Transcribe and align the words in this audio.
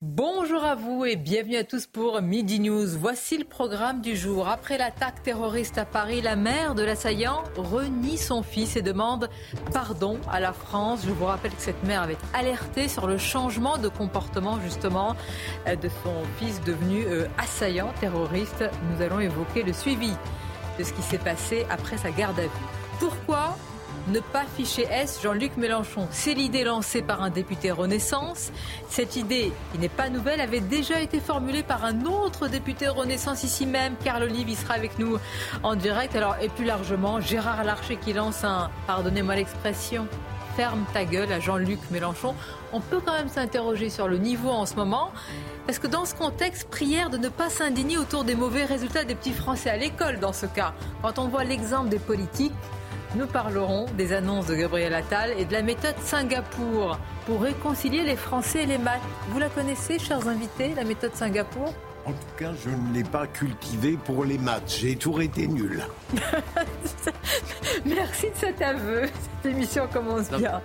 Bonjour 0.00 0.62
à 0.62 0.76
vous 0.76 1.04
et 1.04 1.16
bienvenue 1.16 1.56
à 1.56 1.64
tous 1.64 1.88
pour 1.88 2.22
Midi 2.22 2.60
News. 2.60 2.86
Voici 2.96 3.36
le 3.36 3.44
programme 3.44 4.00
du 4.00 4.14
jour. 4.14 4.46
Après 4.46 4.78
l'attaque 4.78 5.24
terroriste 5.24 5.76
à 5.76 5.84
Paris, 5.84 6.20
la 6.20 6.36
mère 6.36 6.76
de 6.76 6.84
l'assaillant 6.84 7.42
renie 7.56 8.16
son 8.16 8.44
fils 8.44 8.76
et 8.76 8.82
demande 8.82 9.28
pardon 9.72 10.20
à 10.30 10.38
la 10.38 10.52
France. 10.52 11.00
Je 11.04 11.10
vous 11.10 11.24
rappelle 11.24 11.50
que 11.50 11.60
cette 11.60 11.82
mère 11.82 12.02
avait 12.02 12.16
alerté 12.32 12.86
sur 12.86 13.08
le 13.08 13.18
changement 13.18 13.76
de 13.76 13.88
comportement 13.88 14.60
justement 14.60 15.16
euh, 15.66 15.74
de 15.74 15.88
son 15.88 16.22
fils 16.38 16.60
devenu 16.62 17.04
euh, 17.04 17.26
assaillant 17.36 17.92
terroriste. 17.98 18.62
Nous 18.92 19.02
allons 19.02 19.18
évoquer 19.18 19.64
le 19.64 19.72
suivi 19.72 20.12
de 20.78 20.84
ce 20.84 20.92
qui 20.92 21.02
s'est 21.02 21.18
passé 21.18 21.66
après 21.70 21.96
sa 21.96 22.12
garde 22.12 22.38
à 22.38 22.42
vue. 22.42 22.68
Pourquoi 23.00 23.56
ne 24.08 24.20
pas 24.20 24.44
ficher 24.56 24.86
S 24.90 25.20
Jean-Luc 25.22 25.56
Mélenchon. 25.56 26.08
C'est 26.10 26.34
l'idée 26.34 26.64
lancée 26.64 27.02
par 27.02 27.22
un 27.22 27.30
député 27.30 27.70
Renaissance. 27.70 28.50
Cette 28.88 29.16
idée, 29.16 29.52
qui 29.72 29.78
n'est 29.78 29.88
pas 29.88 30.08
nouvelle, 30.08 30.40
avait 30.40 30.60
déjà 30.60 31.00
été 31.00 31.20
formulée 31.20 31.62
par 31.62 31.84
un 31.84 32.04
autre 32.04 32.48
député 32.48 32.88
Renaissance 32.88 33.44
ici 33.44 33.66
même. 33.66 33.94
Carl 34.02 34.22
Olive, 34.22 34.48
il 34.48 34.56
sera 34.56 34.74
avec 34.74 34.98
nous 34.98 35.18
en 35.62 35.76
direct. 35.76 36.16
Alors, 36.16 36.36
et 36.40 36.48
plus 36.48 36.64
largement, 36.64 37.20
Gérard 37.20 37.64
Larcher 37.64 37.96
qui 37.96 38.12
lance 38.12 38.44
un, 38.44 38.70
pardonnez-moi 38.86 39.36
l'expression, 39.36 40.06
ferme 40.56 40.84
ta 40.92 41.04
gueule 41.04 41.30
à 41.32 41.40
Jean-Luc 41.40 41.78
Mélenchon. 41.90 42.34
On 42.72 42.80
peut 42.80 43.00
quand 43.04 43.12
même 43.12 43.28
s'interroger 43.28 43.90
sur 43.90 44.08
le 44.08 44.18
niveau 44.18 44.50
en 44.50 44.66
ce 44.66 44.74
moment. 44.74 45.12
Parce 45.66 45.78
que 45.78 45.86
dans 45.86 46.04
ce 46.04 46.14
contexte, 46.14 46.68
prière 46.68 47.10
de 47.10 47.18
ne 47.18 47.28
pas 47.28 47.50
s'indigner 47.50 47.98
autour 47.98 48.24
des 48.24 48.34
mauvais 48.34 48.64
résultats 48.64 49.04
des 49.04 49.14
petits 49.14 49.32
Français 49.32 49.70
à 49.70 49.76
l'école 49.76 50.18
dans 50.18 50.32
ce 50.32 50.46
cas. 50.46 50.72
Quand 51.02 51.18
on 51.18 51.28
voit 51.28 51.44
l'exemple 51.44 51.90
des 51.90 51.98
politiques, 51.98 52.54
nous 53.14 53.26
parlerons 53.26 53.86
des 53.96 54.12
annonces 54.12 54.46
de 54.46 54.54
Gabriel 54.54 54.94
Attal 54.94 55.32
et 55.38 55.44
de 55.44 55.52
la 55.52 55.62
méthode 55.62 55.94
Singapour 56.02 56.98
pour 57.26 57.42
réconcilier 57.42 58.02
les 58.02 58.16
Français 58.16 58.64
et 58.64 58.66
les 58.66 58.78
maths. 58.78 59.00
Vous 59.30 59.38
la 59.38 59.48
connaissez, 59.48 59.98
chers 59.98 60.28
invités, 60.28 60.74
la 60.74 60.84
méthode 60.84 61.14
Singapour? 61.14 61.72
En 62.04 62.12
tout 62.12 62.36
cas, 62.38 62.52
je 62.64 62.70
ne 62.70 62.94
l'ai 62.94 63.04
pas 63.04 63.26
cultivé 63.26 63.98
pour 64.02 64.24
les 64.24 64.38
maths. 64.38 64.78
J'ai 64.80 64.96
toujours 64.96 65.20
été 65.20 65.46
nul. 65.46 65.82
Merci 67.84 68.30
de 68.30 68.36
cet 68.36 68.62
aveu. 68.62 69.02
Cette 69.42 69.52
émission 69.52 69.86
commence 69.92 70.30
bien. 70.30 70.62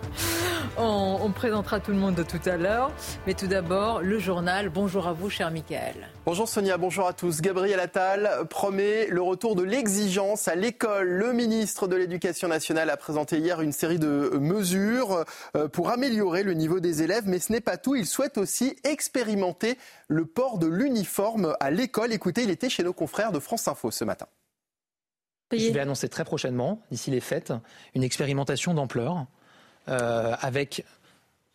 On, 0.78 1.32
présentera 1.32 1.80
tout 1.80 1.92
le 1.92 1.98
monde 1.98 2.16
de 2.16 2.24
tout 2.24 2.40
à 2.46 2.58
l'heure. 2.58 2.92
Mais 3.28 3.34
tout 3.34 3.48
d'abord, 3.48 4.02
le 4.02 4.20
journal. 4.20 4.70
Bonjour 4.70 5.08
à 5.08 5.14
vous, 5.14 5.30
cher 5.30 5.52
Michael. 5.52 5.96
Bonjour 6.26 6.48
Sonia, 6.48 6.78
bonjour 6.78 7.08
à 7.08 7.14
tous. 7.14 7.42
Gabriel 7.42 7.80
Attal 7.80 8.48
promet 8.50 9.08
le 9.08 9.22
retour 9.22 9.56
de 9.56 9.64
l'exigence 9.64 10.48
à 10.48 10.56
l'école. 10.56 11.08
Le 11.08 11.34
ministre 11.34 11.88
de 11.88 11.96
l'Éducation 11.96 12.48
nationale 12.48 12.90
a 12.90 12.98
présenté 12.98 13.40
hier 13.40 13.62
une 13.62 13.74
série 13.74 14.00
de 14.00 14.32
mesures 14.40 15.26
euh, 15.56 15.68
pour 15.68 15.90
améliorer 15.90 16.44
le 16.44 16.54
niveau 16.54 16.80
des 16.80 17.04
élèves. 17.04 17.24
Mais 17.26 17.40
ce 17.40 17.52
n'est 17.52 17.62
pas 17.62 17.78
tout. 17.78 17.96
Il 17.96 18.06
souhaite 18.06 18.38
aussi 18.38 18.76
expérimenter 18.84 19.78
le 20.08 20.26
port 20.26 20.58
de 20.58 20.68
l'uniforme 20.68 21.56
à 21.60 21.70
l'école. 21.72 22.14
Écoutez, 22.14 22.44
il 22.44 22.50
était 22.50 22.70
chez 22.70 22.84
nos 22.84 22.94
confrères 22.94 23.32
de 23.32 23.40
France 23.40 23.68
Info 23.68 23.92
ce 23.92 24.06
matin. 24.06 24.28
Je 25.60 25.72
vais 25.72 25.80
annoncer 25.80 26.10
très 26.10 26.26
prochainement, 26.26 26.82
d'ici 26.92 27.12
les 27.12 27.20
fêtes, 27.20 27.54
une 27.96 28.04
expérimentation 28.04 28.74
d'ampleur 28.74 29.26
euh, 29.90 30.36
avec 30.42 30.86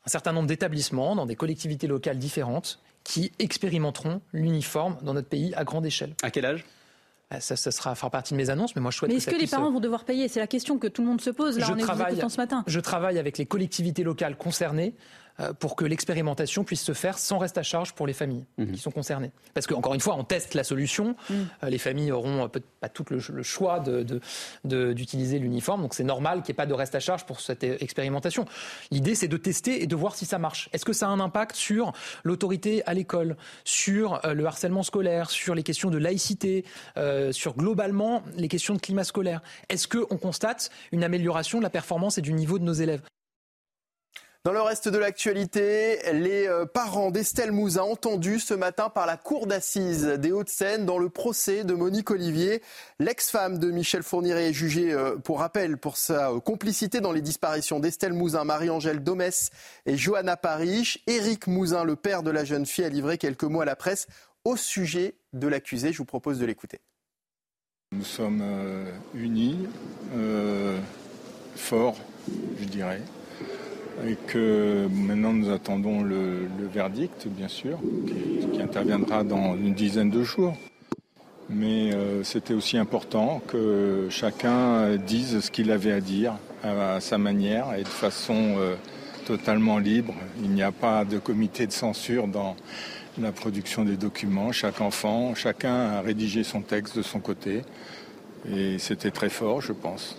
un 0.06 0.10
certain 0.10 0.32
nombre 0.32 0.48
d'établissements 0.48 1.16
dans 1.16 1.26
des 1.26 1.36
collectivités 1.36 1.86
locales 1.86 2.18
différentes 2.18 2.80
qui 3.04 3.32
expérimenteront 3.38 4.20
l'uniforme 4.32 4.96
dans 5.02 5.14
notre 5.14 5.28
pays 5.28 5.54
à 5.54 5.64
grande 5.64 5.86
échelle. 5.86 6.14
À 6.22 6.30
quel 6.30 6.44
âge? 6.44 6.64
Euh, 7.32 7.40
ça, 7.40 7.56
ça 7.56 7.70
sera, 7.70 7.94
fera 7.94 8.08
partie 8.08 8.32
de 8.32 8.38
mes 8.38 8.48
annonces, 8.48 8.74
mais 8.74 8.80
moi 8.80 8.90
je 8.90 8.96
souhaite. 8.98 9.10
Mais 9.10 9.18
est-ce 9.18 9.28
que, 9.28 9.36
les 9.36 9.46
parents 9.46 9.70
vont 9.70 9.80
devoir 9.80 10.04
payer? 10.04 10.28
C'est 10.28 10.40
la 10.40 10.46
question 10.46 10.78
que 10.78 10.86
tout 10.86 11.02
le 11.02 11.08
monde 11.08 11.20
se 11.20 11.30
pose. 11.30 11.58
Là, 11.58 11.66
je 11.66 11.72
on 11.72 11.76
travaille, 11.76 12.16
ce 12.16 12.36
matin. 12.38 12.64
Je 12.66 12.80
travaille 12.80 13.18
avec 13.18 13.36
les 13.36 13.44
collectivités 13.44 14.02
locales 14.02 14.36
concernées 14.36 14.94
euh, 14.94 15.27
pour 15.60 15.76
que 15.76 15.84
l'expérimentation 15.84 16.64
puisse 16.64 16.82
se 16.82 16.92
faire 16.92 17.18
sans 17.18 17.38
reste 17.38 17.58
à 17.58 17.62
charge 17.62 17.94
pour 17.94 18.06
les 18.06 18.12
familles 18.12 18.44
mhm. 18.58 18.72
qui 18.72 18.78
sont 18.78 18.90
concernées. 18.90 19.30
Parce 19.54 19.66
qu'encore 19.66 19.94
une 19.94 20.00
fois, 20.00 20.16
on 20.16 20.24
teste 20.24 20.54
la 20.54 20.64
solution. 20.64 21.14
Mhm. 21.30 21.48
Euh, 21.64 21.68
les 21.70 21.78
familles 21.78 22.12
auront 22.12 22.48
pas 22.80 22.88
tout 22.88 23.04
le, 23.10 23.42
choix 23.42 23.82
d'utiliser 24.64 25.38
l'uniforme, 25.38 25.82
donc 25.82 25.94
c'est 25.94 26.04
normal 26.04 26.42
qu'il 26.42 26.52
n'y 26.52 26.56
ait 26.56 26.62
pas 26.62 26.66
de 26.66 26.74
reste 26.74 26.94
à 26.94 27.00
charge 27.00 27.26
pour 27.26 27.40
cette 27.40 27.64
expérimentation. 27.64 28.44
L'idée, 28.90 29.14
c'est 29.14 29.28
de 29.28 29.36
tester 29.36 29.82
et 29.82 29.86
de 29.86 29.96
voir 29.96 30.14
si 30.14 30.26
ça 30.26 30.38
marche. 30.38 30.68
Est-ce 30.72 30.84
que 30.84 30.92
ça 30.92 31.06
a 31.06 31.10
un 31.10 31.20
impact 31.20 31.56
sur 31.56 31.92
l'autorité 32.24 32.82
à 32.86 32.94
l'école, 32.94 33.36
sur 33.64 34.24
euh, 34.24 34.34
le 34.34 34.46
harcèlement 34.46 34.82
scolaire, 34.82 35.30
sur 35.30 35.54
les 35.54 35.62
questions 35.62 35.90
de 35.90 35.98
laïcité, 35.98 36.64
sur 37.30 37.56
globalement 37.56 38.22
les 38.36 38.48
questions 38.48 38.74
de 38.74 38.80
climat 38.80 39.04
scolaire? 39.04 39.42
Est-ce 39.68 39.88
qu'on 39.88 40.16
constate 40.16 40.70
une 40.92 41.04
amélioration 41.04 41.58
de 41.58 41.62
la 41.62 41.70
performance 41.70 42.18
et 42.18 42.22
du 42.22 42.32
niveau 42.32 42.58
de 42.58 42.64
nos 42.64 42.72
élèves? 42.72 43.02
Dans 44.44 44.52
le 44.52 44.60
reste 44.60 44.88
de 44.88 44.98
l'actualité, 44.98 45.98
les 46.12 46.46
euh, 46.46 46.64
parents 46.64 47.10
d'Estelle 47.10 47.50
Mouzin 47.50 47.82
entendus 47.82 48.38
ce 48.38 48.54
matin 48.54 48.88
par 48.88 49.04
la 49.04 49.16
cour 49.16 49.48
d'assises 49.48 50.04
des 50.06 50.30
Hauts-de-Seine 50.30 50.86
dans 50.86 50.98
le 50.98 51.08
procès 51.08 51.64
de 51.64 51.74
Monique 51.74 52.12
Olivier. 52.12 52.62
L'ex-femme 53.00 53.58
de 53.58 53.72
Michel 53.72 54.04
Fourniret 54.04 54.50
est 54.50 54.52
jugée 54.52 54.92
euh, 54.92 55.16
pour 55.16 55.40
rappel 55.40 55.76
pour 55.76 55.96
sa 55.96 56.30
euh, 56.30 56.38
complicité 56.38 57.00
dans 57.00 57.10
les 57.10 57.20
disparitions 57.20 57.80
d'Estelle 57.80 58.12
Mouzin, 58.12 58.44
Marie-Angèle 58.44 59.02
Domès 59.02 59.50
et 59.86 59.96
Johanna 59.96 60.36
Parish. 60.36 61.00
Éric 61.08 61.48
Mouzin, 61.48 61.82
le 61.82 61.96
père 61.96 62.22
de 62.22 62.30
la 62.30 62.44
jeune 62.44 62.64
fille, 62.64 62.84
a 62.84 62.88
livré 62.88 63.18
quelques 63.18 63.44
mots 63.44 63.62
à 63.62 63.66
la 63.66 63.76
presse 63.76 64.06
au 64.44 64.56
sujet 64.56 65.16
de 65.32 65.48
l'accusé. 65.48 65.92
Je 65.92 65.98
vous 65.98 66.04
propose 66.04 66.38
de 66.38 66.46
l'écouter. 66.46 66.80
Nous 67.90 68.04
sommes 68.04 68.44
unis, 69.14 69.66
forts, 71.56 71.98
je 72.60 72.64
dirais 72.64 73.02
et 74.06 74.16
que 74.26 74.86
maintenant 74.90 75.32
nous 75.32 75.50
attendons 75.50 76.02
le, 76.02 76.48
verdict, 76.72 77.26
bien 77.28 77.48
sûr, 77.48 77.78
qui, 78.06 78.60
interviendra 78.60 79.24
dans 79.24 79.56
une 79.56 79.74
dizaine 79.74 80.10
de 80.10 80.22
jours. 80.22 80.54
Mais 81.50 81.94
euh, 81.94 82.22
c'était 82.24 82.52
aussi 82.52 82.76
important 82.76 83.40
que 83.46 84.08
chacun 84.10 84.96
dise 84.96 85.40
ce 85.40 85.50
qu'il 85.50 85.70
avait 85.70 85.92
à 85.92 86.00
dire 86.00 86.34
à, 86.62 87.00
sa 87.00 87.16
manière 87.16 87.74
et 87.74 87.82
de 87.82 87.88
façon 87.88 88.56
euh, 88.58 88.74
totalement 89.24 89.78
libre. 89.78 90.14
Il 90.42 90.50
n'y 90.50 90.62
a 90.62 90.72
pas 90.72 91.04
de 91.04 91.18
comité 91.18 91.66
de 91.66 91.72
censure 91.72 92.26
dans 92.26 92.54
la 93.18 93.32
production 93.32 93.84
des 93.84 93.96
documents. 93.96 94.52
Chaque 94.52 94.80
enfant, 94.80 95.34
chacun 95.34 95.74
a 95.74 96.00
rédigé 96.00 96.44
son 96.44 96.60
texte 96.60 96.96
de 96.96 97.02
son 97.02 97.20
côté. 97.20 97.62
Et 98.50 98.78
c'était 98.78 99.10
très 99.10 99.30
fort, 99.30 99.60
je 99.60 99.72
pense. 99.72 100.16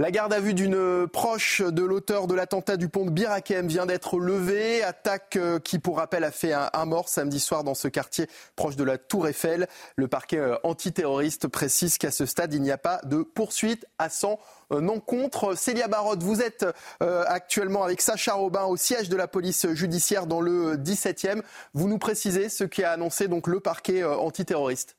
La 0.00 0.10
garde 0.10 0.32
à 0.32 0.40
vue 0.40 0.54
d'une 0.54 1.06
proche 1.06 1.62
de 1.62 1.84
l'auteur 1.84 2.26
de 2.26 2.34
l'attentat 2.34 2.76
du 2.76 2.88
pont 2.88 3.04
de 3.04 3.10
Birakem 3.10 3.68
vient 3.68 3.86
d'être 3.86 4.18
levée. 4.18 4.82
Attaque 4.82 5.36
euh, 5.36 5.60
qui, 5.60 5.78
pour 5.78 5.98
rappel, 5.98 6.24
a 6.24 6.32
fait 6.32 6.52
un, 6.52 6.84
mort 6.84 7.08
samedi 7.08 7.38
soir 7.38 7.62
dans 7.62 7.74
ce 7.74 7.86
quartier 7.86 8.26
proche 8.56 8.74
de 8.74 8.82
la 8.82 8.98
Tour 8.98 9.28
Eiffel. 9.28 9.68
Le 9.94 10.08
parquet 10.08 10.38
euh, 10.38 10.56
antiterroriste 10.64 11.46
précise 11.46 11.96
qu'à 11.96 12.10
ce 12.10 12.26
stade, 12.26 12.52
il 12.52 12.62
n'y 12.62 12.72
a 12.72 12.76
pas 12.76 13.02
de 13.04 13.22
poursuite 13.22 13.86
à 13.98 14.08
son 14.08 14.40
euh, 14.72 14.84
encontre. 14.88 15.56
Célia 15.56 15.86
Barotte, 15.86 16.24
vous 16.24 16.42
êtes 16.42 16.66
actuellement 16.98 17.84
avec 17.84 18.00
Sacha 18.00 18.34
Robin 18.34 18.64
au 18.64 18.76
siège 18.76 19.08
de 19.08 19.16
la 19.16 19.28
police 19.28 19.72
judiciaire 19.74 20.26
dans 20.26 20.40
le 20.40 20.76
17e. 20.76 21.40
Vous 21.72 21.86
nous 21.86 21.98
précisez 21.98 22.48
ce 22.48 22.64
qui 22.64 22.82
a 22.82 22.90
annoncé 22.90 23.28
donc 23.28 23.46
le 23.46 23.60
parquet 23.60 24.02
antiterroriste. 24.02 24.96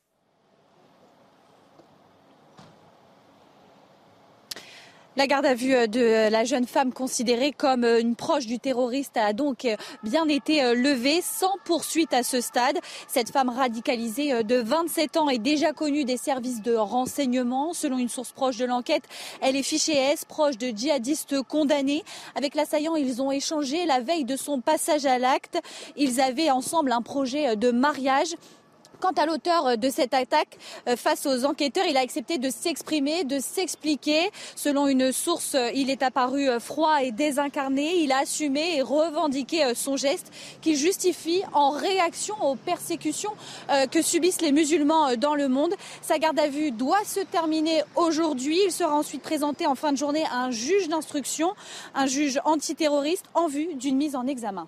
La 5.18 5.28
garde 5.28 5.46
à 5.46 5.54
vue 5.54 5.74
euh, 5.74 5.88
de 5.88 6.30
la 6.30 6.44
jeune 6.44 6.68
femme 6.68 6.92
considérée 6.92 7.54
comme 7.54 7.86
euh, 7.86 8.02
une 8.02 8.18
proche 8.18 8.48
du 8.48 8.60
terroriste 8.60 9.16
a 9.16 9.32
donc 9.32 9.64
euh, 9.64 9.78
bien 10.04 10.28
été 10.28 10.76
levée 10.76 11.22
sans 11.22 11.54
poursuite 11.64 12.14
à 12.14 12.22
ce 12.22 12.42
stade. 12.42 12.78
Cette 13.08 13.30
femme 13.30 13.48
radicalisée 13.48 14.44
de 14.44 14.58
27 14.58 15.16
ans 15.16 15.30
est 15.30 15.38
déjà 15.38 15.72
connue 15.72 16.04
des 16.04 16.18
services 16.18 16.62
de 16.62 16.76
renseignement. 16.76 17.74
Selon 17.74 17.98
une 17.98 18.10
source 18.10 18.34
proche 18.34 18.58
de 18.58 18.66
l'enquête, 18.66 19.04
elle 19.40 19.56
est 19.56 19.64
fichée 19.64 19.96
S, 19.96 20.26
proche 20.26 20.58
de 20.58 20.68
djihadistes 20.76 21.42
condamnés. 21.44 22.04
Avec 22.36 22.54
l'assaillant, 22.54 22.98
ils 22.98 23.22
ont 23.22 23.32
échangé 23.32 23.86
la 23.86 24.02
veille 24.02 24.26
de 24.26 24.36
son 24.36 24.60
passage 24.60 25.06
à 25.06 25.18
l'acte. 25.18 25.60
Ils 25.96 26.20
avaient 26.20 26.52
ensemble 26.52 26.92
un 26.92 27.02
projet 27.02 27.56
de 27.56 27.72
mariage. 27.72 28.36
Quant 29.00 29.12
à 29.12 29.26
l'auteur 29.26 29.78
de 29.78 29.90
cette 29.90 30.14
attaque, 30.14 30.58
face 30.96 31.26
aux 31.26 31.46
enquêteurs, 31.46 31.86
il 31.88 31.98
a 31.98 32.00
accepté 32.00 32.38
de 32.38 32.50
s'exprimer, 32.50 33.24
de 33.24 33.40
s'expliquer. 33.40 34.32
Selon 34.56 34.88
une 34.88 35.12
source, 35.12 35.56
il 35.74 35.90
est 35.90 36.04
apparu 36.04 36.48
froid 36.60 37.04
et 37.04 37.12
désincarné. 37.12 37.98
Il 37.98 38.12
a 38.12 38.20
assumé 38.20 38.78
et 38.78 38.82
revendiqué 38.82 39.74
son 39.76 39.98
geste 39.98 40.32
qui 40.62 40.76
justifie 40.76 41.44
en 41.54 41.72
réaction 41.72 42.36
aux 42.42 42.56
persécutions 42.56 43.34
que 43.92 44.02
subissent 44.02 44.42
les 44.42 44.52
musulmans 44.52 45.16
dans 45.18 45.36
le 45.36 45.48
monde. 45.48 45.74
Sa 46.02 46.20
garde 46.20 46.40
à 46.40 46.48
vue 46.48 46.72
doit 46.72 47.04
se 47.06 47.20
terminer 47.20 47.84
aujourd'hui. 47.96 48.60
Il 48.66 48.72
sera 48.72 48.96
ensuite 48.96 49.22
présenté 49.22 49.68
en 49.68 49.76
fin 49.76 49.92
de 49.92 49.98
journée 49.98 50.24
à 50.32 50.44
un 50.44 50.52
juge 50.52 50.88
d'instruction, 50.88 51.54
un 51.94 52.06
juge 52.06 52.40
antiterroriste 52.46 53.26
en 53.34 53.48
vue 53.48 53.76
d'une 53.76 53.98
mise 53.98 54.16
en 54.16 54.28
examen. 54.28 54.68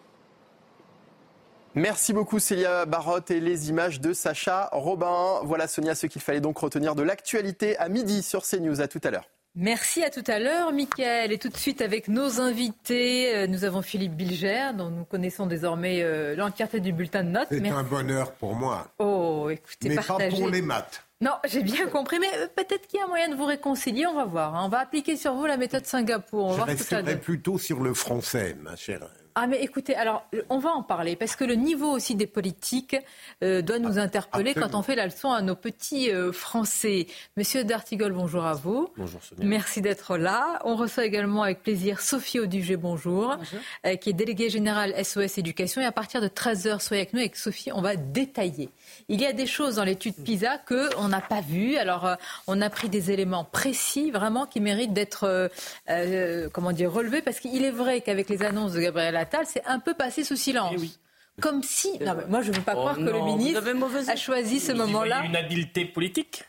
Merci 1.78 2.12
beaucoup 2.12 2.40
Célia 2.40 2.88
Barotte 2.88 3.30
et 3.30 3.40
les 3.40 3.70
images 3.70 4.02
de 4.02 4.12
Sacha 4.12 4.68
Robin. 4.72 5.42
Voilà 5.44 5.68
Sonia 5.68 5.94
ce 5.94 6.08
qu'il 6.08 6.24
fallait 6.24 6.42
donc 6.42 6.58
retenir 6.58 6.96
de 6.96 7.04
l'actualité 7.04 7.78
à 7.78 7.88
midi 7.88 8.24
sur 8.24 8.42
CNews. 8.42 8.82
À 8.82 8.88
tout 8.88 9.00
à 9.04 9.12
l'heure. 9.12 9.30
Merci 9.54 10.04
à 10.04 10.10
tout 10.10 10.24
à 10.26 10.40
l'heure, 10.40 10.72
Mickaël. 10.72 11.32
Et 11.32 11.38
tout 11.38 11.50
de 11.50 11.58
suite 11.58 11.82
avec 11.82 12.08
nos 12.08 12.42
invités, 12.42 13.36
euh, 13.36 13.46
nous 13.46 13.64
avons 13.64 13.84
Philippe 13.84 14.16
Bilger, 14.16 14.72
dont 14.76 14.90
nous 14.90 15.06
connaissons 15.06 15.46
désormais 15.46 16.02
euh, 16.02 16.36
l'entièreté 16.36 16.80
du 16.80 16.94
bulletin 16.94 17.24
de 17.24 17.30
notes. 17.30 17.48
C'est 17.52 17.70
un 17.70 17.84
bonheur 17.84 18.32
pour 18.32 18.56
moi. 18.56 18.88
Oh, 18.98 19.48
écoutez, 19.52 19.90
Mais 19.90 19.98
pas 19.98 20.18
pour 20.32 20.50
les 20.50 20.64
maths. 20.64 21.04
Non, 21.22 21.34
j'ai 21.48 21.62
bien 21.62 21.86
compris, 21.86 22.18
mais 22.18 22.32
euh, 22.38 22.48
peut-être 22.56 22.88
qu'il 22.88 23.00
y 23.00 23.04
a 23.04 23.08
moyen 23.08 23.30
de 23.30 23.36
vous 23.36 23.46
réconcilier, 23.46 24.08
on 24.08 24.16
va 24.16 24.26
voir. 24.26 24.56
Hein. 24.56 24.64
On 24.66 24.70
va 24.70 24.80
appliquer 24.80 25.16
sur 25.16 25.36
vous 25.36 25.46
la 25.46 25.58
méthode 25.58 25.86
Singapour. 25.86 26.46
On 26.46 26.54
va 26.54 26.66
Je 26.76 27.04
voir 27.04 27.20
plutôt 27.20 27.60
sur 27.60 27.82
le 27.82 27.94
français, 27.94 28.58
ma 28.64 28.76
chère 28.76 29.08
ah 29.40 29.46
mais 29.46 29.62
écoutez, 29.62 29.96
alors 29.96 30.26
on 30.50 30.58
va 30.58 30.72
en 30.72 30.82
parler 30.82 31.16
parce 31.16 31.36
que 31.36 31.44
le 31.44 31.54
niveau 31.54 31.92
aussi 31.92 32.16
des 32.16 32.26
politiques 32.26 32.96
euh, 33.44 33.62
doit 33.62 33.78
nous 33.78 34.00
interpeller 34.00 34.56
quand 34.56 34.74
on 34.74 34.82
fait 34.82 34.96
la 34.96 35.06
leçon 35.06 35.32
à 35.32 35.44
nos 35.44 35.56
petits 35.56 36.10
euh, 36.10 36.32
Français. 36.32 37.06
Monsieur 37.36 37.64
Dartigol, 37.64 38.14
bonjour 38.14 38.46
à 38.46 38.56
vous. 38.56 38.90
Bonjour 38.98 39.22
Sonia. 39.24 39.46
Merci 39.46 39.82
d'être 39.82 40.18
là. 40.18 40.60
On 40.66 40.76
reçoit 40.76 41.06
également 41.06 41.44
avec 41.44 41.62
plaisir 41.62 42.02
Sophie 42.02 42.40
Audugé, 42.40 42.78
bonjour, 42.78 43.38
euh, 43.86 43.96
qui 43.96 44.10
est 44.10 44.14
déléguée 44.14 44.50
générale 44.50 44.96
SOS 45.06 45.38
Éducation. 45.38 45.84
Et 45.84 45.86
à 45.86 45.92
partir 45.92 46.20
de 46.20 46.30
13h, 46.30 46.80
soyez 46.80 47.04
avec 47.04 47.14
nous. 47.14 47.20
Avec 47.20 47.36
Sophie, 47.36 47.72
on 47.72 47.82
va 47.82 47.96
détailler. 47.96 48.70
Il 49.08 49.22
y 49.22 49.28
a 49.28 49.34
des 49.34 49.46
choses 49.46 49.76
dans 49.76 49.84
l'étude 49.84 50.16
PISA 50.16 50.58
qu'on 50.58 51.10
n'a 51.10 51.22
pas 51.22 51.42
vues. 51.42 51.78
Alors 51.78 52.10
on 52.48 52.60
a 52.60 52.72
pris 52.72 52.90
des 52.90 53.12
éléments 53.12 53.44
précis, 53.44 54.10
vraiment, 54.10 54.48
qui 54.48 54.62
méritent 54.62 54.94
d'être, 54.94 55.52
comment 56.54 56.72
dire, 56.72 56.92
relevés 56.92 57.22
parce 57.22 57.40
qu'il 57.40 57.64
est 57.64 57.70
vrai 57.70 58.02
qu'avec 58.02 58.30
les 58.30 58.42
annonces 58.42 58.74
de 58.74 58.80
Gabriel 58.80 59.27
c'est 59.46 59.66
un 59.66 59.80
peu 59.80 59.94
passé 59.94 60.24
sous 60.24 60.36
silence. 60.36 60.76
Eh 60.82 61.42
Comme 61.42 61.64
si. 61.64 62.00
moi, 62.30 62.42
je 62.42 62.52
ne 62.52 62.58
veux 62.58 62.64
pas 62.64 62.74
oh 62.76 62.80
croire 62.80 62.96
que 62.96 63.02
le 63.02 63.24
ministre 63.24 63.62
a 64.10 64.16
choisi 64.16 64.60
ce 64.60 64.72
moment-là. 64.72 65.24
Une 65.26 65.36
habileté 65.36 65.86
politique 65.86 66.44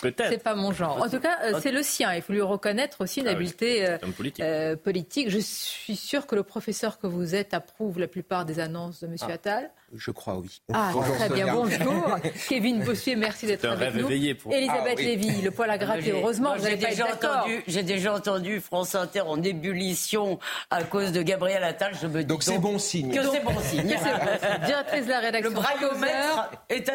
Peut-être. 0.00 0.30
C'est 0.30 0.42
pas 0.42 0.54
mon 0.54 0.72
genre. 0.72 1.02
En 1.02 1.08
tout 1.08 1.20
cas, 1.20 1.38
euh, 1.44 1.60
c'est 1.60 1.72
le 1.72 1.82
sien. 1.82 2.14
Il 2.14 2.22
faut 2.22 2.32
lui 2.32 2.40
reconnaître 2.40 3.02
aussi 3.02 3.20
une 3.20 3.28
ah 3.28 3.32
habileté 3.32 3.86
euh, 3.86 3.98
euh, 4.40 4.76
politique. 4.76 5.28
Je 5.28 5.38
suis 5.38 5.96
sûr 5.96 6.26
que 6.26 6.34
le 6.34 6.42
professeur 6.42 6.98
que 6.98 7.06
vous 7.06 7.34
êtes 7.34 7.54
approuve 7.54 7.98
la 7.98 8.08
plupart 8.08 8.44
des 8.44 8.60
annonces 8.60 9.00
de 9.00 9.08
M. 9.08 9.16
Ah. 9.20 9.32
Attal. 9.32 9.70
Je 9.92 10.12
crois, 10.12 10.38
oui. 10.38 10.62
Ah, 10.72 10.92
très 11.16 11.28
bien. 11.28 11.52
Bonjour. 11.52 12.16
Kevin 12.48 12.84
Bossier, 12.84 13.16
merci 13.16 13.46
d'être 13.46 13.64
avec 13.64 13.94
nous. 13.94 14.06
Pour... 14.36 14.52
Elisabeth 14.52 14.96
ah, 14.98 15.02
Lévy, 15.02 15.42
le 15.42 15.50
poil 15.50 15.68
à 15.68 15.78
gratter. 15.78 16.12
Heureusement, 16.12 16.54
j'ai 16.62 16.76
déjà, 16.76 17.12
entendu, 17.12 17.62
j'ai 17.66 17.82
déjà 17.82 18.14
entendu 18.14 18.60
France 18.60 18.94
Inter 18.94 19.22
en 19.22 19.42
ébullition 19.42 20.38
à 20.70 20.84
cause 20.84 21.10
de 21.10 21.22
Gabriel 21.22 21.64
Attal. 21.64 21.94
Je 22.00 22.06
me 22.06 22.20
dis 22.20 22.24
donc 22.24 22.44
c'est 22.44 22.58
bon 22.58 22.78
signe. 22.78 23.12
Que 23.12 23.22
c'est 23.22 23.42
bon 23.42 23.58
signe. 23.60 23.82
Directrice 24.64 25.06
de 25.06 25.10
la 25.10 25.18
rédaction. 25.18 25.50
Le 25.50 25.56
braillomètre 25.56 26.50
est 26.68 26.88
à 26.88 26.94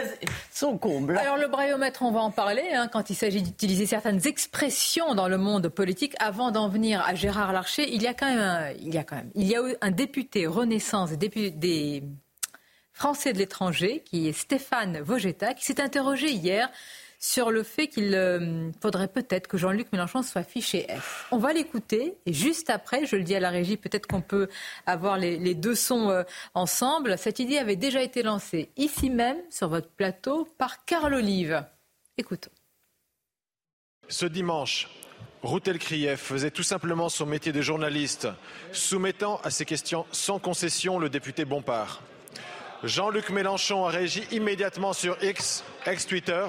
son 0.52 0.78
comble. 0.78 1.18
Alors 1.18 1.38
le 1.38 1.48
braillomètre, 1.48 2.02
on 2.02 2.12
va 2.12 2.22
en 2.22 2.32
parler 2.32 2.64
hein, 2.74 2.88
quand 2.88 3.10
il 3.10 3.16
s'agit 3.16 3.42
d'utiliser 3.42 3.86
certaines 3.88 4.26
expressions 4.26 5.16
dans 5.16 5.28
le 5.28 5.38
monde 5.38 5.68
politique. 5.68 6.16
Avant 6.20 6.52
d'en 6.52 6.70
venir 6.70 7.04
à 7.06 7.14
Gérard 7.14 7.52
Larcher, 7.52 7.94
il 7.94 8.02
y 8.02 8.08
a 8.08 8.14
quand 8.14 8.28
même, 8.28 8.40
un, 8.40 8.72
il 8.72 8.94
y 8.94 8.98
a 8.98 9.04
quand 9.04 9.18
même, 9.18 9.32
il 9.36 9.48
y 9.48 9.56
a 9.56 9.62
un 9.82 9.92
député 9.92 10.48
Renaissance 10.48 11.12
des 11.12 11.30
Français 12.96 13.34
de 13.34 13.40
l'étranger, 13.40 14.02
qui 14.06 14.30
est 14.30 14.32
Stéphane 14.32 15.02
Vogetta, 15.02 15.54
qui 15.54 15.66
s'est 15.66 15.82
interrogé 15.82 16.32
hier 16.32 16.70
sur 17.20 17.52
le 17.52 17.64
fait 17.64 17.90
qu'il 17.90 18.16
euh, 18.16 18.72
faudrait 18.82 19.10
peut-être 19.10 19.48
que 19.48 19.58
Jean-Luc 19.58 19.92
Mélenchon 19.92 20.24
soit 20.24 20.44
fiché 20.44 20.88
F. 20.98 21.28
On 21.32 21.38
va 21.38 21.52
l'écouter 21.52 22.16
et 22.26 22.32
juste 22.32 22.70
après, 22.70 23.06
je 23.06 23.18
le 23.18 23.24
dis 23.24 23.36
à 23.36 23.42
la 23.42 23.50
régie, 23.50 23.76
peut-être 23.76 24.08
qu'on 24.08 24.22
peut 24.22 24.48
avoir 24.86 25.18
les, 25.18 25.56
deux 25.56 25.76
sons 25.76 26.10
euh, 26.10 26.24
ensemble. 26.54 27.18
Cette 27.18 27.40
idée 27.40 27.58
avait 27.58 27.76
déjà 27.76 28.02
été 28.02 28.24
lancée 28.24 28.70
ici 28.78 29.10
même, 29.10 29.40
sur 29.50 29.68
votre 29.68 29.90
plateau, 29.90 30.48
par 30.58 30.86
Carl 30.86 31.14
Olive. 31.16 31.66
Écoutons. 32.18 32.52
Ce 34.08 34.26
dimanche, 34.26 34.88
Routel 35.42 35.80
Krief 35.80 36.22
faisait 36.22 36.52
tout 36.52 36.64
simplement 36.64 37.10
son 37.10 37.26
métier 37.26 37.52
de 37.52 37.62
journaliste, 37.62 38.30
soumettant 38.72 39.42
à 39.44 39.50
ces 39.50 39.66
questions 39.66 40.06
sans 40.14 40.40
concession 40.40 40.98
le 40.98 41.10
député 41.10 41.44
Bompard. 41.44 42.02
Jean-Luc 42.86 43.32
Mélenchon 43.32 43.86
a 43.86 43.90
réagi 43.90 44.24
immédiatement 44.32 44.94
sur 44.94 45.18
X, 45.24 45.64
ex-Twitter, 45.88 46.46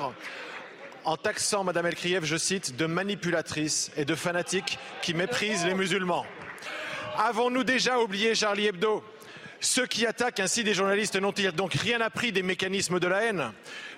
en 1.05 1.17
taxant 1.17 1.65
Mme 1.65 1.87
Elkrieff, 1.87 2.25
je 2.25 2.37
cite, 2.37 2.77
de 2.77 2.85
manipulatrice 2.85 3.91
et 3.97 4.05
de 4.05 4.15
fanatique 4.15 4.79
qui 5.01 5.15
méprise 5.15 5.65
les 5.65 5.73
musulmans. 5.73 6.27
Avons-nous 7.17 7.65
déjà 7.65 7.99
oublié 8.01 8.35
Charlie 8.35 8.67
Hebdo? 8.67 9.03
Ceux 9.61 9.87
qui 9.87 10.05
attaquent 10.05 10.41
ainsi 10.41 10.63
des 10.63 10.75
journalistes 10.75 11.17
n'ont-ils 11.17 11.53
donc 11.53 11.73
rien 11.73 12.03
appris 12.03 12.33
des 12.33 12.43
mécanismes 12.43 13.01
de 13.01 13.07
la 13.09 13.23
haine? 13.23 13.53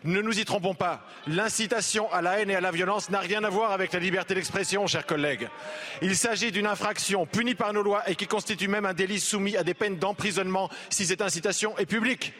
Ne 0.04 0.22
nous 0.22 0.38
y 0.38 0.44
trompons 0.44 0.74
pas. 0.74 1.04
L'incitation 1.26 2.12
à 2.12 2.22
la 2.22 2.38
haine 2.38 2.50
et 2.50 2.54
à 2.54 2.60
la 2.60 2.70
violence 2.70 3.10
n'a 3.10 3.20
rien 3.20 3.42
à 3.44 3.50
voir 3.50 3.72
avec 3.72 3.92
la 3.92 3.98
liberté 3.98 4.34
d'expression, 4.34 4.86
chers 4.86 5.06
collègues. 5.06 5.48
Il 6.02 6.16
s'agit 6.16 6.52
d'une 6.52 6.66
infraction 6.66 7.26
punie 7.26 7.54
par 7.54 7.72
nos 7.72 7.82
lois 7.82 8.08
et 8.08 8.14
qui 8.14 8.26
constitue 8.26 8.68
même 8.68 8.86
un 8.86 8.94
délit 8.94 9.20
soumis 9.20 9.56
à 9.56 9.64
des 9.64 9.74
peines 9.74 9.98
d'emprisonnement 9.98 10.70
si 10.88 11.06
cette 11.06 11.22
incitation 11.22 11.76
est 11.78 11.86
publique. 11.86 12.32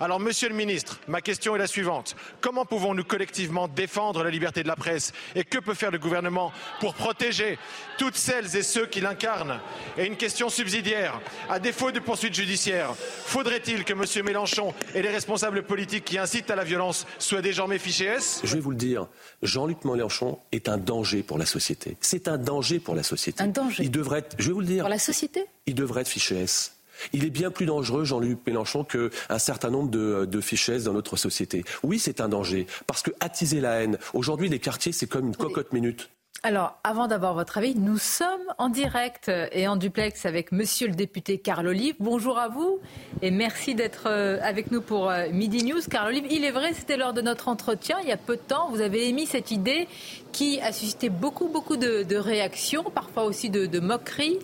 Alors, 0.00 0.18
Monsieur 0.18 0.48
le 0.48 0.54
Ministre, 0.54 0.98
ma 1.06 1.20
question 1.20 1.54
est 1.54 1.58
la 1.58 1.66
suivante. 1.66 2.16
Comment 2.40 2.64
pouvons-nous 2.64 3.04
collectivement 3.04 3.68
défendre 3.68 4.24
la 4.24 4.30
liberté 4.30 4.62
de 4.62 4.68
la 4.68 4.74
presse 4.74 5.12
Et 5.34 5.44
que 5.44 5.58
peut 5.58 5.74
faire 5.74 5.90
le 5.90 5.98
gouvernement 5.98 6.52
pour 6.80 6.94
protéger 6.94 7.58
toutes 7.98 8.16
celles 8.16 8.56
et 8.56 8.62
ceux 8.62 8.86
qui 8.86 9.00
l'incarnent? 9.00 9.60
Et 9.98 10.06
une 10.06 10.16
question 10.16 10.48
subsidiaire. 10.48 11.20
À 11.48 11.58
défaut 11.58 11.92
de 11.92 12.00
poursuites 12.00 12.34
judiciaires, 12.34 12.94
faudrait-il 12.96 13.84
que 13.84 13.92
M. 13.92 14.24
Mélenchon 14.24 14.74
et 14.94 15.02
les 15.02 15.10
responsables 15.10 15.62
politiques 15.62 16.06
qui 16.06 16.18
incitent 16.18 16.50
à 16.50 16.56
la 16.56 16.64
violence 16.64 17.01
soient 17.18 17.42
désormais 17.42 17.78
fichés 17.78 18.06
S 18.06 18.40
Je 18.44 18.54
vais 18.54 18.60
vous 18.60 18.70
le 18.70 18.76
dire, 18.76 19.08
Jean-Luc 19.42 19.84
Mélenchon 19.84 20.38
est 20.52 20.68
un 20.68 20.78
danger 20.78 21.22
pour 21.22 21.38
la 21.38 21.46
société. 21.46 21.96
C'est 22.00 22.28
un 22.28 22.38
danger 22.38 22.80
pour 22.80 22.94
la 22.94 23.02
société. 23.02 23.42
Un 23.42 23.48
danger. 23.48 23.84
Il 23.84 23.90
devrait 23.90 24.20
être, 24.20 24.36
je 24.38 24.48
vais 24.48 24.52
vous 24.52 24.60
le 24.60 24.66
dire. 24.66 24.82
Pour 24.82 24.90
la 24.90 24.98
société 24.98 25.44
Il 25.66 25.74
devrait 25.74 26.02
être 26.02 26.08
fiché 26.08 26.36
S. 26.36 26.76
Il 27.12 27.24
est 27.24 27.30
bien 27.30 27.50
plus 27.50 27.66
dangereux, 27.66 28.04
Jean-Luc 28.04 28.38
Mélenchon, 28.46 28.84
qu'un 28.84 29.38
certain 29.38 29.70
nombre 29.70 29.90
de, 29.90 30.24
de 30.24 30.40
fichesses 30.40 30.84
dans 30.84 30.92
notre 30.92 31.16
société. 31.16 31.64
Oui, 31.82 31.98
c'est 31.98 32.20
un 32.20 32.28
danger, 32.28 32.66
parce 32.86 33.02
que 33.02 33.10
attiser 33.20 33.60
la 33.60 33.82
haine, 33.82 33.98
aujourd'hui, 34.14 34.48
les 34.48 34.60
quartiers, 34.60 34.92
c'est 34.92 35.06
comme 35.06 35.28
une 35.28 35.36
cocotte 35.36 35.72
minute. 35.72 36.10
Alors, 36.44 36.76
avant 36.82 37.06
d'avoir 37.06 37.34
votre 37.34 37.58
avis, 37.58 37.76
nous 37.76 37.98
sommes 37.98 38.42
en 38.58 38.68
direct 38.68 39.30
et 39.52 39.68
en 39.68 39.76
duplex 39.76 40.26
avec 40.26 40.50
monsieur 40.50 40.88
le 40.88 40.94
député 40.94 41.38
Carl 41.38 41.68
Olive. 41.68 41.94
Bonjour 42.00 42.36
à 42.36 42.48
vous 42.48 42.80
et 43.20 43.30
merci 43.30 43.76
d'être 43.76 44.08
euh, 44.08 44.40
avec 44.42 44.72
nous 44.72 44.80
pour 44.80 45.08
euh, 45.08 45.28
Midi 45.30 45.62
News. 45.62 45.82
Carl 45.88 46.08
Olive, 46.08 46.26
il 46.28 46.44
est 46.44 46.50
vrai, 46.50 46.72
c'était 46.72 46.96
lors 46.96 47.12
de 47.12 47.22
notre 47.22 47.46
entretien, 47.46 47.96
il 48.02 48.08
y 48.08 48.12
a 48.12 48.16
peu 48.16 48.34
de 48.34 48.40
temps, 48.40 48.70
vous 48.70 48.80
avez 48.80 49.08
émis 49.08 49.26
cette 49.26 49.52
idée 49.52 49.86
qui 50.32 50.60
a 50.60 50.72
suscité 50.72 51.10
beaucoup, 51.10 51.46
beaucoup 51.46 51.76
de, 51.76 52.16
réactions, 52.16 52.84
parfois 52.84 53.24
aussi 53.24 53.50
de, 53.50 53.78
moqueries. 53.78 54.38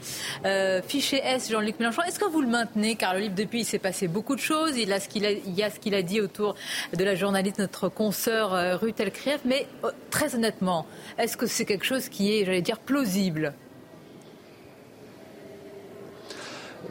Euh, 0.45 0.83
fiché 0.83 1.17
S, 1.17 1.51
Jean-Luc 1.51 1.81
Mélenchon, 1.81 2.03
est-ce 2.03 2.21
que 2.21 2.27
vous 2.27 2.43
le 2.43 2.47
maintenez 2.47 2.95
Carl 2.95 3.17
Olive, 3.17 3.35
depuis, 3.35 3.61
il 3.61 3.65
s'est 3.65 3.79
passé 3.79 4.07
beaucoup 4.07 4.37
de 4.37 4.41
choses. 4.41 4.77
Il, 4.77 4.89
y 4.89 4.93
a 4.93 5.71
ce 5.71 5.79
qu'il 5.81 5.95
a 5.95 6.03
dit 6.03 6.21
autour 6.21 6.55
de 6.95 7.03
la 7.03 7.15
journaliste, 7.15 7.59
notre 7.59 7.89
consoeur 7.89 8.79
Ruth 8.81 9.01
Elkrief. 9.01 9.41
Mais 9.47 9.67
très 10.11 10.35
honnêtement, 10.35 10.85
est-ce 11.17 11.39
que 11.39 11.47
c'est 11.47 11.65
quelque 11.65 11.87
chose 11.87 11.88
qui 12.11 12.33
est, 12.35 12.45
j'allais 12.45 12.63
dire, 12.63 12.79
plausible 12.79 13.55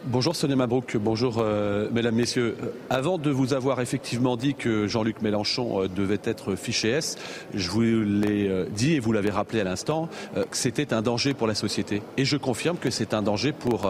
Bonjour 0.04 0.36
Sonia 0.36 0.58
Mabrouk, 0.58 0.98
bonjour 0.98 1.38
euh, 1.40 1.90
mesdames, 1.94 2.16
messieurs. 2.16 2.58
Avant 2.90 3.18
de 3.18 3.30
vous 3.30 3.54
avoir 3.54 3.80
effectivement 3.80 4.36
dit 4.36 4.54
que 4.54 4.86
Jean-Luc 4.86 5.22
Mélenchon 5.22 5.84
euh, 5.84 5.88
devait 5.88 6.20
être 6.26 6.56
fiché 6.56 6.90
S, 6.90 7.18
je 7.54 7.70
vous 7.70 7.82
l'ai 7.82 8.50
euh, 8.50 8.66
dit 8.70 8.96
et 8.96 9.00
vous 9.00 9.14
l'avez 9.14 9.30
rappelé 9.30 9.62
à 9.62 9.64
l'instant 9.64 10.10
que 10.36 10.58
c'était 10.58 10.94
un 10.94 11.02
danger 11.02 11.34
pour 11.34 11.48
la 11.48 11.56
société. 11.56 12.02
Et 12.18 12.26
je 12.26 12.36
confirme 12.36 12.78
que 12.78 12.90
c'est 12.90 13.14
un 13.14 13.22
danger 13.22 13.54
pour, 13.54 13.90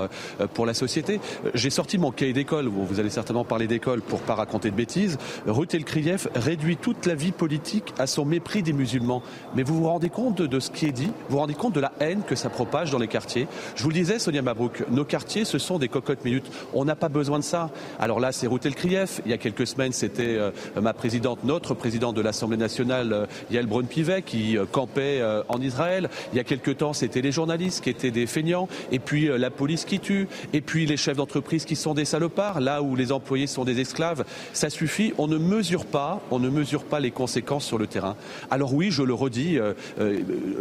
pour 0.53 0.65
la 0.65 0.73
société. 0.73 1.19
J'ai 1.53 1.69
sorti 1.69 1.97
mon 1.97 2.11
cahier 2.11 2.33
d'école, 2.33 2.67
vous 2.67 2.99
allez 2.99 3.09
certainement 3.09 3.43
parler 3.43 3.67
d'école 3.67 4.01
pour 4.01 4.21
pas 4.21 4.35
raconter 4.35 4.69
de 4.69 4.75
bêtises. 4.75 5.17
Ruth 5.47 5.73
Elkrieff 5.73 6.27
réduit 6.35 6.77
toute 6.77 7.05
la 7.05 7.15
vie 7.15 7.31
politique 7.31 7.93
à 7.97 8.07
son 8.07 8.25
mépris 8.25 8.63
des 8.63 8.73
musulmans. 8.73 9.23
Mais 9.55 9.63
vous 9.63 9.77
vous 9.77 9.87
rendez 9.87 10.09
compte 10.09 10.37
de, 10.37 10.47
de 10.47 10.59
ce 10.59 10.71
qui 10.71 10.85
est 10.85 10.91
dit? 10.91 11.07
Vous 11.07 11.35
vous 11.35 11.37
rendez 11.37 11.55
compte 11.55 11.73
de 11.73 11.79
la 11.79 11.91
haine 11.99 12.21
que 12.27 12.35
ça 12.35 12.49
propage 12.49 12.91
dans 12.91 12.99
les 12.99 13.07
quartiers? 13.07 13.47
Je 13.75 13.83
vous 13.83 13.89
le 13.89 13.95
disais, 13.95 14.19
Sonia 14.19 14.41
Mabrouk, 14.41 14.85
nos 14.89 15.05
quartiers, 15.05 15.45
ce 15.45 15.57
sont 15.57 15.79
des 15.79 15.86
minutes. 16.23 16.45
On 16.73 16.85
n'a 16.85 16.95
pas 16.95 17.09
besoin 17.09 17.39
de 17.39 17.43
ça. 17.43 17.69
Alors 17.99 18.19
là, 18.19 18.31
c'est 18.31 18.47
Routel 18.47 18.75
Krief. 18.75 19.21
Il 19.25 19.31
y 19.31 19.33
a 19.33 19.37
quelques 19.37 19.67
semaines, 19.67 19.91
c'était 19.91 20.37
ma 20.81 20.93
présidente, 20.93 21.43
notre 21.43 21.73
présidente 21.73 22.15
de 22.15 22.21
l'Assemblée 22.21 22.57
nationale, 22.57 23.27
Yael 23.51 23.67
Braun-Pivet, 23.67 24.21
qui 24.21 24.57
campait 24.71 25.21
en 25.49 25.61
Israël. 25.61 26.09
Il 26.33 26.37
y 26.37 26.39
a 26.39 26.43
quelques 26.43 26.77
temps, 26.77 26.93
c'était 26.93 27.21
les 27.21 27.31
journalistes 27.31 27.83
qui 27.83 27.89
étaient 27.89 28.11
des 28.11 28.27
feignants. 28.27 28.67
Et 28.91 28.99
puis 28.99 29.27
la 29.27 29.49
police 29.49 29.85
qui 29.85 29.99
tue. 29.99 30.27
Et 30.53 30.61
puis 30.61 30.85
les 30.85 30.97
chefs 30.97 31.17
d'entreprise 31.17 31.65
qui 31.65 31.75
sont 31.75 31.93
des 31.93 32.05
salopards. 32.05 32.59
Là 32.59 32.81
où 32.81 32.95
les 32.95 33.11
employés 33.11 33.47
sont 33.47 33.65
des 33.65 33.79
esclaves. 33.79 34.23
Ça 34.53 34.69
suffit. 34.69 35.13
On 35.17 35.27
ne 35.27 35.37
mesure 35.37 35.85
pas, 35.85 36.21
on 36.31 36.39
ne 36.39 36.49
mesure 36.49 36.83
pas 36.83 36.99
les 36.99 37.11
conséquences 37.11 37.65
sur 37.65 37.77
le 37.77 37.87
terrain. 37.87 38.15
Alors 38.51 38.73
oui, 38.73 38.91
je 38.91 39.03
le 39.03 39.13
redis, 39.13 39.57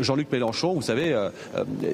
Jean-Luc 0.00 0.30
Mélenchon, 0.30 0.74
vous 0.74 0.82
savez, 0.82 1.16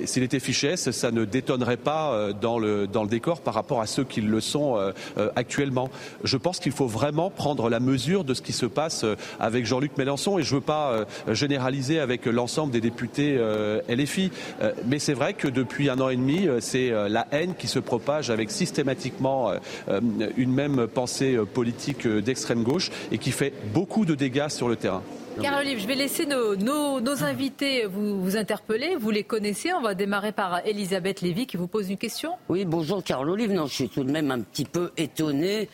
s'il 0.04 0.22
était 0.22 0.40
fiché 0.40 0.62
ça 0.76 1.10
ne 1.10 1.24
détonnerait 1.24 1.76
pas 1.76 2.12
euh, 2.12 2.32
dans 2.32 2.58
le, 2.58 2.86
dans 2.86 3.02
le 3.02 3.08
décor 3.08 3.21
par 3.22 3.54
rapport 3.54 3.80
à 3.80 3.86
ceux 3.86 4.04
qui 4.04 4.20
le 4.20 4.40
sont 4.40 4.76
euh, 4.76 4.92
euh, 5.18 5.30
actuellement. 5.36 5.90
Je 6.24 6.36
pense 6.36 6.58
qu'il 6.58 6.72
faut 6.72 6.86
vraiment 6.86 7.30
prendre 7.30 7.68
la 7.68 7.80
mesure 7.80 8.24
de 8.24 8.34
ce 8.34 8.42
qui 8.42 8.52
se 8.52 8.66
passe 8.66 9.04
avec 9.40 9.64
Jean-Luc 9.64 9.96
Mélenchon 9.96 10.38
et 10.38 10.42
je 10.42 10.54
ne 10.54 10.60
veux 10.60 10.64
pas 10.64 11.04
généraliser 11.28 12.00
avec 12.00 12.26
l'ensemble 12.26 12.72
des 12.72 12.80
députés 12.80 13.38
LFI. 13.88 14.30
Mais 14.86 14.98
c'est 14.98 15.12
vrai 15.12 15.34
que 15.34 15.48
depuis 15.48 15.88
un 15.88 16.00
an 16.00 16.08
et 16.08 16.16
demi, 16.16 16.48
c'est 16.60 16.90
la 17.08 17.26
haine 17.30 17.54
qui 17.56 17.68
se 17.68 17.78
propage 17.78 18.30
avec 18.30 18.50
systématiquement 18.50 19.52
une 20.36 20.52
même 20.52 20.86
pensée 20.86 21.38
politique 21.54 22.06
d'extrême 22.06 22.62
gauche 22.62 22.90
et 23.10 23.18
qui 23.18 23.30
fait 23.30 23.52
beaucoup 23.72 24.04
de 24.04 24.14
dégâts 24.14 24.48
sur 24.48 24.68
le 24.68 24.76
terrain. 24.76 25.02
Carl 25.40 25.60
Olive, 25.60 25.78
je 25.78 25.86
vais 25.86 25.94
laisser 25.94 26.26
nos, 26.26 27.22
invités 27.22 27.86
vous, 27.86 28.20
vous, 28.22 28.36
interpeller. 28.36 28.96
Vous 28.96 29.10
les 29.10 29.24
connaissez. 29.24 29.72
On 29.72 29.80
va 29.80 29.94
démarrer 29.94 30.32
par 30.32 30.66
Elisabeth 30.66 31.20
Lévy 31.20 31.46
qui 31.46 31.56
vous 31.56 31.68
pose 31.68 31.90
une 31.90 31.96
question. 31.96 32.32
Oui, 32.48 32.64
bonjour 32.64 33.02
Carl 33.02 33.28
Olive. 33.28 33.52
Non, 33.52 33.66
je 33.66 33.74
suis 33.74 33.88
tout 33.88 34.04
de 34.04 34.10
même 34.10 34.30
un 34.30 34.40
petit 34.40 34.64
peu 34.64 34.90
étonné 34.96 35.68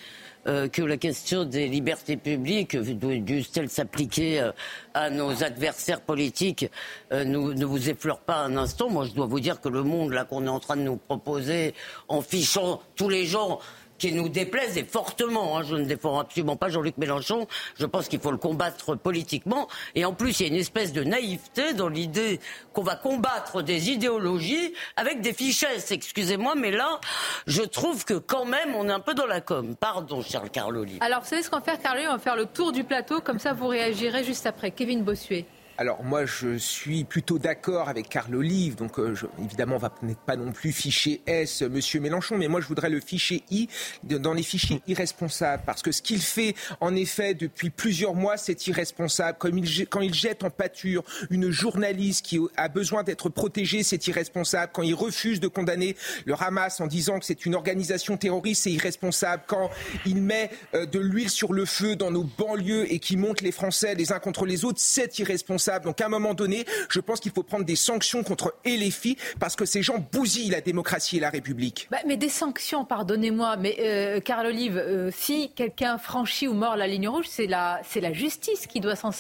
euh, 0.46 0.68
que 0.68 0.82
la 0.82 0.96
question 0.96 1.44
des 1.44 1.66
libertés 1.68 2.16
publiques, 2.16 2.76
dussent-elles 2.76 3.68
s'appliquer 3.68 4.40
euh, 4.40 4.52
à 4.94 5.10
nos 5.10 5.42
adversaires 5.42 6.00
politiques, 6.00 6.70
euh, 7.12 7.24
ne 7.24 7.64
vous 7.64 7.90
effleure 7.90 8.20
pas 8.20 8.38
un 8.38 8.56
instant. 8.56 8.88
Moi, 8.88 9.04
je 9.04 9.12
dois 9.12 9.26
vous 9.26 9.40
dire 9.40 9.60
que 9.60 9.68
le 9.68 9.82
monde 9.82 10.12
là 10.12 10.24
qu'on 10.24 10.46
est 10.46 10.50
en 10.50 10.60
train 10.60 10.76
de 10.76 10.82
nous 10.82 10.96
proposer, 10.96 11.74
en 12.06 12.22
fichant 12.22 12.80
tous 12.96 13.08
les 13.08 13.26
gens 13.26 13.58
qui 13.99 14.12
nous 14.12 14.28
déplaise 14.28 14.78
et 14.78 14.85
fortement. 14.85 15.59
Hein. 15.59 15.62
Je 15.62 15.76
ne 15.76 15.85
défends 15.85 16.19
absolument 16.19 16.57
pas 16.57 16.69
Jean-Luc 16.69 16.97
Mélenchon. 16.99 17.47
Je 17.76 17.87
pense 17.87 18.09
qu'il 18.09 18.21
faut 18.21 18.31
le 18.31 18.38
combattre 18.38 18.95
politiquement. 18.95 19.69
Et 19.95 20.05
en 20.05 20.12
plus, 20.12 20.40
il 20.40 20.47
y 20.47 20.50
a 20.50 20.52
une 20.52 20.61
espèce 20.61 20.93
de 20.93 21.02
naïveté 21.05 21.75
dans 21.75 21.88
l'idée 21.88 22.40
qu'on 22.73 22.83
va 22.83 22.97
combattre 22.97 23.62
des 23.62 23.90
idéologies 23.90 24.73
avec 24.97 25.21
des 25.21 25.33
fichesses. 25.33 25.90
Excusez-moi, 25.90 26.55
mais 26.57 26.71
là, 26.71 27.00
je 27.47 27.62
trouve 27.62 28.05
que 28.05 28.14
quand 28.14 28.45
même, 28.45 28.75
on 28.75 28.88
est 28.88 28.93
un 28.93 29.00
peu 29.00 29.14
dans 29.14 29.26
la 29.26 29.40
com. 29.40 29.75
Pardon, 29.76 30.23
Charles 30.23 30.50
Carloli. 30.50 30.99
Alors, 31.00 31.21
vous 31.21 31.28
savez 31.28 31.43
ce 31.43 31.50
qu'on 31.50 31.59
va 31.59 31.62
faire, 31.62 31.81
Carloli? 31.81 32.07
On 32.09 32.12
va 32.12 32.19
faire 32.19 32.37
le 32.37 32.47
tour 32.47 32.73
du 32.73 32.85
plateau. 32.85 33.21
Comme 33.21 33.38
ça, 33.38 33.52
vous 33.52 33.69
réagirez 33.69 34.25
juste 34.25 34.47
après. 34.47 34.71
Kevin 34.71 35.02
Bossuet. 35.02 35.47
Alors 35.80 36.02
moi, 36.02 36.26
je 36.26 36.58
suis 36.58 37.04
plutôt 37.04 37.38
d'accord 37.38 37.88
avec 37.88 38.08
Carl 38.08 38.35
Olive. 38.35 38.75
Donc 38.75 38.99
euh, 38.99 39.14
évidemment, 39.40 39.76
on 39.76 39.78
va 39.78 39.92
pas 40.26 40.35
non 40.35 40.50
plus 40.50 40.73
ficher 40.73 41.20
S, 41.25 41.62
Monsieur 41.62 42.00
Mélenchon, 42.00 42.37
mais 42.37 42.49
moi 42.49 42.61
je 42.61 42.66
voudrais 42.66 42.90
le 42.90 42.99
ficher 42.99 43.44
I 43.52 43.68
dans 44.02 44.35
les 44.35 44.42
fichiers 44.42 44.82
irresponsables, 44.88 45.62
parce 45.64 45.82
que 45.82 45.92
ce 45.92 46.02
qu'il 46.02 46.20
fait, 46.20 46.56
en 46.80 46.97
effet, 46.97 47.35
depuis 47.35 47.70
plusieurs 47.70 48.14
mois, 48.14 48.37
c'est 48.37 48.66
irresponsable. 48.66 49.38
Comme 49.38 49.56
il, 49.56 49.87
quand 49.87 50.00
il 50.00 50.12
jette 50.12 50.42
en 50.42 50.50
pâture 50.50 51.04
une 51.30 51.52
journaliste 51.52 52.25
qui 52.25 52.40
a 52.56 52.66
besoin 52.66 53.04
d'être 53.04 53.28
protégée, 53.28 53.85
c'est 53.85 54.04
irresponsable. 54.08 54.73
Quand 54.75 54.82
il 54.82 54.94
refuse 54.94 55.38
de 55.38 55.47
condamner 55.47 55.94
le 56.25 56.35
Hamas 56.35 56.80
en 56.80 56.88
disant 56.88 57.20
que 57.20 57.25
c'est 57.25 57.47
une 57.47 57.54
organisation 57.54 58.16
terroriste, 58.16 58.64
c'est 58.64 58.73
irresponsable. 58.73 59.44
Quand 59.47 59.70
il 60.04 60.23
met 60.23 60.50
euh, 60.75 60.87
de 60.87 60.99
l'huile 60.99 61.30
sur 61.30 61.52
le 61.52 61.64
feu 61.64 61.94
dans 61.94 62.11
nos 62.11 62.25
banlieues 62.25 62.92
et 62.92 62.99
qui 62.99 63.16
monte 63.16 63.42
les 63.42 63.52
Français 63.52 63.94
les 63.94 64.11
uns 64.11 64.18
contre 64.18 64.44
les 64.44 64.64
autres, 64.64 64.80
c'est 64.80 65.20
irresponsable. 65.20 65.67
Donc 65.82 66.00
à 66.00 66.06
un 66.06 66.08
moment 66.08 66.34
donné, 66.34 66.64
je 66.88 67.00
pense 67.00 67.20
qu'il 67.20 67.32
faut 67.32 67.42
prendre 67.42 67.64
des 67.64 67.76
sanctions 67.76 68.22
contre 68.22 68.54
filles 68.90 69.16
parce 69.38 69.56
que 69.56 69.64
ces 69.64 69.82
gens 69.82 69.98
bousillent 70.12 70.50
la 70.50 70.60
démocratie 70.60 71.18
et 71.18 71.20
la 71.20 71.30
République. 71.30 71.88
Bah, 71.90 71.98
mais 72.06 72.16
des 72.16 72.28
sanctions, 72.28 72.84
pardonnez-moi, 72.84 73.56
mais 73.56 73.76
euh, 73.80 74.20
Carl 74.20 74.46
Olive, 74.46 74.76
euh, 74.78 75.10
si 75.12 75.50
quelqu'un 75.54 75.98
franchit 75.98 76.48
ou 76.48 76.54
mord 76.54 76.76
la 76.76 76.87
ligne 76.87 77.08
rouge, 77.08 77.26
c'est 77.28 77.46
la, 77.46 77.80
c'est 77.84 78.00
la 78.00 78.12
justice 78.12 78.66
qui 78.66 78.80
doit 78.80 78.96
s'en, 78.96 79.12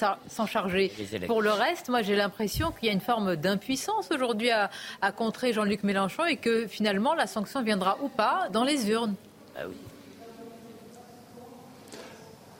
charger. 0.46 0.92
Pour 1.26 1.42
le 1.42 1.50
reste, 1.50 1.88
moi 1.88 2.02
j'ai 2.02 2.16
l'impression 2.16 2.72
qu'il 2.72 2.86
y 2.86 2.90
a 2.90 2.94
une 2.94 3.00
forme 3.00 3.36
d'impuissance 3.36 4.08
aujourd'hui 4.10 4.50
à, 4.50 4.70
à 5.02 5.12
contrer 5.12 5.52
Jean-Luc 5.52 5.82
Mélenchon 5.82 6.24
et 6.24 6.36
que 6.36 6.66
finalement 6.66 7.14
la 7.14 7.26
sanction 7.26 7.62
viendra 7.62 7.98
ou 8.02 8.08
pas 8.08 8.48
dans 8.52 8.64
les 8.64 8.90
urnes. 8.90 9.14
Ah 9.56 9.62
oui. 9.68 9.74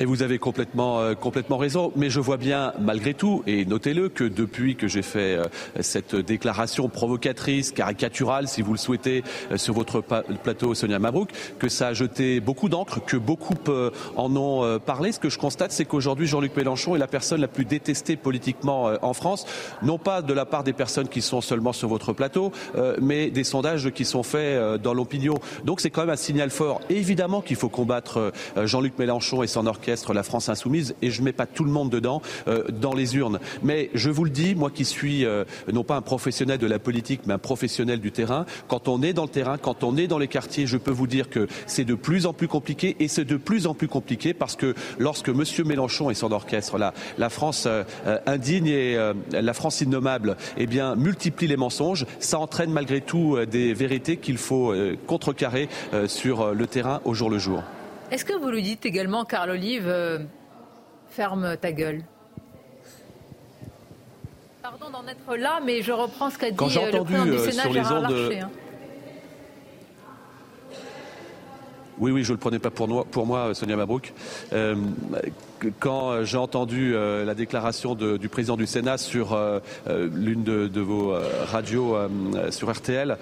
Et 0.00 0.04
vous 0.04 0.22
avez 0.22 0.38
complètement, 0.38 1.00
euh, 1.00 1.14
complètement 1.14 1.56
raison. 1.56 1.92
Mais 1.96 2.08
je 2.08 2.20
vois 2.20 2.36
bien, 2.36 2.72
malgré 2.78 3.14
tout, 3.14 3.42
et 3.48 3.64
notez-le, 3.64 4.08
que 4.08 4.22
depuis 4.22 4.76
que 4.76 4.86
j'ai 4.86 5.02
fait 5.02 5.36
euh, 5.36 5.44
cette 5.80 6.14
déclaration 6.14 6.88
provocatrice, 6.88 7.72
caricaturale, 7.72 8.46
si 8.46 8.62
vous 8.62 8.72
le 8.72 8.78
souhaitez, 8.78 9.24
euh, 9.50 9.56
sur 9.56 9.74
votre 9.74 10.00
plateau, 10.00 10.74
Sonia 10.74 11.00
Mabrouk, 11.00 11.30
que 11.58 11.68
ça 11.68 11.88
a 11.88 11.94
jeté 11.94 12.38
beaucoup 12.38 12.68
d'encre, 12.68 13.04
que 13.04 13.16
beaucoup 13.16 13.54
en 14.16 14.36
ont 14.36 14.78
parlé. 14.78 15.12
Ce 15.12 15.18
que 15.18 15.30
je 15.30 15.38
constate, 15.38 15.72
c'est 15.72 15.84
qu'aujourd'hui, 15.84 16.26
Jean-Luc 16.26 16.56
Mélenchon 16.56 16.94
est 16.94 16.98
la 16.98 17.06
personne 17.06 17.40
la 17.40 17.48
plus 17.48 17.64
détestée 17.64 18.16
politiquement 18.16 18.92
en 19.02 19.12
France, 19.14 19.46
non 19.82 19.98
pas 19.98 20.22
de 20.22 20.32
la 20.32 20.46
part 20.46 20.64
des 20.64 20.72
personnes 20.72 21.08
qui 21.08 21.22
sont 21.22 21.40
seulement 21.40 21.72
sur 21.72 21.88
votre 21.88 22.12
plateau, 22.12 22.52
mais 23.00 23.30
des 23.30 23.44
sondages 23.44 23.90
qui 23.90 24.04
sont 24.04 24.22
faits 24.22 24.80
dans 24.80 24.94
l'opinion. 24.94 25.34
Donc 25.64 25.80
c'est 25.80 25.90
quand 25.90 26.02
même 26.02 26.10
un 26.10 26.16
signal 26.16 26.50
fort. 26.50 26.80
évidemment 26.88 27.40
qu'il 27.40 27.56
faut 27.56 27.68
combattre 27.68 28.32
Jean-Luc 28.56 28.98
Mélenchon 28.98 29.42
et 29.42 29.46
son 29.46 29.66
orchestre 29.66 29.87
la 30.14 30.22
France 30.22 30.48
insoumise, 30.48 30.94
et 31.02 31.10
je 31.10 31.20
ne 31.20 31.26
mets 31.26 31.32
pas 31.32 31.46
tout 31.46 31.64
le 31.64 31.70
monde 31.70 31.90
dedans, 31.90 32.22
euh, 32.46 32.64
dans 32.68 32.94
les 32.94 33.16
urnes. 33.16 33.38
Mais 33.62 33.90
je 33.94 34.10
vous 34.10 34.24
le 34.24 34.30
dis, 34.30 34.54
moi 34.54 34.70
qui 34.70 34.84
suis 34.84 35.24
euh, 35.24 35.44
non 35.72 35.84
pas 35.84 35.96
un 35.96 36.02
professionnel 36.02 36.58
de 36.58 36.66
la 36.66 36.78
politique, 36.78 37.22
mais 37.26 37.34
un 37.34 37.38
professionnel 37.38 38.00
du 38.00 38.12
terrain, 38.12 38.46
quand 38.68 38.88
on 38.88 39.02
est 39.02 39.12
dans 39.12 39.24
le 39.24 39.28
terrain, 39.28 39.58
quand 39.58 39.84
on 39.84 39.96
est 39.96 40.06
dans 40.06 40.18
les 40.18 40.28
quartiers, 40.28 40.66
je 40.66 40.76
peux 40.76 40.90
vous 40.90 41.06
dire 41.06 41.30
que 41.30 41.48
c'est 41.66 41.84
de 41.84 41.94
plus 41.94 42.26
en 42.26 42.32
plus 42.32 42.48
compliqué, 42.48 42.96
et 43.00 43.08
c'est 43.08 43.24
de 43.24 43.36
plus 43.36 43.66
en 43.66 43.74
plus 43.74 43.88
compliqué 43.88 44.34
parce 44.34 44.56
que 44.56 44.74
lorsque 44.98 45.28
M. 45.28 45.42
Mélenchon 45.64 46.10
et 46.10 46.14
son 46.14 46.32
orchestre, 46.32 46.78
la, 46.78 47.30
France 47.30 47.64
euh, 47.66 47.84
indigne 48.26 48.68
et 48.68 48.96
la 49.32 49.54
France 49.54 49.80
innommable, 49.80 50.36
eh 50.56 50.66
bien, 50.66 50.96
multiplie 50.96 51.46
les 51.46 51.56
mensonges, 51.56 52.06
ça 52.18 52.38
entraîne 52.38 52.70
malgré 52.70 53.00
tout 53.00 53.38
des 53.50 53.74
vérités 53.74 54.16
qu'il 54.16 54.38
faut 54.38 54.74
contrecarrer 55.06 55.68
sur 56.06 56.54
le 56.54 56.66
terrain 56.66 57.00
au 57.04 57.14
jour 57.14 57.30
le 57.30 57.38
jour. 57.38 57.62
Est-ce 58.10 58.24
que 58.24 58.32
vous 58.32 58.48
lui 58.48 58.62
dites 58.62 58.86
également, 58.86 59.24
Carl 59.24 59.50
Olive, 59.50 59.86
euh, 59.86 60.18
ferme 61.10 61.56
ta 61.60 61.72
gueule? 61.72 62.02
Pardon 64.62 64.90
d'en 64.90 65.06
être 65.06 65.36
là, 65.36 65.60
mais 65.64 65.82
je 65.82 65.92
reprends 65.92 66.30
ce 66.30 66.38
qu'a 66.38 66.50
dit 66.50 66.78
euh, 66.78 66.90
le 66.90 67.04
président 67.04 67.24
du 67.24 67.32
euh, 67.32 67.50
Sénat, 67.50 67.70
Gérard 67.70 68.00
Larcher. 68.00 68.40
Hein. 68.40 68.50
Oui, 71.98 72.12
oui, 72.12 72.22
je 72.22 72.30
ne 72.30 72.36
le 72.36 72.40
prenais 72.40 72.58
pas 72.58 72.70
pour 72.70 72.88
moi, 72.88 73.04
pour 73.04 73.26
moi 73.26 73.54
Sonia 73.54 73.76
Mabrouk 73.76 74.12
quand 75.78 76.10
euh, 76.10 76.24
j'ai 76.24 76.36
entendu 76.36 76.94
euh, 76.94 77.24
la 77.24 77.34
déclaration 77.34 77.94
du 77.94 78.28
président 78.28 78.56
du 78.56 78.66
Sénat 78.66 78.98
sur 78.98 79.32
euh, 79.32 79.60
l'une 79.86 80.44
de, 80.44 80.80
vos 80.80 81.14
radios 81.46 81.96
sur 82.50 82.70
RTL, 82.72 83.16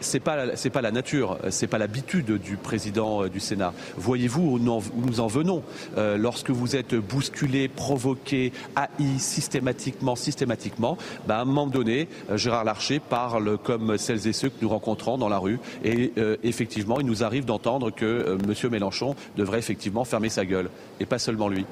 c'est 0.00 0.20
pas 0.20 0.56
c'est 0.56 0.70
pas 0.70 0.80
la 0.80 0.92
nature, 0.92 1.38
c'est 1.50 1.66
pas 1.66 1.78
l'habitude 1.78 2.38
du 2.40 2.56
président 2.56 3.26
du 3.26 3.40
Sénat. 3.40 3.72
Voyez-vous 3.96 4.42
où 4.42 4.58
nous 4.58 5.20
en 5.20 5.26
venons 5.26 5.62
lorsque 5.96 6.50
vous 6.50 6.76
êtes 6.76 6.94
bousculé, 6.94 7.68
provoqué, 7.68 8.52
haï 8.76 9.18
systématiquement, 9.18 10.14
systématiquement? 10.16 10.96
Ben, 11.26 11.36
à 11.36 11.40
un 11.40 11.44
moment 11.44 11.66
donné, 11.66 12.08
Gérard 12.34 12.64
Larcher 12.64 13.00
parle 13.00 13.58
comme 13.58 13.98
celles 13.98 14.28
et 14.28 14.32
ceux 14.32 14.48
que 14.48 14.62
nous 14.62 14.68
rencontrons 14.68 15.18
dans 15.18 15.28
la 15.28 15.38
rue, 15.38 15.58
et 15.84 16.12
effectivement, 16.44 17.00
il 17.00 17.06
nous 17.06 17.24
arrive 17.24 17.44
d'entendre 17.44 17.90
que 17.90 18.38
M. 18.48 18.70
Mélenchon 18.70 19.16
devrait 19.36 19.58
effectivement 19.58 20.04
fermer 20.04 20.28
sa 20.28 20.44
gueule, 20.44 20.70
et 21.00 21.06
pas 21.06 21.18
seulement 21.18 21.39
lui. 21.48 21.64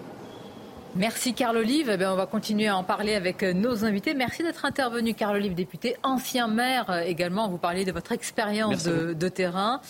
Merci 0.96 1.34
Carl 1.34 1.56
Olive. 1.56 1.96
Eh 2.00 2.06
on 2.06 2.16
va 2.16 2.26
continuer 2.26 2.66
à 2.66 2.76
en 2.76 2.82
parler 2.82 3.14
avec 3.14 3.42
euh, 3.42 3.52
nos 3.52 3.84
invités. 3.84 4.14
Merci 4.14 4.42
d'être 4.42 4.64
intervenu, 4.64 5.14
Carl 5.14 5.36
Olive, 5.36 5.54
député, 5.54 5.96
ancien 6.02 6.48
maire 6.48 6.90
euh, 6.90 7.00
également. 7.00 7.48
Vous 7.48 7.58
parlez 7.58 7.84
de 7.84 7.92
votre 7.92 8.12
expérience 8.12 8.84
de, 8.84 9.28
terrain. 9.28 9.80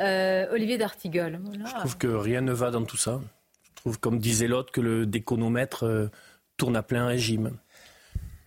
Euh, 0.00 0.46
Olivier 0.52 0.76
D'Artigol. 0.76 1.40
Je 1.64 1.74
trouve 1.74 1.96
que 1.96 2.08
rien 2.08 2.40
ne 2.40 2.52
va 2.52 2.70
dans 2.70 2.82
tout 2.82 2.96
ça. 2.96 3.20
Je 3.62 3.70
trouve, 3.76 3.98
comme 4.00 4.18
disait 4.18 4.48
l'autre, 4.48 4.72
que 4.72 4.80
le 4.80 5.06
déconomètre 5.06 6.10
tourne 6.56 6.76
à 6.76 6.82
plein 6.82 7.06
régime. 7.06 7.52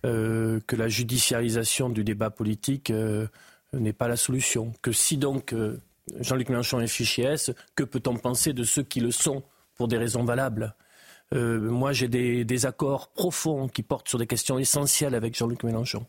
que 0.03 0.75
la 0.75 0.87
judiciarisation 0.89 1.89
du 1.89 2.03
débat 2.03 2.29
politique 2.29 2.91
n'est 3.71 3.93
pas 3.93 4.09
la 4.09 4.17
solution. 4.17 4.73
Que 4.81 4.91
si 4.91 5.15
donc 5.17 5.55
Jean-Luc 6.19 6.49
Mélenchon 6.49 6.81
est 6.81 6.87
fichier 6.87 7.25
S, 7.25 7.51
que 7.75 7.83
peut-on 7.83 8.17
penser 8.17 8.51
de 8.51 8.63
ceux 8.63 8.83
qui 8.83 8.99
le 8.99 9.11
sont? 9.11 9.43
Pour 9.81 9.87
des 9.87 9.97
raisons 9.97 10.23
valables. 10.23 10.75
Euh, 11.33 11.59
moi, 11.59 11.91
j'ai 11.91 12.07
des, 12.07 12.65
accords 12.67 13.07
profonds 13.13 13.67
qui 13.67 13.81
portent 13.81 14.07
sur 14.07 14.19
des 14.19 14.27
questions 14.27 14.59
essentielles 14.59 15.15
avec 15.15 15.35
Jean-Luc 15.35 15.63
Mélenchon. 15.63 16.05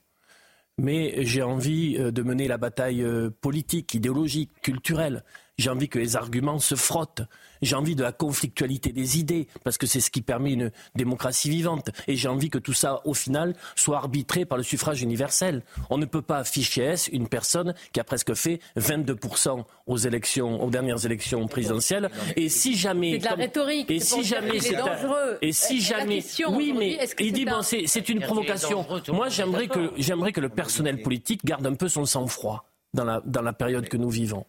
mais 0.77 1.25
j'ai 1.25 1.41
envie 1.41 1.97
euh, 1.99 2.11
de 2.11 2.23
mener 2.23 2.49
la 2.49 2.59
bataille 2.59 3.03
euh, 3.03 3.31
politique, 3.31 3.95
idéologique, 3.95 4.51
culturelle. 4.61 5.25
J'ai 5.59 5.71
envie 5.71 5.89
que 5.89 5.99
les 5.99 6.17
arguments 6.17 6.59
se 6.59 6.75
frottent. 6.75 7.23
J'ai 7.61 7.77
envie 7.77 7.95
de 7.95 8.03
la 8.03 8.11
conflictualité 8.11 8.91
des 8.91 9.19
idées, 9.19 9.47
parce 9.65 9.79
que 9.79 9.87
c'est 9.87 10.01
ce 10.01 10.11
qui 10.11 10.23
permet 10.23 10.53
une 10.53 10.73
démocratie 10.95 11.51
vivante. 11.51 11.91
Et 12.09 12.17
j'ai 12.17 12.29
envie 12.29 12.51
que 12.51 12.59
tout 12.59 12.73
ça, 12.73 13.01
au 13.05 13.15
final, 13.15 13.55
soit 13.77 13.99
arbitré 13.99 14.45
par 14.45 14.59
le 14.59 14.65
suffrage 14.65 15.03
universel. 15.03 15.63
On 15.91 15.99
ne 15.99 16.07
peut 16.07 16.23
pas 16.23 16.39
afficher 16.39 16.83
S 16.83 17.09
une 17.13 17.29
personne 17.29 17.75
qui 17.93 18.01
a 18.01 18.05
presque 18.05 18.35
fait 18.35 18.61
22% 18.79 19.65
aux 19.87 19.97
élections, 19.99 20.63
aux 20.63 20.71
dernières 20.71 21.05
élections 21.05 21.47
présidentielles. 21.47 22.11
Et 22.35 22.49
si 22.49 22.75
jamais. 22.75 23.13
C'est 23.13 23.19
de 23.19 23.25
la 23.25 23.35
rhétorique. 23.35 23.91
Et 23.91 24.01
si 24.01 24.25
jamais 24.25 24.59
c'est 24.59 24.75
dangereux. 24.75 25.39
Et 25.43 25.53
si 25.53 25.81
jamais. 25.81 26.25
Oui, 26.49 26.75
mais 26.77 26.99
il 27.21 27.33
dit, 27.33 27.45
bon, 27.45 27.63
c'est 27.63 28.09
une 28.09 28.21
provocation. 28.21 28.87
Moi, 29.09 29.29
j'aimerais 29.29 29.69
que, 29.69 29.93
j'aimerais 29.99 30.33
que 30.33 30.41
le 30.41 30.49
personnel 30.49 31.03
politique 31.03 31.45
garde 31.45 31.67
un 31.67 31.75
peu 31.75 31.89
son 31.89 32.07
sang-froid 32.07 32.65
dans 32.95 33.05
la, 33.05 33.23
dans 33.25 33.43
la 33.43 33.53
période 33.53 33.89
que 33.89 33.97
nous 33.97 34.11
vivons. 34.11 34.47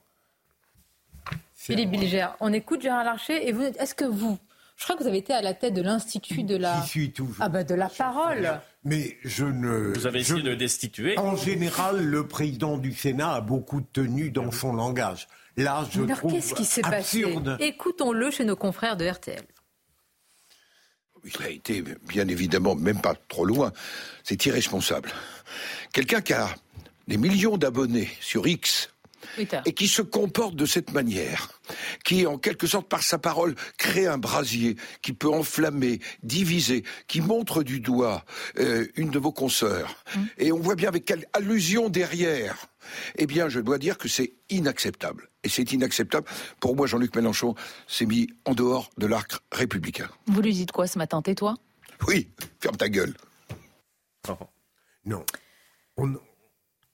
Philippe 1.63 1.91
Bilger, 1.91 2.27
on 2.41 2.51
écoute 2.51 2.81
Gérard 2.81 3.05
Larcher 3.05 3.47
et 3.47 3.53
vous, 3.53 3.61
est-ce 3.61 3.95
que 3.95 4.03
vous, 4.03 4.37
je 4.75 4.83
crois 4.83 4.97
que 4.97 5.03
vous 5.03 5.07
avez 5.07 5.19
été 5.19 5.31
à 5.31 5.41
la 5.41 5.53
tête 5.53 5.73
de 5.73 5.81
l'institut 5.81 6.43
de 6.43 6.57
la, 6.57 6.81
suis 6.83 7.13
toujours. 7.13 7.37
ah 7.39 7.47
bah 7.47 7.63
de 7.63 7.73
la 7.73 7.87
parole. 7.87 8.59
Mais 8.83 9.17
je 9.23 9.45
ne. 9.45 9.93
Vous 9.93 10.05
avez 10.05 10.19
essayé 10.19 10.41
de 10.41 10.55
destituer. 10.55 11.17
En 11.17 11.37
général, 11.37 12.03
le 12.03 12.27
président 12.27 12.77
du 12.77 12.91
Sénat 12.91 13.35
a 13.35 13.41
beaucoup 13.41 13.79
de 13.79 13.85
tenue 13.93 14.29
dans 14.29 14.51
son 14.51 14.73
langage. 14.73 15.29
Là, 15.55 15.87
je 15.89 16.01
Alors 16.01 16.17
trouve 16.17 16.33
qu'est-ce 16.33 16.53
qui 16.53 16.65
s'est 16.65 16.81
passé. 16.81 17.25
Écoutons-le 17.59 18.29
chez 18.29 18.43
nos 18.43 18.57
confrères 18.57 18.97
de 18.97 19.07
RTL. 19.07 19.43
Il 21.23 21.45
a 21.45 21.49
été, 21.49 21.81
bien 21.81 22.27
évidemment, 22.27 22.75
même 22.75 22.99
pas 22.99 23.15
trop 23.29 23.45
loin. 23.45 23.71
C'est 24.25 24.45
irresponsable. 24.45 25.09
Quelqu'un 25.93 26.19
qui 26.19 26.33
a 26.33 26.49
des 27.07 27.15
millions 27.15 27.55
d'abonnés 27.55 28.09
sur 28.19 28.45
X. 28.47 28.89
et 29.65 29.73
qui 29.73 29.87
se 29.87 30.01
comporte 30.01 30.55
de 30.55 30.65
cette 30.65 30.91
manière, 30.93 31.49
qui, 32.03 32.25
en 32.25 32.37
quelque 32.37 32.67
sorte, 32.67 32.87
par 32.89 33.03
sa 33.03 33.17
parole, 33.17 33.55
crée 33.77 34.07
un 34.07 34.17
brasier 34.17 34.75
qui 35.01 35.13
peut 35.13 35.29
enflammer, 35.29 35.99
diviser, 36.23 36.83
qui 37.07 37.21
montre 37.21 37.63
du 37.63 37.79
doigt 37.79 38.25
euh, 38.59 38.87
une 38.95 39.09
de 39.11 39.19
vos 39.19 39.31
consoeurs, 39.31 40.03
et 40.37 40.51
on 40.51 40.59
voit 40.59 40.75
bien 40.75 40.89
avec 40.89 41.05
quelle 41.05 41.25
allusion 41.33 41.89
derrière, 41.89 42.67
eh 43.15 43.25
bien, 43.25 43.49
je 43.49 43.59
dois 43.59 43.77
dire 43.77 43.97
que 43.97 44.07
c'est 44.07 44.33
inacceptable. 44.49 45.29
Et 45.45 45.49
c'est 45.49 45.71
inacceptable. 45.73 46.27
Pour 46.59 46.75
moi, 46.75 46.87
Jean-Luc 46.87 47.15
Mélenchon 47.15 47.55
s'est 47.87 48.05
mis 48.05 48.27
en 48.45 48.53
dehors 48.53 48.89
de 48.97 49.07
l'arc 49.07 49.33
républicain. 49.51 50.09
Vous 50.27 50.41
lui 50.41 50.53
dites 50.53 50.71
quoi 50.71 50.87
ce 50.87 50.97
matin 50.97 51.21
Tais-toi? 51.21 51.55
Oui, 52.07 52.29
ferme 52.61 52.77
ta 52.77 52.87
gueule. 52.89 53.13
Non. 55.05 55.25
On- 55.97 56.13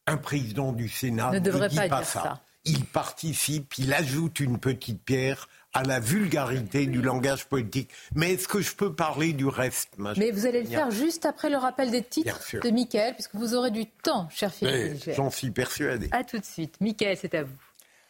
un 0.09 0.17
président 0.17 0.71
du 0.71 0.89
Sénat 0.89 1.31
Ne 1.31 1.35
ne, 1.35 1.39
devrait 1.39 1.69
dit 1.69 1.75
pas 1.75 1.87
pas, 1.87 1.97
dire 1.99 2.07
ça. 2.07 2.21
ça. 2.23 2.41
Il 2.65 2.85
participe, 2.85 3.77
il 3.77 3.93
ajoute 3.93 4.39
une 4.39 4.59
petite 4.59 5.01
pierre 5.03 5.47
à 5.73 5.83
la 5.83 5.99
vulgarité 5.99 6.87
du 6.87 7.01
langage 7.01 7.45
politique. 7.45 7.89
Mais 8.15 8.33
est-ce 8.33 8.47
que 8.47 8.59
je 8.59 8.75
peux 8.75 8.93
parler 8.93 9.33
du 9.33 9.47
reste 9.47 9.89
ma 9.97 10.13
Mais 10.17 10.31
vous 10.31 10.45
allez 10.45 10.63
le 10.63 10.69
faire 10.69 10.91
juste 10.91 11.25
après 11.25 11.49
le 11.49 11.57
rappel 11.57 11.91
des 11.91 12.03
titres 12.03 12.39
de 12.61 12.69
Mickaël, 12.69 13.13
puisque 13.13 13.35
vous 13.35 13.53
aurez 13.53 13.71
du 13.71 13.85
temps, 13.85 14.27
cher 14.31 14.53
Philippe. 14.53 15.11
J'en 15.15 15.29
suis 15.29 15.51
persuadé. 15.51 16.09
À 16.11 16.23
tout 16.23 16.37
de 16.37 16.45
suite. 16.45 16.75
Mickaël, 16.81 17.17
c'est 17.19 17.35
à 17.35 17.43
vous. 17.43 17.55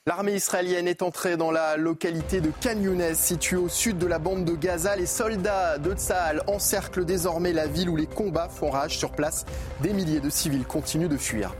L'armée 0.05 0.33
israélienne 0.33 0.87
est 0.87 1.03
entrée 1.03 1.37
dans 1.37 1.51
la 1.51 1.77
localité 1.77 2.41
de 2.41 2.49
Khan 2.63 2.79
Younes, 2.81 3.13
située 3.13 3.57
au 3.57 3.69
sud 3.69 3.97
de 3.97 4.07
la 4.07 4.17
bande 4.17 4.45
de 4.45 4.55
Gaza. 4.55 4.95
Les 4.95 5.05
soldats 5.05 5.77
de 5.77 5.93
Tsahal 5.93 6.41
encerclent 6.47 7.05
désormais 7.05 7.53
la 7.53 7.67
ville 7.67 7.89
où 7.89 7.95
les 7.95 8.07
combats 8.07 8.49
font 8.49 8.71
rage 8.71 8.97
sur 8.97 9.11
place. 9.11 9.45
Des 9.81 9.93
milliers 9.93 10.21
de 10.21 10.29
civils 10.29 10.63
continuent 10.65 11.09
de 11.09 11.17
fuir. 11.17 11.53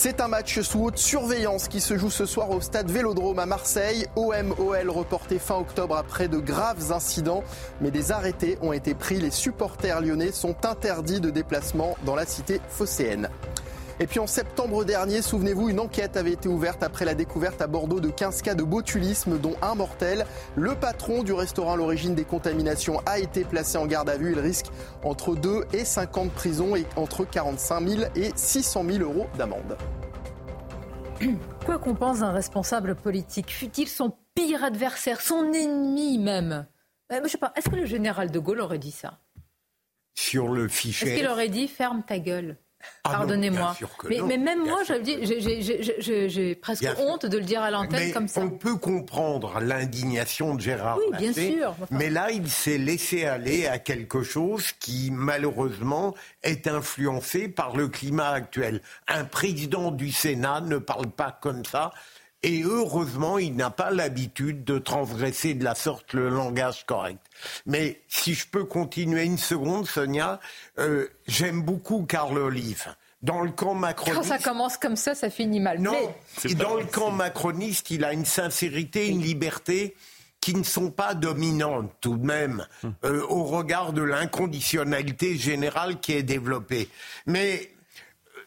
C'est 0.00 0.20
un 0.20 0.28
match 0.28 0.60
sous 0.60 0.84
haute 0.84 0.96
surveillance 0.96 1.66
qui 1.66 1.80
se 1.80 1.98
joue 1.98 2.08
ce 2.08 2.24
soir 2.24 2.50
au 2.50 2.60
stade 2.60 2.88
Vélodrome 2.88 3.40
à 3.40 3.46
Marseille. 3.46 4.06
OM-OL 4.14 4.90
reporté 4.90 5.40
fin 5.40 5.56
octobre 5.56 5.96
après 5.96 6.28
de 6.28 6.38
graves 6.38 6.92
incidents, 6.92 7.42
mais 7.80 7.90
des 7.90 8.12
arrêtés 8.12 8.58
ont 8.62 8.72
été 8.72 8.94
pris. 8.94 9.16
Les 9.16 9.32
supporters 9.32 10.00
lyonnais 10.00 10.30
sont 10.30 10.54
interdits 10.64 11.20
de 11.20 11.30
déplacement 11.30 11.96
dans 12.06 12.14
la 12.14 12.26
cité 12.26 12.60
phocéenne. 12.68 13.28
Et 14.00 14.06
puis 14.06 14.20
en 14.20 14.28
septembre 14.28 14.84
dernier, 14.84 15.22
souvenez-vous, 15.22 15.70
une 15.70 15.80
enquête 15.80 16.16
avait 16.16 16.32
été 16.32 16.48
ouverte 16.48 16.84
après 16.84 17.04
la 17.04 17.14
découverte 17.14 17.60
à 17.60 17.66
Bordeaux 17.66 17.98
de 17.98 18.10
15 18.10 18.42
cas 18.42 18.54
de 18.54 18.62
botulisme, 18.62 19.38
dont 19.38 19.56
un 19.60 19.74
mortel. 19.74 20.24
Le 20.54 20.76
patron 20.76 21.24
du 21.24 21.32
restaurant 21.32 21.72
à 21.72 21.76
l'origine 21.76 22.14
des 22.14 22.24
contaminations 22.24 23.02
a 23.06 23.18
été 23.18 23.44
placé 23.44 23.76
en 23.76 23.86
garde 23.86 24.08
à 24.08 24.16
vue. 24.16 24.32
Il 24.32 24.38
risque 24.38 24.66
entre 25.02 25.34
2 25.34 25.64
et 25.72 25.84
5 25.84 26.16
ans 26.16 26.24
de 26.26 26.30
prison 26.30 26.76
et 26.76 26.86
entre 26.94 27.24
45 27.24 27.88
000 27.88 28.02
et 28.14 28.30
600 28.36 28.84
000 28.88 29.02
euros 29.02 29.26
d'amende. 29.36 29.76
Quoi 31.64 31.78
qu'on 31.78 31.94
pense 31.94 32.20
d'un 32.20 32.32
responsable 32.32 32.94
politique, 32.94 33.50
fut-il 33.50 33.88
son 33.88 34.16
pire 34.34 34.62
adversaire, 34.64 35.20
son 35.20 35.52
ennemi 35.52 36.18
même? 36.18 36.66
Euh, 37.12 37.20
Je 37.24 37.28
sais 37.28 37.38
pas, 37.38 37.52
est-ce 37.56 37.68
que 37.68 37.76
le 37.76 37.86
général 37.86 38.30
de 38.30 38.38
Gaulle 38.38 38.60
aurait 38.60 38.78
dit 38.78 38.90
ça? 38.92 39.18
Sur 40.14 40.48
le 40.48 40.66
Est-ce 40.66 40.74
fichier. 40.74 41.16
qu'il 41.16 41.26
aurait 41.26 41.48
dit 41.48 41.68
ferme 41.68 42.02
ta 42.02 42.18
gueule? 42.18 42.56
Ah 43.04 43.10
Pardonnez-moi. 43.10 43.76
Mais, 44.08 44.20
même 44.36 44.62
bien 44.62 44.72
moi, 44.72 44.82
j'ai- 44.84 46.54
presque 46.54 46.80
Bien 46.82 46.94
sûr. 46.94 47.04
honte 47.04 47.26
de 47.26 47.38
le 47.38 47.44
dire 47.44 47.62
à 47.62 47.70
l'antenne 47.70 48.12
comme 48.12 48.28
ça. 48.28 48.40
on 48.40 48.50
peut 48.50 48.76
comprendre 48.76 49.58
l'indignation 49.60 50.54
de 50.54 50.60
Gérard 50.60 50.98
Oui, 50.98 51.16
bien 51.18 51.32
sûr. 51.32 51.70
Enfin- 51.70 51.86
mais 51.90 52.10
là, 52.10 52.30
il 52.30 52.48
s'est 52.48 52.78
laissé 52.78 53.24
aller 53.24 53.66
à 53.66 53.78
quelque 53.78 54.22
chose 54.22 54.72
qui, 54.78 55.10
malheureusement, 55.12 56.14
est 56.42 56.66
influencé 56.68 57.48
par 57.48 57.76
le 57.76 57.88
climat 57.88 58.28
actuel. 58.30 58.80
Un 59.08 59.24
président 59.24 59.90
du 59.90 60.12
Sénat 60.12 60.60
ne 60.60 60.78
parle 60.78 61.06
pas 61.08 61.36
comme 61.40 61.64
ça. 61.64 61.92
Et 62.44 62.62
heureusement, 62.62 63.38
il 63.38 63.56
n'a 63.56 63.70
pas 63.70 63.90
l'habitude 63.90 64.62
de 64.64 64.78
transgresser 64.78 65.54
de 65.54 65.64
la 65.64 65.74
sorte 65.74 66.12
le 66.12 66.28
langage 66.28 66.86
correct. 66.86 67.18
Mais 67.66 68.00
si 68.08 68.34
je 68.34 68.46
peux 68.46 68.64
continuer 68.64 69.24
une 69.24 69.38
seconde, 69.38 69.88
Sonia, 69.88 70.38
euh, 70.78 71.08
j'aime 71.26 71.62
beaucoup 71.62 72.04
Carl 72.04 72.38
Olive. 72.38 72.94
Dans 73.22 73.40
le 73.42 73.50
camp 73.50 73.70
Quand 73.70 73.74
macroniste, 73.74 74.28
ça 74.28 74.38
commence 74.38 74.76
comme 74.76 74.94
ça, 74.94 75.16
ça 75.16 75.28
finit 75.30 75.58
mal. 75.58 75.80
non, 75.80 76.14
Mais- 76.44 76.54
dans 76.54 76.76
le 76.76 76.84
camp 76.84 77.10
macroniste, 77.10 77.90
il 77.90 78.04
a 78.04 78.12
une 78.12 78.24
sincérité, 78.24 79.08
une 79.08 79.20
liberté 79.22 79.96
qui 80.40 80.54
ne 80.54 80.62
sont 80.62 80.92
pas 80.92 81.14
dominantes 81.14 81.90
tout 82.00 82.16
de 82.16 82.24
même 82.24 82.64
euh, 83.04 83.26
au 83.28 83.42
regard 83.42 83.92
de 83.92 84.02
l'inconditionnalité 84.02 85.36
générale 85.36 85.98
qui 85.98 86.12
est 86.12 86.22
développée. 86.22 86.88
Mais 87.26 87.72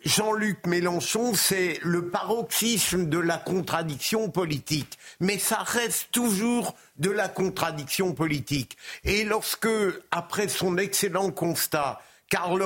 Jean-Luc 0.03 0.65
Mélenchon, 0.65 1.33
c'est 1.35 1.79
le 1.83 2.09
paroxysme 2.09 3.07
de 3.07 3.19
la 3.19 3.37
contradiction 3.37 4.29
politique. 4.29 4.97
Mais 5.19 5.37
ça 5.37 5.59
reste 5.59 6.09
toujours 6.11 6.75
de 6.97 7.11
la 7.11 7.27
contradiction 7.27 8.13
politique. 8.13 8.77
Et 9.03 9.23
lorsque, 9.23 9.67
après 10.11 10.47
son 10.47 10.77
excellent 10.77 11.31
constat, 11.31 12.01
Carl, 12.29 12.63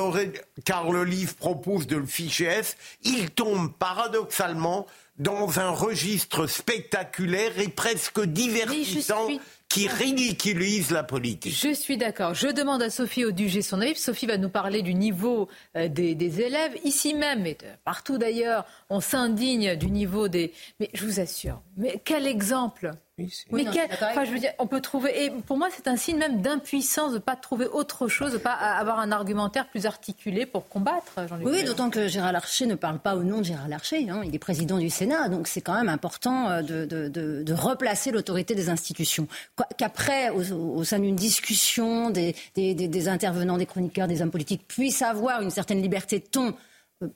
Carl 0.64 0.96
Olive 0.96 1.36
propose 1.36 1.88
de 1.88 1.98
le 1.98 2.06
ficher 2.06 2.62
il 3.04 3.32
tombe 3.32 3.74
paradoxalement 3.74 4.86
dans 5.18 5.60
un 5.60 5.70
registre 5.70 6.46
spectaculaire 6.46 7.60
et 7.60 7.70
presque 7.70 8.22
divertissant 8.22 9.28
qui 9.76 9.88
ridiculise 9.90 10.92
la 10.92 11.04
politique. 11.04 11.54
Je 11.54 11.74
suis 11.74 11.98
d'accord. 11.98 12.34
Je 12.34 12.48
demande 12.48 12.82
à 12.82 12.90
Sophie 12.90 13.26
Audugé 13.26 13.62
son 13.62 13.82
avis. 13.82 13.96
Sophie 13.98 14.26
va 14.26 14.38
nous 14.38 14.48
parler 14.50 14.82
du 14.82 14.94
niveau 14.94 15.50
euh, 15.76 15.90
des, 15.90 16.16
des 16.16 16.40
élèves. 16.40 16.72
Ici 16.86 17.14
même, 17.14 17.46
et 17.46 17.56
de- 17.56 17.66
partout 17.84 18.18
d'ailleurs, 18.18 18.66
on 18.90 19.02
s'indigne 19.02 19.76
du 19.76 19.92
niveau 19.92 20.30
des... 20.30 20.54
Mais 20.80 20.90
je 20.94 21.04
vous 21.06 21.20
assure, 21.20 21.62
mais 21.76 22.02
quel 22.06 22.26
exemple 22.26 22.92
mais 23.18 23.28
Oui, 23.52 23.64
non, 23.64 23.72
quel- 23.74 23.90
enfin, 23.94 24.26
je 24.26 24.32
veux 24.32 24.40
dire, 24.40 24.52
on 24.60 24.68
peut 24.68 24.82
trouver. 24.82 25.26
Et 25.26 25.30
pour 25.32 25.58
moi, 25.58 25.70
c'est 25.74 25.88
un 25.88 25.96
signe 25.96 26.18
même 26.18 26.42
d'impuissance 26.42 27.12
de 27.12 27.16
ne 27.16 27.22
pas 27.22 27.38
trouver 27.38 27.66
autre 27.66 28.10
chose, 28.10 28.32
de 28.32 28.38
ne 28.38 28.42
pas 28.42 28.52
avoir 28.54 29.00
un 29.00 29.12
argumentaire 29.14 29.68
plus 29.70 29.86
articulé 29.86 30.46
pour 30.46 30.68
combattre. 30.68 31.14
Jean-Luc 31.30 31.48
Oui, 31.48 31.64
d'autant 31.64 31.90
que 31.90 32.08
Gérard 32.10 32.34
Larcher 32.34 32.66
ne 32.66 32.76
parle 32.76 33.00
pas 33.00 33.16
au 33.16 33.24
nom 33.24 33.38
de 33.40 33.44
Gérard 33.46 33.70
Larcher. 33.70 34.10
hein. 34.10 34.22
Il 34.26 34.36
est 34.36 34.40
président 34.40 34.78
du 34.78 34.90
Sénat, 34.90 35.30
donc 35.30 35.48
c'est 35.48 35.62
quand 35.62 35.76
même 35.76 35.88
important 35.90 36.50
euh, 36.50 36.62
de, 36.62 36.84
de- 36.86 37.08
de- 37.08 37.44
de 37.44 37.54
replacer 37.54 38.12
l'autorité 38.12 38.54
des 38.54 38.70
institutions. 38.70 39.28
Quoi- 39.56 39.68
Qu'après, 39.78 40.30
au, 40.32 40.42
au 40.54 40.84
sein 40.84 41.00
d'une 41.00 41.16
discussion, 41.16 42.10
des, 42.10 42.36
des- 42.56 42.74
des- 42.76 42.90
des 42.90 43.08
intervenants, 43.08 43.58
des 43.58 43.66
chroniqueurs, 43.66 44.08
des 44.10 44.22
hommes 44.22 44.32
politiques 44.32 44.68
puissent 44.68 45.02
avoir 45.02 45.42
une 45.42 45.52
certaine 45.52 45.82
liberté 45.82 46.20
de 46.20 46.26
ton. 46.26 46.54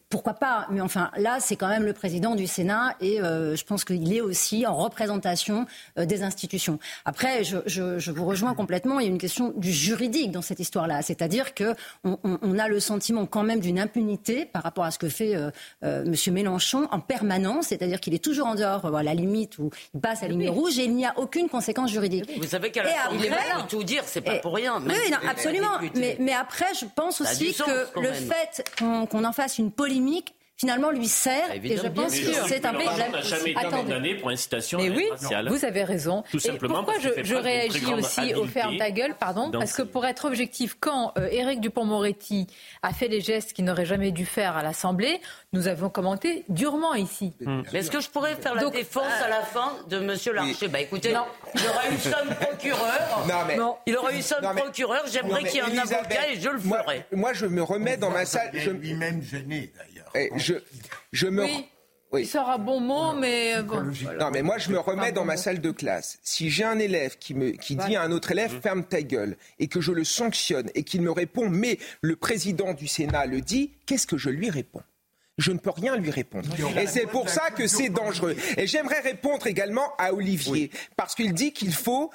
Pourquoi 0.10 0.34
pas 0.34 0.68
Mais 0.72 0.82
enfin, 0.82 1.10
là, 1.16 1.38
c'est 1.40 1.56
quand 1.56 1.70
même 1.70 1.86
le 1.86 1.94
président 1.94 2.36
du 2.36 2.48
Sénat 2.48 2.96
et 3.00 3.22
euh, 3.22 3.56
je 3.56 3.64
pense 3.64 3.86
qu'il 3.86 4.14
est 4.14 4.20
aussi 4.20 4.68
en 4.68 4.76
représentation 4.76 5.66
euh, 5.98 6.06
des 6.06 6.22
institutions. 6.22 6.80
Après, 7.06 7.46
je, 7.46 7.60
je- 7.66 7.98
je 7.98 8.12
vous 8.12 8.26
rejoins 8.26 8.54
complètement. 8.56 9.00
Il 9.00 9.06
y 9.06 9.08
a 9.08 9.12
une 9.12 9.18
question 9.18 9.54
du 9.56 9.72
juridique 9.72 10.32
dans 10.32 10.42
cette 10.42 10.60
histoire-là, 10.60 11.02
c'est-à-dire 11.02 11.54
que 11.56 11.76
on, 12.04 12.18
on- 12.26 12.38
on 12.42 12.60
a 12.60 12.68
le 12.68 12.82
sentiment 12.82 13.26
quand 13.26 13.44
même 13.44 13.62
d'une 13.62 13.80
impunité 13.80 14.46
par 14.46 14.64
rapport 14.64 14.84
à 14.84 14.92
ce 14.92 15.00
que 15.00 15.08
fait 15.08 15.34
euh, 15.38 15.50
euh, 15.86 16.04
Monsieur 16.04 16.34
Mélenchon 16.34 16.90
en 16.92 17.00
permanence, 17.00 17.68
c'est-à-dire 17.68 18.02
qu'il 18.02 18.14
est 18.14 18.24
toujours 18.24 18.48
en 18.48 18.56
dehors, 18.56 18.94
à 18.94 19.02
la 19.04 19.14
limite 19.14 19.60
où 19.60 19.70
il 19.94 20.02
passe 20.02 20.22
la 20.24 20.28
ligne 20.28 20.50
rouge 20.50 20.78
et 20.78 20.84
il 20.84 20.96
n'y 20.96 21.06
a 21.06 21.14
aucune 21.18 21.48
conséquence 21.48 21.90
juridique. 21.90 22.30
Vous 22.38 22.48
savez 22.48 22.70
qu'à 22.72 22.84
il 23.14 23.24
est 23.26 23.30
malin. 23.30 23.66
tout 23.70 23.84
dire, 23.86 24.04
c'est 24.06 24.20
pas 24.22 24.36
Et- 24.36 24.42
pour 24.42 24.56
rien. 24.56 24.82
Oui, 24.86 24.94
non, 25.10 25.18
absolument. 25.30 25.78
Mais, 25.96 26.18
mais 26.20 26.34
après, 26.34 26.68
je 26.78 26.86
pense 26.94 27.22
aussi 27.22 27.54
sens, 27.54 27.66
que 27.66 28.00
le 28.02 28.12
même. 28.12 28.14
fait 28.14 28.70
qu'on 28.78 29.06
qu'on 29.06 29.24
en 29.24 29.32
fasse 29.32 29.58
une 29.58 29.69
polémique 29.70 30.36
finalement 30.60 30.92
lui 30.92 31.08
sert. 31.08 31.46
Ah, 31.50 31.56
et 31.56 31.62
je 31.62 31.66
évidemment, 31.68 32.04
pense 32.04 32.20
que 32.20 32.34
c'est 32.48 32.66
un 32.66 32.72
peu. 32.74 32.80
Mélenchon 32.80 33.12
n'a 33.12 33.22
jamais 33.22 33.52
été 33.52 33.60
Attendez. 33.60 33.78
condamné 33.84 34.16
pour 34.16 34.30
incitation 34.30 34.80
à 34.80 34.82
Mais 34.84 34.90
la 34.90 34.96
oui, 34.96 35.06
vous 35.48 35.66
avez 35.66 35.84
raison. 35.84 36.24
Tout 36.30 36.38
Et 36.38 36.40
simplement 36.42 36.84
pourquoi 36.84 36.96
je, 37.00 37.36
réagis 37.36 37.94
aussi 37.94 38.34
au 38.34 38.46
ferme 38.46 38.78
ta 38.78 38.92
gueule, 38.92 39.16
pardon, 39.20 39.50
parce 39.52 39.74
que 39.74 39.82
pour 39.84 40.06
être 40.06 40.26
objectif, 40.26 40.76
quand 40.80 41.14
euh, 41.18 41.28
Éric 41.32 41.62
Dupont-Moretti 41.62 42.48
a 42.84 42.94
fait 42.94 43.08
les 43.08 43.22
gestes 43.22 43.54
qu'il 43.54 43.66
n'aurait 43.66 43.86
jamais 43.86 44.12
dû 44.12 44.26
faire 44.26 44.58
à 44.58 44.64
l'Assemblée, 44.64 45.22
nous 45.54 45.68
avons 45.68 45.90
commenté 45.90 46.44
durement 46.50 46.94
ici. 46.94 47.34
Mais 47.40 47.80
est-ce 47.80 47.92
que 47.92 48.02
je 48.02 48.10
pourrais 48.10 48.36
faire 48.36 48.56
la 48.56 48.70
défense 48.70 49.06
à 49.24 49.30
la 49.30 49.42
fin 49.42 49.72
de 49.90 50.00
Monsieur 50.00 50.34
Larcher? 50.34 50.68
Bah 50.68 50.82
écoutez, 50.82 51.14
Non. 51.14 51.24
il 51.56 51.62
aura 51.68 51.90
eu 51.90 51.98
somme 51.98 52.36
procureur. 52.36 52.80
Non, 53.28 53.36
mais- 53.48 53.58
Non. 53.58 53.76
Il 53.86 53.96
aura 53.98 54.14
eu 54.14 54.22
somme 54.22 54.44
Non, 54.44 54.54
mais- 54.54 54.62
procureur. 54.62 55.04
J'aimerais 55.12 55.44
qu'il 55.44 55.56
y 55.56 55.58
ait 55.60 55.62
un 55.62 55.78
avocat 55.78 56.30
et 56.32 56.40
je 56.40 56.50
le 56.50 56.60
moi- 56.60 56.84
ferai. 56.84 57.06
Moi, 57.12 57.34
je 57.34 57.46
me 57.46 57.62
remets 57.64 57.98
dans 57.98 58.10
ma 58.10 58.26
salle. 58.26 58.50
Il 58.54 58.60
Je, 58.62 58.70
est 58.70 58.74
lui-même 58.74 59.22
gêné, 59.22 59.72
d'ailleurs. 59.76 59.99
Je, 60.36 60.56
je 61.12 61.28
me. 61.28 61.44
Oui. 61.44 61.66
Oui. 62.12 62.24
Il 62.24 62.28
sera 62.28 62.58
bon 62.58 62.80
mot, 62.80 63.14
mais 63.14 63.58
euh, 63.58 63.62
bon. 63.62 63.84
Non, 64.20 64.32
mais 64.32 64.42
moi, 64.42 64.58
je 64.58 64.72
me 64.72 64.80
remets 64.80 65.12
dans 65.12 65.26
ma 65.26 65.38
salle 65.38 65.62
de 65.62 65.70
classe. 65.70 66.18
Si 66.24 66.50
j'ai 66.50 66.64
un 66.64 66.80
élève 66.80 67.20
qui, 67.20 67.36
me, 67.36 67.52
qui 67.52 67.76
dit 67.76 67.96
à 67.96 68.02
un 68.02 68.12
autre 68.12 68.32
élève, 68.32 68.60
ferme 68.62 68.84
ta 68.84 69.04
gueule, 69.04 69.38
et 69.60 69.68
que 69.68 69.80
je 69.80 69.92
le 69.92 70.04
sanctionne, 70.04 70.72
et 70.74 70.82
qu'il 70.82 71.04
me 71.04 71.12
répond, 71.12 71.50
mais 71.50 71.78
le 72.02 72.16
président 72.16 72.74
du 72.74 72.88
Sénat 72.88 73.28
le 73.28 73.42
dit, 73.42 73.74
qu'est-ce 73.86 74.08
que 74.08 74.18
je 74.18 74.32
lui 74.32 74.50
réponds? 74.50 74.82
Je 75.38 75.52
ne 75.52 75.60
peux 75.60 75.70
rien 75.70 75.96
lui 75.98 76.10
répondre. 76.10 76.50
Et 76.80 76.88
c'est 76.88 77.06
pour 77.06 77.30
ça 77.30 77.52
que 77.52 77.68
c'est 77.68 77.90
dangereux. 77.90 78.36
Et 78.58 78.66
j'aimerais 78.66 79.02
répondre 79.02 79.46
également 79.46 79.96
à 80.00 80.12
Olivier, 80.12 80.72
parce 80.98 81.14
qu'il 81.14 81.34
dit 81.34 81.54
qu'il 81.54 81.74
faut 81.74 82.10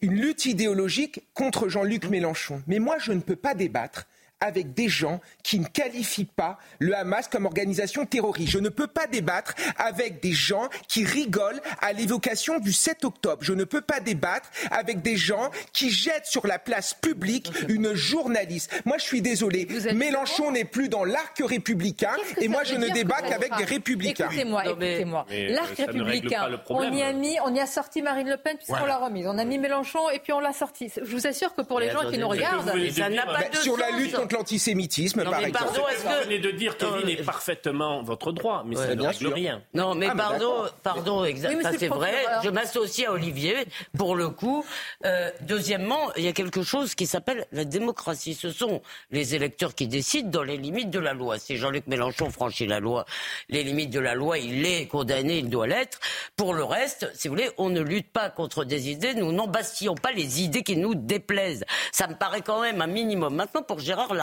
une 0.00 0.20
lutte 0.20 0.44
idéologique 0.44 1.20
contre 1.34 1.68
Jean-Luc 1.68 2.08
Mélenchon. 2.10 2.62
Mais 2.66 2.80
moi, 2.80 2.96
je 2.98 3.12
ne 3.12 3.20
peux 3.20 3.36
pas 3.36 3.54
débattre 3.54 4.06
avec 4.40 4.74
des 4.74 4.88
gens 4.88 5.20
qui 5.42 5.58
ne 5.58 5.66
qualifient 5.66 6.24
pas 6.26 6.58
le 6.78 6.94
Hamas 6.96 7.28
comme 7.28 7.46
organisation 7.46 8.04
terroriste. 8.06 8.50
Je 8.52 8.58
ne 8.58 8.68
peux 8.68 8.86
pas 8.86 9.06
débattre 9.06 9.54
avec 9.78 10.20
des 10.22 10.32
gens 10.32 10.68
qui 10.88 11.04
rigolent 11.04 11.60
à 11.80 11.92
l'évocation 11.92 12.58
du 12.58 12.72
7 12.72 13.04
octobre. 13.04 13.38
Je 13.42 13.52
ne 13.54 13.64
peux 13.64 13.80
pas 13.80 14.00
débattre 14.00 14.50
avec 14.70 15.02
des 15.02 15.16
gens 15.16 15.50
qui 15.72 15.90
jettent 15.90 16.26
sur 16.26 16.46
la 16.46 16.58
place 16.58 16.94
publique 16.94 17.50
une 17.68 17.94
journaliste. 17.94 18.70
Moi, 18.84 18.98
je 18.98 19.04
suis 19.04 19.22
désolé. 19.22 19.66
Mélenchon 19.94 20.50
n'est 20.52 20.64
plus 20.64 20.88
dans 20.88 21.04
l'arc 21.04 21.40
républicain 21.44 22.12
et 22.38 22.48
moi, 22.48 22.62
je 22.64 22.74
ne 22.74 22.88
débat 22.88 23.22
qu'avec 23.22 23.56
des 23.56 23.64
républicains. 23.64 24.26
Écoutez-moi, 24.26 24.66
écoutez-moi. 24.66 25.26
L'arc 25.30 25.80
euh, 25.80 25.84
règle 25.86 26.02
républicain, 26.02 26.48
on 26.68 26.92
y 26.92 27.02
a 27.02 27.12
mis, 27.12 27.36
on 27.44 27.54
y 27.54 27.60
a 27.60 27.66
sorti 27.66 28.02
Marine 28.02 28.28
Le 28.28 28.36
Pen 28.36 28.56
puisqu'on 28.56 28.76
Voilà. 28.78 28.98
l'a 28.98 29.04
remise. 29.06 29.26
On 29.26 29.38
a 29.38 29.44
mis 29.44 29.58
Mélenchon 29.58 30.08
et 30.10 30.18
puis 30.18 30.32
on 30.32 30.40
l'a 30.40 30.52
sorti. 30.52 30.90
Je 30.96 31.10
vous 31.10 31.26
assure 31.26 31.54
que 31.54 31.62
pour 31.62 31.80
les 31.80 31.90
gens 31.90 32.10
qui 32.10 32.18
nous 32.18 32.28
regardent, 32.28 32.70
Ça 32.92 33.08
n'a 33.08 33.24
pas 33.26 33.40
Ben, 33.40 33.50
de 33.50 33.56
sur 33.56 33.76
la 33.76 33.88
sens. 33.90 34.00
lutte 34.00 34.18
contre 34.26 34.36
l'antisémitisme, 34.38 35.22
par 35.22 35.40
mais 35.40 35.48
exemple. 35.48 35.64
pardon, 35.64 35.88
est-ce 35.88 36.02
Vous 36.02 36.24
venez 36.24 36.38
de 36.38 36.50
dire, 36.50 36.76
Kevin, 36.76 36.94
Euh, 37.06 37.08
est 37.08 37.24
parfaitement 37.24 38.02
votre 38.02 38.32
droit, 38.32 38.64
mais 38.66 38.74
ça 38.76 38.94
ne 38.94 39.02
règle 39.02 39.14
sûr. 39.14 39.32
rien. 39.32 39.62
Non, 39.74 39.94
mais 39.94 40.08
Ah, 40.10 40.14
pardon, 40.16 40.64
pardon, 40.82 41.24
exact, 41.24 41.50
Oui, 41.50 41.56
mais 41.58 41.62
ça 41.62 41.72
c'est 41.78 41.88
vrai. 41.88 42.12
Je 42.42 42.50
m'associe 42.50 43.08
à 43.08 43.12
Olivier 43.12 43.54
pour 43.96 44.16
le 44.16 44.28
coup. 44.30 44.64
Euh, 45.04 45.30
deuxièmement, 45.42 46.12
il 46.16 46.24
y 46.24 46.28
a 46.28 46.32
quelque 46.32 46.62
chose 46.62 46.94
qui 46.94 47.06
s'appelle 47.06 47.46
la 47.52 47.64
démocratie. 47.64 48.34
Ce 48.34 48.50
sont 48.50 48.82
les 49.10 49.34
électeurs 49.34 49.74
qui 49.74 49.86
décident 49.86 50.28
dans 50.28 50.42
les 50.42 50.56
limites 50.56 50.90
de 50.90 50.98
la 50.98 51.12
loi. 51.14 51.38
Si 51.38 51.56
Jean-Luc 51.56 51.86
Mélenchon 51.86 52.30
franchit 52.30 52.66
la 52.66 52.80
loi, 52.80 53.04
les 53.48 53.62
limites 53.62 53.90
de 53.90 54.00
la 54.00 54.14
loi, 54.14 54.38
il 54.38 54.66
est 54.66 54.86
condamné, 54.86 55.38
il 55.38 55.48
doit 55.48 55.66
l'être. 55.66 56.00
Pour 56.36 56.52
le 56.54 56.64
reste, 56.64 57.10
si 57.14 57.28
vous 57.28 57.34
voulez, 57.34 57.50
on 57.58 57.68
ne 57.70 57.80
lutte 57.80 58.10
pas 58.10 58.30
contre 58.30 58.64
des 58.64 58.90
idées, 58.90 59.14
nous 59.14 59.30
n'embastillons 59.32 59.94
pas 59.94 60.10
les 60.12 60.42
idées 60.42 60.62
qui 60.62 60.76
nous 60.76 60.94
déplaisent. 60.94 61.64
Ça 61.92 62.06
me 62.08 62.14
paraît 62.14 62.40
quand 62.42 62.60
même 62.60 62.80
un 62.82 62.86
minimum. 62.86 63.34
Maintenant, 63.34 63.62
pour 63.62 63.78
Gérard 63.78 64.14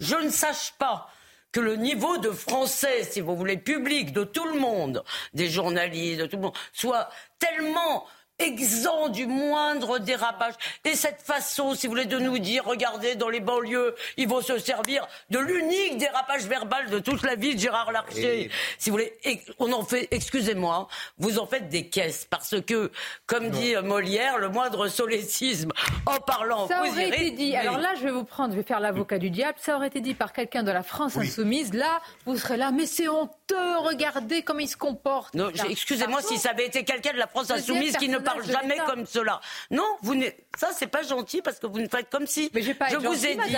Je 0.00 0.16
ne 0.16 0.30
sache 0.30 0.72
pas 0.78 1.08
que 1.52 1.60
le 1.60 1.76
niveau 1.76 2.18
de 2.18 2.30
français, 2.30 3.04
si 3.04 3.20
vous 3.20 3.36
voulez, 3.36 3.56
public, 3.56 4.12
de 4.12 4.24
tout 4.24 4.46
le 4.48 4.58
monde, 4.58 5.04
des 5.34 5.48
journalistes, 5.48 6.20
de 6.20 6.26
tout 6.26 6.36
le 6.36 6.42
monde, 6.42 6.56
soit 6.72 7.08
tellement 7.38 8.06
exempt 8.38 9.08
du 9.08 9.26
moindre 9.26 9.98
dérapage. 9.98 10.54
Et 10.84 10.94
cette 10.94 11.22
façon, 11.22 11.74
si 11.74 11.86
vous 11.86 11.92
voulez, 11.92 12.04
de 12.06 12.18
nous 12.18 12.38
dire, 12.38 12.64
regardez, 12.64 13.14
dans 13.14 13.28
les 13.28 13.40
banlieues, 13.40 13.94
ils 14.16 14.28
vont 14.28 14.42
se 14.42 14.58
servir 14.58 15.06
de 15.30 15.38
l'unique 15.38 15.98
dérapage 15.98 16.44
verbal 16.46 16.90
de 16.90 16.98
toute 16.98 17.22
la 17.22 17.34
vie 17.36 17.54
de 17.54 17.60
Gérard 17.60 17.92
Larcher. 17.92 18.50
Si 18.78 18.90
vous 18.90 18.96
voulez, 18.96 19.12
on 19.58 19.72
en 19.72 19.84
fait, 19.84 20.08
excusez-moi, 20.10 20.88
vous 21.18 21.38
en 21.38 21.46
faites 21.46 21.68
des 21.68 21.88
caisses. 21.88 22.26
Parce 22.28 22.60
que, 22.60 22.90
comme 23.26 23.50
dit 23.50 23.74
euh, 23.76 23.82
Molière, 23.82 24.38
le 24.38 24.48
moindre 24.48 24.88
solécisme 24.88 25.70
en 26.06 26.18
parlant, 26.20 26.66
Ça 26.68 26.80
vous 26.82 26.90
aurait 26.90 27.08
irez- 27.10 27.26
été 27.26 27.30
dit. 27.30 27.56
Alors 27.56 27.78
là, 27.78 27.94
je 27.96 28.02
vais 28.02 28.10
vous 28.10 28.24
prendre, 28.24 28.52
je 28.52 28.58
vais 28.58 28.64
faire 28.64 28.80
l'avocat 28.80 29.18
du 29.18 29.30
diable. 29.30 29.58
Ça 29.60 29.76
aurait 29.76 29.88
été 29.88 30.00
dit 30.00 30.14
par 30.14 30.32
quelqu'un 30.32 30.62
de 30.62 30.72
la 30.72 30.82
France 30.82 31.16
insoumise. 31.16 31.72
Là, 31.72 32.00
vous 32.26 32.36
serez 32.36 32.56
là, 32.56 32.70
mais 32.72 32.86
c'est 32.86 33.08
honteux. 33.08 33.76
Regardez 33.78 34.42
comment 34.42 34.60
il 34.60 34.68
se 34.68 34.76
comporte. 34.76 35.34
Non, 35.34 35.50
excusez-moi 35.68 36.20
si 36.22 36.38
ça 36.38 36.50
avait 36.50 36.66
été 36.66 36.84
quelqu'un 36.84 37.12
de 37.12 37.18
la 37.18 37.26
France 37.26 37.50
insoumise 37.50 37.96
qui 37.96 38.08
ne 38.08 38.18
parle 38.24 38.44
jamais 38.46 38.76
comme 38.86 39.06
cela. 39.06 39.40
Non, 39.70 39.84
vous 40.02 40.14
n'êtes- 40.14 40.46
ça 40.58 40.70
c'est 40.76 40.86
pas 40.86 41.02
gentil 41.02 41.42
parce 41.42 41.58
que 41.58 41.66
vous 41.66 41.78
ne 41.80 41.88
faites 41.88 42.10
comme 42.10 42.26
si. 42.26 42.50
Mais 42.54 42.62
j'ai 42.62 42.74
pas 42.74 42.88
je 42.88 42.96
vous 42.96 43.26
ai 43.26 43.36
dit. 43.36 43.56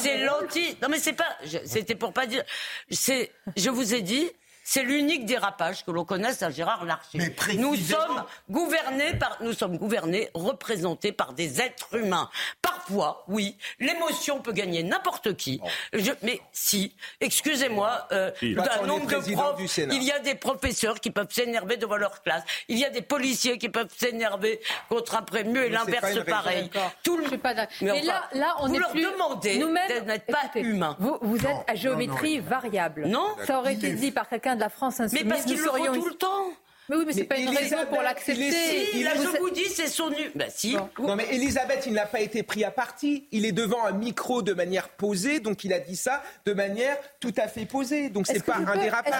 C'est 0.00 0.18
l'anti. 0.18 0.76
Non 0.82 0.88
mais 0.88 0.98
c'est 0.98 1.12
pas. 1.14 1.36
C'était 1.64 1.94
pour 1.94 2.12
pas 2.12 2.26
dire. 2.26 2.44
C'est. 2.90 3.32
Je 3.56 3.70
vous 3.70 3.94
ai 3.94 4.02
dit. 4.02 4.30
C'est 4.64 4.82
l'unique 4.84 5.26
dérapage 5.26 5.84
que 5.84 5.90
l'on 5.90 6.04
connaisse 6.04 6.42
à 6.42 6.50
Gérard 6.50 6.84
Larcher. 6.84 7.18
Mais 7.18 7.34
nous 7.56 7.74
sommes 7.76 8.24
gouvernés 8.50 9.14
par, 9.14 9.38
nous 9.40 9.52
sommes 9.52 9.76
gouvernés, 9.76 10.30
représentés 10.34 11.12
par 11.12 11.32
des 11.32 11.60
êtres 11.60 11.94
humains. 11.96 12.30
Parfois, 12.60 13.24
oui, 13.28 13.56
l'émotion 13.80 14.40
peut 14.40 14.52
gagner 14.52 14.82
n'importe 14.82 15.36
qui. 15.36 15.60
Je- 15.92 16.12
mais 16.22 16.40
si, 16.52 16.94
excusez-moi, 17.20 18.06
euh, 18.12 18.30
d'un 18.42 18.86
nombre 18.86 19.06
de 19.06 19.16
profs, 19.34 19.68
il 19.90 20.02
y 20.02 20.12
a 20.12 20.18
des 20.20 20.34
professeurs 20.34 21.00
qui 21.00 21.10
peuvent 21.10 21.30
s'énerver 21.30 21.76
devant 21.76 21.96
leur 21.96 22.22
classe. 22.22 22.42
Il 22.68 22.78
y 22.78 22.84
a 22.84 22.90
des 22.90 23.02
policiers 23.02 23.58
qui 23.58 23.68
peuvent 23.68 23.92
s'énerver 23.96 24.60
contre 24.88 25.16
un 25.16 25.22
prévenu 25.22 25.58
et 25.60 25.68
l'inverse 25.68 26.18
pareil. 26.26 26.70
Tout 27.02 27.16
le 27.16 27.24
Je 27.24 27.28
suis 27.30 27.38
pas 27.38 27.54
d'accord. 27.54 27.74
Mais 27.80 27.92
Mais, 27.92 27.98
enfin, 28.00 28.06
là, 28.06 28.22
là, 28.40 28.56
on 28.60 28.68
vous 28.68 28.74
est 28.74 28.78
leur 28.78 28.90
plus 28.90 29.02
demandez 29.04 29.58
nous-mêmes. 29.58 30.04
d'être 30.04 30.26
pas 30.26 30.50
humains. 30.58 30.96
Vous, 30.98 31.18
vous 31.22 31.36
êtes 31.36 31.42
Non, 31.44 31.64
à 31.66 31.74
géométrie 31.74 32.38
non. 32.38 32.44
variable. 32.48 33.06
Non. 33.06 33.34
Ça 33.46 33.58
aurait 33.58 33.74
été 33.74 33.92
dit 33.92 34.10
par 34.10 34.28
quelqu'un 34.28 34.51
de 34.54 34.60
la 34.60 34.68
France 34.68 35.00
insoumise. 35.00 35.24
Mais 35.24 35.30
parce 35.30 35.44
qu'ils 35.44 35.58
le 35.58 35.64
font 35.64 35.92
tout 35.94 36.06
le 36.08 36.14
temps. 36.14 36.46
Mais 36.88 36.96
oui, 36.96 37.04
mais 37.06 37.12
c'est 37.12 37.24
pas 37.24 37.36
une 37.36 37.46
raison 37.48 37.60
Elisabeth, 37.60 37.88
pour 37.90 37.98
il 37.98 38.04
l'accepter. 38.04 38.50
Si, 38.90 39.02
là, 39.04 39.12
Vous 39.14 39.22
je 39.22 39.38
vous 39.38 39.50
dis, 39.50 39.64
c'est 39.68 39.86
son 39.86 40.10
nu. 40.10 40.32
Bah 40.34 40.46
si. 40.48 40.76
Non 40.98 41.14
mais 41.14 41.26
Elisabeth, 41.32 41.84
il 41.86 41.92
n'a 41.92 42.06
pas 42.06 42.18
été 42.20 42.42
pris 42.42 42.64
à 42.64 42.72
partie. 42.72 43.28
Il 43.30 43.46
est 43.46 43.52
devant 43.52 43.84
un 43.84 43.92
micro 43.92 44.42
de 44.42 44.52
manière 44.52 44.88
posée, 44.88 45.38
donc 45.38 45.62
il 45.62 45.72
a 45.72 45.78
dit 45.78 45.94
ça 45.94 46.22
de 46.44 46.52
manière 46.52 46.96
tout 47.20 47.32
à 47.36 47.46
fait 47.46 47.66
posée. 47.66 48.10
Donc 48.10 48.26
c'est 48.26 48.44
pas 48.44 48.56
un 48.56 48.76
dérapage, 48.76 49.14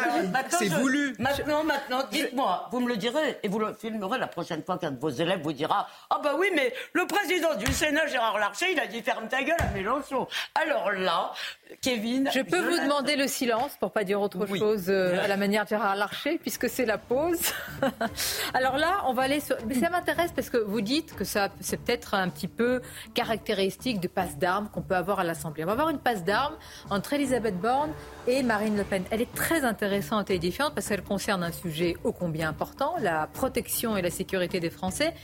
c'est 0.51 0.66
je- 0.68 0.75
voulu. 0.75 1.14
Maintenant, 1.21 1.62
maintenant, 1.62 2.03
dites-moi, 2.11 2.68
vous 2.73 2.81
me 2.81 2.88
le 2.88 2.97
direz 2.97 3.38
et 3.45 3.49
vous 3.49 3.61
le 3.61 3.73
filmerez 3.75 4.18
la 4.18 4.27
prochaine 4.27 4.64
fois 4.64 4.77
qu'un 4.77 4.90
de 4.90 4.99
vos 5.01 5.11
élèves 5.11 5.40
vous 5.40 5.53
dira 5.53 5.88
Ah 6.11 6.21
bah 6.23 6.35
oui, 6.37 6.49
mais 6.55 6.75
le 6.95 7.07
président 7.07 7.55
du 7.55 7.73
Sénat, 7.73 8.09
Gérard 8.09 8.40
Larcher, 8.40 8.73
il 8.73 8.81
a 8.81 8.88
dit 8.88 9.01
ferme 9.03 9.29
ta 9.29 9.40
gueule 9.45 9.55
à 9.61 9.68
Mélenchon. 9.73 10.27
Alors 10.57 10.90
là, 10.90 11.33
Kevin. 11.81 12.29
Je 12.33 12.41
peux 12.41 12.61
vous 12.61 12.79
demander 12.85 13.17
le 13.17 13.27
silence 13.29 13.77
pour 13.81 13.93
pas 13.93 14.05
dire 14.05 14.21
autre 14.21 14.47
Oui. 14.51 14.59
chose 14.59 14.85
euh, 14.89 15.23
à 15.23 15.29
la 15.29 15.37
manière 15.37 15.65
de 15.65 15.69
Gérard 15.71 15.97
Larcher, 15.97 16.39
puisque 16.39 16.69
c'est 16.69 16.85
la 16.85 16.99
pause. 16.99 17.39
Alors 18.55 18.77
là, 18.79 19.03
on 19.07 19.13
va 19.15 19.23
aller 19.23 19.41
sur. 19.41 19.57
Mais 19.67 19.75
ça 19.75 19.91
m'intéresse 19.91 20.33
parce 20.35 20.51
que 20.51 20.57
vous 20.59 20.81
dites 20.81 21.15
que 21.15 21.25
ça, 21.25 21.49
c'est 21.61 21.77
peut-être 21.79 22.15
un 22.15 22.29
petit 22.29 22.49
peu 22.49 22.81
caractéristique 23.15 24.01
du 24.01 24.09
passe 24.09 24.37
d'armes 24.39 24.69
qu'on 24.73 24.83
peut 24.83 24.97
avoir 24.97 25.21
à 25.21 25.25
l'Assemblée. 25.25 25.63
On 25.65 25.67
va 25.67 25.73
avoir 25.73 25.89
une 25.89 25.99
passe 25.99 26.25
d'armes 26.25 26.55
entre 26.91 27.13
Elisabeth 27.13 27.59
Borne 27.61 27.91
et 28.27 28.43
Marine 28.43 28.77
Le 28.77 28.85
Pen. 28.85 29.05
Elle 29.11 29.23
est 29.23 29.35
très 29.35 29.65
intéressante 29.65 30.31
et 30.31 30.35
édifiante 30.35 30.75
parce 30.75 30.89
qu'elle 30.89 31.03
concerne 31.03 31.43
un 31.43 31.53
sujet 31.53 31.97
ô 32.05 32.13
combien 32.13 32.49
important, 32.49 32.95
la 33.01 33.29
protection 33.33 33.97
et 33.97 34.03
la 34.03 34.11
sécurité 34.11 34.61
des 34.61 34.71
Français. 34.71 35.15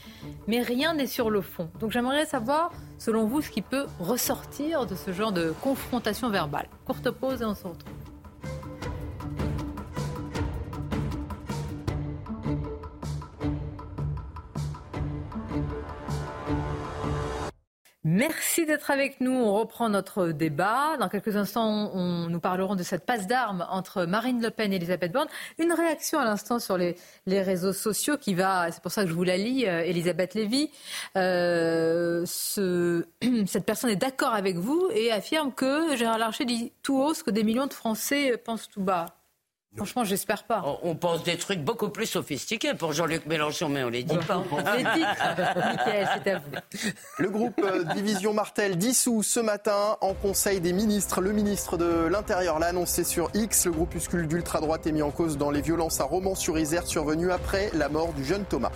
Mais 0.47 0.61
rien 0.61 0.93
n'est 0.93 1.07
sur 1.07 1.29
le 1.29 1.41
fond. 1.41 1.69
Donc 1.79 1.91
j'aimerais 1.91 2.25
savoir, 2.25 2.71
selon 2.99 3.25
vous, 3.25 3.41
ce 3.41 3.49
qui 3.49 3.63
peut 3.63 3.87
ressortir 3.99 4.85
de 4.85 4.93
ce 4.93 5.11
genre 5.11 5.31
de 5.31 5.53
confrontation 5.61 6.29
verbale? 6.29 6.67
Courte 6.85 7.09
pause 7.09 7.41
et 7.41 7.45
on 7.45 7.55
se 7.55 7.63
retrouve. 7.63 8.08
Merci 18.05 18.65
d'être 18.65 18.91
avec 18.91 19.19
nous. 19.19 19.31
On 19.33 19.53
reprend 19.55 19.89
notre 19.89 20.27
débat. 20.29 20.95
Dans 20.97 21.09
quelques 21.09 21.35
instants, 21.35 21.91
on, 21.93 22.29
nous 22.29 22.39
parlerons 22.39 22.75
de 22.75 22.83
cette 22.83 23.05
passe 23.05 23.27
d'armes 23.27 23.67
entre 23.69 24.05
Marine 24.05 24.41
Le 24.41 24.51
Pen 24.51 24.71
et 24.71 24.77
Elisabeth 24.77 25.11
Borne. 25.11 25.27
Une 25.57 25.73
réaction 25.73 26.17
à 26.17 26.23
l'instant 26.23 26.59
sur 26.59 26.77
les, 26.77 26.95
réseaux 27.27 27.73
sociaux 27.73 28.17
qui 28.17 28.35
va, 28.35 28.71
c'est 28.71 28.81
pour 28.81 28.91
ça 28.93 29.03
que 29.03 29.09
je 29.09 29.13
vous 29.13 29.25
la 29.25 29.35
lis, 29.35 29.67
euh, 29.67 29.81
Elisabeth 29.81 30.33
Lévy. 30.33 30.71
Euh, 31.17 32.23
ce- 32.25 33.05
cette 33.45 33.65
personne 33.65 33.89
est 33.89 33.97
d'accord 33.97 34.33
avec 34.33 34.55
vous 34.55 34.89
et 34.93 35.11
affirme 35.11 35.53
que 35.53 35.95
Gérard 35.97 36.19
Larcher 36.19 36.45
dit 36.45 36.71
tout 36.83 36.97
haut 37.01 37.13
ce 37.13 37.23
que 37.23 37.31
des 37.31 37.43
millions 37.43 37.67
de 37.67 37.73
Français 37.73 38.37
pensent 38.37 38.69
tout 38.69 38.81
bas. 38.81 39.18
Franchement, 39.75 40.03
j'espère 40.03 40.43
pas. 40.43 40.79
On, 40.83 40.95
pense 40.95 41.23
des 41.23 41.37
trucs 41.37 41.59
beaucoup 41.59 41.89
plus 41.89 42.07
sophistiqués 42.07 42.73
pour 42.73 42.91
Jean-Luc 42.91 43.27
Mélenchon, 43.27 43.69
mais 43.69 43.83
on 43.83 43.89
les 43.89 44.03
dit 44.03 44.17
pas. 44.27 44.43
les 44.75 44.83
c'est 46.23 46.31
à 46.31 46.39
vous. 46.39 46.51
Le 47.19 47.29
groupe 47.29 47.61
euh, 47.63 47.83
Division 47.93 48.33
Martel 48.33 48.77
dissous 48.77 49.21
ce 49.21 49.39
matin 49.39 49.97
en 50.01 50.13
Conseil 50.15 50.59
des 50.59 50.73
ministres. 50.73 51.21
Le 51.21 51.31
ministre 51.31 51.77
de 51.77 52.07
l'Intérieur 52.07 52.57
l'a 52.59 52.67
annoncé 52.67 53.03
sur 53.03 53.29
X. 53.35 53.67
Le 53.67 53.71
groupuscule 53.71 54.27
d'ultra-droite 54.27 54.87
est 54.87 54.91
mis 54.91 55.03
en 55.03 55.11
cause 55.11 55.37
dans 55.37 55.51
les 55.51 55.61
violences 55.61 56.01
à 56.01 56.05
Romans-sur-Isère 56.05 56.87
survenues 56.87 57.31
après 57.31 57.69
la 57.73 57.89
mort 57.89 58.11
du 58.13 58.25
jeune 58.25 58.45
Thomas. 58.45 58.71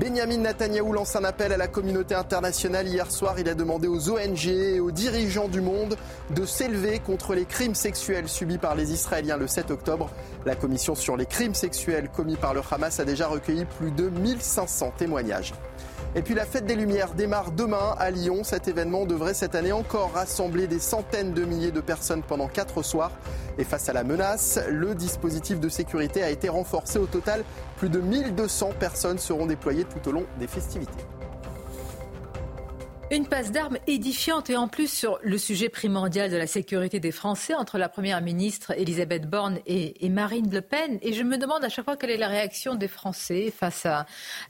Benjamin 0.00 0.38
Netanyahou 0.38 0.94
lance 0.94 1.16
un 1.16 1.24
appel 1.24 1.52
à 1.52 1.58
la 1.58 1.68
communauté 1.68 2.14
internationale. 2.14 2.88
Hier 2.88 3.10
soir, 3.10 3.38
il 3.38 3.46
a 3.50 3.54
demandé 3.54 3.88
aux 3.88 4.08
ONG 4.08 4.46
et 4.46 4.80
aux 4.80 4.90
dirigeants 4.90 5.48
du 5.48 5.60
monde 5.60 5.96
de 6.30 6.46
s'élever 6.46 6.98
contre 6.98 7.34
les 7.34 7.44
crimes 7.44 7.74
sexuels 7.74 8.26
subis 8.26 8.56
par 8.56 8.74
les 8.74 8.92
Israéliens 8.92 9.36
le 9.36 9.46
7 9.46 9.70
octobre. 9.70 10.08
La 10.46 10.56
commission 10.56 10.94
sur 10.94 11.18
les 11.18 11.26
crimes 11.26 11.54
sexuels 11.54 12.08
commis 12.08 12.36
par 12.36 12.54
le 12.54 12.62
Hamas 12.70 13.00
a 13.00 13.04
déjà 13.04 13.28
recueilli 13.28 13.66
plus 13.66 13.90
de 13.90 14.08
1500 14.08 14.94
témoignages. 14.96 15.52
Et 16.14 16.20
puis 16.20 16.34
la 16.34 16.44
fête 16.44 16.66
des 16.66 16.74
Lumières 16.74 17.14
démarre 17.14 17.52
demain 17.52 17.94
à 17.98 18.10
Lyon. 18.10 18.44
Cet 18.44 18.68
événement 18.68 19.06
devrait 19.06 19.32
cette 19.32 19.54
année 19.54 19.72
encore 19.72 20.12
rassembler 20.12 20.66
des 20.66 20.78
centaines 20.78 21.32
de 21.32 21.44
milliers 21.46 21.70
de 21.70 21.80
personnes 21.80 22.22
pendant 22.22 22.48
quatre 22.48 22.82
soirs. 22.82 23.12
Et 23.56 23.64
face 23.64 23.88
à 23.88 23.94
la 23.94 24.04
menace, 24.04 24.60
le 24.68 24.94
dispositif 24.94 25.58
de 25.58 25.70
sécurité 25.70 26.22
a 26.22 26.28
été 26.28 26.50
renforcé. 26.50 26.98
Au 26.98 27.06
total, 27.06 27.44
plus 27.78 27.88
de 27.88 27.98
1200 27.98 28.72
personnes 28.78 29.18
seront 29.18 29.46
déployées 29.46 29.84
tout 29.84 30.06
au 30.06 30.12
long 30.12 30.24
des 30.38 30.46
festivités. 30.46 31.02
Une 33.12 33.26
passe 33.26 33.52
d'armes 33.52 33.76
édifiante 33.86 34.48
et 34.48 34.56
en 34.56 34.68
plus 34.68 34.90
sur 34.90 35.18
le 35.22 35.36
sujet 35.36 35.68
primordial 35.68 36.30
de 36.30 36.36
la 36.38 36.46
sécurité 36.46 36.98
des 36.98 37.12
Français 37.12 37.54
entre 37.54 37.76
la 37.76 37.90
Première 37.90 38.22
ministre 38.22 38.72
Elisabeth 38.74 39.28
Borne 39.28 39.58
et, 39.66 40.08
Marine 40.08 40.50
Le 40.50 40.62
Pen. 40.62 40.98
Et 41.02 41.12
je 41.12 41.22
me 41.22 41.36
demande 41.36 41.62
à 41.62 41.68
chaque 41.68 41.84
fois 41.84 41.98
quelle 41.98 42.08
est 42.08 42.16
la 42.16 42.28
réaction 42.28 42.74
des 42.74 42.88
Français 42.88 43.50
face 43.54 43.84
à, 43.84 44.06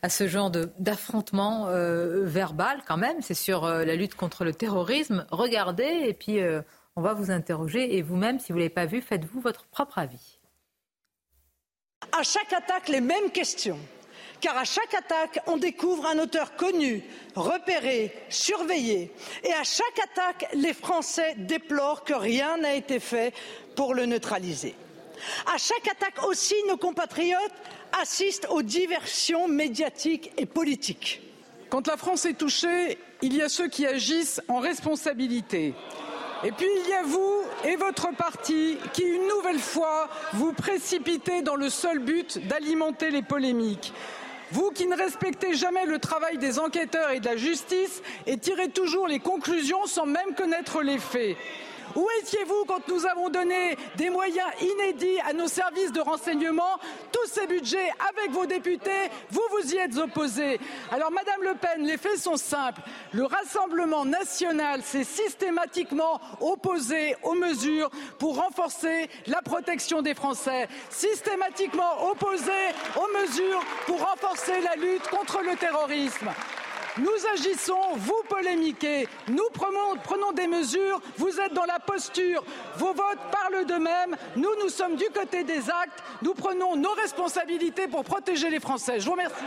ce 0.09 0.29
genre 0.29 0.53
d'affrontement 0.79 1.67
euh, 1.71 2.23
verbal 2.25 2.83
quand 2.87 2.97
même. 2.97 3.21
C'est 3.21 3.35
sur 3.35 3.65
euh, 3.65 3.85
la 3.85 3.97
lutte 3.97 4.15
contre 4.15 4.45
le 4.45 4.55
terrorisme. 4.55 5.27
Regardez 5.33 6.05
et 6.07 6.15
puis 6.15 6.39
euh, 6.39 6.63
on 6.95 7.03
va 7.03 7.15
vous 7.15 7.33
interroger. 7.33 7.97
Et 7.97 8.03
vous-même, 8.03 8.39
si 8.39 8.53
vous 8.53 8.59
ne 8.59 8.63
l'avez 8.63 8.73
pas 8.73 8.87
vu, 8.87 9.01
faites-vous 9.01 9.41
votre 9.41 9.67
propre 9.67 9.99
avis. 9.99 10.39
À 12.17 12.23
chaque 12.23 12.53
attaque, 12.53 12.89
les 12.89 13.01
mêmes 13.01 13.33
questions 13.33 13.81
car 14.43 14.59
à 14.59 14.65
chaque 14.65 14.93
attaque, 14.93 15.39
on 15.47 15.57
découvre 15.57 16.05
un 16.05 16.19
auteur 16.19 16.57
connu, 16.57 17.05
repéré, 17.37 18.13
surveillé. 18.29 19.13
Et 19.45 19.53
à 19.53 19.63
chaque 19.63 20.01
attaque, 20.03 20.49
les 20.53 20.75
Français 20.75 21.35
déplorent 21.39 22.05
que 22.05 22.13
rien 22.13 22.59
n'a 22.59 22.75
été 22.75 22.99
fait 22.99 23.33
pour 23.77 23.95
le 23.95 24.05
neutraliser. 24.05 24.75
À 25.55 25.57
chaque 25.59 25.87
attaque 25.89 26.27
aussi, 26.27 26.57
nos 26.69 26.77
compatriotes 26.77 27.55
assistent 28.03 28.49
aux 28.51 28.63
diversions 28.63 29.47
médiatiques 29.47 30.33
et 30.37 30.47
politiques. 30.47 31.23
Quand 31.71 31.87
la 31.87 31.97
France 31.97 32.27
est 32.27 32.35
touchée, 32.35 32.99
il 33.23 33.37
y 33.37 33.43
a 33.43 33.49
ceux 33.49 33.69
qui 33.69 33.87
agissent 33.87 34.43
en 34.49 34.59
responsabilité. 34.59 35.73
Et 36.45 36.51
puis 36.51 36.67
il 36.85 36.91
y 36.91 36.95
a 36.95 37.05
vous 37.05 37.43
et 37.65 37.77
votre 37.77 38.13
parti 38.17 38.77
qui, 38.93 39.05
une 39.05 39.29
nouvelle 39.29 39.61
fois, 39.61 40.09
vous 40.33 40.53
précipitez 40.53 41.43
dans 41.43 41.55
le 41.55 41.71
seul 41.71 42.01
but 42.01 42.45
d'alimenter 42.49 43.13
les 43.13 43.23
polémiques. 43.23 43.93
Vous 44.53 44.71
qui 44.71 44.87
ne 44.87 44.95
respectez 44.95 45.55
jamais 45.55 45.87
le 45.87 45.99
travail 45.99 46.37
des 46.37 46.59
enquêteurs 46.59 47.11
et 47.11 47.21
de 47.21 47.25
la 47.25 47.37
justice 47.37 48.03
et 48.27 48.37
tirez 48.37 48.69
toujours 48.69 49.09
les 49.09 49.19
conclusions 49.19 49.87
sans 49.87 50.05
même 50.05 50.35
connaître 50.37 50.83
les 50.83 50.99
faits. 50.99 51.39
Où 51.95 52.09
étiez-vous 52.21 52.65
quand 52.67 52.87
nous 52.89 53.07
avons 53.07 53.29
donné 53.29 53.77
des 53.97 54.11
moyens 54.11 54.49
inédits 54.61 55.21
à 55.27 55.33
nos 55.33 55.49
services 55.49 55.93
de 55.93 56.01
renseignement 56.01 56.79
Tous 57.13 57.29
ces 57.29 57.47
budgets, 57.47 57.91
avec 58.11 58.31
vos 58.31 58.47
députés, 58.47 59.11
vous 59.31 59.43
vous 59.51 59.75
y 59.75 59.77
êtes 59.77 59.97
opposés. 59.99 60.59
Alors, 60.91 61.11
Madame 61.11 61.43
Le 61.43 61.55
Pen, 61.55 61.87
les 61.87 61.99
faits 61.99 62.19
sont 62.19 62.37
simples. 62.37 62.81
Le 63.13 63.25
Rassemblement 63.25 64.05
national 64.05 64.83
s'est 64.83 65.05
systématiquement 65.05 66.21
opposé 66.41 67.17
aux 67.23 67.35
mesures 67.35 67.91
pour 68.19 68.37
renforcer 68.37 69.09
la 69.27 69.43
protection 69.43 70.03
des 70.03 70.15
Français, 70.15 70.69
systématiquement 70.91 72.11
opposé 72.11 72.53
aux 72.97 73.21
mesures 73.21 73.63
pour 73.87 74.01
renforcer 74.01 74.61
la 74.61 74.77
lutte 74.77 75.09
contre 75.09 75.43
le 75.43 75.57
terrorisme. 75.57 76.31
Nous 76.99 77.27
agissons, 77.33 77.97
vous 77.97 78.23
polémiquez, 78.29 79.09
nous 79.29 79.49
prenons, 79.55 80.33
des 80.33 80.47
mesures, 80.47 81.01
vous 81.17 81.41
êtes 81.41 81.55
dans 81.55 81.65
la 81.65 81.79
posture, 81.79 82.45
vos 82.77 82.93
votes 82.93 83.19
parlent 83.31 83.65
d'eux-mêmes, 83.67 84.17
nous, 84.37 84.51
nous 84.63 84.69
sommes 84.69 84.97
du 84.97 85.07
côté 85.07 85.43
des 85.43 85.71
actes, 85.71 86.03
nous 86.21 86.35
prenons 86.35 86.77
nos 86.77 86.93
responsabilités 86.93 87.89
pour 87.89 88.05
protéger 88.05 88.51
les 88.51 88.61
Français. 88.61 89.01
Je 89.01 89.07
vous 89.07 89.13
remercie. 89.13 89.45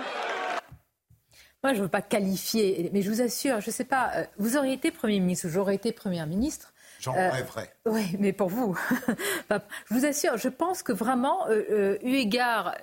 Moi, 1.63 1.73
je 1.73 1.79
ne 1.79 1.83
veux 1.83 1.89
pas 1.89 2.01
qualifier, 2.01 2.89
mais 2.93 3.03
je 3.03 3.11
vous 3.11 3.21
assure, 3.21 3.61
je 3.61 3.69
ne 3.69 3.73
sais 3.73 3.85
pas, 3.85 4.11
euh, 4.15 4.25
vous 4.37 4.57
auriez 4.57 4.73
été 4.73 4.89
Premier 4.91 5.19
ministre 5.19 5.47
ou 5.47 5.49
j'aurais 5.49 5.75
été 5.75 5.91
Première 5.91 6.27
ministre. 6.27 6.73
J'en 6.99 7.15
euh, 7.15 7.29
rêverais. 7.29 7.71
Oui, 7.85 8.15
mais 8.19 8.33
pour 8.33 8.49
vous. 8.49 8.77
je 9.49 9.93
vous 9.93 10.05
assure, 10.05 10.37
je 10.37 10.49
pense 10.49 10.81
que 10.81 10.93
vraiment, 10.93 11.47
euh, 11.49 11.97
eu 12.01 12.15
égard 12.15 12.75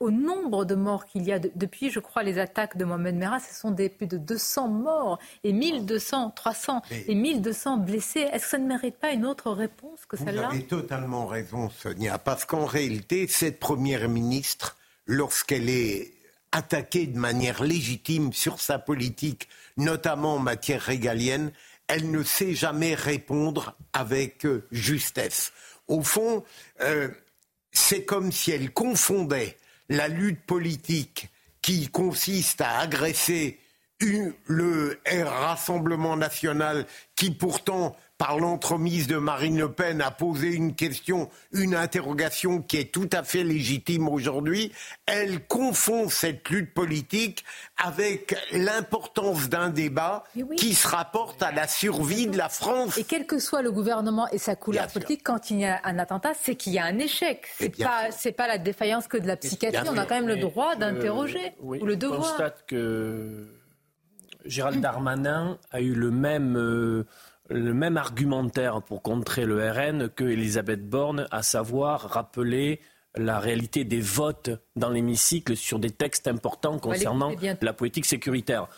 au 0.00 0.10
nombre 0.10 0.64
de 0.64 0.74
morts 0.74 1.04
qu'il 1.04 1.22
y 1.24 1.32
a 1.32 1.38
depuis, 1.38 1.90
je 1.90 2.00
crois, 2.00 2.22
les 2.22 2.38
attaques 2.38 2.78
de 2.78 2.86
Mohamed 2.86 3.14
Merah, 3.14 3.38
ce 3.38 3.54
sont 3.54 3.70
des 3.70 3.90
plus 3.90 4.06
de 4.06 4.16
200 4.16 4.68
morts 4.68 5.18
et 5.44 5.52
1200, 5.52 6.32
300 6.34 6.82
et 7.06 7.14
1200 7.14 7.76
blessés. 7.76 8.20
Est-ce 8.32 8.44
que 8.44 8.50
ça 8.50 8.58
ne 8.58 8.66
mérite 8.66 8.96
pas 8.96 9.12
une 9.12 9.26
autre 9.26 9.50
réponse 9.52 10.06
que 10.06 10.16
celle-là? 10.16 10.48
Vous 10.48 10.54
avez 10.54 10.64
totalement 10.64 11.26
raison, 11.26 11.68
Sonia, 11.68 12.18
parce 12.18 12.46
qu'en 12.46 12.64
réalité, 12.64 13.28
cette 13.28 13.60
première 13.60 14.08
ministre, 14.08 14.78
lorsqu'elle 15.04 15.68
est 15.68 16.14
attaquée 16.50 17.06
de 17.06 17.18
manière 17.18 17.62
légitime 17.62 18.32
sur 18.32 18.58
sa 18.58 18.78
politique, 18.78 19.48
notamment 19.76 20.36
en 20.36 20.40
matière 20.40 20.80
régalienne, 20.80 21.52
elle 21.88 22.10
ne 22.10 22.22
sait 22.22 22.54
jamais 22.54 22.94
répondre 22.94 23.76
avec 23.92 24.46
euh, 24.46 24.66
justesse. 24.70 25.52
Au 25.88 26.02
fond, 26.02 26.44
euh, 26.80 27.08
c'est 27.72 28.04
comme 28.04 28.32
si 28.32 28.50
elle 28.50 28.72
confondait 28.72 29.56
la 29.90 30.08
lutte 30.08 30.40
politique 30.46 31.28
qui 31.60 31.88
consiste 31.88 32.62
à 32.62 32.78
agresser 32.78 33.58
le 34.46 34.98
Rassemblement 35.22 36.16
national 36.16 36.86
qui 37.16 37.30
pourtant 37.32 37.94
par 38.20 38.38
l'entremise 38.38 39.06
de 39.06 39.16
Marine 39.16 39.58
Le 39.58 39.72
Pen, 39.72 40.02
a 40.02 40.10
posé 40.10 40.48
une 40.48 40.74
question, 40.74 41.30
une 41.52 41.74
interrogation 41.74 42.60
qui 42.60 42.76
est 42.76 42.92
tout 42.92 43.08
à 43.12 43.22
fait 43.22 43.42
légitime 43.42 44.10
aujourd'hui. 44.10 44.72
Elle 45.06 45.46
confond 45.46 46.10
cette 46.10 46.50
lutte 46.50 46.74
politique 46.74 47.46
avec 47.82 48.36
l'importance 48.52 49.48
d'un 49.48 49.70
débat 49.70 50.24
qui 50.58 50.74
se 50.74 50.86
rapporte 50.86 51.42
à 51.42 51.50
la 51.50 51.66
survie 51.66 52.26
de 52.26 52.36
la 52.36 52.50
France. 52.50 52.98
Et 52.98 53.04
quel 53.04 53.26
que 53.26 53.38
soit 53.38 53.62
le 53.62 53.72
gouvernement 53.72 54.28
et 54.28 54.38
sa 54.38 54.54
couleur 54.54 54.88
politique, 54.88 55.22
quand 55.24 55.50
il 55.50 55.60
y 55.60 55.64
a 55.64 55.80
un 55.84 55.98
attentat, 55.98 56.32
c'est 56.38 56.56
qu'il 56.56 56.74
y 56.74 56.78
a 56.78 56.84
un 56.84 56.98
échec. 56.98 57.46
C'est 57.56 57.74
pas, 57.82 58.10
c'est 58.10 58.32
pas 58.32 58.46
la 58.46 58.58
défaillance 58.58 59.08
que 59.08 59.16
de 59.16 59.26
la 59.26 59.38
psychiatrie. 59.38 59.88
On 59.90 59.96
a 59.96 60.04
quand 60.04 60.16
même 60.16 60.28
le 60.28 60.36
droit 60.36 60.76
d'interroger 60.76 61.54
ou 61.62 61.72
le 61.72 61.96
devoir. 61.96 62.22
Je 62.22 62.28
constate 62.28 62.64
que 62.66 63.46
Gérald 64.44 64.82
Darmanin 64.82 65.56
a 65.70 65.80
eu 65.80 65.94
le 65.94 66.10
même. 66.10 67.06
Le 67.50 67.74
même 67.74 67.96
argumentaire 67.96 68.80
pour 68.80 69.02
contrer 69.02 69.44
le 69.44 69.70
RN 69.70 70.08
que 70.08 70.24
Elisabeth 70.24 70.88
Borne, 70.88 71.26
à 71.32 71.42
savoir 71.42 72.02
rappeler 72.10 72.80
la 73.16 73.40
réalité 73.40 73.84
des 73.84 74.00
votes 74.00 74.50
dans 74.76 74.88
l'hémicycle 74.88 75.56
sur 75.56 75.80
des 75.80 75.90
textes 75.90 76.28
importants 76.28 76.78
concernant 76.78 77.32
la 77.60 77.72
politique 77.72 78.04
sécuritaire. 78.04 78.68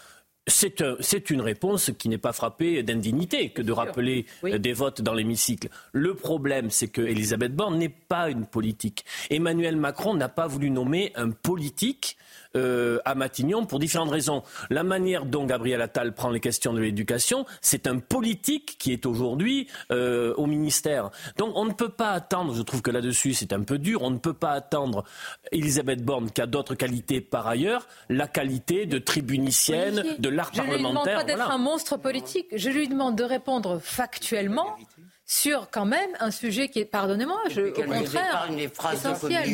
C'est 0.48 1.30
une 1.30 1.40
réponse 1.40 1.92
qui 1.96 2.08
n'est 2.08 2.18
pas 2.18 2.32
frappée 2.32 2.82
d'indignité 2.82 3.50
que 3.50 3.62
de 3.62 3.70
rappeler 3.70 4.26
des 4.42 4.72
votes 4.72 5.00
dans 5.00 5.14
l'hémicycle. 5.14 5.68
Le 5.92 6.14
problème, 6.14 6.70
c'est 6.70 6.88
que 6.88 7.00
Elisabeth 7.00 7.54
Borne 7.54 7.78
n'est 7.78 7.88
pas 7.88 8.28
une 8.28 8.46
politique. 8.46 9.04
Emmanuel 9.30 9.76
Macron 9.76 10.14
n'a 10.14 10.28
pas 10.28 10.48
voulu 10.48 10.70
nommer 10.70 11.12
un 11.14 11.30
politique 11.30 12.16
euh, 12.54 12.98
à 13.06 13.14
Matignon 13.14 13.64
pour 13.64 13.78
différentes 13.78 14.10
raisons. 14.10 14.42
La 14.68 14.82
manière 14.82 15.24
dont 15.24 15.46
Gabriel 15.46 15.80
Attal 15.80 16.12
prend 16.14 16.28
les 16.28 16.40
questions 16.40 16.74
de 16.74 16.80
l'éducation, 16.80 17.46
c'est 17.62 17.86
un 17.86 17.98
politique 17.98 18.76
qui 18.78 18.92
est 18.92 19.06
aujourd'hui 19.06 19.68
euh, 19.90 20.34
au 20.36 20.46
ministère. 20.46 21.10
Donc 21.38 21.52
on 21.54 21.64
ne 21.64 21.72
peut 21.72 21.88
pas 21.88 22.10
attendre, 22.10 22.54
je 22.54 22.60
trouve 22.60 22.82
que 22.82 22.90
là-dessus 22.90 23.32
c'est 23.32 23.54
un 23.54 23.62
peu 23.62 23.78
dur, 23.78 24.02
on 24.02 24.10
ne 24.10 24.18
peut 24.18 24.34
pas 24.34 24.50
attendre 24.50 25.04
Elisabeth 25.50 26.04
Borne 26.04 26.30
qui 26.30 26.42
a 26.42 26.46
d'autres 26.46 26.74
qualités 26.74 27.22
par 27.22 27.46
ailleurs, 27.46 27.86
la 28.10 28.26
qualité 28.26 28.84
de 28.84 28.98
tribunicienne, 28.98 30.04
de 30.18 30.28
l'art 30.34 30.50
parlementaire. 30.50 30.66
Je 30.66 30.72
ne 30.72 30.76
lui 30.76 30.88
demande 30.88 31.04
pas 31.04 31.24
d'être 31.24 31.50
un 31.50 31.58
monstre 31.58 31.96
politique, 31.96 32.46
je 32.54 32.70
lui 32.70 32.88
demande 32.88 33.16
de 33.16 33.24
répondre 33.24 33.80
factuellement 33.82 34.76
sur 35.24 35.70
quand 35.70 35.86
même 35.86 36.10
un 36.20 36.30
sujet 36.30 36.68
qui 36.68 36.80
est, 36.80 36.84
pardonnez-moi, 36.84 37.40
je, 37.48 37.62
au 37.62 37.84
contraire, 37.84 38.48
nous 38.50 38.56
les 38.56 38.68
phrases 38.68 38.98
essentiel. 38.98 39.48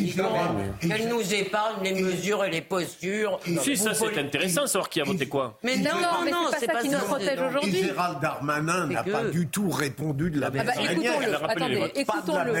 Qu'elle 0.81 1.07
nous 1.07 1.33
épargne 1.33 1.83
les 1.83 2.01
mesures 2.01 2.43
et 2.43 2.49
les 2.49 2.61
postures. 2.61 3.39
Si, 3.61 3.77
ça 3.77 3.93
c'est 3.93 4.17
intéressant 4.17 4.63
de 4.63 4.67
savoir 4.67 4.89
qui 4.89 4.99
a 4.99 5.05
voté 5.05 5.27
quoi. 5.27 5.57
Mais 5.63 5.77
non, 5.77 5.91
non, 6.01 6.25
mais 6.25 6.31
c'est 6.59 6.67
pas 6.67 6.73
ça 6.73 6.81
qui 6.81 6.89
nous 6.89 6.97
protège 6.99 7.39
aujourd'hui. 7.39 7.83
Gérald 7.83 8.19
Darmanin 8.19 8.87
n'a 8.87 9.03
pas 9.03 9.23
du 9.25 9.47
tout 9.47 9.69
répondu 9.69 10.31
de 10.31 10.39
la 10.41 10.49
même 10.49 10.65
manière. 10.65 11.49
Attendez, 11.49 11.91
écoutons-le. 11.95 12.53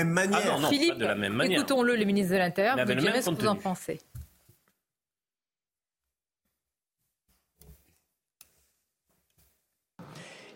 Philippe, 0.69 1.03
écoutons-le, 1.49 1.95
le 1.97 2.05
ministre 2.05 2.33
de 2.33 2.37
l'Intérieur, 2.37 2.77
vous 2.77 2.93
direz 2.93 3.21
ce 3.21 3.31
que 3.31 3.35
vous 3.35 3.47
en 3.47 3.55
pensez. 3.55 3.99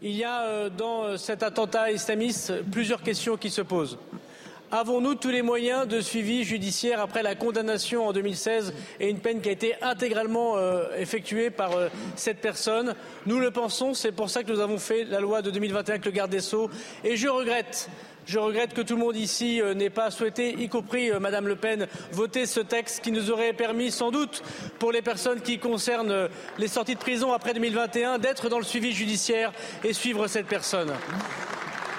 Il 0.06 0.18
y 0.18 0.26
a 0.26 0.42
euh, 0.42 0.70
dans 0.70 1.06
euh, 1.06 1.18
cet 1.18 1.44
attentat 1.44 1.90
islamiste 1.90 2.52
plusieurs 2.70 3.02
questions 3.02 3.38
qui 3.38 3.50
se 3.50 3.62
posent. 3.62 3.98
Avons-nous 4.70 5.16
tous 5.16 5.30
les 5.30 5.42
moyens 5.42 5.88
de 5.88 6.02
suivi 6.02 6.44
judiciaire 6.44 7.00
après 7.00 7.24
la 7.24 7.36
condamnation 7.36 8.06
en 8.06 8.12
2016 8.12 8.74
et 9.00 9.10
une 9.10 9.20
peine 9.20 9.40
qui 9.40 9.48
a 9.48 9.54
été 9.54 9.76
intégralement 9.82 10.58
euh, 10.58 10.84
effectuée 10.98 11.52
par 11.52 11.72
cette 12.18 12.42
personne? 12.42 12.96
Nous 13.28 13.40
le 13.40 13.52
pensons, 13.52 13.94
c'est 13.94 14.12
pour 14.12 14.30
ça 14.30 14.44
que 14.44 14.52
nous 14.52 14.60
avons 14.60 14.78
fait 14.78 15.06
la 15.06 15.22
loi 15.22 15.42
de 15.42 15.52
2021 15.52 15.94
avec 15.94 16.06
le 16.06 16.12
garde 16.12 16.32
des 16.32 16.42
Sceaux. 16.42 16.70
Et 17.06 17.16
je 17.16 17.30
regrette 17.30 17.90
je 18.26 18.40
regrette 18.40 18.74
que 18.74 18.82
tout 18.82 18.96
le 18.96 19.02
monde 19.02 19.16
ici 19.16 19.62
euh, 19.62 19.74
n'ait 19.74 19.90
pas 19.90 20.12
souhaité, 20.12 20.56
y 20.58 20.70
compris 20.70 21.12
euh, 21.12 21.20
Madame 21.20 21.48
Le 21.48 21.56
Pen, 21.56 21.88
voter 22.12 22.46
ce 22.46 22.60
texte 22.60 23.04
qui 23.04 23.12
nous 23.12 23.32
aurait 23.32 23.54
permis 23.54 23.92
sans 23.92 24.12
doute, 24.12 24.44
pour 24.80 24.92
les 24.92 25.02
personnes 25.02 25.42
qui 25.42 25.60
concernent 25.60 26.12
euh, 26.12 26.28
les 26.58 26.68
sorties 26.68 26.96
de 26.96 27.00
prison 27.00 27.34
après 27.34 27.54
2021, 27.54 28.20
d'être 28.20 28.50
dans 28.50 28.60
le 28.60 28.64
suivi 28.64 28.92
judiciaire 28.92 29.52
et 29.84 29.94
suivre 29.94 30.28
cette 30.28 30.48
personne. 30.48 30.94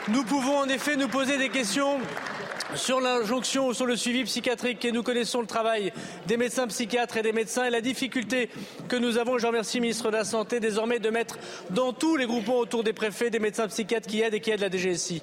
Nous 0.08 0.24
pouvons 0.24 0.58
en 0.58 0.68
effet 0.68 0.96
nous 0.96 1.08
poser 1.08 1.38
des 1.38 1.48
questions 1.48 1.98
sur 2.74 3.00
l'injonction 3.00 3.72
sur 3.72 3.86
le 3.86 3.96
suivi 3.96 4.24
psychiatrique 4.24 4.84
et 4.84 4.92
nous 4.92 5.02
connaissons 5.02 5.40
le 5.40 5.46
travail 5.46 5.92
des 6.26 6.36
médecins 6.36 6.66
psychiatres 6.66 7.16
et 7.16 7.22
des 7.22 7.32
médecins 7.32 7.64
et 7.64 7.70
la 7.70 7.80
difficulté 7.80 8.48
que 8.88 8.96
nous 8.96 9.18
avons, 9.18 9.38
je 9.38 9.46
remercie 9.46 9.78
le 9.78 9.82
ministre 9.82 10.10
de 10.10 10.16
la 10.16 10.24
Santé, 10.24 10.60
désormais 10.60 10.98
de 10.98 11.10
mettre 11.10 11.38
dans 11.70 11.92
tous 11.92 12.16
les 12.16 12.26
groupements 12.26 12.58
autour 12.58 12.82
des 12.82 12.92
préfets 12.92 13.30
des 13.30 13.38
médecins 13.38 13.68
psychiatres 13.68 14.08
qui 14.08 14.22
aident 14.22 14.34
et 14.34 14.40
qui 14.40 14.50
aident 14.50 14.60
la 14.60 14.70
DGSI 14.70 15.22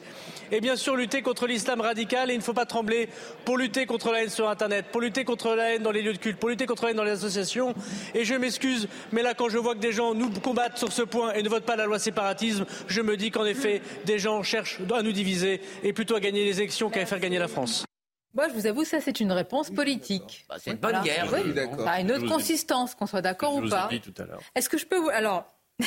et 0.51 0.59
bien 0.59 0.75
sûr 0.75 0.95
lutter 0.95 1.21
contre 1.21 1.47
l'islam 1.47 1.81
radical. 1.81 2.29
Et 2.29 2.33
il 2.33 2.37
ne 2.37 2.43
faut 2.43 2.53
pas 2.53 2.65
trembler 2.65 3.09
pour 3.45 3.57
lutter 3.57 3.85
contre 3.85 4.11
la 4.11 4.23
haine 4.23 4.29
sur 4.29 4.49
Internet, 4.49 4.85
pour 4.91 5.01
lutter 5.01 5.23
contre 5.23 5.55
la 5.55 5.73
haine 5.73 5.83
dans 5.83 5.91
les 5.91 6.01
lieux 6.01 6.13
de 6.13 6.17
culte, 6.17 6.37
pour 6.37 6.49
lutter 6.49 6.65
contre 6.65 6.83
la 6.83 6.91
haine 6.91 6.97
dans 6.97 7.03
les 7.03 7.11
associations. 7.11 7.73
Et 8.13 8.25
je 8.25 8.35
m'excuse, 8.35 8.87
mais 9.11 9.23
là, 9.23 9.33
quand 9.33 9.49
je 9.49 9.57
vois 9.57 9.75
que 9.75 9.79
des 9.79 9.93
gens 9.93 10.13
nous 10.13 10.29
combattent 10.29 10.77
sur 10.77 10.91
ce 10.91 11.01
point 11.01 11.33
et 11.33 11.43
ne 11.43 11.49
votent 11.49 11.65
pas 11.65 11.75
la 11.75 11.85
loi 11.85 11.99
séparatisme, 11.99 12.65
je 12.87 13.01
me 13.01 13.17
dis 13.17 13.31
qu'en 13.31 13.45
effet, 13.45 13.81
des 14.05 14.19
gens 14.19 14.43
cherchent 14.43 14.79
à 14.93 15.01
nous 15.01 15.13
diviser 15.13 15.61
et 15.83 15.93
plutôt 15.93 16.15
à 16.15 16.19
gagner 16.19 16.43
les 16.43 16.59
élections 16.59 16.89
qu'à 16.89 17.05
faire 17.05 17.19
gagner 17.19 17.39
la 17.41 17.47
France. 17.47 17.85
Moi, 18.33 18.47
je 18.47 18.53
vous 18.53 18.65
avoue, 18.65 18.85
ça, 18.85 19.01
c'est 19.01 19.19
une 19.19 19.31
réponse 19.31 19.69
politique. 19.69 20.45
Bah, 20.47 20.55
c'est 20.57 20.71
une 20.71 20.77
bonne 20.77 21.01
guerre. 21.03 21.27
Oui, 21.33 21.53
a 21.85 21.99
une 21.99 22.11
autre 22.11 22.27
consistance, 22.27 22.95
qu'on 22.95 23.05
soit 23.05 23.21
d'accord 23.21 23.55
ou 23.55 23.67
pas. 23.67 23.89
Est-ce 24.55 24.69
que 24.69 24.77
je 24.77 24.85
peux 24.85 24.97
vous... 24.97 25.09
Alors... 25.09 25.45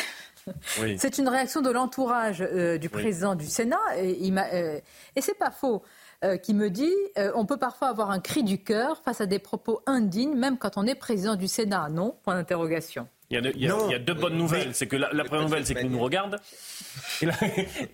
C'est 0.99 1.17
une 1.17 1.29
réaction 1.29 1.63
de 1.63 1.71
l'entourage 1.71 2.43
euh, 2.43 2.77
du 2.77 2.91
président 2.91 3.35
du 3.35 3.47
Sénat, 3.47 3.79
et, 3.97 4.19
il 4.21 4.39
euh, 4.39 4.79
et 5.17 5.21
c'est 5.23 5.39
pas 5.39 5.51
faux. 5.51 5.83
Euh, 6.23 6.37
qui 6.37 6.55
me 6.55 6.71
dit 6.71 6.93
on 7.35 7.45
peut 7.45 7.57
parfois 7.57 7.89
avoir 7.89 8.11
un 8.11 8.21
cri 8.21 8.43
du 8.43 8.63
cœur 8.63 9.03
face 9.03 9.21
à 9.21 9.27
des 9.27 9.39
propos 9.39 9.83
indignes, 9.87 10.35
même 10.35 10.59
quand 10.59 10.77
on 10.77 10.87
est 10.87 10.95
président 10.95 11.35
du 11.35 11.49
Sénat. 11.49 11.89
Non? 11.91 12.15
Point 12.23 12.37
d'interrogation. 12.37 13.09
Il 13.31 13.37
y, 13.57 13.95
a, 13.95 13.99
deux 13.99 14.15
bonnes 14.15 14.37
nouvelles. 14.37 14.75
C'est 14.75 14.87
que 14.87 14.97
la, 14.97 15.09
première 15.25 15.45
nouvelle, 15.45 15.67
c'est 15.67 15.75
qu'il 15.75 15.91
nous 15.91 15.99
regarde. 15.99 16.39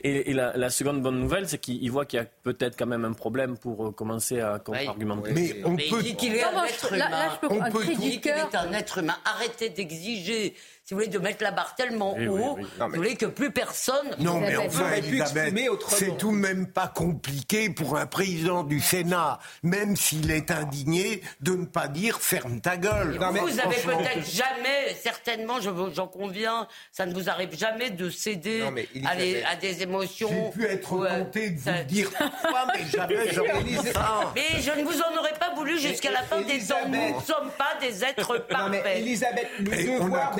Et, 0.04 0.32
la, 0.34 0.70
seconde 0.70 1.02
bonne 1.02 1.20
nouvelle, 1.20 1.48
c'est 1.48 1.58
qu'il 1.58 1.90
voit 1.90 2.06
qu'il 2.06 2.18
y 2.18 2.22
a 2.22 2.26
peut-être 2.42 2.76
quand 2.78 2.86
même 2.86 3.04
un 3.04 3.12
problème 3.12 3.56
pour 3.56 3.94
commencer 3.94 4.40
à 4.40 4.58
contre-argumenter. 4.58 5.32
Mais 5.32 5.56
on 5.64 5.76
peut. 5.76 6.02
qu'il 6.02 6.34
est 6.34 6.42
un 6.42 6.64
être 6.64 6.92
humain. 6.92 7.38
on 7.42 7.70
peut 7.70 7.84
dire 7.84 8.20
qu'il 8.20 8.30
est 8.30 8.54
un 8.54 8.72
être 8.72 8.98
humain. 8.98 9.16
Arrêtez 9.24 9.70
d'exiger 9.70 10.54
si 10.90 10.94
vous 10.94 10.98
voulez, 11.02 11.12
de 11.12 11.20
mettre 11.20 11.44
la 11.44 11.52
barre 11.52 11.76
tellement 11.76 12.16
haut, 12.18 12.58
vous 12.58 12.88
voulez 12.96 13.14
que 13.14 13.26
plus 13.26 13.52
personne... 13.52 14.10
Non, 14.18 14.40
mais 14.40 14.56
enfin, 14.56 14.90
Elisabeth, 14.94 15.54
c'est 15.86 16.16
tout 16.16 16.32
de 16.32 16.36
même 16.36 16.66
pas 16.66 16.88
compliqué 16.88 17.70
pour 17.70 17.96
un 17.96 18.06
président 18.06 18.64
du 18.64 18.80
Sénat, 18.80 19.38
même 19.62 19.94
s'il 19.94 20.32
est 20.32 20.50
indigné, 20.50 21.22
de 21.42 21.52
ne 21.52 21.64
pas 21.64 21.86
dire 21.86 22.18
«ferme 22.20 22.60
ta 22.60 22.76
gueule». 22.76 23.18
Vous 23.40 23.60
avez 23.60 23.76
peut-être 23.76 24.28
jamais, 24.28 24.96
certainement, 25.00 25.60
j'en 25.60 26.08
conviens, 26.08 26.66
ça 26.90 27.06
ne 27.06 27.14
vous 27.14 27.30
arrive 27.30 27.56
jamais 27.56 27.90
de 27.90 28.10
céder 28.10 28.64
à, 29.04 29.54
des 29.54 29.82
émotions. 29.84 30.28
J'ai 30.28 30.60
pu 30.60 30.66
être 30.66 31.06
tenté 31.06 31.50
de 31.50 31.60
vous 31.60 31.84
dire 31.84 32.10
pourquoi, 32.18 32.66
mais 32.74 32.84
jamais 32.90 33.92
ça. 33.92 34.32
Mais 34.34 34.60
je 34.60 34.72
ne 34.72 34.84
vous 34.84 35.00
en 35.00 35.16
aurais 35.20 35.38
pas 35.38 35.54
voulu 35.54 35.78
jusqu'à 35.78 36.10
la 36.10 36.22
fin 36.22 36.40
des 36.40 36.58
temps. 36.58 36.74
Nous 36.88 37.16
ne 37.16 37.20
sommes 37.22 37.52
pas 37.56 37.78
des 37.80 38.02
êtres 38.02 38.38
parfaits. 38.38 38.96
Elisabeth, 38.96 39.50
le 39.60 40.00
devoir 40.00 40.34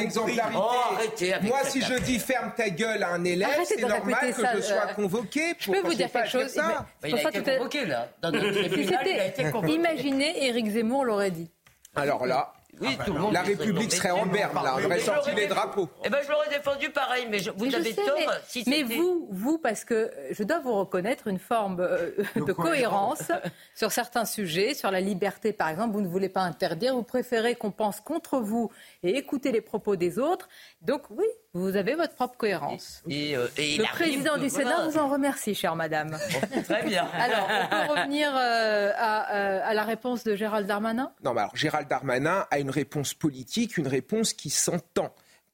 Oh, 0.54 1.42
Moi, 1.42 1.58
si 1.64 1.80
je 1.82 1.94
dis 2.00 2.18
ferme 2.18 2.52
ta 2.56 2.70
gueule 2.70 3.02
à 3.02 3.10
un 3.10 3.24
élève, 3.24 3.60
c'est 3.64 3.80
normal 3.80 4.34
que 4.34 4.42
je 4.56 4.60
sois 4.62 4.86
euh, 4.88 4.94
convoqué 4.94 5.54
pour 5.54 5.74
Je 5.74 5.80
peux 5.80 5.88
vous 5.88 5.94
dire 5.94 6.10
quelque 6.10 6.28
chose. 6.28 6.48
Ça. 6.48 6.86
il 7.06 7.14
a 7.14 7.28
été 7.28 7.56
convoqué, 7.56 7.86
là. 7.86 8.08
Dans 8.22 8.32
Imaginez, 9.66 10.46
Éric 10.46 10.70
Zemmour 10.70 11.04
l'aurait 11.04 11.30
dit. 11.30 11.50
Alors 11.94 12.26
là, 12.26 12.52
oui, 12.80 12.98
tout 13.04 13.12
le 13.12 13.20
monde 13.20 13.32
la 13.32 13.42
République 13.42 13.92
serait 13.92 14.10
en 14.10 14.26
berne, 14.26 14.54
là. 14.54 14.76
On 14.78 14.84
aurait 14.84 15.00
sorti 15.00 15.30
les 15.34 15.46
drapeaux. 15.46 15.88
Eh 16.04 16.08
ben, 16.08 16.18
je 16.24 16.30
l'aurais 16.30 16.48
défendu 16.48 16.90
pareil, 16.90 17.26
mais 17.30 17.38
vous 17.56 17.74
avez 17.74 17.94
tort. 17.94 18.04
Mais, 18.66 18.82
vous, 18.82 19.28
vous, 19.30 19.58
parce 19.58 19.84
que 19.84 20.10
je 20.30 20.42
dois 20.42 20.60
vous 20.60 20.74
reconnaître 20.74 21.26
une 21.26 21.38
forme 21.38 21.80
euh, 21.80 22.10
de 22.36 22.52
cohérence 22.52 23.30
sur 23.74 23.92
certains 23.92 24.24
sujets, 24.24 24.74
sur 24.74 24.90
la 24.90 25.00
liberté, 25.00 25.52
par 25.52 25.68
exemple, 25.68 25.92
vous 25.94 26.00
ne 26.00 26.08
voulez 26.08 26.28
pas 26.28 26.42
interdire, 26.42 26.94
vous 26.94 27.02
préférez 27.02 27.54
qu'on 27.54 27.70
pense 27.70 28.00
contre 28.00 28.40
vous 28.40 28.70
et 29.02 29.16
écouter 29.16 29.52
les 29.52 29.60
propos 29.60 29.96
des 29.96 30.18
autres. 30.18 30.48
Donc 30.82 31.02
oui, 31.10 31.26
vous 31.52 31.76
avez 31.76 31.94
votre 31.96 32.14
propre 32.14 32.36
cohérence. 32.36 33.02
Et, 33.08 33.36
euh, 33.36 33.48
le 33.58 33.92
président 33.92 34.38
du 34.38 34.48
Sénat 34.48 34.88
vous 34.88 34.98
en 34.98 35.08
remercie, 35.08 35.54
chère 35.54 35.74
madame. 35.74 36.16
très 36.64 36.84
bien. 36.84 37.08
Alors, 37.12 37.48
on 37.50 37.68
peut 37.68 37.92
revenir 38.00 38.30
euh, 38.34 38.92
à, 38.96 39.66
à, 39.66 39.74
la 39.74 39.82
réponse 39.82 40.22
de 40.24 40.36
Gérald 40.36 40.66
Darmanin? 40.66 41.12
Non, 41.24 41.34
mais 41.34 41.40
alors 41.40 41.56
Gérald 41.56 41.88
Darmanin 41.88 42.46
a 42.50 42.58
une 42.58 42.70
réponse 42.70 43.14
politique, 43.14 43.76
une 43.78 43.88
réponse 43.88 44.32
qui 44.32 44.50
s'entend. 44.50 45.12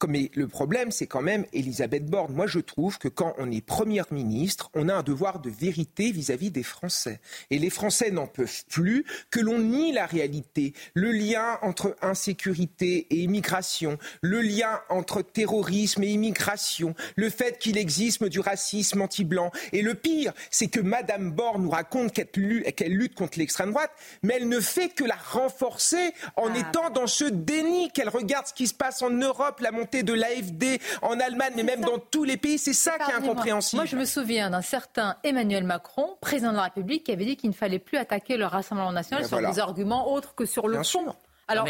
Mais 0.09 0.31
le 0.35 0.47
problème, 0.47 0.91
c'est 0.91 1.07
quand 1.07 1.23
même 1.23 1.47
Elisabeth 1.55 2.05
Borne. 2.05 2.35
Moi, 2.35 2.47
je 2.47 2.59
trouve 2.59 2.99
que 2.99 3.09
quand 3.09 3.35
on 3.39 3.51
est 3.51 3.65
première 3.65 4.13
ministre, 4.13 4.71
on 4.75 4.91
a 4.91 4.95
un 4.95 5.03
devoir 5.03 5.41
de 5.41 5.49
vérité 5.49 6.13
vis-à-vis 6.13 6.51
des 6.51 6.63
Français. 6.63 7.21
Et 7.51 7.59
les 7.59 7.71
Français 7.71 8.11
n'en 8.11 8.27
peuvent 8.27 8.65
plus 8.69 9.07
que 9.31 9.41
l'on 9.41 9.59
nie 9.59 9.93
la 9.93 10.05
réalité. 10.05 10.75
Le 10.93 11.13
lien 11.13 11.59
entre 11.63 11.97
insécurité 12.03 13.07
et 13.11 13.23
immigration, 13.23 13.97
le 14.21 14.43
lien 14.43 14.81
entre 14.91 15.23
terrorisme 15.23 16.03
et 16.03 16.09
immigration, 16.09 16.95
le 17.17 17.31
fait 17.31 17.59
qu'il 17.59 17.79
existe 17.79 18.23
du 18.25 18.41
racisme 18.41 19.01
anti-blanc. 19.01 19.51
Et 19.73 19.81
le 19.81 19.95
pire, 19.95 20.33
c'est 20.51 20.69
que 20.69 20.81
Madame 20.81 21.31
Borne 21.31 21.63
nous 21.63 21.71
raconte 21.71 22.13
qu'elle 22.13 22.93
lutte 22.93 23.15
contre 23.15 23.39
l'extrême 23.39 23.71
droite, 23.71 23.93
mais 24.23 24.35
elle 24.37 24.49
ne 24.49 24.61
fait 24.61 24.91
que 24.91 25.05
la 25.05 25.17
renforcer 25.17 26.13
en 26.37 26.53
ah. 26.53 26.59
étant 26.59 26.91
dans 26.91 27.07
ce 27.07 27.25
déni 27.25 27.91
qu'elle 27.93 28.09
regarde 28.09 28.47
ce 28.47 28.53
qui 28.53 28.67
se 28.67 28.75
passe 28.75 29.03
en 29.03 29.11
Europe, 29.11 29.61
la 29.61 29.73
de 29.93 30.13
l'AFD 30.13 30.81
en 31.03 31.19
Allemagne, 31.21 31.53
mais 31.57 31.63
même 31.63 31.81
dans 31.81 31.99
tous 31.99 32.25
les 32.25 32.37
pays. 32.37 32.59
C'est 32.59 32.73
ça 32.73 32.99
qui 32.99 33.11
est 33.11 33.15
incompréhensible. 33.15 33.81
Moi, 33.81 33.87
je 33.87 33.97
me 33.97 34.05
souviens 34.05 34.51
d'un 34.51 34.63
certain 34.63 35.17
Emmanuel 35.25 35.65
Macron, 35.65 36.17
président 36.21 36.51
de 36.51 36.57
la 36.57 36.65
République, 36.65 37.05
qui 37.05 37.13
avait 37.13 37.25
dit 37.25 37.37
qu'il 37.37 37.51
ne 37.51 37.55
fallait 37.55 37.79
plus 37.79 37.99
attaquer 37.99 38.37
le 38.37 38.47
Rassemblement 38.47 38.93
national 38.93 39.27
sur 39.27 39.41
des 39.41 39.59
arguments 39.59 40.13
autres 40.13 40.35
que 40.35 40.45
sur 40.45 40.69
le 40.69 40.83
fond. 40.83 41.15
Alors, 41.49 41.67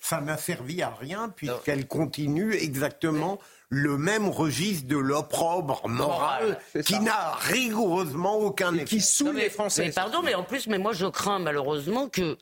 ça 0.00 0.20
n'a 0.20 0.36
servi 0.38 0.82
à 0.82 0.88
rien 0.88 1.28
puisqu'elle 1.28 1.86
continue 1.86 2.54
exactement 2.54 3.38
le 3.70 3.96
même 3.96 4.28
registre 4.28 4.88
de 4.88 4.96
l'opprobre 4.96 5.80
moral 5.88 6.58
qui 6.84 6.98
n'a 6.98 7.30
rigoureusement 7.34 8.34
aucun 8.34 8.74
effet. 8.74 8.84
Qui 8.84 9.00
saoule 9.00 9.36
les 9.36 9.48
Français. 9.48 9.86
Mais 9.86 9.92
pardon, 9.92 10.22
mais 10.24 10.34
en 10.34 10.42
plus, 10.42 10.66
mais 10.66 10.78
moi 10.78 10.92
je 10.92 11.06
crains 11.06 11.38
malheureusement 11.38 12.08
qu'elles 12.08 12.36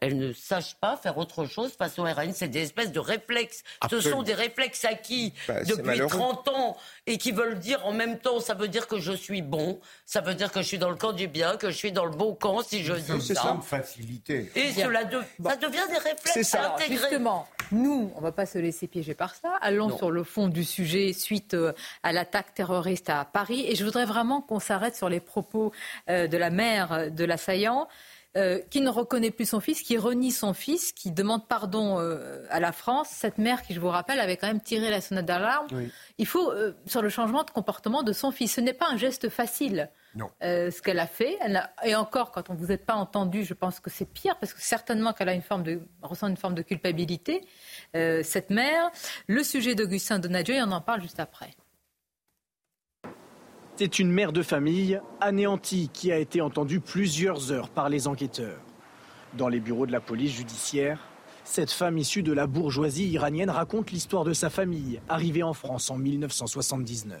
elles, 0.00 0.18
ne 0.18 0.32
sachent 0.32 0.74
pas 0.80 0.96
faire 0.96 1.16
autre 1.16 1.46
chose 1.46 1.72
face 1.78 1.96
au 2.00 2.02
RN. 2.02 2.32
C'est 2.34 2.48
des 2.48 2.62
espèces 2.62 2.90
de 2.90 2.98
réflexes. 2.98 3.62
Ce 3.88 4.00
sont 4.00 4.24
des 4.24 4.34
réflexes 4.34 4.84
acquis 4.84 5.32
bah, 5.46 5.62
depuis 5.62 6.00
30 6.00 6.48
ans 6.48 6.76
et 7.06 7.18
qui 7.18 7.30
veulent 7.30 7.58
dire 7.60 7.86
en 7.86 7.92
même 7.92 8.18
temps, 8.18 8.40
ça 8.40 8.54
veut 8.54 8.68
dire 8.68 8.88
que 8.88 8.98
je 8.98 9.12
suis 9.12 9.42
bon, 9.42 9.78
ça 10.06 10.22
veut 10.22 10.34
dire 10.34 10.50
que 10.50 10.60
je 10.60 10.66
suis 10.66 10.78
dans 10.78 10.90
le 10.90 10.96
camp 10.96 11.12
du 11.12 11.28
bien, 11.28 11.56
que 11.56 11.70
je 11.70 11.76
suis 11.76 11.92
dans 11.92 12.04
le 12.04 12.16
bon 12.16 12.34
camp 12.34 12.62
si 12.62 12.82
je 12.82 12.94
dis 12.94 13.06
ça. 13.06 13.20
C'est 13.20 13.34
ça 13.34 13.52
une 13.54 13.62
facilité. 13.62 14.50
Et 14.56 14.72
cela 14.72 15.02
ça 15.02 15.56
devient 15.56 15.86
des 15.88 15.98
réflexes 15.98 16.54
intégrés. 16.56 16.96
Justement, 16.96 17.46
nous, 17.70 18.10
on 18.16 18.18
ne 18.18 18.24
va 18.24 18.32
pas 18.32 18.46
se 18.46 18.58
laisser 18.58 18.88
piéger 18.88 19.14
par 19.14 19.36
ça. 19.36 19.56
Allons 19.60 19.96
sur 19.96 20.10
le 20.10 20.24
fond 20.24 20.48
du 20.48 20.63
sujet 20.64 21.12
suite 21.12 21.54
euh, 21.54 21.72
à 22.02 22.12
l'attaque 22.12 22.54
terroriste 22.54 23.10
à 23.10 23.24
Paris. 23.24 23.64
Et 23.68 23.74
je 23.74 23.84
voudrais 23.84 24.04
vraiment 24.04 24.40
qu'on 24.40 24.60
s'arrête 24.60 24.96
sur 24.96 25.08
les 25.08 25.20
propos 25.20 25.72
euh, 26.08 26.26
de 26.26 26.36
la 26.36 26.50
mère 26.50 27.10
de 27.10 27.24
l'assaillant. 27.24 27.88
Euh, 28.36 28.58
qui 28.68 28.80
ne 28.80 28.88
reconnaît 28.88 29.30
plus 29.30 29.50
son 29.50 29.60
fils, 29.60 29.80
qui 29.80 29.96
renie 29.96 30.32
son 30.32 30.54
fils, 30.54 30.90
qui 30.90 31.12
demande 31.12 31.46
pardon 31.46 31.98
à 32.50 32.58
la 32.58 32.72
France. 32.72 33.06
Cette 33.08 33.38
mère 33.38 33.62
qui, 33.62 33.74
je 33.74 33.78
vous 33.78 33.90
rappelle, 33.90 34.18
avait 34.18 34.36
quand 34.36 34.48
même 34.48 34.60
tiré 34.60 34.90
la 34.90 35.00
sonnette 35.00 35.26
d'alarme. 35.26 35.68
Il 36.18 36.26
faut, 36.26 36.52
sur 36.84 37.00
le 37.00 37.10
changement 37.10 37.44
de 37.44 37.50
comportement 37.52 38.02
de 38.02 38.12
son 38.12 38.32
fils, 38.32 38.54
ce 38.54 38.60
n'est 38.60 38.72
pas 38.72 38.88
un 38.90 38.96
geste 38.96 39.28
facile. 39.28 39.88
Ce 40.40 40.82
qu'elle 40.82 40.98
a 40.98 41.06
fait. 41.06 41.38
et 41.84 41.94
encore, 41.94 42.30
quand 42.30 42.50
on 42.50 42.54
ne 42.54 42.58
vous 42.58 42.72
êtes 42.72 42.86
pas 42.86 42.94
entendu, 42.94 43.44
je 43.44 43.54
pense 43.54 43.80
que 43.80 43.90
c'est 43.90 44.10
pire, 44.10 44.36
parce 44.38 44.54
que 44.54 44.62
certainement 44.62 45.12
qu'elle 45.12 45.28
a 45.28 45.34
une 45.34 45.42
forme 45.42 45.62
de, 45.62 45.80
ressent 46.02 46.28
une 46.28 46.36
forme 46.36 46.54
de 46.54 46.62
culpabilité, 46.62 47.42
cette 47.92 48.50
mère. 48.50 48.90
Le 49.26 49.42
sujet 49.42 49.74
d'Augustin 49.74 50.18
Donadieu, 50.18 50.54
et 50.54 50.62
on 50.62 50.72
en 50.72 50.80
parle 50.80 51.02
juste 51.02 51.20
après. 51.20 51.54
C'est 53.76 53.98
une 53.98 54.12
mère 54.12 54.32
de 54.32 54.42
famille 54.42 55.00
anéantie 55.20 55.90
qui 55.92 56.12
a 56.12 56.18
été 56.18 56.40
entendue 56.40 56.78
plusieurs 56.78 57.50
heures 57.50 57.68
par 57.68 57.88
les 57.88 58.06
enquêteurs. 58.06 58.60
Dans 59.32 59.48
les 59.48 59.58
bureaux 59.58 59.84
de 59.84 59.90
la 59.90 60.00
police 60.00 60.32
judiciaire, 60.32 61.00
cette 61.42 61.72
femme 61.72 61.98
issue 61.98 62.22
de 62.22 62.32
la 62.32 62.46
bourgeoisie 62.46 63.08
iranienne 63.08 63.50
raconte 63.50 63.90
l'histoire 63.90 64.22
de 64.22 64.32
sa 64.32 64.48
famille, 64.48 65.00
arrivée 65.08 65.42
en 65.42 65.54
France 65.54 65.90
en 65.90 65.96
1979. 65.96 67.20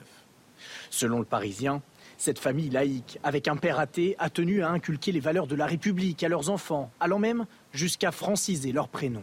Selon 0.90 1.18
le 1.18 1.24
Parisien, 1.24 1.82
cette 2.24 2.38
famille 2.38 2.70
laïque, 2.70 3.18
avec 3.22 3.48
un 3.48 3.56
père 3.56 3.78
athée, 3.78 4.16
a 4.18 4.30
tenu 4.30 4.62
à 4.62 4.70
inculquer 4.70 5.12
les 5.12 5.20
valeurs 5.20 5.46
de 5.46 5.54
la 5.54 5.66
République 5.66 6.22
à 6.24 6.28
leurs 6.30 6.48
enfants, 6.48 6.90
allant 6.98 7.18
même 7.18 7.44
jusqu'à 7.70 8.12
franciser 8.12 8.72
leur 8.72 8.88
prénom. 8.88 9.22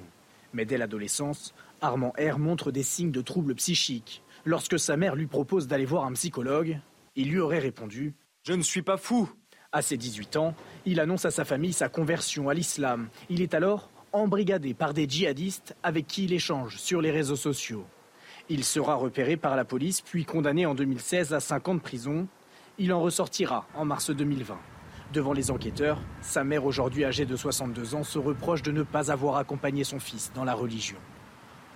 Mais 0.54 0.66
dès 0.66 0.78
l'adolescence, 0.78 1.56
Armand 1.82 2.14
R 2.20 2.38
montre 2.38 2.72
des 2.72 2.84
signes 2.84 3.10
de 3.10 3.22
troubles 3.22 3.56
psychiques. 3.56 4.22
Lorsque 4.46 4.78
sa 4.78 4.98
mère 4.98 5.16
lui 5.16 5.26
propose 5.26 5.68
d'aller 5.68 5.86
voir 5.86 6.06
un 6.06 6.14
psychologue, 6.14 6.80
il 7.16 7.32
lui 7.32 7.40
aurait 7.40 7.58
répondu 7.58 8.14
Je 8.44 8.54
ne 8.54 8.62
suis 8.62 8.84
pas 8.84 8.98
fou. 8.98 9.28
À 9.72 9.82
ses 9.82 9.98
18 9.98 10.36
ans, 10.36 10.54
il 10.86 11.00
annonce 11.00 11.26
à 11.26 11.32
sa 11.32 11.44
famille 11.44 11.74
sa 11.74 11.90
conversion 11.90 12.50
à 12.50 12.54
l'islam. 12.54 13.10
Il 13.30 13.42
est 13.42 13.56
alors 13.56 13.90
embrigadé 14.14 14.76
par 14.76 14.94
des 14.94 15.10
djihadistes 15.10 15.76
avec 15.82 16.06
qui 16.06 16.26
il 16.26 16.34
échange 16.34 16.78
sur 16.78 17.02
les 17.02 17.10
réseaux 17.10 17.36
sociaux. 17.36 17.84
Il 18.48 18.64
sera 18.64 18.94
repéré 18.94 19.38
par 19.38 19.56
la 19.56 19.66
police 19.66 20.02
puis 20.02 20.24
condamné 20.24 20.68
en 20.68 20.76
2016 20.76 21.34
à 21.34 21.40
5 21.40 21.68
ans 21.70 21.76
de 21.76 21.80
prison. 21.80 22.28
Il 22.84 22.92
en 22.94 23.00
ressortira 23.00 23.68
en 23.76 23.86
mars 23.86 24.10
2020. 24.10 24.58
Devant 25.14 25.34
les 25.34 25.52
enquêteurs, 25.52 26.02
sa 26.22 26.44
mère, 26.44 26.66
aujourd'hui 26.66 27.06
âgée 27.06 27.28
de 27.28 27.36
62 27.36 27.94
ans, 27.94 28.04
se 28.04 28.18
reproche 28.18 28.64
de 28.64 28.72
ne 28.72 28.82
pas 28.82 29.12
avoir 29.12 29.36
accompagné 29.36 29.84
son 29.84 30.00
fils 30.00 30.32
dans 30.34 30.44
la 30.44 30.56
religion. 30.56 30.98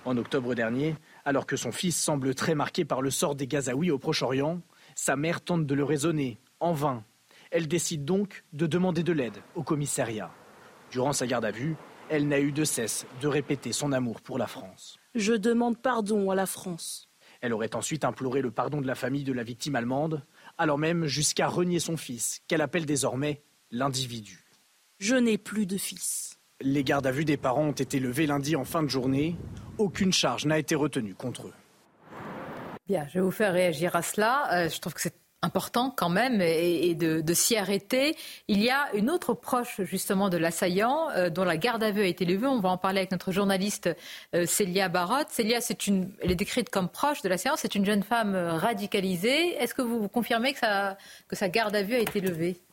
En 0.03 0.17
octobre 0.17 0.55
dernier, 0.55 0.95
alors 1.23 1.45
que 1.45 1.57
son 1.57 1.71
fils 1.71 1.95
semble 1.95 2.33
très 2.33 2.55
marqué 2.55 2.85
par 2.85 3.03
le 3.03 3.11
sort 3.11 3.35
des 3.35 3.45
Gazaouis 3.45 3.91
au 3.91 3.99
Proche-Orient, 3.99 4.61
sa 4.95 5.15
mère 5.15 5.41
tente 5.41 5.67
de 5.67 5.75
le 5.75 5.83
raisonner, 5.83 6.39
en 6.59 6.73
vain. 6.73 7.03
Elle 7.51 7.67
décide 7.67 8.03
donc 8.03 8.43
de 8.53 8.65
demander 8.65 9.03
de 9.03 9.13
l'aide 9.13 9.37
au 9.53 9.61
commissariat. 9.61 10.31
Durant 10.89 11.13
sa 11.13 11.27
garde 11.27 11.45
à 11.45 11.51
vue, 11.51 11.75
elle 12.09 12.27
n'a 12.27 12.39
eu 12.39 12.51
de 12.51 12.63
cesse 12.63 13.05
de 13.21 13.27
répéter 13.27 13.73
son 13.73 13.91
amour 13.91 14.21
pour 14.21 14.39
la 14.39 14.47
France. 14.47 14.97
Je 15.13 15.33
demande 15.33 15.77
pardon 15.77 16.31
à 16.31 16.35
la 16.35 16.47
France. 16.47 17.09
Elle 17.41 17.53
aurait 17.53 17.75
ensuite 17.75 18.05
imploré 18.05 18.41
le 18.41 18.49
pardon 18.49 18.81
de 18.81 18.87
la 18.87 18.95
famille 18.95 19.23
de 19.23 19.33
la 19.33 19.43
victime 19.43 19.75
allemande, 19.75 20.23
alors 20.57 20.77
même 20.77 21.05
jusqu'à 21.05 21.47
renier 21.47 21.79
son 21.79 21.97
fils, 21.97 22.41
qu'elle 22.47 22.61
appelle 22.61 22.85
désormais 22.85 23.41
l'individu. 23.71 24.45
Je 24.99 25.15
n'ai 25.15 25.37
plus 25.37 25.65
de 25.65 25.77
fils. 25.77 26.39
Les 26.61 26.83
gardes 26.83 27.07
à 27.07 27.11
vue 27.11 27.25
des 27.25 27.37
parents 27.37 27.65
ont 27.65 27.71
été 27.71 27.99
levés 27.99 28.27
lundi 28.27 28.55
en 28.55 28.63
fin 28.63 28.81
de 28.81 28.87
journée. 28.87 29.35
Aucune 29.77 30.13
charge 30.13 30.45
n'a 30.45 30.57
été 30.57 30.73
retenue 30.73 31.13
contre 31.13 31.47
eux. 31.47 31.53
Bien, 32.87 33.05
je 33.09 33.15
vais 33.15 33.21
vous 33.21 33.31
faire 33.31 33.51
réagir 33.51 33.95
à 33.95 34.01
cela. 34.01 34.47
Euh, 34.53 34.69
je 34.69 34.79
trouve 34.79 34.93
que 34.93 35.01
c'est 35.01 35.15
important 35.45 35.93
quand 35.95 36.09
même 36.09 36.41
et, 36.41 36.95
de, 36.95 37.33
s'y 37.33 37.55
arrêter. 37.55 38.15
Il 38.47 38.61
y 38.61 38.69
a 38.69 38.87
une 38.93 39.09
autre 39.09 39.33
proche 39.33 39.81
justement 39.81 40.29
de 40.29 40.37
l'assaillant 40.37 41.09
euh, 41.11 41.29
dont 41.29 41.43
la 41.43 41.57
garde 41.57 41.83
à 41.83 41.91
vue 41.91 42.01
a 42.01 42.07
été 42.07 42.25
levée. 42.25 42.47
On 42.47 42.59
va 42.59 42.69
en 42.69 42.77
parler 42.77 42.99
avec 42.99 43.11
notre 43.11 43.31
journaliste 43.31 43.89
euh, 44.33 44.45
Célia 44.45 44.89
Barotte. 44.89 45.29
Célia, 45.29 45.61
c'est 45.61 45.87
une, 45.87 46.11
elle 46.21 46.31
est 46.31 46.35
décrite 46.35 46.69
comme 46.69 46.89
proche 46.89 47.21
de 47.21 47.29
l'assaillant. 47.29 47.55
C'est 47.57 47.75
une 47.75 47.85
jeune 47.85 48.03
femme 48.03 48.35
radicalisée. 48.35 49.55
Est-ce 49.55 49.73
que 49.73 49.81
vous, 49.81 49.99
vous 49.99 50.09
confirmez 50.09 50.53
que, 50.53 50.93
que 51.27 51.35
sa 51.35 51.49
garde 51.49 51.75
à 51.75 51.83
vue 51.83 51.95
a 51.95 51.99
été 51.99 52.19
levée? 52.21 52.64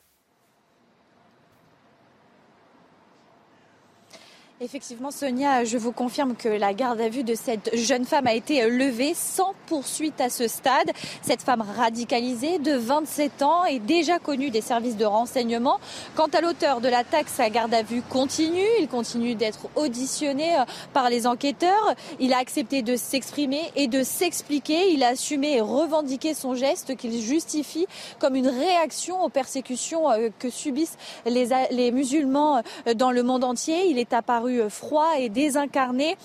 Effectivement, 4.65 5.11
Sonia, 5.11 5.65
je 5.65 5.77
vous 5.77 5.91
confirme 5.91 6.37
que 6.37 6.49
la 6.49 6.73
garde 6.73 7.01
à 7.01 7.09
vue 7.09 7.25
de 7.25 7.35
cette 7.35 7.77
jeune 7.77 8.05
femme 8.05 8.29
a 8.29 8.33
été 8.33 8.65
levée 8.71 9.13
sans 9.13 9.55
poursuite 9.67 10.21
à 10.21 10.31
ce 10.31 10.47
stade. 10.47 10.89
Cette 11.21 11.43
femme 11.43 11.65
radicalisée 11.77 12.61
de 12.61 12.75
27 12.75 13.43
ans 13.43 13.65
est 13.65 13.81
déjà 13.81 14.21
connue 14.21 14.51
des 14.51 14.61
services 14.61 14.97
de 14.97 15.05
renseignement. 15.05 15.81
Quant 16.15 16.29
à 16.33 16.41
l'auteur 16.41 16.81
de 16.81 16.89
l'attaque, 16.89 17.29
sa 17.29 17.51
garde 17.51 17.75
à 17.75 17.83
vue 17.83 18.03
continue. 18.03 18.69
Il 18.79 18.87
continue 18.87 19.35
d'être 19.35 19.67
auditionné 19.75 20.55
euh, 20.55 20.65
par 20.93 21.11
les 21.11 21.27
enquêteurs. 21.27 21.97
Il 22.21 22.33
a 22.33 22.39
accepté 22.39 22.83
de 22.83 22.95
s'exprimer 22.95 23.63
et 23.75 23.89
de 23.89 24.05
s'expliquer. 24.05 24.93
Il 24.93 25.03
a 25.03 25.09
assumé 25.09 25.57
et 25.57 25.61
revendiqué 25.61 26.35
son 26.35 26.55
geste 26.55 26.95
qu'il 26.95 27.21
justifie 27.21 27.89
comme 28.21 28.37
une 28.37 28.49
réaction 28.49 29.25
aux 29.25 29.29
persécutions 29.29 30.09
euh, 30.13 30.29
que 30.39 30.51
subissent 30.51 30.99
les, 31.27 31.91
musulmans 31.91 32.63
euh, 32.87 32.95
dans 32.95 33.11
le 33.11 33.25
monde 33.25 33.43
entier. 33.43 33.87
Il 33.87 33.99
est 33.99 34.13
apparu 34.13 34.52
froid 34.69 35.13
et 35.19 35.29
désincarné. 35.29 36.17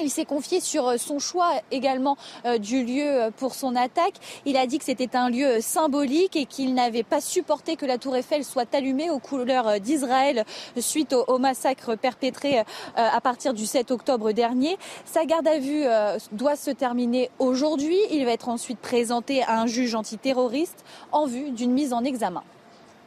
Il 0.00 0.10
s'est 0.10 0.24
confié 0.24 0.60
sur 0.60 0.98
son 0.98 1.18
choix 1.18 1.54
également 1.72 2.16
euh, 2.44 2.58
du 2.58 2.84
lieu 2.84 3.30
pour 3.36 3.54
son 3.54 3.74
attaque. 3.74 4.14
Il 4.46 4.56
a 4.56 4.66
dit 4.66 4.78
que 4.78 4.84
c'était 4.84 5.16
un 5.16 5.28
lieu 5.28 5.60
symbolique 5.60 6.36
et 6.36 6.46
qu'il 6.46 6.74
n'avait 6.74 7.02
pas 7.02 7.20
supporté 7.20 7.76
que 7.76 7.84
la 7.84 7.98
tour 7.98 8.14
Eiffel 8.14 8.44
soit 8.44 8.72
allumée 8.74 9.10
aux 9.10 9.18
couleurs 9.18 9.80
d'Israël 9.80 10.44
suite 10.78 11.12
au, 11.12 11.38
massacre 11.38 11.96
perpétré 11.96 12.60
euh, 12.60 12.62
à 12.94 13.20
partir 13.20 13.54
du 13.54 13.66
7 13.66 13.90
octobre 13.90 14.32
dernier. 14.32 14.76
Sa 15.04 15.24
garde 15.24 15.48
à 15.48 15.58
vue 15.58 15.84
euh, 15.84 16.16
doit 16.32 16.56
se 16.56 16.70
terminer 16.70 17.30
aujourd'hui. 17.38 17.98
Il 18.10 18.24
va 18.24 18.32
être 18.32 18.48
ensuite 18.48 18.78
présenté 18.78 19.42
à 19.42 19.60
un 19.60 19.66
juge 19.66 19.94
antiterroriste 19.94 20.84
en 21.10 21.26
vue 21.26 21.50
d'une 21.50 21.72
mise 21.72 21.92
en 21.92 22.04
examen. 22.04 22.44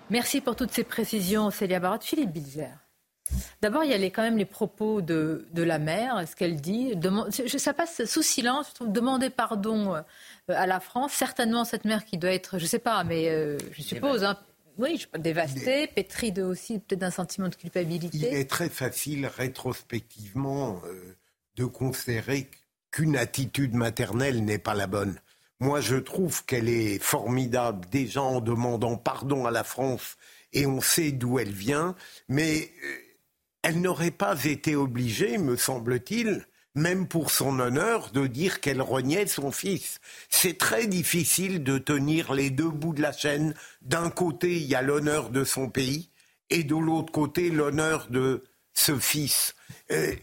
Merci 0.09 0.41
pour 0.41 0.57
toutes 0.57 0.71
ces 0.71 0.83
précisions, 0.83 1.51
Célia 1.51 1.79
Barat. 1.79 1.99
Philippe 2.01 2.31
Bilzer. 2.31 2.80
D'abord, 3.61 3.83
il 3.83 3.91
y 3.91 3.93
a 3.93 4.05
quand 4.09 4.23
même 4.23 4.37
les 4.37 4.45
propos 4.45 5.01
de, 5.01 5.45
la 5.55 5.79
mère, 5.79 6.23
ce 6.27 6.35
qu'elle 6.35 6.59
dit. 6.59 6.93
ça 7.57 7.73
passe 7.73 8.05
sous 8.05 8.23
silence. 8.23 8.73
demander 8.81 9.29
pardon 9.29 9.95
euh, 9.95 10.01
à 10.47 10.65
la 10.67 10.79
France. 10.79 11.13
Certainement, 11.13 11.65
cette 11.65 11.85
mère 11.85 12.05
qui 12.05 12.17
doit 12.17 12.31
être, 12.31 12.57
je 12.57 12.63
ne 12.63 12.69
sais 12.69 12.79
pas, 12.79 13.03
mais 13.03 13.29
euh, 13.29 13.57
je 13.71 13.81
suppose, 13.81 14.23
hein, 14.23 14.37
oui, 14.77 15.05
dévastée, 15.19 15.87
pétrie 15.87 16.31
de, 16.31 16.43
aussi 16.43 16.79
peut-être 16.79 16.99
d'un 16.99 17.11
sentiment 17.11 17.49
de 17.49 17.55
culpabilité. 17.55 18.17
Il 18.17 18.25
est 18.25 18.49
très 18.49 18.69
facile, 18.69 19.27
rétrospectivement, 19.27 20.81
euh, 20.85 21.15
de 21.55 21.65
considérer 21.65 22.49
qu'une 22.89 23.15
attitude 23.15 23.73
maternelle 23.73 24.43
n'est 24.43 24.57
pas 24.57 24.73
la 24.73 24.87
bonne. 24.87 25.19
Moi, 25.59 25.81
je 25.81 25.95
trouve 25.95 26.43
qu'elle 26.45 26.69
est 26.69 26.97
formidable, 26.97 27.85
déjà 27.91 28.21
en 28.21 28.41
demandant 28.41 28.97
pardon 28.97 29.45
à 29.45 29.51
la 29.51 29.63
France, 29.63 30.17
et 30.53 30.65
on 30.65 30.81
sait 30.81 31.11
d'où 31.11 31.37
elle 31.37 31.51
vient, 31.51 31.95
mais 32.27 32.71
elle 33.63 33.81
n'aurait 33.81 34.11
pas 34.11 34.43
été 34.45 34.75
obligée, 34.75 35.37
me 35.37 35.55
semble-t-il, 35.55 36.45
même 36.73 37.07
pour 37.07 37.31
son 37.31 37.59
honneur, 37.59 38.11
de 38.11 38.27
dire 38.27 38.61
qu'elle 38.61 38.81
reniait 38.81 39.27
son 39.27 39.51
fils. 39.51 39.99
C'est 40.29 40.57
très 40.57 40.87
difficile 40.87 41.63
de 41.63 41.77
tenir 41.77 42.33
les 42.33 42.49
deux 42.49 42.69
bouts 42.69 42.93
de 42.93 43.01
la 43.01 43.11
chaîne. 43.11 43.53
D'un 43.81 44.09
côté, 44.09 44.55
il 44.55 44.65
y 44.67 44.75
a 44.75 44.81
l'honneur 44.81 45.29
de 45.29 45.43
son 45.43 45.69
pays, 45.69 46.09
et 46.49 46.63
de 46.63 46.75
l'autre 46.75 47.11
côté, 47.11 47.49
l'honneur 47.49 48.07
de 48.09 48.43
ce 48.73 48.97
fils. 48.97 49.53
Euh, 49.91 50.13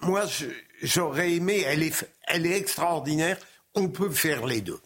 moi, 0.00 0.24
j'aurais 0.82 1.32
aimé, 1.32 1.62
elle 1.66 1.82
est, 1.82 2.08
elle 2.26 2.46
est 2.46 2.56
extraordinaire, 2.56 3.38
on 3.74 3.88
peut 3.88 4.10
faire 4.10 4.46
les 4.46 4.60
deux. 4.60 4.80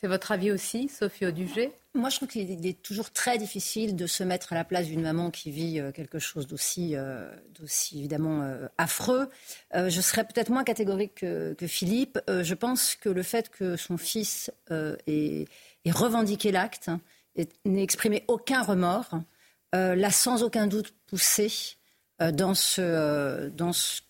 C'est 0.00 0.08
votre 0.08 0.30
avis 0.30 0.52
aussi, 0.52 0.88
Sophie 0.88 1.26
Audugé? 1.26 1.72
Moi, 1.98 2.10
je 2.10 2.16
trouve 2.16 2.28
qu'il 2.28 2.66
est 2.66 2.82
toujours 2.82 3.10
très 3.10 3.38
difficile 3.38 3.96
de 3.96 4.06
se 4.06 4.22
mettre 4.22 4.52
à 4.52 4.56
la 4.56 4.64
place 4.64 4.86
d'une 4.86 5.02
maman 5.02 5.30
qui 5.30 5.50
vit 5.50 5.80
euh, 5.80 5.92
quelque 5.92 6.18
chose 6.18 6.46
d'aussi, 6.46 6.94
euh, 6.94 7.30
évidemment 7.92 8.42
euh, 8.42 8.66
affreux. 8.78 9.28
je 9.74 10.00
serais 10.00 10.24
peut-être 10.24 10.50
moins 10.50 10.64
catégorique 10.64 11.16
que, 11.16 11.66
Philippe. 11.66 12.18
je 12.28 12.54
pense 12.54 12.94
que 12.94 13.08
le 13.08 13.22
fait 13.22 13.50
que 13.50 13.76
son 13.76 13.98
fils 13.98 14.50
ait, 14.70 15.44
revendiqué 15.90 16.52
l'acte, 16.52 16.90
n'ait 17.64 17.82
exprimé 17.82 18.24
aucun 18.28 18.62
remords, 18.62 19.20
l'a 19.72 20.10
sans 20.10 20.42
aucun 20.42 20.66
doute 20.66 20.94
poussé 21.06 21.50
dans, 22.20 22.54
ce, 22.54 23.50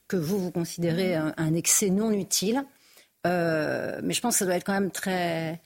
que 0.09 0.16
vous, 0.16 0.39
vous 0.39 0.51
considérez 0.51 1.14
un 1.14 1.55
excès 1.55 1.91
non 1.91 2.11
utile. 2.11 2.64
mais 3.24 4.12
je 4.12 4.20
pense 4.20 4.34
que 4.34 4.39
ça 4.41 4.45
doit 4.45 4.57
être 4.57 4.64
quand 4.64 4.72
même 4.72 4.91
très 4.91 5.61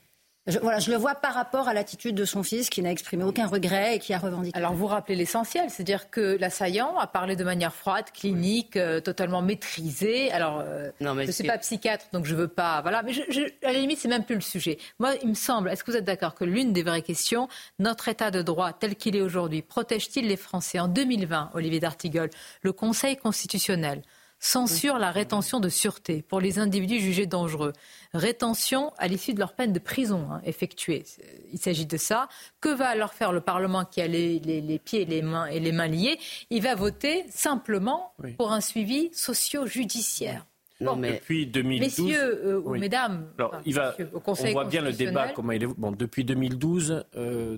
je, 0.47 0.59
voilà, 0.59 0.79
je 0.79 0.91
le 0.91 0.97
vois 0.97 1.15
par 1.15 1.33
rapport 1.33 1.67
à 1.69 1.73
l'attitude 1.73 2.15
de 2.15 2.25
son 2.25 2.43
fils 2.43 2.69
qui 2.69 2.81
n'a 2.81 2.91
exprimé 2.91 3.23
aucun 3.23 3.47
regret 3.47 3.95
et 3.95 3.99
qui 3.99 4.13
a 4.13 4.19
revendiqué. 4.19 4.57
Alors 4.57 4.73
vous 4.73 4.87
rappelez 4.87 5.15
l'essentiel, 5.15 5.69
c'est-à-dire 5.69 6.09
que 6.09 6.37
l'assaillant 6.39 6.97
a 6.97 7.07
parlé 7.07 7.35
de 7.35 7.43
manière 7.43 7.73
froide, 7.73 8.05
clinique, 8.13 8.75
euh, 8.75 8.99
totalement 8.99 9.41
maîtrisée. 9.41 10.31
Alors 10.31 10.61
euh, 10.65 10.91
je 10.99 11.07
ne 11.07 11.31
suis 11.31 11.47
pas 11.47 11.57
psychiatre, 11.57 12.07
donc 12.11 12.25
je 12.25 12.35
veux 12.35 12.49
pas. 12.49 12.81
Voilà, 12.81 13.03
mais 13.03 13.13
je, 13.13 13.41
à 13.65 13.71
la 13.71 13.79
limite 13.79 13.99
c'est 13.99 14.09
même 14.09 14.25
plus 14.25 14.35
le 14.35 14.41
sujet. 14.41 14.77
Moi, 14.99 15.13
il 15.23 15.29
me 15.29 15.33
semble, 15.33 15.69
est-ce 15.69 15.83
que 15.83 15.91
vous 15.91 15.97
êtes 15.97 16.05
d'accord 16.05 16.35
que 16.35 16.43
l'une 16.43 16.73
des 16.73 16.83
vraies 16.83 17.01
questions, 17.01 17.47
notre 17.79 18.09
État 18.09 18.29
de 18.29 18.41
droit 18.41 18.73
tel 18.73 18.95
qu'il 18.95 19.15
est 19.15 19.21
aujourd'hui, 19.21 19.61
protège-t-il 19.61 20.27
les 20.27 20.37
Français? 20.37 20.79
En 20.79 20.89
2020, 20.89 21.51
Olivier 21.53 21.79
D'Artigol, 21.79 22.29
le 22.61 22.73
Conseil 22.73 23.15
constitutionnel 23.15 24.01
censure 24.43 24.99
la 24.99 25.11
rétention 25.11 25.61
de 25.61 25.69
sûreté 25.69 26.21
pour 26.21 26.41
les 26.41 26.59
individus 26.59 26.99
jugés 26.99 27.25
dangereux. 27.25 27.71
Rétention 28.13 28.91
à 28.97 29.07
l'issue 29.07 29.33
de 29.33 29.39
leur 29.39 29.53
peine 29.53 29.71
de 29.71 29.79
prison 29.79 30.27
hein, 30.29 30.41
effectuée. 30.43 31.05
Il 31.53 31.59
s'agit 31.59 31.85
de 31.85 31.97
ça. 31.97 32.27
Que 32.59 32.69
va 32.69 32.89
alors 32.89 33.13
faire 33.13 33.31
le 33.31 33.39
Parlement 33.39 33.85
qui 33.85 34.01
a 34.01 34.07
les, 34.07 34.81
pieds 34.83 35.03
et 35.03 35.05
les, 35.05 35.21
mains, 35.21 35.45
et 35.45 35.61
les 35.61 35.71
mains 35.71 35.87
liés? 35.87 36.19
Il 36.49 36.61
va 36.61 36.75
voter 36.75 37.23
simplement 37.29 38.13
pour 38.37 38.51
un 38.51 38.59
suivi 38.59 39.09
socio-judiciaire. 39.13 40.45
Non, 40.81 40.97
mais 40.97 41.13
depuis 41.13 41.47
2012, 41.47 41.99
messieurs 41.99 42.45
euh, 42.45 42.61
ou 42.61 42.75
mesdames, 42.75 43.29
il 43.65 43.73
va, 43.73 43.95
on 44.25 44.33
voit 44.33 44.65
bien 44.65 44.81
le 44.81 44.91
débat 44.91 45.29
comment 45.29 45.53
il 45.53 45.63
est. 45.63 45.67
Bon, 45.67 45.91
depuis 45.93 46.25
2012, 46.25 47.05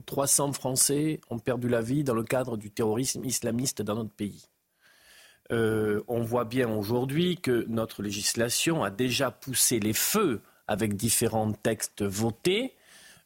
300 0.06 0.50
euh, 0.50 0.52
Français 0.52 1.22
ont 1.32 1.40
perdu 1.40 1.68
la 1.68 1.82
vie 1.82 2.04
dans 2.04 2.14
le 2.14 2.24
cadre 2.24 2.58
du 2.58 2.70
terrorisme 2.70 3.26
islamiste 3.26 3.82
dans 3.82 3.96
notre 3.96 4.12
pays. 4.12 4.48
Euh, 5.52 6.02
on 6.08 6.22
voit 6.22 6.46
bien 6.46 6.70
aujourd'hui 6.70 7.38
que 7.38 7.66
notre 7.68 8.02
législation 8.02 8.84
a 8.84 8.90
déjà 8.90 9.32
poussé 9.32 9.80
les 9.80 9.94
feux 9.94 10.42
avec 10.68 10.96
différents 10.96 11.52
textes 11.52 12.04
votés 12.04 12.74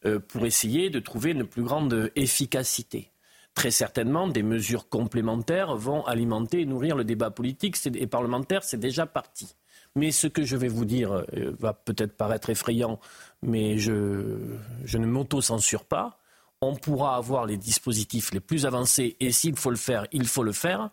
euh, 0.05 0.19
pour 0.19 0.45
essayer 0.45 0.89
de 0.89 0.99
trouver 0.99 1.31
une 1.31 1.45
plus 1.45 1.63
grande 1.63 2.11
efficacité. 2.15 3.11
Très 3.53 3.71
certainement, 3.71 4.27
des 4.27 4.43
mesures 4.43 4.89
complémentaires 4.89 5.75
vont 5.75 6.05
alimenter 6.05 6.61
et 6.61 6.65
nourrir 6.65 6.95
le 6.95 7.03
débat 7.03 7.31
politique 7.31 7.77
et 7.85 8.07
parlementaire, 8.07 8.63
c'est 8.63 8.79
déjà 8.79 9.05
parti. 9.05 9.55
Mais 9.95 10.11
ce 10.11 10.27
que 10.27 10.43
je 10.43 10.55
vais 10.55 10.67
vous 10.67 10.85
dire 10.85 11.11
euh, 11.11 11.55
va 11.59 11.73
peut-être 11.73 12.15
paraître 12.15 12.49
effrayant, 12.49 12.99
mais 13.41 13.77
je, 13.77 14.37
je 14.83 14.97
ne 14.97 15.07
m'auto-censure 15.07 15.85
pas. 15.85 16.19
On 16.61 16.75
pourra 16.75 17.15
avoir 17.15 17.45
les 17.45 17.57
dispositifs 17.57 18.31
les 18.33 18.41
plus 18.41 18.65
avancés 18.65 19.15
et 19.19 19.31
s'il 19.31 19.55
faut 19.55 19.71
le 19.71 19.77
faire, 19.77 20.05
il 20.11 20.27
faut 20.27 20.43
le 20.43 20.51
faire. 20.51 20.91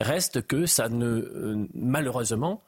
Reste 0.00 0.46
que 0.46 0.66
ça 0.66 0.88
ne, 0.88 1.06
euh, 1.06 1.66
malheureusement, 1.74 2.62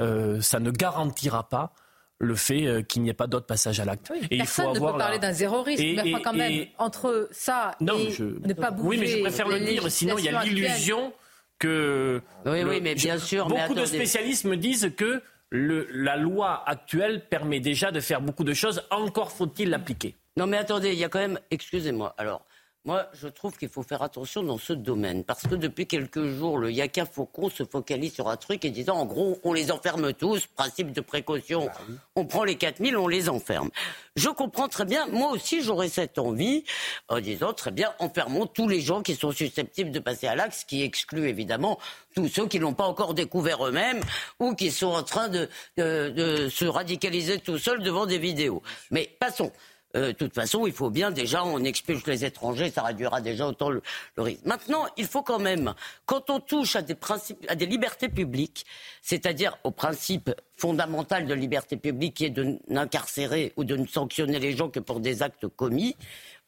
euh, 0.00 0.40
ça 0.40 0.60
ne 0.60 0.70
garantira 0.70 1.48
pas 1.48 1.72
le 2.18 2.34
fait 2.34 2.66
euh, 2.66 2.82
qu'il 2.82 3.02
n'y 3.02 3.08
ait 3.08 3.14
pas 3.14 3.26
d'autres 3.26 3.46
passages 3.46 3.80
à 3.80 3.84
l'acte. 3.84 4.12
et 4.30 4.36
il 4.36 4.46
faut 4.46 4.62
avoir 4.62 4.92
ne 4.92 4.98
peut 4.98 4.98
parler 4.98 5.18
d'un 5.18 5.32
zéro 5.32 5.62
risque, 5.62 5.82
mais 5.82 6.12
quand 6.22 6.34
même, 6.34 6.66
entre 6.78 7.28
ça 7.30 7.74
et 7.80 7.84
ne 7.84 8.52
pas 8.52 8.70
bouger... 8.70 8.88
Oui, 8.88 8.98
mais 8.98 9.06
je 9.06 9.20
préfère 9.20 9.48
le 9.48 9.60
dire, 9.60 9.90
sinon 9.90 10.18
il 10.18 10.24
y 10.24 10.28
a 10.28 10.44
l'illusion 10.44 11.12
que... 11.58 12.20
Oui, 12.44 12.62
oui, 12.64 12.80
mais 12.82 12.94
bien 12.94 13.18
sûr... 13.18 13.46
Beaucoup 13.48 13.74
de 13.74 13.86
spécialistes 13.86 14.44
me 14.44 14.56
disent 14.56 14.92
que 14.96 15.22
le, 15.50 15.88
la 15.90 16.16
loi 16.16 16.62
actuelle 16.66 17.26
permet 17.28 17.60
déjà 17.60 17.92
de 17.92 18.00
faire 18.00 18.20
beaucoup 18.20 18.44
de 18.44 18.54
choses, 18.54 18.82
encore 18.90 19.32
faut-il 19.32 19.70
l'appliquer. 19.70 20.16
Non, 20.36 20.46
mais 20.46 20.56
attendez, 20.56 20.92
il 20.92 20.98
y 20.98 21.04
a 21.04 21.08
quand 21.08 21.20
même... 21.20 21.38
Excusez-moi, 21.50 22.14
alors... 22.18 22.44
Moi, 22.86 23.06
je 23.14 23.28
trouve 23.28 23.56
qu'il 23.56 23.70
faut 23.70 23.82
faire 23.82 24.02
attention 24.02 24.42
dans 24.42 24.58
ce 24.58 24.74
domaine, 24.74 25.24
parce 25.24 25.44
que 25.44 25.54
depuis 25.54 25.86
quelques 25.86 26.26
jours, 26.26 26.58
le 26.58 26.70
Yaka 26.70 27.06
Faucon 27.06 27.48
se 27.48 27.64
focalise 27.64 28.12
sur 28.12 28.28
un 28.28 28.36
truc 28.36 28.62
et 28.66 28.70
disant, 28.70 28.96
en 28.96 29.06
gros, 29.06 29.40
on 29.42 29.54
les 29.54 29.72
enferme 29.72 30.12
tous, 30.12 30.46
principe 30.48 30.92
de 30.92 31.00
précaution, 31.00 31.64
bah 31.64 31.72
on 32.14 32.26
prend 32.26 32.44
les 32.44 32.56
4000, 32.56 32.98
on 32.98 33.08
les 33.08 33.30
enferme. 33.30 33.70
Je 34.16 34.28
comprends 34.28 34.68
très 34.68 34.84
bien, 34.84 35.06
moi 35.06 35.30
aussi 35.30 35.62
j'aurais 35.62 35.88
cette 35.88 36.18
envie, 36.18 36.64
en 37.08 37.20
disant, 37.20 37.54
très 37.54 37.70
bien, 37.70 37.94
enfermons 38.00 38.44
tous 38.44 38.68
les 38.68 38.82
gens 38.82 39.00
qui 39.00 39.14
sont 39.14 39.32
susceptibles 39.32 39.90
de 39.90 39.98
passer 39.98 40.26
à 40.26 40.34
l'axe, 40.34 40.64
qui 40.64 40.82
exclut 40.82 41.26
évidemment 41.26 41.78
tous 42.14 42.28
ceux 42.28 42.46
qui 42.48 42.60
n'ont 42.60 42.74
pas 42.74 42.84
encore 42.84 43.14
découvert 43.14 43.66
eux-mêmes 43.66 44.02
ou 44.40 44.54
qui 44.54 44.70
sont 44.70 44.88
en 44.88 45.02
train 45.02 45.28
de, 45.28 45.48
de 45.78 46.50
se 46.50 46.66
radicaliser 46.66 47.38
tout 47.38 47.56
seuls 47.56 47.82
devant 47.82 48.04
des 48.04 48.18
vidéos. 48.18 48.62
Mais 48.90 49.10
passons. 49.18 49.52
Euh, 49.96 50.08
de 50.08 50.12
toute 50.12 50.34
façon, 50.34 50.66
il 50.66 50.72
faut 50.72 50.90
bien 50.90 51.10
déjà, 51.10 51.44
on 51.44 51.62
expulse 51.62 52.06
les 52.06 52.24
étrangers, 52.24 52.70
ça 52.70 52.82
réduira 52.82 53.20
déjà 53.20 53.46
autant 53.46 53.70
le, 53.70 53.82
risque. 54.16 54.44
Maintenant, 54.44 54.86
il 54.96 55.06
faut 55.06 55.22
quand 55.22 55.38
même, 55.38 55.74
quand 56.06 56.30
on 56.30 56.40
touche 56.40 56.76
à 56.76 56.82
des 56.82 56.94
principes, 56.94 57.44
à 57.48 57.54
des 57.54 57.66
libertés 57.66 58.08
publiques, 58.08 58.66
c'est-à-dire 59.02 59.56
au 59.62 59.70
principe 59.70 60.30
fondamental 60.56 61.26
de 61.26 61.34
liberté 61.34 61.76
publique 61.76 62.14
qui 62.14 62.24
est 62.24 62.30
de 62.30 62.58
n'incarcérer 62.68 63.52
ou 63.56 63.64
de 63.64 63.76
ne 63.76 63.86
sanctionner 63.86 64.38
les 64.38 64.56
gens 64.56 64.68
que 64.68 64.80
pour 64.80 65.00
des 65.00 65.22
actes 65.22 65.46
commis, 65.48 65.96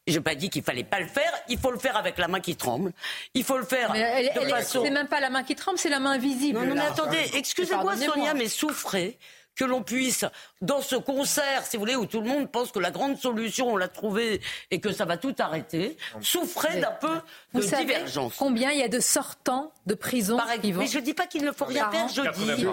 je 0.07 0.15
n'ai 0.15 0.21
pas 0.21 0.35
dit 0.35 0.51
qu'il 0.51 0.63
fallait 0.63 0.85
pas 0.85 1.01
le 1.01 1.09
faire. 1.09 1.33
Il 1.49 1.59
faut 1.59 1.71
le 1.71 1.79
faire 1.79 1.97
avec 1.97 2.19
la 2.19 2.29
main 2.29 2.41
qui 2.41 2.55
tremble. 2.55 2.93
Il 3.35 3.43
faut 3.45 3.59
le 3.59 3.65
faire 3.65 3.93
mais 3.93 4.31
de 4.35 4.41
façon. 4.49 4.83
C'est 4.85 4.91
même 4.91 5.09
pas 5.09 5.21
la 5.21 5.31
main 5.31 5.43
qui 5.43 5.55
tremble, 5.57 5.79
c'est 5.79 5.89
la 5.89 6.01
main 6.01 6.19
visible. 6.19 6.59
Non, 6.59 6.67
non 6.67 6.75
mais 6.75 6.81
attendez, 6.81 7.31
excusez-moi, 7.35 7.97
Sonia, 7.97 8.35
mais 8.35 8.49
souffrez 8.49 9.19
que 9.57 9.65
l'on 9.65 9.83
puisse, 9.83 10.25
dans 10.61 10.83
ce 10.83 10.97
concert, 10.97 11.65
si 11.67 11.77
vous 11.77 11.81
voulez, 11.81 11.97
où 11.97 12.07
tout 12.07 12.21
le 12.21 12.29
monde 12.29 12.51
pense 12.51 12.71
que 12.71 12.79
la 12.79 12.91
grande 12.91 13.19
solution, 13.19 13.71
on 13.73 13.77
l'a 13.77 13.89
trouvée 13.89 14.41
et 14.71 14.81
que 14.81 14.93
ça 14.93 15.05
va 15.05 15.17
tout 15.17 15.35
arrêter, 15.39 15.97
souffrait 16.21 16.81
d'un 16.81 16.93
peu 16.93 17.21
de 17.55 17.63
savez 17.63 17.87
divergence. 17.87 18.35
Combien 18.37 18.71
il 18.71 18.79
y 18.79 18.83
a 18.83 18.89
de 18.89 19.01
sortants 19.01 19.73
de 19.87 19.95
prison 19.95 20.39
Mais 20.63 20.87
je 20.87 20.99
ne 20.99 21.03
dis 21.03 21.15
pas 21.15 21.27
qu'il 21.27 21.45
ne 21.45 21.53
faut 21.53 21.65
rien 21.65 21.91
faire, 21.91 22.09
je 22.09 22.23
dis, 22.31 22.67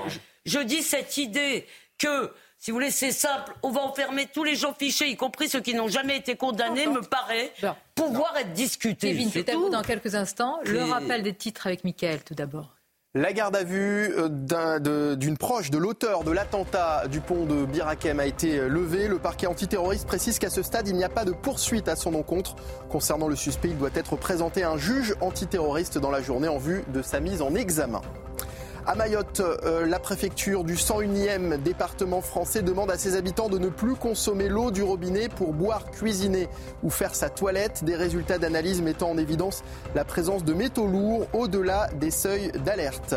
je 0.45 0.59
dis 0.59 0.83
cette 0.83 1.17
idée 1.17 1.65
que 1.97 2.31
si 2.63 2.71
vous 2.71 2.77
voulez, 2.77 2.91
c'est 2.91 3.11
simple. 3.11 3.53
On 3.61 3.71
va 3.71 3.81
enfermer 3.81 4.25
tous 4.25 4.45
les 4.45 4.55
gens 4.55 4.73
fichés, 4.73 5.09
y 5.09 5.17
compris 5.17 5.49
ceux 5.49 5.59
qui 5.59 5.73
n'ont 5.73 5.89
jamais 5.89 6.15
été 6.15 6.37
condamnés, 6.37 6.87
me 6.87 7.01
paraît 7.01 7.51
pouvoir 7.93 8.37
être 8.37 8.53
discuté. 8.53 9.09
Kevin, 9.09 9.29
c'est 9.29 9.49
à 9.49 9.55
vous 9.55 9.69
dans 9.69 9.81
quelques 9.81 10.15
instants. 10.15 10.59
Le 10.63 10.81
rappel 10.83 11.23
des 11.23 11.33
titres 11.33 11.67
avec 11.67 11.83
Mickaël, 11.83 12.23
tout 12.23 12.35
d'abord. 12.35 12.72
La 13.15 13.31
garde 13.31 13.55
à 13.55 13.63
vue 13.63 14.11
euh, 14.17 15.15
d'une 15.15 15.37
proche 15.37 15.69
de 15.69 15.77
l'auteur 15.77 16.23
de 16.23 16.31
l'attentat 16.31 17.07
du 17.07 17.21
pont 17.21 17.45
de 17.45 17.63
Birakem 17.63 18.19
a 18.19 18.25
été 18.25 18.67
levée. 18.67 19.07
Le 19.07 19.19
parquet 19.19 19.45
antiterroriste 19.45 20.07
précise 20.07 20.39
qu'à 20.39 20.49
ce 20.49 20.63
stade, 20.63 20.87
il 20.87 20.95
n'y 20.95 21.03
a 21.03 21.09
pas 21.09 21.23
de 21.23 21.31
poursuite 21.31 21.87
à 21.87 21.95
son 21.95 22.15
encontre. 22.15 22.55
Concernant 22.89 23.27
le 23.27 23.35
suspect, 23.35 23.67
il 23.69 23.77
doit 23.77 23.91
être 23.93 24.15
présenté 24.15 24.63
à 24.63 24.71
un 24.71 24.77
juge 24.79 25.13
antiterroriste 25.21 25.99
dans 25.99 26.09
la 26.09 26.23
journée 26.23 26.47
en 26.47 26.57
vue 26.57 26.83
de 26.91 27.03
sa 27.03 27.19
mise 27.19 27.43
en 27.43 27.53
examen. 27.53 28.01
À 28.85 28.95
Mayotte, 28.95 29.39
euh, 29.39 29.85
la 29.85 29.97
préfecture 29.97 30.65
du 30.65 30.75
101e 30.75 31.61
département 31.63 32.19
français 32.19 32.61
demande 32.61 32.91
à 32.91 32.97
ses 32.97 33.15
habitants 33.15 33.47
de 33.47 33.57
ne 33.57 33.69
plus 33.69 33.95
consommer 33.95 34.49
l'eau 34.49 34.71
du 34.71 34.83
robinet 34.83 35.29
pour 35.29 35.53
boire, 35.53 35.89
cuisiner 35.89 36.49
ou 36.83 36.89
faire 36.89 37.15
sa 37.15 37.29
toilette. 37.29 37.85
Des 37.85 37.95
résultats 37.95 38.39
d'analyse 38.39 38.81
mettant 38.81 39.11
en 39.11 39.17
évidence 39.17 39.63
la 39.95 40.03
présence 40.03 40.43
de 40.43 40.53
métaux 40.53 40.87
lourds 40.87 41.27
au-delà 41.31 41.87
des 41.95 42.11
seuils 42.11 42.51
d'alerte 42.65 43.15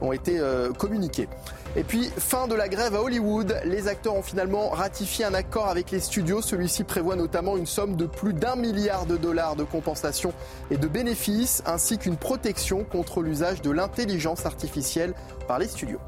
ont 0.00 0.12
été 0.12 0.38
euh, 0.38 0.72
communiqués. 0.72 1.28
Et 1.76 1.84
puis, 1.84 2.10
fin 2.16 2.48
de 2.48 2.54
la 2.54 2.68
grève 2.68 2.94
à 2.94 3.02
Hollywood. 3.02 3.60
Les 3.64 3.88
acteurs 3.88 4.14
ont 4.14 4.22
finalement 4.22 4.70
ratifié 4.70 5.24
un 5.24 5.34
accord 5.34 5.68
avec 5.68 5.90
les 5.90 6.00
studios. 6.00 6.42
Celui-ci 6.42 6.82
prévoit 6.82 7.14
notamment 7.14 7.56
une 7.56 7.66
somme 7.66 7.94
de 7.96 8.06
plus 8.06 8.32
d'un 8.32 8.56
milliard 8.56 9.04
de 9.04 9.16
dollars 9.16 9.54
de 9.54 9.64
compensation 9.64 10.32
et 10.70 10.76
de 10.76 10.88
bénéfices, 10.88 11.62
ainsi 11.66 11.98
qu'une 11.98 12.16
protection 12.16 12.84
contre 12.84 13.20
l'usage 13.20 13.62
de 13.62 13.70
l'intelligence 13.70 14.46
artificielle 14.46 15.07
par 15.46 15.58
les 15.58 15.68
studios. 15.68 16.00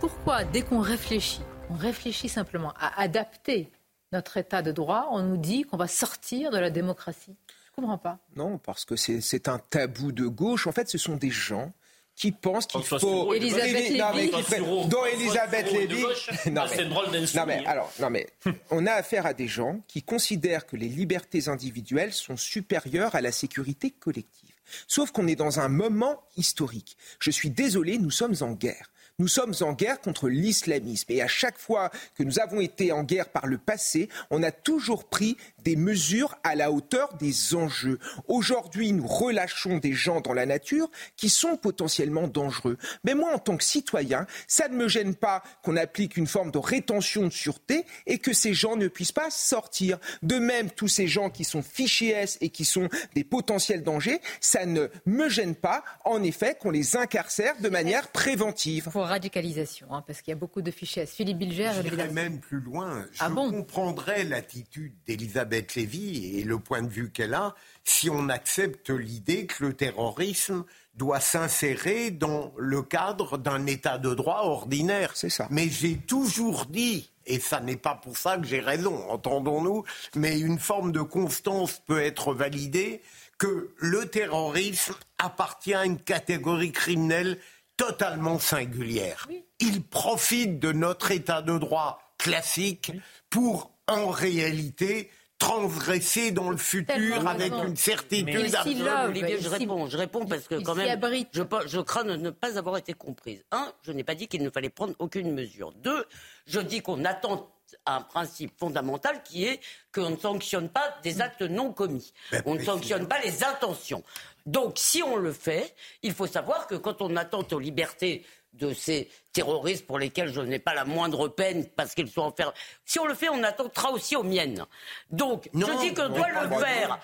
Pourquoi, 0.00 0.44
dès 0.44 0.62
qu'on 0.62 0.80
réfléchit, 0.80 1.42
on 1.70 1.74
réfléchit 1.74 2.28
simplement 2.28 2.72
à 2.78 3.00
adapter 3.00 3.70
notre 4.12 4.36
état 4.36 4.62
de 4.62 4.72
droit, 4.72 5.08
on 5.10 5.22
nous 5.22 5.36
dit 5.36 5.64
qu'on 5.64 5.76
va 5.76 5.88
sortir 5.88 6.50
de 6.50 6.58
la 6.58 6.70
démocratie? 6.70 7.34
Je 7.48 7.80
ne 7.80 7.86
comprends 7.86 7.98
pas. 7.98 8.18
Non, 8.36 8.58
parce 8.58 8.84
que 8.84 8.96
c'est 8.96 9.48
un 9.48 9.58
tabou 9.58 10.12
de 10.12 10.26
gauche. 10.26 10.66
En 10.66 10.72
fait, 10.72 10.88
ce 10.88 10.98
sont 10.98 11.16
des 11.16 11.30
gens 11.30 11.72
qui 12.14 12.30
pense 12.30 12.66
qu'il 12.66 12.82
faut 12.82 13.34
Elisabeth 13.34 13.90
Lévy. 13.90 14.88
Dont 14.88 15.04
Elisabeth 15.04 15.72
Lévy. 15.72 16.04
non 16.50 16.62
mais, 16.70 16.84
drôle 16.84 17.06
non 17.34 17.46
mais 17.46 17.66
alors 17.66 17.92
non 18.00 18.10
mais 18.10 18.28
on 18.70 18.86
a 18.86 18.92
affaire 18.92 19.26
à 19.26 19.34
des 19.34 19.48
gens 19.48 19.80
qui 19.88 20.02
considèrent 20.02 20.64
que 20.66 20.76
les 20.76 20.88
libertés 20.88 21.48
individuelles 21.48 22.12
sont 22.12 22.36
supérieures 22.36 23.16
à 23.16 23.20
la 23.20 23.32
sécurité 23.32 23.90
collective 23.90 24.53
sauf 24.86 25.10
qu'on 25.10 25.26
est 25.26 25.36
dans 25.36 25.60
un 25.60 25.68
moment 25.68 26.22
historique. 26.36 26.96
Je 27.20 27.30
suis 27.30 27.50
désolé 27.50 27.98
nous 27.98 28.10
sommes 28.10 28.36
en 28.40 28.52
guerre 28.52 28.90
nous 29.20 29.28
sommes 29.28 29.54
en 29.60 29.72
guerre 29.72 30.00
contre 30.00 30.28
l'islamisme. 30.28 31.12
Et 31.12 31.22
à 31.22 31.28
chaque 31.28 31.58
fois 31.58 31.90
que 32.16 32.24
nous 32.24 32.40
avons 32.40 32.60
été 32.60 32.90
en 32.90 33.04
guerre 33.04 33.28
par 33.28 33.46
le 33.46 33.58
passé, 33.58 34.08
on 34.30 34.42
a 34.42 34.50
toujours 34.50 35.04
pris 35.04 35.36
des 35.62 35.76
mesures 35.76 36.36
à 36.42 36.56
la 36.56 36.72
hauteur 36.72 37.14
des 37.14 37.54
enjeux. 37.54 37.98
Aujourd'hui, 38.26 38.92
nous 38.92 39.06
relâchons 39.06 39.78
des 39.78 39.92
gens 39.92 40.20
dans 40.20 40.32
la 40.32 40.46
nature 40.46 40.90
qui 41.16 41.30
sont 41.30 41.56
potentiellement 41.56 42.26
dangereux. 42.26 42.76
Mais 43.04 43.14
moi, 43.14 43.32
en 43.32 43.38
tant 43.38 43.56
que 43.56 43.64
citoyen, 43.64 44.26
ça 44.48 44.68
ne 44.68 44.74
me 44.74 44.88
gêne 44.88 45.14
pas 45.14 45.42
qu'on 45.62 45.76
applique 45.76 46.16
une 46.16 46.26
forme 46.26 46.50
de 46.50 46.58
rétention 46.58 47.22
de 47.22 47.32
sûreté 47.32 47.86
et 48.06 48.18
que 48.18 48.32
ces 48.32 48.52
gens 48.52 48.76
ne 48.76 48.88
puissent 48.88 49.12
pas 49.12 49.30
sortir. 49.30 49.98
De 50.22 50.38
même, 50.38 50.70
tous 50.70 50.88
ces 50.88 51.06
gens 51.06 51.30
qui 51.30 51.44
sont 51.44 51.62
fichés 51.62 52.24
et 52.40 52.50
qui 52.50 52.64
sont 52.64 52.88
des 53.14 53.24
potentiels 53.24 53.82
dangers, 53.82 54.20
ça 54.40 54.66
ne 54.66 54.88
me 55.06 55.28
gêne 55.28 55.54
pas, 55.54 55.84
en 56.04 56.22
effet, 56.22 56.56
qu'on 56.60 56.70
les 56.70 56.96
incarcère 56.96 57.54
de 57.60 57.68
manière 57.68 58.08
préventive. 58.08 58.90
Radicalisation, 59.04 59.86
hein, 59.90 60.02
parce 60.06 60.22
qu'il 60.22 60.32
y 60.32 60.36
a 60.36 60.38
beaucoup 60.38 60.62
de 60.62 60.70
fichés 60.70 61.02
S. 61.02 61.12
Philippe 61.12 61.38
Bilger, 61.38 61.70
je 61.84 62.12
même 62.12 62.40
plus 62.40 62.60
loin. 62.60 63.06
Je 63.12 63.22
ah 63.22 63.30
comprendrais 63.30 64.24
l'attitude 64.24 64.94
d'Elisabeth 65.06 65.74
Lévy 65.74 66.38
et 66.38 66.44
le 66.44 66.58
point 66.58 66.82
de 66.82 66.88
vue 66.88 67.10
qu'elle 67.10 67.34
a 67.34 67.54
si 67.84 68.08
on 68.10 68.28
accepte 68.28 68.90
l'idée 68.90 69.46
que 69.46 69.64
le 69.64 69.74
terrorisme 69.74 70.64
doit 70.96 71.20
s'insérer 71.20 72.10
dans 72.10 72.52
le 72.56 72.82
cadre 72.82 73.36
d'un 73.36 73.66
état 73.66 73.98
de 73.98 74.14
droit 74.14 74.42
ordinaire. 74.42 75.10
C'est 75.14 75.30
ça. 75.30 75.48
Mais 75.50 75.68
j'ai 75.68 75.96
toujours 75.96 76.66
dit, 76.66 77.10
et 77.26 77.40
ça 77.40 77.60
n'est 77.60 77.76
pas 77.76 77.94
pour 77.94 78.16
ça 78.16 78.38
que 78.38 78.46
j'ai 78.46 78.60
raison, 78.60 79.10
entendons-nous, 79.10 79.84
mais 80.14 80.38
une 80.38 80.58
forme 80.58 80.92
de 80.92 81.02
constance 81.02 81.82
peut 81.86 82.00
être 82.00 82.32
validée 82.32 83.02
que 83.38 83.70
le 83.78 84.06
terrorisme 84.06 84.94
appartient 85.18 85.74
à 85.74 85.84
une 85.84 85.98
catégorie 85.98 86.72
criminelle 86.72 87.38
totalement 87.76 88.38
singulière. 88.38 89.28
Il 89.60 89.82
profite 89.82 90.58
de 90.58 90.72
notre 90.72 91.10
état 91.10 91.42
de 91.42 91.58
droit 91.58 92.00
classique 92.18 92.92
pour, 93.30 93.72
en 93.88 94.08
réalité, 94.08 95.10
transgresser 95.38 96.30
dans 96.30 96.48
le 96.50 96.56
futur 96.56 97.26
avec 97.28 97.52
une 97.52 97.76
certitude 97.76 98.54
absolue. 98.54 98.88
Olivier, 99.08 99.38
je 99.40 99.48
réponds, 99.48 99.88
je 99.88 99.96
réponds 99.96 100.24
parce 100.24 100.46
que 100.48 100.62
quand 100.62 100.74
même, 100.74 100.98
je, 101.32 101.42
je 101.66 101.80
crains 101.80 102.04
de 102.04 102.16
ne 102.16 102.30
pas 102.30 102.56
avoir 102.56 102.76
été 102.76 102.94
comprise. 102.94 103.44
Un, 103.50 103.72
je 103.82 103.92
n'ai 103.92 104.04
pas 104.04 104.14
dit 104.14 104.28
qu'il 104.28 104.42
ne 104.42 104.50
fallait 104.50 104.70
prendre 104.70 104.94
aucune 104.98 105.32
mesure. 105.32 105.72
Deux, 105.82 106.06
je 106.46 106.60
dis 106.60 106.80
qu'on 106.80 107.04
attend 107.04 107.53
un 107.86 108.00
principe 108.00 108.58
fondamental 108.58 109.22
qui 109.22 109.44
est 109.44 109.60
qu'on 109.94 110.10
ne 110.10 110.16
sanctionne 110.16 110.68
pas 110.68 110.96
des 111.02 111.20
actes 111.20 111.42
non 111.42 111.72
commis. 111.72 112.12
on 112.46 112.54
ne 112.54 112.62
sanctionne 112.62 113.06
pas 113.06 113.20
les 113.20 113.44
intentions. 113.44 114.02
Donc, 114.46 114.74
si 114.76 115.02
on 115.02 115.16
le 115.16 115.32
fait, 115.32 115.74
il 116.02 116.12
faut 116.12 116.26
savoir 116.26 116.66
que 116.66 116.74
quand 116.74 117.00
on 117.00 117.16
attente 117.16 117.52
aux 117.52 117.58
libertés 117.58 118.24
de 118.54 118.72
ces 118.72 119.10
terroristes 119.32 119.86
pour 119.86 119.98
lesquels 119.98 120.32
je 120.32 120.40
n'ai 120.40 120.58
pas 120.58 120.74
la 120.74 120.84
moindre 120.84 121.28
peine 121.28 121.66
parce 121.76 121.94
qu'ils 121.94 122.10
sont 122.10 122.22
enfermés. 122.22 122.54
Si 122.84 122.98
on 122.98 123.06
le 123.06 123.14
fait, 123.14 123.28
on 123.28 123.42
attendra 123.42 123.90
aussi 123.90 124.16
aux 124.16 124.22
miennes. 124.22 124.64
Donc, 125.10 125.50
je 125.52 125.80
dis 125.80 125.94
qu'on 125.94 126.08
doit 126.08 126.28
le 126.28 126.48
faire. 126.58 126.98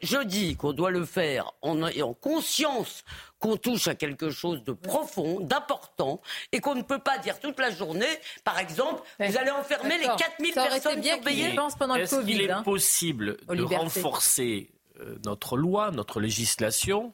Je, 0.00 0.22
dis 0.22 0.56
qu'on 0.56 0.72
doit 0.72 0.90
le 0.90 1.04
faire 1.04 1.52
en 1.60 1.86
ayant 1.86 2.14
conscience 2.14 3.04
qu'on 3.44 3.56
touche 3.58 3.88
à 3.88 3.94
quelque 3.94 4.30
chose 4.30 4.64
de 4.64 4.72
profond, 4.72 5.38
d'important, 5.40 6.22
et 6.50 6.60
qu'on 6.60 6.74
ne 6.74 6.82
peut 6.82 6.98
pas 6.98 7.18
dire 7.18 7.38
toute 7.40 7.60
la 7.60 7.70
journée, 7.70 8.06
par 8.42 8.58
exemple, 8.58 9.02
vous 9.20 9.36
allez 9.36 9.50
enfermer 9.50 9.98
les 9.98 10.06
4000 10.06 10.54
personnes 10.54 11.00
bien 11.02 11.16
surveillées. 11.16 11.54
Est-ce 12.00 12.20
qu'il 12.24 12.40
est 12.40 12.50
hein, 12.50 12.62
possible 12.62 13.36
de 13.46 13.62
renforcer 13.62 14.70
euh, 15.00 15.16
notre 15.26 15.58
loi, 15.58 15.90
notre 15.90 16.20
législation, 16.20 17.12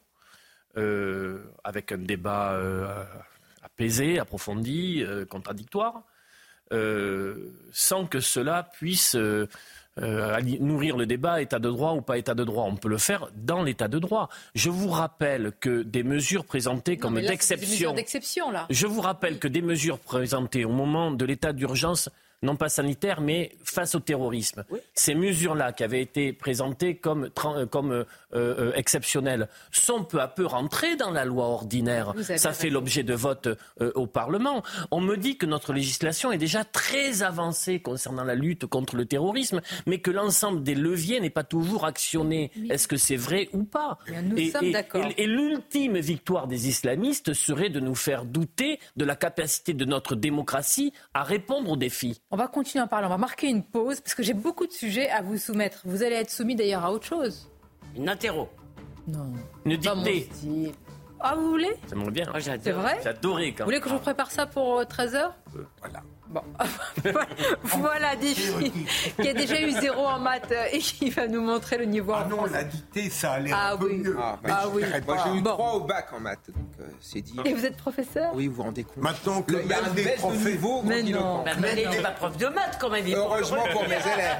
euh, 0.77 1.43
avec 1.65 1.91
un 1.91 1.97
débat 1.97 2.53
euh, 2.53 3.03
apaisé, 3.61 4.17
approfondi, 4.17 5.03
contradictoire, 5.29 6.03
sans 7.73 8.05
que 8.05 8.21
cela 8.21 8.63
puisse 8.63 9.17
nourrir 9.99 10.97
le 10.97 11.05
débat 11.05 11.41
état 11.41 11.59
de 11.59 11.69
droit 11.69 11.93
ou 11.93 12.01
pas 12.01 12.17
état 12.17 12.33
de 12.33 12.43
droit. 12.43 12.65
On 12.65 12.75
peut 12.75 12.89
le 12.89 12.97
faire 12.97 13.29
dans 13.35 13.63
l'état 13.63 13.87
de 13.87 13.99
droit. 13.99 14.29
Je 14.55 14.69
vous 14.69 14.89
rappelle 14.89 15.51
que 15.59 15.83
des 15.83 16.03
mesures 16.03 16.45
présentées 16.45 16.97
comme 16.97 17.19
d'exception. 17.19 17.93
Je 18.69 18.87
vous 18.87 19.01
rappelle 19.01 19.39
que 19.39 19.47
des 19.47 19.61
mesures 19.61 19.99
présentées 19.99 20.65
au 20.65 20.71
moment 20.71 21.11
de 21.11 21.25
l'état 21.25 21.53
d'urgence 21.53 22.09
non 22.43 22.55
pas 22.55 22.69
sanitaire, 22.69 23.21
mais 23.21 23.51
face 23.63 23.93
au 23.93 23.99
terrorisme. 23.99 24.63
Ces 24.93 25.13
mesures-là, 25.13 25.73
qui 25.73 25.83
avaient 25.83 26.01
été 26.01 26.33
présentées 26.33 26.95
comme, 26.95 27.29
euh, 27.45 27.65
comme 27.67 27.91
euh, 27.91 28.03
euh, 28.33 28.71
exceptionnelles, 28.75 29.47
sont 29.71 30.03
peu 30.03 30.19
à 30.19 30.27
peu 30.27 30.45
rentrées 30.45 30.95
dans 30.95 31.11
la 31.11 31.25
loi 31.25 31.45
ordinaire. 31.45 32.13
Ça 32.37 32.53
fait 32.53 32.69
l'objet 32.69 33.03
de 33.03 33.13
vote 33.13 33.49
au 33.79 34.07
Parlement. 34.07 34.63
On 34.89 35.01
me 35.01 35.17
dit 35.17 35.37
que 35.37 35.45
notre 35.45 35.73
législation 35.73 36.31
est 36.31 36.37
déjà 36.37 36.63
très 36.63 37.23
avancée 37.23 37.79
concernant 37.79 38.23
la 38.23 38.35
lutte 38.35 38.65
contre 38.65 38.95
le 38.95 39.05
terrorisme, 39.05 39.61
mais 39.85 39.99
que 39.99 40.11
l'ensemble 40.11 40.63
des 40.63 40.75
leviers 40.75 41.19
n'est 41.19 41.29
pas 41.29 41.43
toujours 41.43 41.85
actionné. 41.85 42.51
Est-ce 42.69 42.87
que 42.87 42.97
c'est 42.97 43.15
vrai 43.15 43.49
ou 43.53 43.63
pas? 43.63 43.97
Nous 44.23 44.37
et, 44.37 44.49
sommes 44.49 44.71
d'accord. 44.71 45.05
Et, 45.17 45.23
et 45.23 45.27
l'ultime 45.27 45.97
victoire 45.97 46.47
des 46.47 46.67
islamistes 46.67 47.33
serait 47.33 47.69
de 47.69 47.79
nous 47.79 47.95
faire 47.95 48.25
douter 48.25 48.79
de 48.95 49.05
la 49.05 49.15
capacité 49.15 49.73
de 49.73 49.85
notre 49.85 50.15
démocratie 50.15 50.93
à 51.13 51.23
répondre 51.23 51.71
aux 51.71 51.77
défis. 51.77 52.21
On 52.33 52.37
va 52.37 52.47
continuer 52.47 52.81
à 52.81 52.85
en 52.85 52.87
parler. 52.87 53.07
On 53.07 53.09
va 53.09 53.17
marquer 53.17 53.47
une 53.47 53.61
pause 53.63 53.99
parce 53.99 54.15
que 54.15 54.23
j'ai 54.23 54.33
beaucoup 54.33 54.65
de 54.65 54.71
sujets 54.71 55.09
à 55.09 55.21
vous 55.21 55.37
soumettre. 55.37 55.81
Vous 55.83 56.01
allez 56.01 56.15
être 56.15 56.29
soumis 56.29 56.55
d'ailleurs 56.55 56.85
à 56.85 56.91
autre 56.91 57.05
chose. 57.05 57.49
Une 57.95 58.07
interro. 58.07 58.47
Non. 59.05 59.33
Une 59.65 59.75
dictée. 59.75 60.29
Ah, 61.19 61.35
vous 61.35 61.49
voulez? 61.49 61.71
J'aimerais 61.89 62.11
bien. 62.11 62.25
C'est 62.63 62.71
vrai? 62.71 62.99
J'adorais 63.03 63.51
quand 63.51 63.63
Vous 63.63 63.65
voulez 63.65 63.81
que 63.81 63.89
je 63.89 63.93
vous 63.93 63.99
prépare 63.99 64.31
ça 64.31 64.45
pour 64.45 64.81
13h 64.81 65.15
euh, 65.15 65.29
euh, 65.57 65.65
Voilà. 65.79 66.01
Bon, 66.31 66.41
voilà 67.63 68.15
des 68.15 68.33
filles 68.33 68.85
qui 69.19 69.27
a 69.27 69.33
déjà 69.33 69.59
eu 69.61 69.71
zéro 69.71 70.05
en 70.05 70.19
maths 70.19 70.53
et 70.71 70.79
qui 70.79 71.09
va 71.09 71.27
nous 71.27 71.41
montrer 71.41 71.77
le 71.77 71.85
niveau 71.85 72.13
ah 72.15 72.23
en 72.25 72.29
non, 72.29 72.45
la 72.45 72.63
dictée, 72.63 73.09
ça 73.09 73.33
a 73.33 73.39
l'air 73.39 73.57
ah 73.57 73.73
un 73.73 73.77
peu 73.77 73.87
oui. 73.87 73.97
mieux. 73.97 74.15
Ah, 74.17 74.39
ah 74.47 74.63
oui. 74.71 74.83
Moi, 75.05 75.17
j'ai 75.25 75.39
eu 75.39 75.43
trois 75.43 75.73
au 75.73 75.81
bac 75.81 76.07
en 76.13 76.21
maths, 76.21 76.39
donc 76.47 76.67
euh, 76.79 76.85
c'est 77.01 77.21
dit. 77.21 77.35
Et 77.43 77.53
vous 77.53 77.65
êtes 77.65 77.75
professeur 77.75 78.31
Oui, 78.33 78.47
vous 78.47 78.55
vous 78.55 78.63
rendez 78.63 78.83
compte. 78.83 78.97
Maintenant 78.97 79.41
que 79.41 79.55
a 79.55 79.89
un 79.89 79.93
des 79.93 80.03
de 80.03 80.49
niveau, 80.49 80.81
mais 80.83 81.03
non. 81.03 81.43
Bah, 81.43 81.51
mais 81.59 81.75
n'est 81.75 82.01
pas 82.01 82.11
prof 82.11 82.37
de 82.37 82.47
maths 82.47 82.77
quand 82.79 82.89
même. 82.89 83.05
Heureusement 83.13 83.63
pour 83.71 83.83
mes 83.83 83.95
élèves. 83.95 84.37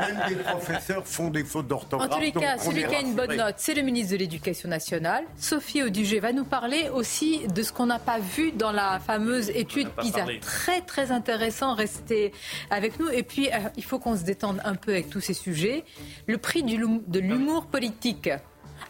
Même 0.00 0.28
des 0.28 0.36
professeurs 0.36 1.06
font 1.06 1.30
des 1.30 1.44
fautes 1.44 1.66
d'orthographe. 1.66 2.10
En 2.10 2.14
tous 2.14 2.20
les 2.20 2.32
cas, 2.32 2.58
celui 2.58 2.86
qui 2.86 2.94
a 2.94 3.00
une 3.00 3.14
bonne 3.14 3.36
note, 3.36 3.54
c'est 3.58 3.74
le 3.74 3.82
ministre 3.82 4.12
de 4.12 4.18
l'Éducation 4.18 4.68
nationale. 4.68 5.24
Sophie 5.38 5.82
Audugé 5.82 6.20
va 6.20 6.32
nous 6.32 6.44
parler 6.44 6.88
aussi 6.92 7.46
de 7.48 7.62
ce 7.62 7.72
qu'on 7.72 7.86
n'a 7.86 7.98
pas 7.98 8.18
vu 8.18 8.52
dans 8.52 8.72
la 8.72 9.00
fameuse 9.00 9.50
étude 9.50 9.88
PISA. 9.90 10.26
Très, 10.40 10.80
très 10.82 11.12
intéressant. 11.16 11.74
Restez 11.74 12.32
avec 12.70 12.98
nous. 13.00 13.08
Et 13.08 13.22
puis, 13.22 13.48
euh, 13.48 13.56
il 13.76 13.84
faut 13.84 13.98
qu'on 13.98 14.16
se 14.16 14.22
détende 14.22 14.60
un 14.64 14.74
peu 14.74 14.92
avec 14.92 15.10
tous 15.10 15.20
ces 15.20 15.34
sujets. 15.34 15.84
Le 16.26 16.38
prix 16.38 16.62
du 16.62 16.76
de 16.78 17.18
l'humour 17.20 17.66
politique. 17.66 18.30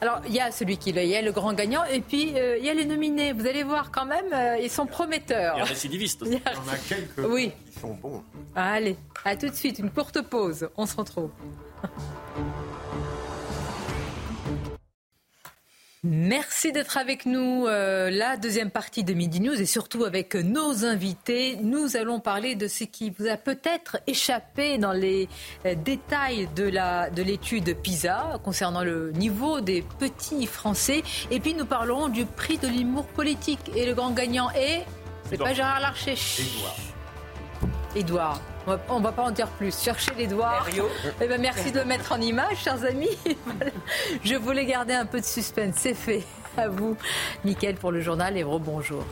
Alors, 0.00 0.20
il 0.26 0.34
y 0.34 0.40
a 0.40 0.50
celui 0.50 0.76
qui 0.76 0.90
il 0.90 1.04
y 1.06 1.16
a 1.16 1.22
le 1.22 1.32
grand 1.32 1.52
gagnant, 1.54 1.84
et 1.84 2.00
puis 2.00 2.32
euh, 2.34 2.58
il 2.58 2.64
y 2.64 2.68
a 2.68 2.74
les 2.74 2.84
nominés. 2.84 3.32
Vous 3.32 3.46
allez 3.46 3.62
voir 3.62 3.90
quand 3.90 4.04
même, 4.04 4.26
euh, 4.32 4.58
ils 4.60 4.68
sont 4.68 4.84
prometteurs. 4.84 5.54
Il 5.54 5.58
y 5.58 5.60
a 5.60 5.64
un 5.64 5.68
récidiviste 5.68 6.22
aussi. 6.22 6.32
Il 6.32 6.38
y 6.38 6.42
a- 6.44 6.52
Il 6.52 6.56
y 6.56 6.70
en 6.70 6.72
a 6.72 6.76
quelques 6.76 7.32
Oui. 7.32 7.52
qui 7.72 7.80
sont 7.80 7.94
bons. 7.94 8.22
Allez, 8.54 8.96
à 9.24 9.36
tout 9.36 9.48
de 9.48 9.54
suite, 9.54 9.78
une 9.78 9.90
courte 9.90 10.20
pause. 10.22 10.68
On 10.76 10.84
se 10.86 10.96
retrouve. 10.96 11.30
Merci 16.08 16.70
d'être 16.70 16.98
avec 16.98 17.26
nous. 17.26 17.66
euh, 17.66 18.10
la 18.10 18.36
deuxième 18.36 18.70
partie 18.70 19.02
de 19.02 19.12
Midi 19.12 19.40
News 19.40 19.60
et 19.60 19.66
surtout 19.66 20.04
avec 20.04 20.36
nos 20.36 20.84
invités. 20.84 21.56
Nous 21.60 21.96
allons 21.96 22.20
parler 22.20 22.54
de 22.54 22.68
ce 22.68 22.84
qui 22.84 23.10
vous 23.10 23.26
a 23.26 23.36
peut-être 23.36 23.98
échappé 24.06 24.78
dans 24.78 24.92
les 24.92 25.28
euh, 25.64 25.74
détails 25.74 26.48
de 26.54 26.62
la 26.62 27.10
de 27.10 27.24
l'étude 27.24 27.76
PISA 27.76 28.40
concernant 28.44 28.84
le 28.84 29.10
niveau 29.12 29.60
des 29.60 29.82
petits 29.98 30.46
Français. 30.46 31.02
Et 31.32 31.40
puis 31.40 31.54
nous 31.54 31.66
parlerons 31.66 32.08
du 32.08 32.24
prix 32.24 32.58
de 32.58 32.68
l'humour 32.68 33.06
politique. 33.06 33.72
Et 33.74 33.84
le 33.84 33.94
grand 33.94 34.12
gagnant 34.12 34.50
est... 34.52 34.84
C'est 35.28 35.36
pas 35.36 35.54
Gérard 35.54 35.80
Larcher. 35.80 36.14
Édouard. 36.38 36.76
Édouard. 37.96 38.40
On 38.66 38.72
va, 38.72 38.80
on 38.88 39.00
va 39.00 39.12
pas 39.12 39.22
en 39.22 39.30
dire 39.30 39.48
plus. 39.48 39.76
Cherchez 39.78 40.12
l'Édouard. 40.16 40.66
Eh 41.20 41.28
ben, 41.28 41.40
merci 41.40 41.70
de 41.70 41.78
le 41.78 41.84
mettre 41.84 42.12
en 42.12 42.20
image, 42.20 42.58
chers 42.58 42.84
amis. 42.84 43.16
Voilà. 43.44 43.70
Je 44.24 44.34
voulais 44.34 44.66
garder 44.66 44.94
un 44.94 45.06
peu 45.06 45.20
de 45.20 45.24
suspense. 45.24 45.76
C'est 45.78 45.94
fait. 45.94 46.24
À 46.56 46.68
vous, 46.68 46.96
Mickaël, 47.44 47.74
pour 47.74 47.92
le 47.92 48.00
journal. 48.00 48.36
Et 48.38 48.42
bonjour. 48.42 49.04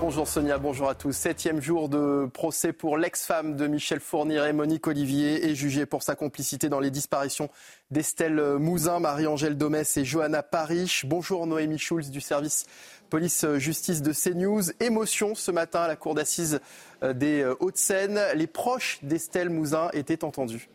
Bonjour 0.00 0.28
Sonia, 0.28 0.58
bonjour 0.58 0.88
à 0.88 0.94
tous. 0.94 1.12
Septième 1.12 1.60
jour 1.60 1.88
de 1.88 2.28
procès 2.32 2.72
pour 2.72 2.98
l'ex-femme 2.98 3.56
de 3.56 3.66
Michel 3.66 3.98
Fourniret, 3.98 4.52
Monique 4.52 4.86
Olivier, 4.86 5.48
est 5.48 5.54
jugée 5.54 5.86
pour 5.86 6.02
sa 6.04 6.14
complicité 6.14 6.68
dans 6.68 6.78
les 6.78 6.90
disparitions 6.90 7.48
d'Estelle 7.90 8.40
Mouzin, 8.58 9.00
Marie-Angèle 9.00 9.56
Domès 9.56 9.96
et 9.96 10.04
Johanna 10.04 10.42
Parich. 10.42 11.04
Bonjour 11.06 11.46
Noémie 11.46 11.78
Schulz 11.78 12.10
du 12.10 12.20
service 12.20 12.66
police-justice 13.08 14.02
de 14.02 14.12
CNews. 14.12 14.62
Émotion 14.80 15.34
ce 15.34 15.50
matin 15.50 15.80
à 15.80 15.88
la 15.88 15.96
cour 15.96 16.14
d'assises 16.14 16.60
euh, 17.02 17.12
des 17.12 17.42
euh, 17.42 17.54
Hauts-de-Seine. 17.60 18.20
Les 18.34 18.46
proches 18.46 18.98
d'Estelle 19.02 19.50
Mouzin 19.50 19.90
étaient 19.92 20.24
entendus. 20.24 20.68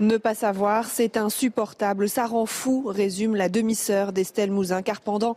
Ne 0.00 0.16
pas 0.16 0.36
savoir, 0.36 0.86
c'est 0.86 1.16
insupportable. 1.16 2.08
Ça 2.08 2.26
rend 2.26 2.46
fou, 2.46 2.84
résume 2.86 3.34
la 3.34 3.48
demi-sœur 3.48 4.12
d'Estelle 4.12 4.52
Mouzin, 4.52 4.80
car 4.80 5.00
pendant 5.00 5.34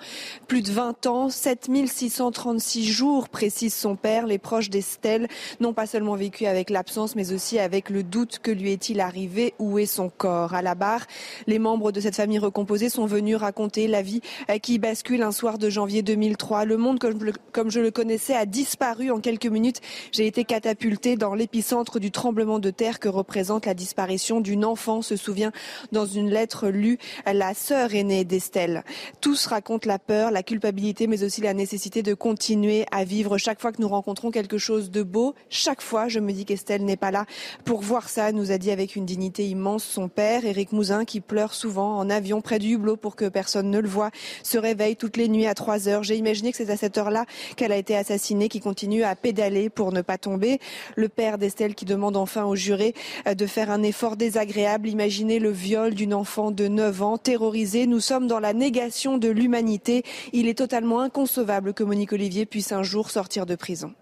plus 0.48 0.62
de 0.62 0.72
20 0.72 1.08
ans, 1.08 1.30
7636 1.30 2.86
jours, 2.86 3.28
précise 3.30 3.74
son 3.74 3.96
père, 3.96 4.28
les 4.28 4.38
proches 4.38 4.70
d'Estelle 4.70 5.28
n'ont 5.62 5.74
pas 5.74 5.88
seulement 5.88 6.14
vécu 6.16 6.46
avec 6.46 6.70
l'absence, 6.70 7.16
mais 7.16 7.34
aussi 7.34 7.58
avec 7.58 7.90
le 7.90 8.04
doute 8.04 8.38
que 8.38 8.52
lui 8.52 8.72
est-il 8.72 9.00
arrivé, 9.00 9.56
où 9.58 9.80
est 9.80 9.88
son 9.88 10.10
corps. 10.10 10.54
À 10.54 10.62
la 10.62 10.76
barre, 10.76 11.08
les 11.48 11.58
membres 11.58 11.92
de 11.92 12.00
cette 12.00 12.16
famille 12.16 12.38
recomposée 12.38 12.90
sont 12.90 13.08
venus 13.08 13.38
raconter 13.38 13.88
la 13.88 14.04
vie 14.04 14.22
euh, 14.52 14.60
qui 14.60 14.78
bascule 14.78 15.24
un 15.24 15.32
soir 15.32 15.58
de 15.58 15.72
janvier 15.72 16.04
2003. 16.04 16.66
Le 16.66 16.78
monde, 16.78 17.00
comme 17.00 17.72
je 17.72 17.80
le- 17.80 17.90
connaissais, 17.92 18.36
a 18.36 18.46
disparu 18.46 19.10
en 19.10 19.20
quelques 19.22 19.48
minutes. 19.48 19.82
J'ai 20.12 20.28
été 20.28 20.44
catapultée 20.44 21.16
dans 21.16 21.34
l'épicentre 21.34 22.00
du 22.00 22.12
tremblement 22.12 22.60
de 22.60 22.70
terre 22.70 23.00
que 23.00 23.10
représente 23.10 23.66
la 23.66 23.74
disparition 23.74 24.40
d'une 24.52 24.66
enfant, 24.66 25.02
se 25.02 25.16
souvient 25.16 25.54
dans 25.94 26.06
une 26.06 26.30
lettre 26.30 26.68
lue 26.68 26.98
la 27.26 27.54
sœur 27.54 27.96
aînée 27.96 28.26
d'Estelle. 28.26 28.84
Tous 29.22 29.46
racontent 29.46 29.88
la 29.88 29.98
peur, 29.98 30.30
la 30.30 30.44
culpabilité, 30.44 31.08
mais 31.08 31.24
aussi 31.24 31.40
la 31.40 31.54
nécessité 31.54 32.04
de 32.04 32.14
continuer 32.14 32.86
à 32.92 33.06
vivre. 33.06 33.38
Chaque 33.38 33.62
fois 33.62 33.72
que 33.72 33.82
nous 33.82 33.88
rencontrons 33.88 34.30
quelque 34.30 34.58
chose 34.58 34.92
de 34.92 35.04
beau, 35.04 35.36
chaque 35.50 35.82
fois, 35.82 36.10
je 36.10 36.20
me 36.20 36.34
dis 36.34 36.44
qu'Estelle 36.44 36.84
n'est 36.84 36.98
pas 36.98 37.12
là 37.12 37.26
pour 37.64 37.82
voir 37.82 38.10
ça, 38.10 38.34
nous 38.34 38.52
a 38.52 38.58
dit 38.58 38.72
avec 38.72 38.98
une 38.98 39.06
dignité 39.06 39.48
immense 39.48 39.86
son 39.86 40.10
père, 40.10 40.46
Éric 40.46 40.74
Mouzin, 40.74 41.06
qui 41.06 41.22
pleure 41.22 41.54
souvent 41.54 41.98
en 41.98 42.10
avion 42.10 42.42
près 42.42 42.60
du 42.60 42.74
hublot 42.74 42.98
pour 42.98 43.16
que 43.16 43.30
personne 43.30 43.70
ne 43.70 43.80
le 43.80 43.88
voit, 43.88 44.12
se 44.44 44.58
réveille 44.58 44.98
toutes 44.98 45.16
les 45.16 45.30
nuits 45.30 45.48
à 45.48 45.54
3 45.54 45.88
heures. 45.88 46.04
J'ai 46.04 46.18
imaginé 46.18 46.52
que 46.52 46.58
c'est 46.58 46.72
à 46.72 46.78
cette 46.78 46.98
heure-là 46.98 47.26
qu'elle 47.56 47.72
a 47.72 47.78
été 47.78 47.96
assassinée, 47.96 48.50
qui 48.50 48.60
continue 48.60 49.04
à 49.04 49.16
pédaler 49.16 49.70
pour 49.70 49.94
ne 49.94 50.02
pas 50.02 50.18
tomber. 50.18 50.60
Le 50.98 51.08
père 51.08 51.38
d'Estelle 51.38 51.74
qui 51.74 51.86
demande 51.86 52.18
enfin 52.18 52.44
au 52.44 52.58
juré 52.58 52.94
euh, 53.28 53.34
de 53.34 53.46
faire 53.46 53.72
un 53.72 53.82
effort 53.82 54.18
désagréable 54.18 54.41
désagréable. 54.46 54.90
Imaginez 54.90 55.38
le 55.40 55.52
viol 55.52 55.94
d'une 55.94 56.16
enfant 56.16 56.50
de 56.50 56.68
9 56.68 57.02
ans 57.04 57.18
terrorisée. 57.18 57.86
Nous 57.86 58.00
sommes 58.00 58.28
dans 58.28 58.40
la 58.40 58.54
négation 58.54 59.20
de 59.20 59.30
l'humanité. 59.30 60.04
Il 60.34 60.48
est 60.48 60.58
totalement 60.58 61.02
inconcevable 61.02 61.74
que 61.74 61.84
Monique 61.84 62.14
Olivier 62.14 62.48
puisse 62.48 62.72
un 62.72 62.82
jour 62.82 63.12
sortir 63.12 63.46
de 63.46 63.56
prison. 63.56 63.94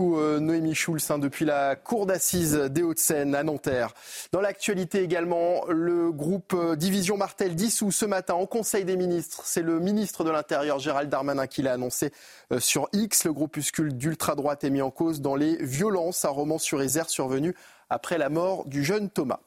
Euh, 0.00 0.40
Noémie 0.40 0.74
Schulz 0.74 1.10
hein, 1.10 1.18
depuis 1.18 1.44
la 1.44 1.76
cour 1.76 2.06
d'assises 2.06 2.54
des 2.54 2.82
Hauts-de-Seine 2.82 3.34
à 3.34 3.42
Nanterre. 3.42 3.94
Dans 4.32 4.40
l'actualité 4.40 5.02
également, 5.02 5.64
le 5.68 6.10
groupe 6.10 6.52
euh, 6.54 6.74
Division 6.74 7.16
Martel 7.16 7.54
dissous 7.54 7.92
ce 7.92 8.04
matin 8.04 8.34
en 8.34 8.46
Conseil 8.46 8.84
des 8.84 8.96
ministres. 8.96 9.42
C'est 9.44 9.62
le 9.62 9.78
ministre 9.78 10.24
de 10.24 10.30
l'Intérieur 10.30 10.78
Gérald 10.80 11.10
Darmanin 11.10 11.46
qui 11.46 11.62
l'a 11.62 11.74
annoncé 11.74 12.12
euh, 12.52 12.58
sur 12.58 12.88
X. 12.92 13.24
Le 13.24 13.32
groupuscule 13.32 13.96
d'ultra-droite 13.96 14.64
est 14.64 14.70
mis 14.70 14.82
en 14.82 14.90
cause 14.90 15.20
dans 15.20 15.36
les 15.36 15.56
violences 15.62 16.24
à 16.24 16.30
Romans-sur-Isère 16.30 17.08
survenues 17.08 17.54
après 17.90 18.18
la 18.18 18.28
mort 18.28 18.66
du 18.66 18.84
jeune 18.84 19.10
Thomas. 19.10 19.40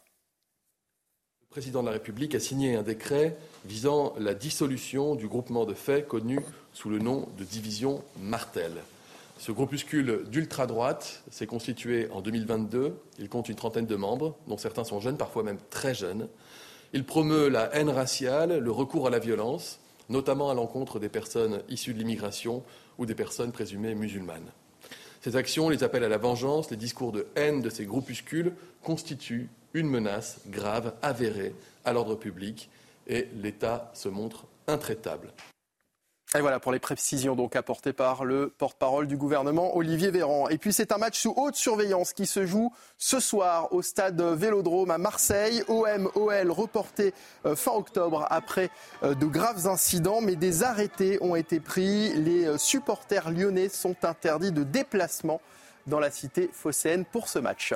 Le 1.41 1.47
président 1.49 1.81
de 1.81 1.87
la 1.87 1.93
République 1.93 2.35
a 2.35 2.39
signé 2.39 2.75
un 2.75 2.83
décret 2.83 3.37
visant 3.65 4.13
la 4.19 4.33
dissolution 4.33 5.15
du 5.15 5.27
groupement 5.27 5.65
de 5.65 5.73
faits 5.73 6.07
connu 6.07 6.39
sous 6.73 6.89
le 6.89 6.99
nom 6.99 7.27
de 7.37 7.43
Division 7.43 8.03
Martel. 8.19 8.73
Ce 9.39 9.51
groupuscule 9.51 10.23
d'ultra-droite 10.29 11.23
s'est 11.29 11.45
constitué 11.45 12.09
en 12.11 12.21
2022. 12.21 12.95
Il 13.19 13.29
compte 13.29 13.49
une 13.49 13.55
trentaine 13.55 13.85
de 13.85 13.95
membres, 13.95 14.35
dont 14.47 14.57
certains 14.57 14.83
sont 14.83 14.99
jeunes, 14.99 15.17
parfois 15.17 15.43
même 15.43 15.59
très 15.69 15.93
jeunes. 15.93 16.27
Il 16.93 17.03
promeut 17.03 17.47
la 17.49 17.73
haine 17.75 17.89
raciale, 17.89 18.57
le 18.57 18.71
recours 18.71 19.07
à 19.07 19.09
la 19.09 19.19
violence, 19.19 19.79
notamment 20.09 20.49
à 20.49 20.53
l'encontre 20.53 20.99
des 20.99 21.09
personnes 21.09 21.61
issues 21.69 21.93
de 21.93 21.99
l'immigration 21.99 22.63
ou 22.97 23.05
des 23.05 23.15
personnes 23.15 23.51
présumées 23.51 23.93
musulmanes. 23.93 24.51
Ces 25.27 25.35
actions, 25.35 25.67
les 25.67 25.83
appels 25.83 26.05
à 26.05 26.07
la 26.07 26.17
vengeance, 26.17 26.71
les 26.71 26.77
discours 26.77 27.11
de 27.11 27.27
haine 27.35 27.59
de 27.59 27.69
ces 27.69 27.85
groupuscules 27.85 28.53
constituent 28.81 29.49
une 29.73 29.89
menace 29.89 30.39
grave, 30.47 30.93
avérée 31.01 31.53
à 31.83 31.91
l'ordre 31.91 32.15
public, 32.15 32.69
et 33.07 33.27
l'État 33.35 33.91
se 33.93 34.07
montre 34.07 34.45
intraitable. 34.67 35.33
Et 36.35 36.41
voilà 36.41 36.59
pour 36.59 36.73
les 36.73 36.79
précisions 36.79 37.37
donc 37.37 37.55
apportées 37.55 37.93
par 37.93 38.25
le 38.25 38.49
porte-parole 38.49 39.07
du 39.07 39.15
gouvernement 39.15 39.77
Olivier 39.77 40.11
Véran. 40.11 40.49
Et 40.49 40.57
puis 40.57 40.73
c'est 40.73 40.91
un 40.91 40.97
match 40.97 41.21
sous 41.21 41.33
haute 41.37 41.55
surveillance 41.55 42.11
qui 42.11 42.25
se 42.25 42.45
joue 42.45 42.73
ce 42.97 43.21
soir 43.21 43.71
au 43.71 43.81
stade 43.81 44.21
Vélodrome 44.21 44.91
à 44.91 44.97
Marseille. 44.97 45.63
OM 45.69 46.11
OL 46.15 46.51
reporté 46.51 47.13
euh, 47.45 47.55
fin 47.55 47.71
octobre 47.71 48.27
après 48.29 48.69
euh, 49.03 49.15
de 49.15 49.25
graves 49.25 49.67
incidents, 49.67 50.19
mais 50.19 50.35
des 50.35 50.63
arrêtés 50.63 51.17
ont 51.21 51.37
été 51.37 51.61
pris. 51.61 52.13
Les 52.15 52.45
euh, 52.45 52.57
supporters 52.57 53.31
lyonnais 53.31 53.69
sont 53.69 53.95
interdits 54.03 54.51
de 54.51 54.63
déplacement 54.63 55.39
dans 55.87 56.01
la 56.01 56.11
cité 56.11 56.49
phocéenne 56.51 57.05
pour 57.05 57.29
ce 57.29 57.39
match. 57.39 57.73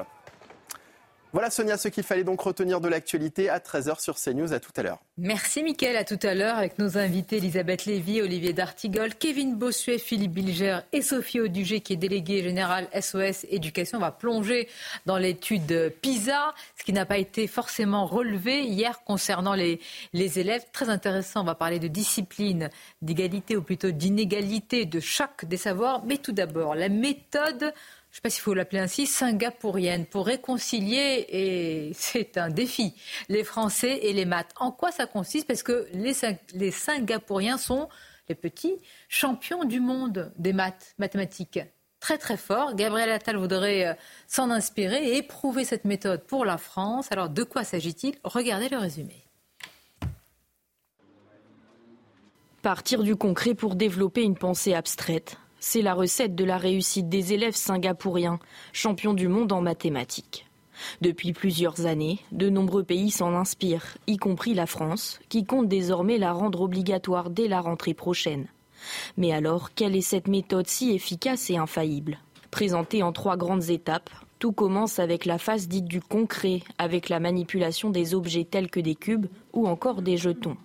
Voilà 1.34 1.49
Sonia, 1.49 1.77
ce 1.77 1.88
qu'il 1.88 2.03
fallait 2.03 2.25
donc 2.25 2.41
retenir 2.41 2.82
de 2.82 2.89
l'actualité 2.89 3.49
à 3.49 3.59
13h 3.59 4.01
sur 4.01 4.17
CNews. 4.17 4.51
À 4.51 4.59
tout 4.59 4.73
à 4.75 4.84
l'heure. 4.84 4.99
Merci 5.17 5.63
Mickaël, 5.63 5.95
à 5.95 6.03
tout 6.03 6.19
à 6.23 6.34
l'heure 6.34 6.57
avec 6.57 6.77
nos 6.77 6.97
invités 6.97 7.38
Elisabeth 7.38 7.86
Lévy, 7.86 8.21
Olivier 8.21 8.51
D'Artigol, 8.51 9.15
Kevin 9.15 9.55
Bossuet, 9.55 9.97
Philippe 9.97 10.34
Bilger 10.34 10.79
et 10.91 11.01
Sophie 11.01 11.39
Audugé 11.39 11.79
qui 11.79 11.93
est 11.93 11.97
déléguée 11.97 12.43
générale 12.43 12.88
SOS 12.99 13.45
Éducation. 13.49 13.99
On 13.99 14.01
va 14.01 14.11
plonger 14.11 14.67
dans 15.05 15.17
l'étude 15.17 15.93
PISA, 16.01 16.53
ce 16.77 16.84
qui 16.84 16.91
n'a 16.91 17.05
pas 17.05 17.17
été 17.17 17.47
forcément 17.47 18.05
relevé 18.05 18.63
hier 18.63 19.01
concernant 19.05 19.53
les, 19.53 19.79
les 20.11 20.39
élèves. 20.39 20.65
Très 20.73 20.89
intéressant, 20.89 21.41
on 21.41 21.45
va 21.45 21.55
parler 21.55 21.79
de 21.79 21.88
discipline, 21.88 22.69
d'égalité 23.01 23.55
ou 23.55 23.61
plutôt 23.61 23.91
d'inégalité 23.91 24.86
de 24.86 24.99
chaque 24.99 25.45
des 25.45 25.57
savoirs. 25.57 26.03
Mais 26.03 26.17
tout 26.17 26.34
d'abord, 26.34 26.75
la 26.75 26.89
méthode 26.89 27.73
je 28.12 28.16
ne 28.16 28.18
sais 28.18 28.22
pas 28.24 28.30
s'il 28.30 28.41
faut 28.41 28.53
l'appeler 28.53 28.82
ainsi, 28.82 29.07
singapourienne, 29.07 30.05
pour 30.05 30.26
réconcilier, 30.26 31.26
et 31.30 31.91
c'est 31.93 32.38
un 32.38 32.49
défi, 32.49 32.93
les 33.30 33.45
Français 33.45 33.99
et 34.01 34.12
les 34.12 34.26
maths. 34.26 34.51
En 34.59 34.72
quoi 34.72 34.91
ça 34.91 35.05
consiste? 35.05 35.47
Parce 35.47 35.64
que 35.64 35.88
les, 35.93 36.72
Singapouriens 36.72 37.57
sont 37.57 37.88
les 38.28 38.36
petits 38.36 38.76
champions 39.07 39.64
du 39.64 39.80
monde 39.80 40.34
des 40.38 40.51
maths, 40.51 40.93
mathématiques. 40.97 41.62
Très 42.01 42.18
très 42.18 42.36
fort. 42.36 42.76
Gabriel 42.76 43.12
Attal 43.12 43.38
voudrait 43.38 43.88
euh, 43.88 43.93
s'en 44.28 44.49
inspirer 44.49 45.07
et 45.07 45.18
éprouver 45.18 45.64
cette 45.64 45.86
méthode 45.86 46.24
pour 46.24 46.43
la 46.43 46.57
France. 46.57 47.07
Alors 47.12 47.30
de 47.30 47.43
quoi 47.43 47.64
s'agit-il? 47.64 48.16
Regardez 48.24 48.68
le 48.68 48.78
résumé. 48.78 49.24
Partir 52.62 53.03
du 53.03 53.16
concret 53.16 53.53
pour 53.53 53.76
développer 53.76 54.24
une 54.24 54.36
pensée 54.36 54.74
abstraite, 54.74 55.38
c'est 55.62 55.84
la 55.84 55.93
recette 55.93 56.36
de 56.36 56.43
la 56.43 56.57
réussite 56.57 57.07
des 57.07 57.34
élèves 57.34 57.55
singapouriens, 57.55 58.39
champions 58.74 59.14
du 59.14 59.30
monde 59.30 59.53
en 59.53 59.62
mathématiques. 59.62 60.47
Depuis 61.01 61.32
plusieurs 61.32 61.86
années, 61.86 62.20
de 62.32 62.49
nombreux 62.49 62.84
pays 62.84 63.12
s'en 63.12 63.36
inspirent, 63.36 63.97
y 64.07 64.18
compris 64.18 64.55
la 64.55 64.66
France, 64.66 65.20
qui 65.30 65.45
compte 65.45 65.68
désormais 65.68 66.18
la 66.18 66.34
rendre 66.34 66.62
obligatoire 66.62 67.30
dès 67.30 67.47
la 67.47 67.62
rentrée 67.62 67.93
prochaine. 67.93 68.47
Mais 69.18 69.32
alors, 69.32 69.76
quelle 69.76 69.95
est 69.95 70.01
cette 70.01 70.28
méthode 70.28 70.68
si 70.68 70.91
efficace 70.91 71.51
et 71.51 71.57
infaillible? 71.57 72.18
Présentée 72.49 73.03
en 73.03 73.12
trois 73.12 73.38
grandes 73.38 73.70
étapes, 73.70 74.09
tout 74.39 74.53
commence 74.53 74.97
avec 74.97 75.26
la 75.26 75.38
phase 75.38 75.68
dite 75.68 75.86
du 75.86 76.01
concret, 76.01 76.62
avec 76.80 77.07
la 77.07 77.20
manipulation 77.20 77.91
des 77.91 78.16
objets 78.16 78.45
tels 78.45 78.72
que 78.72 78.80
des 78.80 78.95
cubes 78.95 79.28
ou 79.53 79.68
encore 79.68 80.01
des 80.01 80.18
jetons. 80.18 80.57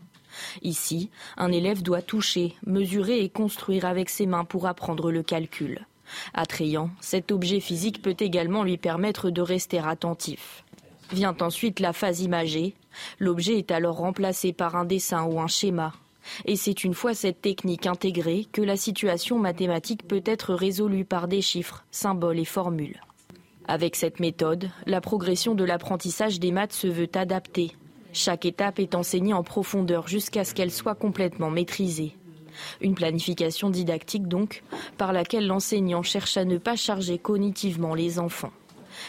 Ici, 0.63 1.11
un 1.37 1.53
élève 1.53 1.83
doit 1.83 2.03
toucher, 2.03 2.55
mesurer 2.67 3.21
et 3.21 3.29
construire 3.29 3.85
avec 3.85 4.11
ses 4.11 4.27
mains 4.27 4.45
pour 4.45 4.67
apprendre 4.67 5.11
le 5.11 5.23
calcul. 5.23 5.87
Attrayant, 6.35 6.91
cet 7.01 7.33
objet 7.33 7.61
physique 7.61 8.03
peut 8.03 8.17
également 8.19 8.63
lui 8.63 8.77
permettre 8.77 9.31
de 9.31 9.43
rester 9.43 9.79
attentif. 9.79 10.65
Vient 11.13 11.37
ensuite 11.41 11.81
la 11.81 11.93
phase 11.93 12.21
imagée. 12.21 12.75
L'objet 13.19 13.59
est 13.59 13.71
alors 13.71 13.97
remplacé 13.97 14.53
par 14.53 14.77
un 14.77 14.85
dessin 14.85 15.25
ou 15.25 15.41
un 15.41 15.47
schéma. 15.47 15.93
Et 16.45 16.57
c'est 16.57 16.83
une 16.83 16.95
fois 16.95 17.15
cette 17.15 17.41
technique 17.41 17.87
intégrée 17.87 18.47
que 18.53 18.63
la 18.63 18.77
situation 18.77 19.39
mathématique 19.39 20.07
peut 20.09 20.23
être 20.25 20.55
résolue 20.55 21.05
par 21.05 21.29
des 21.29 21.43
chiffres, 21.43 21.85
symboles 21.93 22.41
et 22.41 22.45
formules. 22.45 23.01
Avec 23.69 23.97
cette 23.97 24.21
méthode, 24.21 24.71
la 24.87 25.01
progression 25.01 25.55
de 25.55 25.65
l'apprentissage 25.65 26.41
des 26.41 26.51
maths 26.53 26.73
se 26.73 26.87
veut 26.87 27.11
adaptée, 27.15 27.73
chaque 28.17 28.45
étape 28.45 28.79
est 28.79 28.95
enseignée 28.95 29.33
en 29.33 29.43
profondeur 29.43 30.09
jusqu'à 30.09 30.45
ce 30.45 30.55
qu'elle 30.55 30.71
soit 30.71 30.95
complètement 30.95 31.51
maîtrisée. 31.51 32.17
Une 32.81 32.95
planification 32.95 33.71
didactique 33.71 34.29
donc, 34.29 34.63
par 34.97 35.13
laquelle 35.13 35.47
l'enseignant 35.47 36.03
cherche 36.03 36.37
à 36.37 36.45
ne 36.45 36.59
pas 36.59 36.77
charger 36.77 37.19
cognitivement 37.19 37.95
les 37.95 38.19
enfants. 38.19 38.53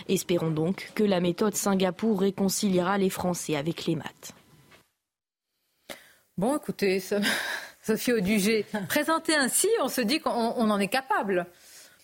Espérons 0.09 0.51
donc 0.51 0.91
que 0.95 1.03
la 1.03 1.21
méthode 1.21 1.55
Singapour 1.55 2.19
réconciliera 2.19 2.97
les 2.97 3.09
Français 3.09 3.55
avec 3.55 3.85
les 3.85 3.95
maths. 3.95 4.33
Bon, 6.37 6.57
écoutez, 6.57 7.01
Sophie 7.81 8.13
Audugé, 8.13 8.65
présentée 8.89 9.35
ainsi, 9.35 9.69
on 9.81 9.87
se 9.87 10.01
dit 10.01 10.19
qu'on 10.19 10.31
en 10.31 10.79
est 10.79 10.89
capable. 10.89 11.47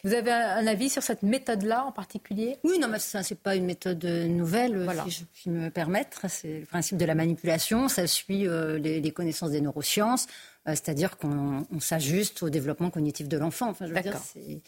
Vous 0.05 0.13
avez 0.13 0.31
un 0.31 0.67
avis 0.67 0.89
sur 0.89 1.01
cette 1.01 1.23
méthode-là 1.23 1.85
en 1.85 1.93
particulier? 1.93 2.57
Oui, 2.65 2.77
non, 2.77 2.89
mais 2.89 2.99
ça, 2.99 3.21
n'est 3.21 3.37
pas 3.37 3.55
une 3.55 3.65
méthode 3.65 4.03
nouvelle, 4.03 4.85
si 5.05 5.11
je 5.11 5.23
puis 5.23 5.49
me 5.49 5.69
permettre. 5.69 6.25
C'est 6.27 6.59
le 6.59 6.65
principe 6.65 6.97
de 6.97 7.05
la 7.05 7.15
manipulation. 7.15 7.87
Ça 7.87 8.05
suit 8.05 8.45
euh, 8.45 8.77
les, 8.77 9.11
connaissances 9.11 9.51
des 9.51 9.61
neurosciences. 9.61 10.27
Euh, 10.67 10.71
c'est-à-dire 10.71 11.17
qu'on 11.17 11.65
s'ajuste 11.79 12.43
au 12.43 12.49
développement 12.49 12.89
cognitif 12.89 13.29
de 13.29 13.37
l'enfant. 13.37 13.69
Enfin, 13.69 13.85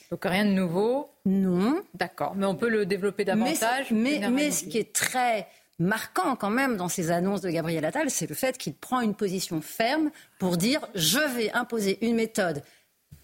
Donc 0.10 0.24
rien 0.24 0.46
de 0.46 0.52
nouveau? 0.52 1.10
Non. 1.26 1.82
D'accord. 1.94 2.34
Mais 2.36 2.46
on 2.46 2.56
peut 2.56 2.70
le 2.70 2.86
développer 2.86 3.26
davantage. 3.26 3.92
Mais, 3.92 4.22
mais, 4.32 4.52
ce 4.52 4.64
qui 4.64 4.78
est 4.78 4.94
très 4.94 5.48
marquant 5.80 6.38
quand 6.38 6.50
même 6.50 6.78
dans 6.78 6.88
ces 6.88 7.12
annonces 7.12 7.42
de 7.42 7.50
Gabriel 7.50 7.84
Attal, 7.84 8.10
c'est 8.10 8.30
le 8.30 8.36
fait 8.36 8.58
qu'il 8.58 8.74
prend 8.74 9.02
une 9.02 9.16
position 9.16 9.60
ferme 9.60 10.12
pour 10.40 10.56
dire 10.56 10.88
je 10.96 11.20
vais 11.20 11.52
imposer 11.52 11.98
une 12.06 12.16
méthode 12.16 12.64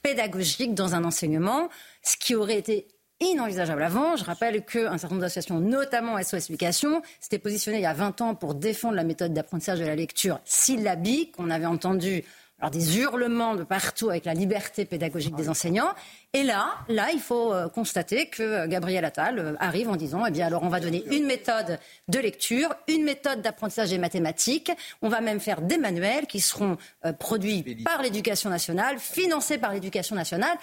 pédagogique 0.01 0.73
dans 0.73 0.95
un 0.95 1.03
enseignement, 1.03 1.69
ce 2.01 2.17
qui 2.17 2.35
aurait 2.35 2.57
été 2.57 2.87
inenvisageable 3.19 3.83
avant. 3.83 4.15
Je 4.15 4.23
rappelle 4.23 4.65
qu'un 4.65 4.97
certain 4.97 5.15
nombre 5.15 5.21
d'associations, 5.21 5.59
notamment 5.59 6.21
SOS 6.21 6.49
Éducation, 6.49 7.01
s'étaient 7.19 7.39
positionnées 7.39 7.77
il 7.77 7.83
y 7.83 7.85
a 7.85 7.93
20 7.93 8.21
ans 8.21 8.35
pour 8.35 8.55
défendre 8.55 8.95
la 8.95 9.03
méthode 9.03 9.33
d'apprentissage 9.33 9.79
de 9.79 9.85
la 9.85 9.95
lecture 9.95 10.39
syllabique. 10.43 11.35
On 11.37 11.49
avait 11.49 11.65
entendu 11.65 12.23
alors 12.61 12.69
des 12.69 12.99
hurlements 12.99 13.55
de 13.55 13.63
partout 13.63 14.11
avec 14.11 14.25
la 14.25 14.35
liberté 14.35 14.85
pédagogique 14.85 15.35
des 15.35 15.49
enseignants. 15.49 15.93
Et 16.33 16.43
là, 16.43 16.75
là, 16.89 17.09
il 17.11 17.19
faut 17.19 17.51
euh, 17.51 17.67
constater 17.69 18.27
que 18.27 18.43
euh, 18.43 18.67
Gabriel 18.67 19.03
Attal 19.03 19.39
euh, 19.39 19.53
arrive 19.59 19.89
en 19.89 19.95
disant, 19.95 20.23
eh 20.27 20.31
bien, 20.31 20.45
alors 20.45 20.61
on 20.61 20.69
va 20.69 20.79
donner 20.79 21.03
une 21.09 21.25
méthode 21.25 21.79
de 22.07 22.19
lecture, 22.19 22.75
une 22.87 23.03
méthode 23.03 23.41
d'apprentissage 23.41 23.89
des 23.89 23.97
mathématiques. 23.97 24.71
On 25.01 25.09
va 25.09 25.21
même 25.21 25.39
faire 25.39 25.61
des 25.61 25.79
manuels 25.79 26.27
qui 26.27 26.39
seront 26.39 26.77
produits 27.17 27.83
par 27.83 28.03
l'éducation 28.03 28.51
nationale, 28.51 28.99
financés 28.99 29.57
par 29.57 29.73
l'éducation 29.73 30.15
nationale. 30.15 30.55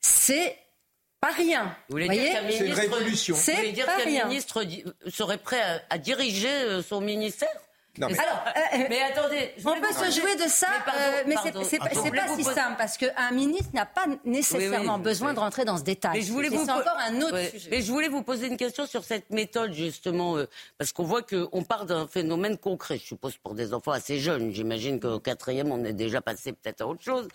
C'est 0.00 0.56
pas 1.22 1.30
rien. 1.30 1.76
Vous 1.88 1.92
voulez 1.92 2.08
dire 2.08 2.32
qu'un 2.32 2.42
ministre 4.26 4.64
serait 5.08 5.38
prêt 5.38 5.62
à, 5.88 5.96
diriger 5.96 6.82
son 6.82 7.00
ministère? 7.00 7.48
Alors, 8.00 8.14
euh, 8.14 8.84
mais 8.88 9.02
attendez, 9.02 9.52
on 9.66 9.78
peut 9.78 9.92
se 9.92 10.18
jouer 10.18 10.34
de 10.36 10.48
ça, 10.48 10.66
Mais 10.70 10.84
pardon, 10.84 11.00
euh, 11.02 11.22
mais 11.26 11.34
c'est- 11.42 11.78
pas- 11.78 11.88
si 11.90 12.42
vous 12.42 12.42
simple 12.50 12.74
parce 12.78 12.96
qu'un 12.96 13.30
ministre 13.32 13.68
n'a 13.74 13.84
pas 13.84 14.06
nécessairement 14.24 14.94
Oui, 14.94 14.98
oui, 14.98 15.02
besoin 15.04 15.28
oui. 15.28 15.34
de 15.34 15.40
rentrer 15.40 15.64
dans 15.66 15.76
ce 15.76 15.82
détail. 15.82 16.12
Mais 16.14 16.22
je 16.22 16.32
voulais 16.32 16.48
vous 16.48 16.62
encore 16.70 16.96
un 17.06 17.20
autre 17.20 17.50
sujet. 17.50 17.68
Mais 17.70 17.82
je 17.82 17.92
voulais 17.92 18.08
vous 18.08 18.22
poser 18.22 18.46
une 18.46 18.56
question 18.56 18.86
sur 18.86 19.04
cette 19.04 19.28
méthode 19.28 19.74
justement, 19.74 20.38
euh, 20.38 20.48
parce 20.78 20.92
qu'on 20.92 21.02
voit 21.04 21.20
qu'on 21.22 21.62
part 21.64 21.84
d'un 21.84 22.06
phénomène 22.06 22.56
concret. 22.56 22.96
Je 22.96 23.04
suppose 23.04 23.36
pour 23.36 23.54
des 23.54 23.74
enfants 23.74 23.92
assez 23.92 24.18
jeunes. 24.18 24.52
J'imagine 24.52 24.98
qu'au 24.98 25.20
quatrième, 25.20 25.70
on 25.70 25.84
est 25.84 25.92
déjà 25.92 26.22
passé 26.22 26.52
peut-être 26.54 26.80
à 26.80 26.86
autre 26.86 27.02
chose. 27.02 27.28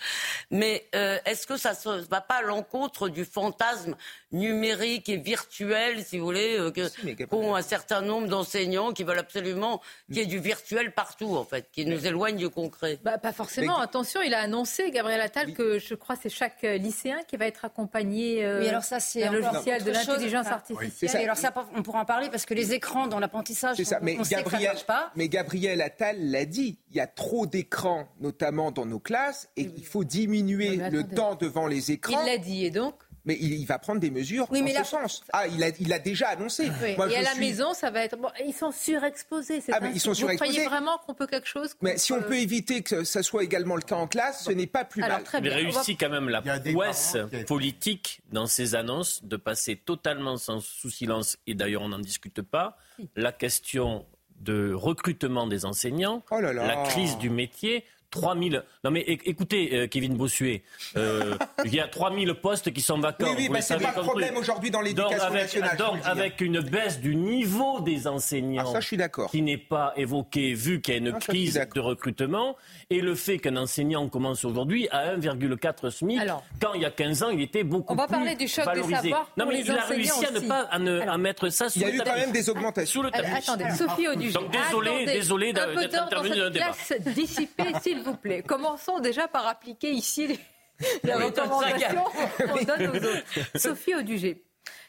Mais 0.49 0.87
euh, 0.95 1.19
est-ce 1.25 1.45
que 1.45 1.57
ça 1.57 1.73
ne 1.85 2.01
va 2.09 2.21
pas 2.21 2.35
à 2.37 2.41
l'encontre 2.41 3.09
du 3.09 3.25
fantasme 3.25 3.95
numérique 4.31 5.07
et 5.09 5.17
virtuel, 5.17 6.03
si 6.03 6.17
vous 6.17 6.25
voulez, 6.25 6.57
euh, 6.59 6.71
que 6.71 7.25
qu'ont 7.25 7.55
un 7.55 7.61
certain 7.61 8.01
nombre 8.01 8.27
d'enseignants 8.27 8.91
qui 8.91 9.03
veulent 9.03 9.19
absolument 9.19 9.81
qu'il 10.07 10.17
y 10.17 10.21
ait 10.21 10.25
du 10.25 10.39
virtuel 10.47 10.91
partout, 10.93 11.35
en 11.35 11.43
fait, 11.43 11.67
qui 11.71 11.85
nous 11.85 12.05
éloigne 12.07 12.37
du 12.37 12.49
concret 12.49 12.99
Bah, 13.03 13.17
pas 13.17 13.33
forcément. 13.33 13.77
Attention, 13.79 14.21
il 14.21 14.33
a 14.33 14.39
annoncé, 14.39 14.89
Gabriel 14.91 15.21
Attal, 15.21 15.53
que 15.53 15.77
je 15.79 15.93
crois 15.93 16.15
que 16.15 16.23
c'est 16.23 16.29
chaque 16.29 16.63
euh, 16.63 16.77
lycéen 16.77 17.17
qui 17.27 17.35
va 17.37 17.45
être 17.47 17.65
accompagné 17.65 18.43
euh, 18.45 18.61
Oui, 18.61 18.69
alors 18.69 18.83
ça, 18.83 18.99
c'est 18.99 19.29
logiciel 19.29 19.83
de 19.83 19.91
l'intelligence 19.91 20.45
Enfin, 20.47 20.55
artificielle. 20.55 21.11
Oui, 21.15 21.23
alors 21.23 21.37
ça, 21.37 21.53
on 21.75 21.83
pourra 21.83 21.99
en 22.01 22.05
parler 22.05 22.29
parce 22.29 22.45
que 22.45 22.53
les 22.53 22.73
écrans 22.73 23.07
dans 23.07 23.19
l'apprentissage, 23.19 23.75
C'est 23.77 23.83
ça, 23.83 23.99
on, 24.01 24.05
mais 24.05 24.17
on 24.19 24.23
sait 24.23 24.35
que 24.35 24.41
ça 24.41 24.45
ne 24.45 24.51
Gabriel, 24.51 24.71
marche 24.73 24.85
pas. 24.85 25.11
mais 25.15 25.27
Gabriel 25.29 25.81
Attal 25.81 26.17
l'a 26.31 26.45
dit, 26.45 26.79
il 26.91 26.95
y 26.95 26.99
a 26.99 27.07
trop 27.07 27.45
d'écrans, 27.45 28.07
notamment 28.21 28.71
dans 28.71 28.85
nos 28.85 28.99
classes, 28.99 29.49
et 29.57 29.69
il 29.77 29.85
faut 29.85 30.03
diminuer 30.03 30.77
le 30.77 31.03
temps 31.03 31.35
devant 31.35 31.67
les 31.67 31.91
écrans. 31.91 32.19
Il 32.23 32.25
l'a 32.25 32.37
dit, 32.37 32.65
et 32.65 32.71
donc 32.71 32.95
Mais 33.27 33.37
il, 33.39 33.53
il 33.53 33.65
va 33.65 33.77
prendre 33.77 33.99
des 33.99 34.09
mesures 34.09 34.47
Oui, 34.49 34.61
en 34.61 34.63
mais 34.63 34.73
ce 34.73 34.83
sens. 34.85 35.23
Ah, 35.33 35.45
il 35.47 35.61
a, 35.63 35.67
il 35.79 35.93
a 35.93 35.99
déjà 35.99 36.29
annoncé. 36.29 36.71
Oui, 36.81 36.95
Moi, 36.97 37.07
et 37.09 37.11
je 37.11 37.15
à 37.17 37.21
la 37.21 37.31
suis- 37.31 37.39
maison, 37.41 37.73
ça 37.75 37.91
va 37.91 38.03
être. 38.03 38.17
Bon, 38.17 38.29
ils 38.43 38.53
sont 38.53 38.71
surexposés. 38.71 39.61
c'est 39.61 39.73
Ah, 39.73 39.79
mais 39.81 39.91
ils 39.93 39.99
sont 39.99 40.13
Vous 40.13 40.27
croyez 40.35 40.65
vraiment 40.65 40.97
qu'on 41.05 41.13
peut 41.13 41.27
quelque 41.27 41.47
chose 41.47 41.75
Mais 41.81 41.97
si 41.97 42.11
on 42.13 42.15
contre- 42.15 42.29
peut 42.29 42.37
éviter 42.39 42.81
que 42.81 43.03
ça 43.03 43.21
soit 43.21 43.43
également 43.43 43.75
le 43.75 43.81
cas 43.81 43.97
en 43.97 44.07
classe, 44.07 44.43
ce 44.45 44.51
n'est 44.51 44.65
pas 44.65 44.85
plus 44.85 45.03
Alors, 45.03 45.17
mal. 45.17 45.23
très 45.25 45.39
Il 45.39 45.49
réussit 45.49 45.99
quand 45.99 46.09
même 46.09 46.29
la 46.29 46.41
prouesse 46.41 47.15
politique 47.45 48.21
dans 48.31 48.45
ses 48.47 48.75
annonces 48.75 49.23
de 49.23 49.35
passer 49.37 49.75
totalement 49.75 50.37
sans, 50.37 50.59
sous 50.59 50.89
silence, 50.89 51.37
et 51.47 51.53
d'ailleurs 51.53 51.81
on 51.81 51.89
n'en 51.89 51.99
discute 51.99 52.41
pas, 52.41 52.77
la 53.15 53.31
question 53.31 54.05
de 54.39 54.71
recrutement 54.73 55.47
des 55.47 55.65
enseignants, 55.65 56.23
Oh 56.31 56.39
là 56.39 56.53
là. 56.53 56.67
la 56.67 56.83
crise 56.83 57.17
du 57.17 57.29
métier. 57.29 57.83
3000. 58.11 58.63
Non 58.83 58.91
mais 58.91 59.01
écoutez, 59.01 59.69
euh, 59.73 59.87
Kevin 59.87 60.15
Bossuet, 60.15 60.63
euh, 60.95 61.35
il 61.65 61.73
y 61.73 61.79
a 61.79 61.87
3000 61.87 62.33
postes 62.35 62.71
qui 62.71 62.81
sont 62.81 62.97
vacants. 62.99 63.27
Oui, 63.29 63.35
oui, 63.37 63.49
bah, 63.49 63.57
le 63.57 63.61
c'est 63.63 63.77
pas 63.79 63.93
le 63.95 64.01
problème 64.01 64.37
aujourd'hui 64.37 64.71
dans 64.71 64.79
Donc, 64.79 64.87
l'éducation 64.87 65.23
avec, 65.25 65.41
nationale. 65.43 65.77
donc, 65.77 65.95
le 65.95 65.99
hein. 66.01 66.03
avec 66.05 66.41
une 66.41 66.59
baisse 66.61 66.99
du 66.99 67.15
niveau 67.15 67.81
des 67.81 68.07
enseignants 68.07 68.63
Ah, 68.67 68.71
ça, 68.73 68.79
je 68.79 68.87
suis 68.87 68.97
d'accord. 68.97 69.29
qui 69.29 69.41
n'est 69.41 69.57
pas 69.57 69.93
évoquée 69.97 70.53
vu 70.53 70.81
qu'il 70.81 70.93
y 70.93 70.97
a 70.97 70.99
une 70.99 71.07
Ah, 71.09 71.19
ça, 71.19 71.27
crise 71.31 71.61
de 71.75 71.79
recrutement 71.79 72.55
et 72.89 73.01
le 73.01 73.15
fait 73.15 73.37
qu'un 73.39 73.57
enseignant 73.57 74.07
commence 74.07 74.45
aujourd'hui 74.45 74.87
à 74.91 75.15
1,4 75.15 75.89
SMIC 75.89 76.21
quand 76.61 76.73
il 76.73 76.81
y 76.81 76.85
a 76.85 76.91
15 76.91 77.23
ans 77.23 77.29
il 77.29 77.41
était 77.41 77.63
beaucoup 77.63 77.93
On 77.93 77.95
va 77.97 78.07
plus 78.07 78.13
parler 78.15 78.35
du 78.35 78.47
choc 78.47 78.63
des 78.65 78.71
valorisé. 78.71 78.95
savoirs 78.95 79.29
non 79.37 79.45
mais 79.45 79.55
les 79.55 79.61
il 79.61 79.71
a 79.71 79.81
réussi 79.85 80.25
à 80.25 80.31
ne 80.31 80.39
pas 80.47 80.61
à, 80.71 80.79
ne- 80.79 80.99
Alors. 81.01 81.13
à 81.13 81.17
mettre 81.17 81.49
ça 81.49 81.69
sous 81.69 81.79
Il 81.79 81.81
y 81.81 81.85
a 81.85 81.87
le 81.89 81.93
eu 81.95 81.97
tapis. 81.97 82.09
quand 82.11 82.17
même 82.17 82.31
des 82.31 82.49
augmentations. 82.49 83.01
Sous 83.01 83.03
le 83.03 83.11
tapis. 83.11 83.29
Attendez, 83.35 83.65
Sophie 83.77 84.07
Audugé. 84.07 84.31
Donc 84.33 84.51
désolé, 84.51 85.05
désolé 85.05 85.53
d'être 85.53 85.77
intervenu 85.77 86.37
dans 86.37 86.43
le 86.45 86.49
débat. 86.49 86.71
dissipée, 87.13 87.73
s'il 87.97 88.05
vous 88.05 88.15
plaît. 88.17 88.43
Commençons 88.43 88.99
déjà 88.99 89.27
par 89.27 89.47
appliquer 89.47 89.91
ici 89.91 90.27
les, 90.27 90.39
les 91.03 91.15
Oui, 91.15 91.23
recommandations 91.23 92.03
qu'on 92.37 92.63
donne 92.63 92.87
aux 92.87 92.95
autres. 92.95 93.23
Sophie 93.55 93.95
Audugé, 93.95 94.43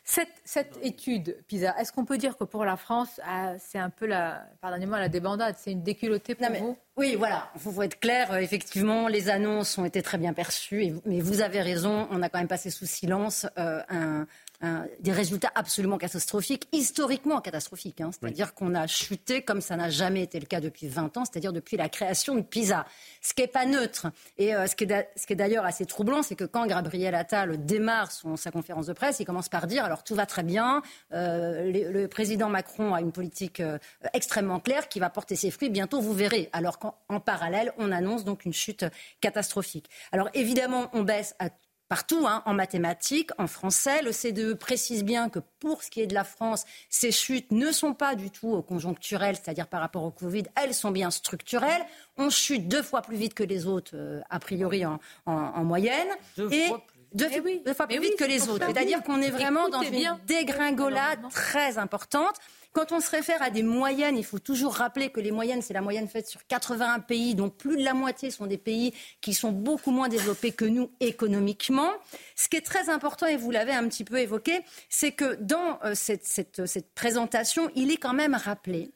cette, 0.05 0.29
cette 0.45 0.79
étude 0.83 1.37
PISA, 1.49 1.75
est-ce 1.79 1.93
qu'on 1.93 2.07
peut 2.07 2.17
dire 2.17 2.37
que 2.39 2.45
pour 2.45 2.65
la 2.65 2.77
France, 2.79 3.21
ah, 3.27 3.53
c'est 3.59 3.79
un 3.79 3.91
peu 3.91 4.07
la, 4.07 4.43
pardonnez-moi, 4.63 4.99
la 5.01 5.09
débandade, 5.11 5.57
c'est 5.59 5.73
une 5.73 5.83
déculottée 5.83 6.35
pour 6.35 6.49
vous? 6.51 6.79
Oui, 6.97 7.15
voilà, 7.15 7.51
il 7.55 7.61
faut 7.61 7.83
être 7.83 8.01
clair. 8.01 8.33
euh, 8.33 8.39
effectivement, 8.39 9.07
les 9.09 9.29
annonces 9.29 9.77
ont 9.77 9.85
été 9.85 10.01
très 10.03 10.17
bien 10.17 10.33
perçues, 10.33 10.85
et- 10.85 10.95
mais 11.05 11.21
vous 11.21 11.43
avez 11.43 11.61
raison, 11.61 12.09
on 12.11 12.23
a 12.23 12.29
quand 12.31 12.39
même 12.39 12.49
passé 12.49 12.71
sous 12.71 12.87
silence 12.87 13.47
euh, 13.59 13.83
un- 13.91 14.27
un- 14.61 14.87
des 15.01 15.13
résultats 15.13 15.53
absolument 15.55 15.99
catastrophiques, 15.99 16.69
historiquement 16.73 17.41
catastrophiques. 17.41 18.01
hein. 18.01 18.11
C'est-à-dire 18.13 18.55
qu'on 18.55 18.75
a 18.75 18.87
chuté 18.87 19.43
comme 19.43 19.61
ça 19.61 19.77
n'a 19.77 19.91
jamais 19.91 20.23
été 20.23 20.41
le 20.41 20.47
cas 20.47 20.61
depuis 20.61 20.89
20 20.89 21.17
ans, 21.17 21.25
c'est-à-dire 21.25 21.53
depuis 21.53 21.77
la 21.77 21.89
création 21.89 22.35
de 22.35 22.43
PISA. 22.43 22.85
Ce 23.21 23.35
qui 23.35 23.43
n'est 23.43 23.49
pas 23.49 23.67
neutre. 23.67 24.09
Et 24.37 24.55
euh, 24.55 24.67
ce 24.67 24.75
qui 24.75 24.85
est 24.85 25.37
d'ailleurs 25.37 25.65
assez 25.65 25.87
troublant, 25.87 26.23
c'est 26.23 26.35
que 26.35 26.45
quand 26.45 26.67
Gabriel 26.67 27.15
Attal 27.15 27.65
démarre 27.65 28.11
son- 28.11 28.37
sa 28.37 28.51
conférence 28.51 28.87
de 28.87 28.93
presse, 28.93 29.21
il 29.21 29.25
commence 29.25 29.49
par 29.49 29.67
dire 29.67 29.85
alors 29.85 30.03
tout 30.05 30.15
va 30.15 30.27
très 30.27 30.43
bien, 30.43 30.83
euh, 31.13 31.71
le, 31.71 31.93
le 31.93 32.09
président 32.09 32.49
Macron 32.49 32.95
a 32.95 33.01
une 33.01 33.13
politique 33.13 33.61
euh, 33.61 33.79
extrêmement 34.13 34.61
claire 34.61 34.89
qui 34.89 34.99
va 34.99 35.09
porter 35.11 35.37
ses 35.37 35.51
fruits, 35.51 35.71
bientôt 35.71 36.01
vous 36.01 36.15
verrez. 36.15 36.49
Alors 36.53 36.79
qu'en 36.79 36.97
en 37.09 37.21
parallèle, 37.21 37.73
on 37.79 37.93
annonce 37.93 38.25
donc 38.25 38.45
une 38.45 38.53
chute 38.53 38.85
catastrophique. 39.21 39.89
Alors 40.13 40.29
évidemment, 40.35 40.89
on 40.93 41.03
baisse 41.03 41.35
à 41.39 41.49
partout, 41.89 42.27
hein, 42.27 42.43
en 42.47 42.55
mathématiques, 42.55 43.31
en 43.39 43.47
français. 43.47 44.03
Le 44.03 44.13
CDE 44.13 44.55
précise 44.55 45.05
bien 45.05 45.29
que 45.29 45.39
pour 45.61 45.83
ce 45.83 45.91
qui 45.91 46.01
est 46.01 46.07
de 46.07 46.15
la 46.15 46.25
France, 46.25 46.65
ces 46.91 47.11
chutes 47.13 47.51
ne 47.51 47.73
sont 47.73 47.95
pas 47.95 48.15
du 48.15 48.31
tout 48.31 48.61
conjoncturelles, 48.63 49.37
c'est-à-dire 49.37 49.67
par 49.67 49.81
rapport 49.81 50.05
au 50.05 50.11
Covid, 50.11 50.45
elles 50.63 50.75
sont 50.75 50.91
bien 50.91 51.11
structurelles. 51.11 51.85
On 52.17 52.31
chute 52.31 52.69
deux 52.69 52.83
fois 52.83 53.03
plus 53.03 53.17
vite 53.17 53.35
que 53.35 53.43
les 53.45 53.67
autres, 53.67 53.93
euh, 53.95 54.21
a 54.31 54.39
priori 54.39 54.85
en, 54.85 54.99
en- 55.27 55.33
en 55.33 55.65
moyenne. 55.65 56.09
Deux 56.37 56.53
et 56.53 56.67
fois 56.69 56.83
deux, 57.15 57.27
deux 57.65 57.73
fois 57.73 57.87
plus 57.87 58.01
vite 58.01 58.17
que 58.19 58.25
les 58.25 58.51
autres. 58.51 58.67
C'est-à-dire 58.67 59.03
qu'on 59.03 59.23
est 59.23 59.31
vraiment 59.31 59.71
dans 59.71 59.81
une 59.81 59.91
bien. 59.91 60.21
dégringolade 60.27 61.21
très 61.31 61.79
importante. 61.79 62.35
Quand 62.75 62.93
on 62.93 63.01
se 63.01 63.11
réfère 63.11 63.43
à 63.43 63.51
des 63.51 63.63
moyennes, 63.63 64.17
il 64.17 64.25
faut 64.25 64.39
toujours 64.39 64.75
rappeler 64.75 65.11
que 65.11 65.21
les 65.21 65.33
moyennes, 65.33 65.63
c'est 65.63 65.75
la 65.75 65.81
moyenne 65.81 66.07
faite 66.07 66.29
sur 66.29 66.47
81 66.47 67.01
pays, 67.01 67.35
donc 67.35 67.57
plus 67.57 67.77
de 67.77 67.83
la 67.83 67.95
moitié 67.95 68.31
sont 68.31 68.47
des 68.47 68.59
pays 68.59 68.93
qui 69.21 69.35
sont 69.35 69.51
beaucoup 69.53 69.91
moins 69.91 70.09
développés 70.09 70.53
que 70.53 70.65
nous 70.67 70.91
économiquement. 71.01 71.91
Ce 72.37 72.49
qui 72.49 72.57
est 72.57 72.61
très 72.65 72.89
important, 72.91 73.27
et 73.27 73.37
vous 73.37 73.51
l'avez 73.51 73.73
un 73.73 73.89
petit 73.89 74.05
peu 74.05 74.19
évoqué, 74.19 74.61
c'est 74.89 75.13
que 75.13 75.35
dans 75.41 75.79
euh, 75.85 75.95
cette, 75.95 76.25
cette- 76.27 76.67
cette 76.67 76.95
présentation, 76.95 77.71
il 77.75 77.91
est 77.91 77.97
quand 77.97 78.13
même 78.15 78.35
rappelé 78.35 78.93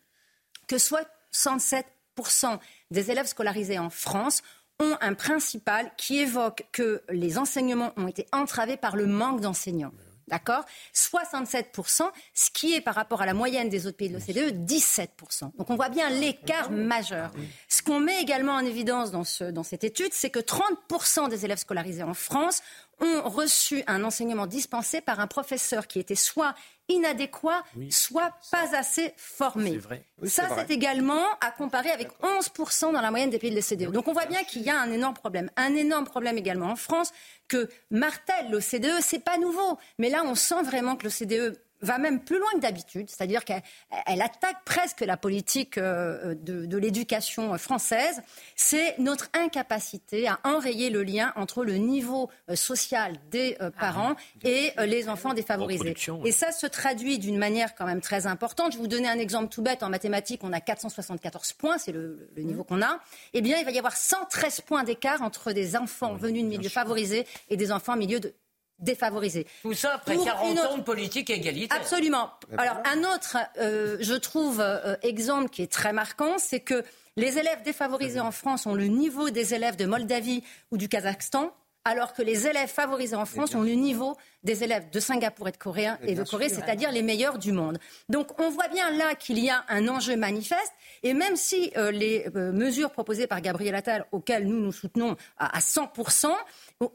que 0.68 0.76
67% 0.76 2.58
des 2.90 3.10
élèves 3.10 3.26
scolarisés 3.26 3.78
en 3.78 3.90
France 3.90 4.42
ont 4.80 4.96
un 5.00 5.14
principal 5.14 5.90
qui 5.96 6.18
évoque 6.18 6.66
que 6.72 7.02
les 7.08 7.38
enseignements 7.38 7.92
ont 7.96 8.06
été 8.08 8.26
entravés 8.32 8.76
par 8.76 8.96
le 8.96 9.06
manque 9.06 9.40
d'enseignants. 9.40 9.92
D'accord? 10.28 10.64
67%, 10.94 12.10
ce 12.34 12.50
qui 12.50 12.74
est 12.74 12.80
par 12.80 12.94
rapport 12.94 13.22
à 13.22 13.26
la 13.26 13.34
moyenne 13.34 13.68
des 13.68 13.86
autres 13.86 13.96
pays 13.96 14.08
de 14.08 14.14
l'OCDE, 14.14 14.64
17%. 14.66 15.56
Donc 15.56 15.68
on 15.70 15.76
voit 15.76 15.88
bien 15.88 16.08
l'écart 16.10 16.70
majeur. 16.70 17.30
Ce 17.68 17.82
qu'on 17.82 18.00
met 18.00 18.20
également 18.20 18.52
en 18.54 18.64
évidence 18.64 19.10
dans, 19.10 19.24
ce- 19.24 19.50
dans 19.50 19.62
cette 19.62 19.84
étude, 19.84 20.12
c'est 20.12 20.30
que 20.30 20.38
30% 20.40 21.28
des 21.28 21.44
élèves 21.44 21.58
scolarisés 21.58 22.02
en 22.02 22.14
France 22.14 22.62
ont 23.01 23.28
reçu 23.28 23.82
un 23.86 24.05
enseignement 24.05 24.47
dispensé 24.47 25.01
par 25.01 25.20
un 25.20 25.26
professeur 25.26 25.86
qui 25.86 25.99
était 25.99 26.14
soit 26.14 26.55
inadéquat, 26.88 27.62
soit 27.90 28.32
pas 28.51 28.76
assez 28.76 29.14
formé. 29.16 29.78
vrai. 29.78 30.05
Oui, 30.20 30.28
Ça, 30.28 30.49
c'est 30.55 30.70
également 30.70 31.24
à 31.40 31.51
comparer 31.51 31.90
avec 31.90 32.09
11% 32.22 32.93
dans 32.93 33.01
la 33.01 33.11
moyenne 33.11 33.30
des 33.30 33.38
pays 33.38 33.51
de 33.51 33.57
l'OCDE. 33.57 33.93
Donc 33.93 34.09
on 34.09 34.12
voit 34.12 34.26
bien 34.26 34.45
qu'il 34.45 34.62
y 34.62 34.70
a 34.70 34.80
un 34.80 34.90
énorme 34.93 35.14
problème. 35.14 35.51
Un 35.57 35.74
énorme 35.74 36.05
problème 36.05 36.38
également 36.38 36.66
en 36.66 36.76
France 36.76 37.12
que 37.49 37.68
martèle 37.90 38.51
l'OCDE, 38.51 39.01
c'est 39.01 39.24
pas 39.24 39.38
nouveau. 39.38 39.78
Mais 39.99 40.11
là, 40.11 40.22
on 40.24 40.34
sent 40.34 40.62
vraiment 40.62 40.97
que 40.97 41.07
l'OCDE 41.07 41.59
va 41.82 41.98
même 41.98 42.20
plus 42.20 42.38
loin 42.38 42.50
que 42.54 42.60
d'habitude, 42.60 43.10
c'est-à-dire 43.10 43.44
qu'elle 43.44 43.62
elle 44.06 44.22
attaque 44.22 44.64
presque 44.64 45.00
la 45.00 45.16
politique 45.16 45.78
euh, 45.78 46.34
de, 46.34 46.66
de 46.66 46.78
l'éducation 46.78 47.56
française. 47.58 48.22
C'est 48.56 48.98
notre 48.98 49.28
incapacité 49.34 50.28
à 50.28 50.38
enrayer 50.44 50.90
le 50.90 51.02
lien 51.02 51.32
entre 51.36 51.64
le 51.64 51.74
niveau 51.74 52.30
euh, 52.48 52.56
social 52.56 53.16
des 53.30 53.56
euh, 53.60 53.70
parents 53.70 54.14
et 54.44 54.72
les 54.86 55.08
enfants 55.08 55.34
défavorisés. 55.34 55.94
Et 56.24 56.32
ça 56.32 56.52
se 56.52 56.66
traduit 56.66 57.18
d'une 57.18 57.38
manière 57.38 57.74
quand 57.74 57.86
même 57.86 58.00
très 58.00 58.26
importante. 58.26 58.72
Je 58.72 58.76
vais 58.76 58.82
vous 58.82 58.88
donner 58.88 59.08
un 59.08 59.18
exemple 59.18 59.48
tout 59.48 59.62
bête. 59.62 59.82
En 59.82 59.90
mathématiques, 59.90 60.42
on 60.44 60.52
a 60.52 60.60
474 60.60 61.52
points, 61.54 61.78
c'est 61.78 61.92
le, 61.92 62.28
le 62.34 62.42
niveau 62.42 62.64
qu'on 62.64 62.82
a. 62.82 63.00
Eh 63.32 63.40
bien, 63.40 63.58
il 63.58 63.64
va 63.64 63.70
y 63.70 63.78
avoir 63.78 63.96
113 63.96 64.62
points 64.62 64.84
d'écart 64.84 65.22
entre 65.22 65.52
des 65.52 65.76
enfants 65.76 66.14
venus 66.14 66.44
de 66.44 66.48
milieux 66.48 66.68
favorisés 66.68 67.26
et 67.48 67.56
des 67.56 67.72
enfants 67.72 67.94
en 67.94 67.96
milieu 67.96 68.20
de 68.20 68.34
défavorisés. 68.82 69.46
Tout 69.62 69.74
ça 69.74 69.94
après 69.94 70.14
Pour 70.14 70.24
40 70.24 70.52
une 70.52 70.58
ans 70.58 70.76
de 70.78 70.82
politique 70.82 71.30
égalitaire. 71.30 71.76
Absolument. 71.78 72.30
Alors, 72.58 72.76
un 72.84 73.00
autre, 73.14 73.38
euh, 73.58 73.96
je 74.00 74.14
trouve, 74.14 74.60
euh, 74.60 74.96
exemple 75.02 75.48
qui 75.48 75.62
est 75.62 75.72
très 75.72 75.92
marquant, 75.92 76.36
c'est 76.38 76.60
que 76.60 76.84
les 77.16 77.38
élèves 77.38 77.62
défavorisés 77.62 78.20
en 78.20 78.32
France 78.32 78.66
ont 78.66 78.74
le 78.74 78.86
niveau 78.86 79.30
des 79.30 79.54
élèves 79.54 79.76
de 79.76 79.84
Moldavie 79.84 80.42
ou 80.70 80.78
du 80.78 80.88
Kazakhstan, 80.88 81.52
alors 81.84 82.14
que 82.14 82.22
les 82.22 82.46
élèves 82.46 82.68
favorisés 82.68 83.16
en 83.16 83.26
France 83.26 83.54
ont 83.54 83.62
le 83.62 83.72
niveau 83.72 84.16
des 84.44 84.62
élèves 84.62 84.90
de 84.90 85.00
Singapour 85.00 85.48
et 85.48 85.52
de 85.52 85.56
Corée, 85.56 85.88
et 86.02 86.14
de 86.14 86.22
Corée, 86.22 86.48
c'est-à-dire 86.48 86.92
les 86.92 87.02
meilleurs 87.02 87.38
du 87.38 87.52
monde. 87.52 87.78
Donc, 88.08 88.40
on 88.40 88.50
voit 88.50 88.68
bien 88.68 88.90
là 88.90 89.14
qu'il 89.14 89.38
y 89.38 89.50
a 89.50 89.64
un 89.68 89.88
enjeu 89.88 90.16
manifeste, 90.16 90.72
et 91.02 91.12
même 91.12 91.36
si 91.36 91.72
euh, 91.76 91.90
les 91.90 92.26
euh, 92.36 92.52
mesures 92.52 92.90
proposées 92.90 93.26
par 93.26 93.40
Gabriel 93.40 93.74
Attal, 93.74 94.06
auxquelles 94.12 94.46
nous 94.46 94.60
nous 94.60 94.72
soutenons 94.72 95.16
à, 95.38 95.56
à 95.56 95.60
100%, 95.60 96.26
bon, 96.26 96.36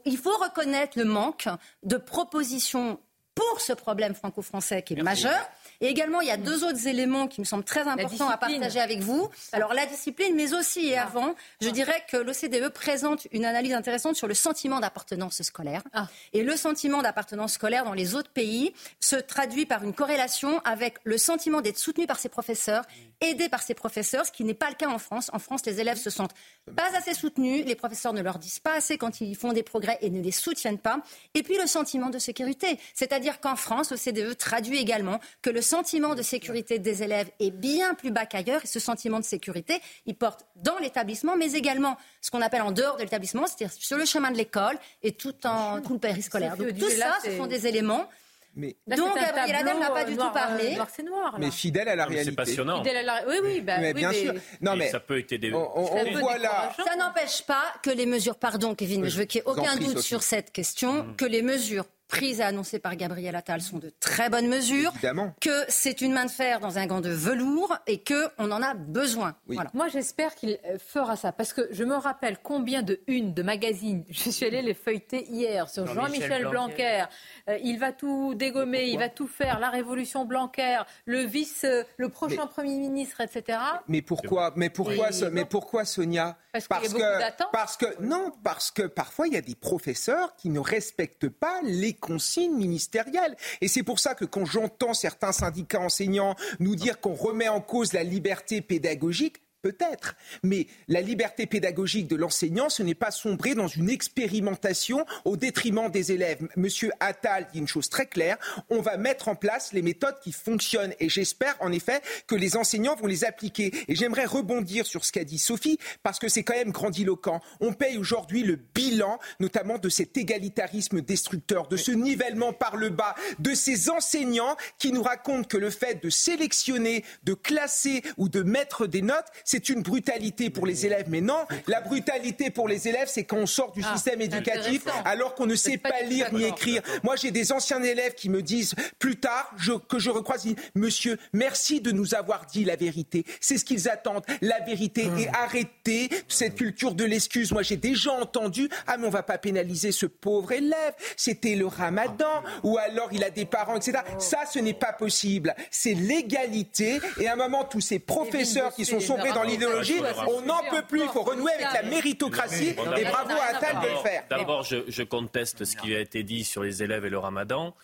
il 0.04 0.18
faut 0.18 0.36
reconnaître 0.38 0.98
le 0.98 1.04
manque 1.04 1.48
de 1.82 1.96
propositions 1.96 3.00
pour 3.34 3.60
ce 3.60 3.72
problème 3.72 4.14
franco-français 4.14 4.82
qui 4.82 4.94
est 4.94 5.02
majeur. 5.02 5.38
Et 5.80 5.86
également, 5.86 6.20
il 6.20 6.28
y 6.28 6.30
a 6.32 6.36
deux 6.36 6.64
autres 6.64 6.86
éléments 6.88 7.28
qui 7.28 7.40
me 7.40 7.44
semblent 7.44 7.64
très 7.64 7.86
importants 7.86 8.28
à 8.28 8.36
partager 8.36 8.80
avec 8.80 9.00
vous. 9.00 9.28
Alors 9.52 9.74
la 9.74 9.86
discipline, 9.86 10.34
mais 10.34 10.52
aussi 10.54 10.88
et 10.88 10.96
Ah. 10.98 11.04
avant, 11.04 11.34
je 11.60 11.68
dirais 11.68 12.04
que 12.10 12.16
l'OCDE 12.16 12.68
présente 12.70 13.26
une 13.32 13.44
analyse 13.44 13.72
intéressante 13.74 14.16
sur 14.16 14.26
le 14.26 14.34
sentiment 14.34 14.80
d'appartenance 14.80 15.40
scolaire. 15.42 15.82
Ah. 15.92 16.08
Et 16.32 16.42
le 16.42 16.56
sentiment 16.56 17.00
d'appartenance 17.02 17.52
scolaire 17.54 17.84
dans 17.84 17.92
les 17.92 18.14
autres 18.14 18.30
pays 18.30 18.72
se 19.00 19.16
traduit 19.16 19.66
par 19.66 19.84
une 19.84 19.92
corrélation 19.94 20.60
avec 20.64 20.96
le 21.04 21.16
sentiment 21.16 21.60
d'être 21.60 21.78
soutenu 21.78 22.06
par 22.06 22.18
ses 22.18 22.28
professeurs, 22.28 22.84
aidé 23.20 23.48
par 23.48 23.62
ses 23.62 23.74
professeurs, 23.74 24.26
ce 24.26 24.32
qui 24.32 24.44
n'est 24.44 24.54
pas 24.54 24.70
le 24.70 24.74
cas 24.74 24.88
en 24.88 24.98
France. 24.98 25.30
En 25.32 25.38
France, 25.38 25.64
les 25.66 25.80
élèves 25.80 25.98
se 25.98 26.10
sentent 26.10 26.34
pas 26.76 26.88
assez 26.96 27.14
soutenus, 27.14 27.64
les 27.64 27.74
professeurs 27.76 28.12
ne 28.12 28.20
leur 28.22 28.38
disent 28.38 28.58
pas 28.58 28.74
assez 28.74 28.98
quand 28.98 29.20
ils 29.20 29.36
font 29.36 29.52
des 29.52 29.62
progrès 29.62 29.98
et 30.00 30.10
ne 30.10 30.20
les 30.22 30.32
soutiennent 30.32 30.78
pas. 30.78 31.00
Et 31.34 31.42
puis 31.42 31.56
le 31.56 31.66
sentiment 31.66 32.10
de 32.10 32.18
sécurité. 32.18 32.78
C'est-à-dire 32.94 33.40
qu'en 33.40 33.56
France, 33.56 33.90
l'OCDE 33.92 34.36
traduit 34.36 34.78
également 34.78 35.20
que 35.42 35.50
le 35.50 35.62
sentiment 35.68 36.14
de 36.14 36.22
sécurité 36.22 36.78
des 36.78 37.02
élèves 37.02 37.30
est 37.38 37.50
bien 37.50 37.94
plus 37.94 38.10
bas 38.10 38.26
qu'ailleurs. 38.26 38.62
Et 38.64 38.66
ce 38.66 38.80
sentiment 38.80 39.20
de 39.20 39.24
sécurité, 39.24 39.80
il 40.06 40.14
porte 40.14 40.46
dans 40.56 40.78
l'établissement, 40.78 41.36
mais 41.36 41.52
également 41.52 41.96
ce 42.20 42.30
qu'on 42.30 42.42
appelle 42.42 42.62
en 42.62 42.72
dehors 42.72 42.96
de 42.96 43.02
l'établissement, 43.02 43.46
c'est-à-dire 43.46 43.72
sur 43.78 43.96
le 43.98 44.04
chemin 44.04 44.30
de 44.30 44.36
l'école 44.36 44.76
et 45.02 45.12
tout, 45.12 45.34
en, 45.46 45.80
tout 45.80 45.92
le 45.94 45.98
périscolaire. 45.98 46.56
Donc 46.56 46.76
tout 46.78 46.90
ça, 46.90 47.18
ce 47.24 47.36
sont 47.36 47.46
des 47.46 47.66
éléments 47.66 48.08
Mais, 48.56 48.74
Là, 48.88 48.96
un 48.96 49.14
Gabriel 49.14 49.78
n'a 49.78 49.90
pas 49.90 50.04
du 50.04 50.14
noir, 50.16 50.28
tout 50.28 50.34
parlé. 50.34 50.72
euh, 50.72 50.76
Noir, 50.76 50.88
c'est 50.96 51.02
noir. 51.04 51.32
là. 51.32 51.38
mais 51.38 51.50
fidèle 51.52 51.88
à 51.88 51.94
la 51.94 52.06
Non, 52.06 52.16
c'est 52.24 52.32
passionnant. 52.32 52.78
Fidèle 52.78 52.96
à 52.96 53.02
la- 53.02 53.28
Oui, 53.28 53.36
oui, 53.44 53.60
bah, 53.60 53.78
mais 53.78 53.88
oui, 53.88 54.00
bien 54.00 54.10
mais- 54.10 54.22
sûr. 54.22 54.34
Non, 54.60 54.74
mais 54.74 54.90
ça 54.90 54.98
peut 55.00 55.18
être 55.20 55.34
des... 55.34 55.52
on, 55.52 56.18
voit 56.18 56.38
là. 56.38 56.72
Ça 56.84 56.96
n'empêche 56.96 57.42
pas 57.42 57.62
que 57.84 57.90
les 57.90 58.06
mesures, 58.06 58.36
pardon 58.36 58.74
Kevin, 58.74 59.02
mais 59.02 59.10
je 59.10 59.18
veux 59.18 59.26
qu'il 59.26 59.42
n'y 59.42 59.46
ait 59.46 59.50
aucun 59.50 59.76
doute 59.76 59.98
Sophie. 59.98 60.02
sur 60.02 60.22
cette 60.22 60.50
question, 60.50 61.14
que 61.16 61.24
les 61.26 61.42
mesures 61.42 61.84
prises 62.08 62.40
annoncées 62.40 62.78
par 62.78 62.96
Gabriel 62.96 63.36
Attal 63.36 63.60
sont 63.60 63.78
de 63.78 63.92
très 64.00 64.30
bonnes 64.30 64.48
mesures, 64.48 64.90
Évidemment. 64.94 65.34
que 65.40 65.64
c'est 65.68 66.00
une 66.00 66.12
main 66.12 66.24
de 66.24 66.30
fer 66.30 66.58
dans 66.58 66.78
un 66.78 66.86
gant 66.86 67.00
de 67.00 67.10
velours 67.10 67.76
et 67.86 68.02
qu'on 68.02 68.50
en 68.50 68.62
a 68.62 68.74
besoin. 68.74 69.36
Oui. 69.46 69.54
Voilà. 69.56 69.70
Moi, 69.74 69.88
j'espère 69.88 70.34
qu'il 70.34 70.58
euh, 70.64 70.78
fera 70.78 71.16
ça. 71.16 71.32
Parce 71.32 71.52
que 71.52 71.68
je 71.70 71.84
me 71.84 71.94
rappelle 71.94 72.38
combien 72.42 72.82
de 72.82 73.00
unes 73.06 73.34
de 73.34 73.42
magazines 73.42 74.04
je 74.10 74.30
suis 74.30 74.46
allée 74.46 74.62
les 74.62 74.74
feuilleter 74.74 75.26
hier 75.30 75.68
sur 75.68 75.86
Jean-Michel 75.86 76.46
Blanquer. 76.46 77.04
Euh, 77.48 77.58
il 77.62 77.78
va 77.78 77.92
tout 77.92 78.34
dégommer, 78.34 78.88
il 78.88 78.98
va 78.98 79.08
tout 79.08 79.28
faire. 79.28 79.60
La 79.60 79.70
révolution 79.70 80.24
Blanquer, 80.24 80.82
le 81.04 81.20
vice, 81.20 81.64
euh, 81.64 81.84
le 81.98 82.08
prochain 82.08 82.46
Premier 82.46 82.78
ministre, 82.78 83.20
etc. 83.20 83.58
Mais 83.86 84.02
pourquoi, 84.02 84.52
mais 84.56 84.70
pourquoi, 84.70 85.10
Et 85.10 85.30
mais 85.30 85.44
pourquoi 85.44 85.84
Sonia 85.84 86.38
Parce 86.68 86.88
qu'il 86.88 86.98
y 86.98 87.02
a 87.02 87.08
beaucoup 87.10 87.22
d'attentes. 87.22 87.48
parce 87.52 87.76
que 87.76 87.86
non, 88.00 88.32
parce 88.42 88.70
que 88.70 88.82
parfois 88.82 89.26
il 89.28 89.34
y 89.34 89.36
a 89.36 89.42
des 89.42 89.54
professeurs 89.54 90.34
qui 90.36 90.50
ne 90.50 90.60
respectent 90.60 91.28
pas 91.28 91.60
les 91.62 91.94
consignes 91.94 92.56
ministérielles. 92.56 93.36
Et 93.60 93.68
c'est 93.68 93.82
pour 93.82 93.98
ça 93.98 94.14
que 94.14 94.24
quand 94.24 94.44
j'entends 94.44 94.94
certains 94.94 95.32
syndicats 95.32 95.80
enseignants 95.80 96.34
nous 96.58 96.76
dire 96.76 97.00
qu'on 97.00 97.14
remet 97.14 97.48
en 97.48 97.60
cause 97.60 97.92
la 97.92 98.02
liberté 98.02 98.60
pédagogique. 98.60 99.42
Peut-être, 99.60 100.14
mais 100.44 100.68
la 100.86 101.00
liberté 101.00 101.46
pédagogique 101.46 102.06
de 102.06 102.14
l'enseignant, 102.14 102.68
ce 102.68 102.84
n'est 102.84 102.94
pas 102.94 103.10
sombrer 103.10 103.56
dans 103.56 103.66
une 103.66 103.90
expérimentation 103.90 105.04
au 105.24 105.36
détriment 105.36 105.90
des 105.90 106.12
élèves. 106.12 106.46
Monsieur 106.54 106.92
Attal 107.00 107.48
dit 107.52 107.58
une 107.58 107.66
chose 107.66 107.88
très 107.88 108.06
claire, 108.06 108.38
on 108.70 108.80
va 108.80 108.96
mettre 108.96 109.26
en 109.26 109.34
place 109.34 109.72
les 109.72 109.82
méthodes 109.82 110.20
qui 110.22 110.30
fonctionnent 110.30 110.94
et 111.00 111.08
j'espère 111.08 111.56
en 111.58 111.72
effet 111.72 112.02
que 112.28 112.36
les 112.36 112.56
enseignants 112.56 112.94
vont 112.94 113.08
les 113.08 113.24
appliquer. 113.24 113.72
Et 113.88 113.96
j'aimerais 113.96 114.26
rebondir 114.26 114.86
sur 114.86 115.04
ce 115.04 115.10
qu'a 115.10 115.24
dit 115.24 115.40
Sophie 115.40 115.80
parce 116.04 116.20
que 116.20 116.28
c'est 116.28 116.44
quand 116.44 116.54
même 116.54 116.70
grandiloquent. 116.70 117.40
On 117.58 117.72
paye 117.72 117.98
aujourd'hui 117.98 118.44
le 118.44 118.54
bilan 118.54 119.18
notamment 119.40 119.78
de 119.78 119.88
cet 119.88 120.16
égalitarisme 120.16 121.00
destructeur, 121.00 121.66
de 121.66 121.76
ce 121.76 121.90
nivellement 121.90 122.52
par 122.52 122.76
le 122.76 122.90
bas, 122.90 123.16
de 123.40 123.54
ces 123.54 123.90
enseignants 123.90 124.56
qui 124.78 124.92
nous 124.92 125.02
racontent 125.02 125.48
que 125.48 125.56
le 125.56 125.70
fait 125.70 126.00
de 126.00 126.10
sélectionner, 126.10 127.04
de 127.24 127.34
classer 127.34 128.02
ou 128.18 128.28
de 128.28 128.42
mettre 128.42 128.86
des 128.86 129.02
notes, 129.02 129.26
c'est 129.50 129.70
une 129.70 129.80
brutalité 129.82 130.50
pour 130.50 130.66
les 130.66 130.84
élèves. 130.84 131.06
Mais 131.08 131.22
non, 131.22 131.46
la 131.68 131.80
brutalité 131.80 132.50
pour 132.50 132.68
les 132.68 132.86
élèves, 132.86 133.08
c'est 133.10 133.24
quand 133.24 133.38
on 133.38 133.46
sort 133.46 133.72
du 133.72 133.80
Ah, 133.82 133.94
système 133.94 134.20
éducatif 134.20 134.82
alors 135.06 135.34
qu'on 135.34 135.46
ne 135.46 135.54
sait 135.54 135.78
pas 135.78 136.02
lire 136.02 136.30
ni 136.34 136.44
écrire. 136.44 136.82
Moi, 137.02 137.16
j'ai 137.16 137.30
des 137.30 137.50
anciens 137.50 137.82
élèves 137.82 138.12
qui 138.14 138.28
me 138.28 138.42
disent 138.42 138.74
plus 138.98 139.16
tard 139.16 139.50
je- 139.56 139.72
que 139.72 139.98
je 139.98 140.10
recroise, 140.10 140.44
Monsieur, 140.74 141.18
merci 141.32 141.80
de 141.80 141.92
nous 141.92 142.14
avoir 142.14 142.44
dit 142.44 142.64
la 142.66 142.76
vérité. 142.76 143.24
C'est 143.40 143.56
ce 143.56 143.64
qu'ils 143.64 143.88
attendent, 143.88 144.24
la 144.42 144.60
vérité. 144.60 145.06
Hum. 145.06 145.18
Et 145.18 145.28
arrêter 145.28 146.10
cette 146.28 146.56
culture 146.56 146.94
de 146.94 147.04
l'excuse. 147.04 147.50
Moi, 147.52 147.62
j'ai 147.62 147.76
déjà 147.78 148.12
entendu 148.12 148.68
ah 148.86 148.98
mais 148.98 149.06
on 149.06 149.10
va 149.10 149.22
pas 149.22 149.38
pénaliser 149.38 149.92
ce 149.92 150.04
pauvre 150.04 150.52
élève. 150.52 150.92
C'était 151.16 151.54
le 151.54 151.66
Ramadan 151.66 152.42
ou 152.64 152.76
alors 152.76 153.08
il 153.12 153.24
a 153.24 153.30
des 153.30 153.46
parents, 153.46 153.76
etc. 153.76 153.98
Ça, 154.18 154.40
ce 154.52 154.58
n'est 154.58 154.74
pas 154.74 154.92
possible. 154.92 155.54
C'est 155.70 155.94
l'égalité. 155.94 157.00
Et 157.18 157.26
à 157.28 157.32
un 157.32 157.36
moment, 157.36 157.64
tous 157.64 157.80
ces 157.80 157.98
professeurs 157.98 158.74
qui 158.74 158.84
sont 158.84 159.00
sombrés 159.00 159.32
dans 159.32 159.37
l'idéologie, 159.44 160.00
on 160.28 160.42
n'en 160.42 160.60
peut 160.70 160.82
plus. 160.88 161.02
Il 161.02 161.08
faut 161.08 161.22
renouer 161.22 161.52
avec 161.52 161.66
la 161.72 161.82
méritocratie. 161.82 162.68
Et 162.68 163.04
bravo 163.04 163.30
à 163.32 163.56
Attal 163.56 163.76
de 163.76 163.80
le 163.82 163.86
D'abord- 163.88 164.02
faire. 164.02 164.24
D'abord, 164.30 164.62
je, 164.62 164.76
je 164.88 165.02
conteste 165.02 165.64
ce 165.64 165.76
qui 165.76 165.94
a 165.94 166.00
été 166.00 166.22
dit 166.22 166.44
sur 166.44 166.62
les 166.62 166.82
élèves 166.82 167.04
et 167.04 167.10
le 167.10 167.18
ramadan. 167.18 167.74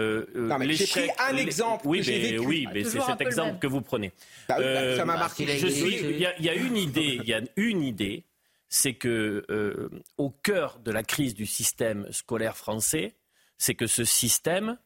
Euh, 0.00 0.26
euh, 0.34 0.48
Non, 0.48 0.58
mais 0.58 0.72
j'ai 0.72 0.86
pris 0.88 1.08
un 1.20 1.36
exemple 1.36 1.86
Oui, 1.86 2.00
que 2.02 2.10
mais, 2.10 2.18
vécu. 2.18 2.38
oui, 2.40 2.66
mais 2.74 2.82
c'est 2.84 3.00
cet 3.00 3.20
exemple 3.20 3.60
que 3.60 3.68
vous 3.68 3.80
prenez. 3.80 4.10
Bah 4.48 4.56
bah, 4.58 4.96
ça 4.96 5.04
m'a 5.04 5.14
Euh, 5.14 5.18
marqué. 5.18 5.46
je 5.46 5.68
suis- 5.68 5.94
Il 6.00 6.18
y, 6.18 6.26
a- 6.26 6.36
il 6.38 6.44
y 6.44 6.48
a 6.48 6.54
une 6.54 6.76
idée. 6.76 7.20
Il 7.22 7.28
y 7.28 7.32
a 7.34 7.40
une 7.56 7.82
idée, 7.82 8.24
c'est 8.68 8.94
que 8.94 9.44
euh, 9.50 9.88
au 10.18 10.30
cœur 10.30 10.80
de 10.84 10.90
la 10.90 11.04
crise 11.04 11.34
du 11.34 11.46
système 11.46 12.08
scolaire 12.10 12.56
français, 12.56 13.14
c'est 13.56 13.76
que 13.76 13.86
ce 13.86 14.04
système, 14.04 14.78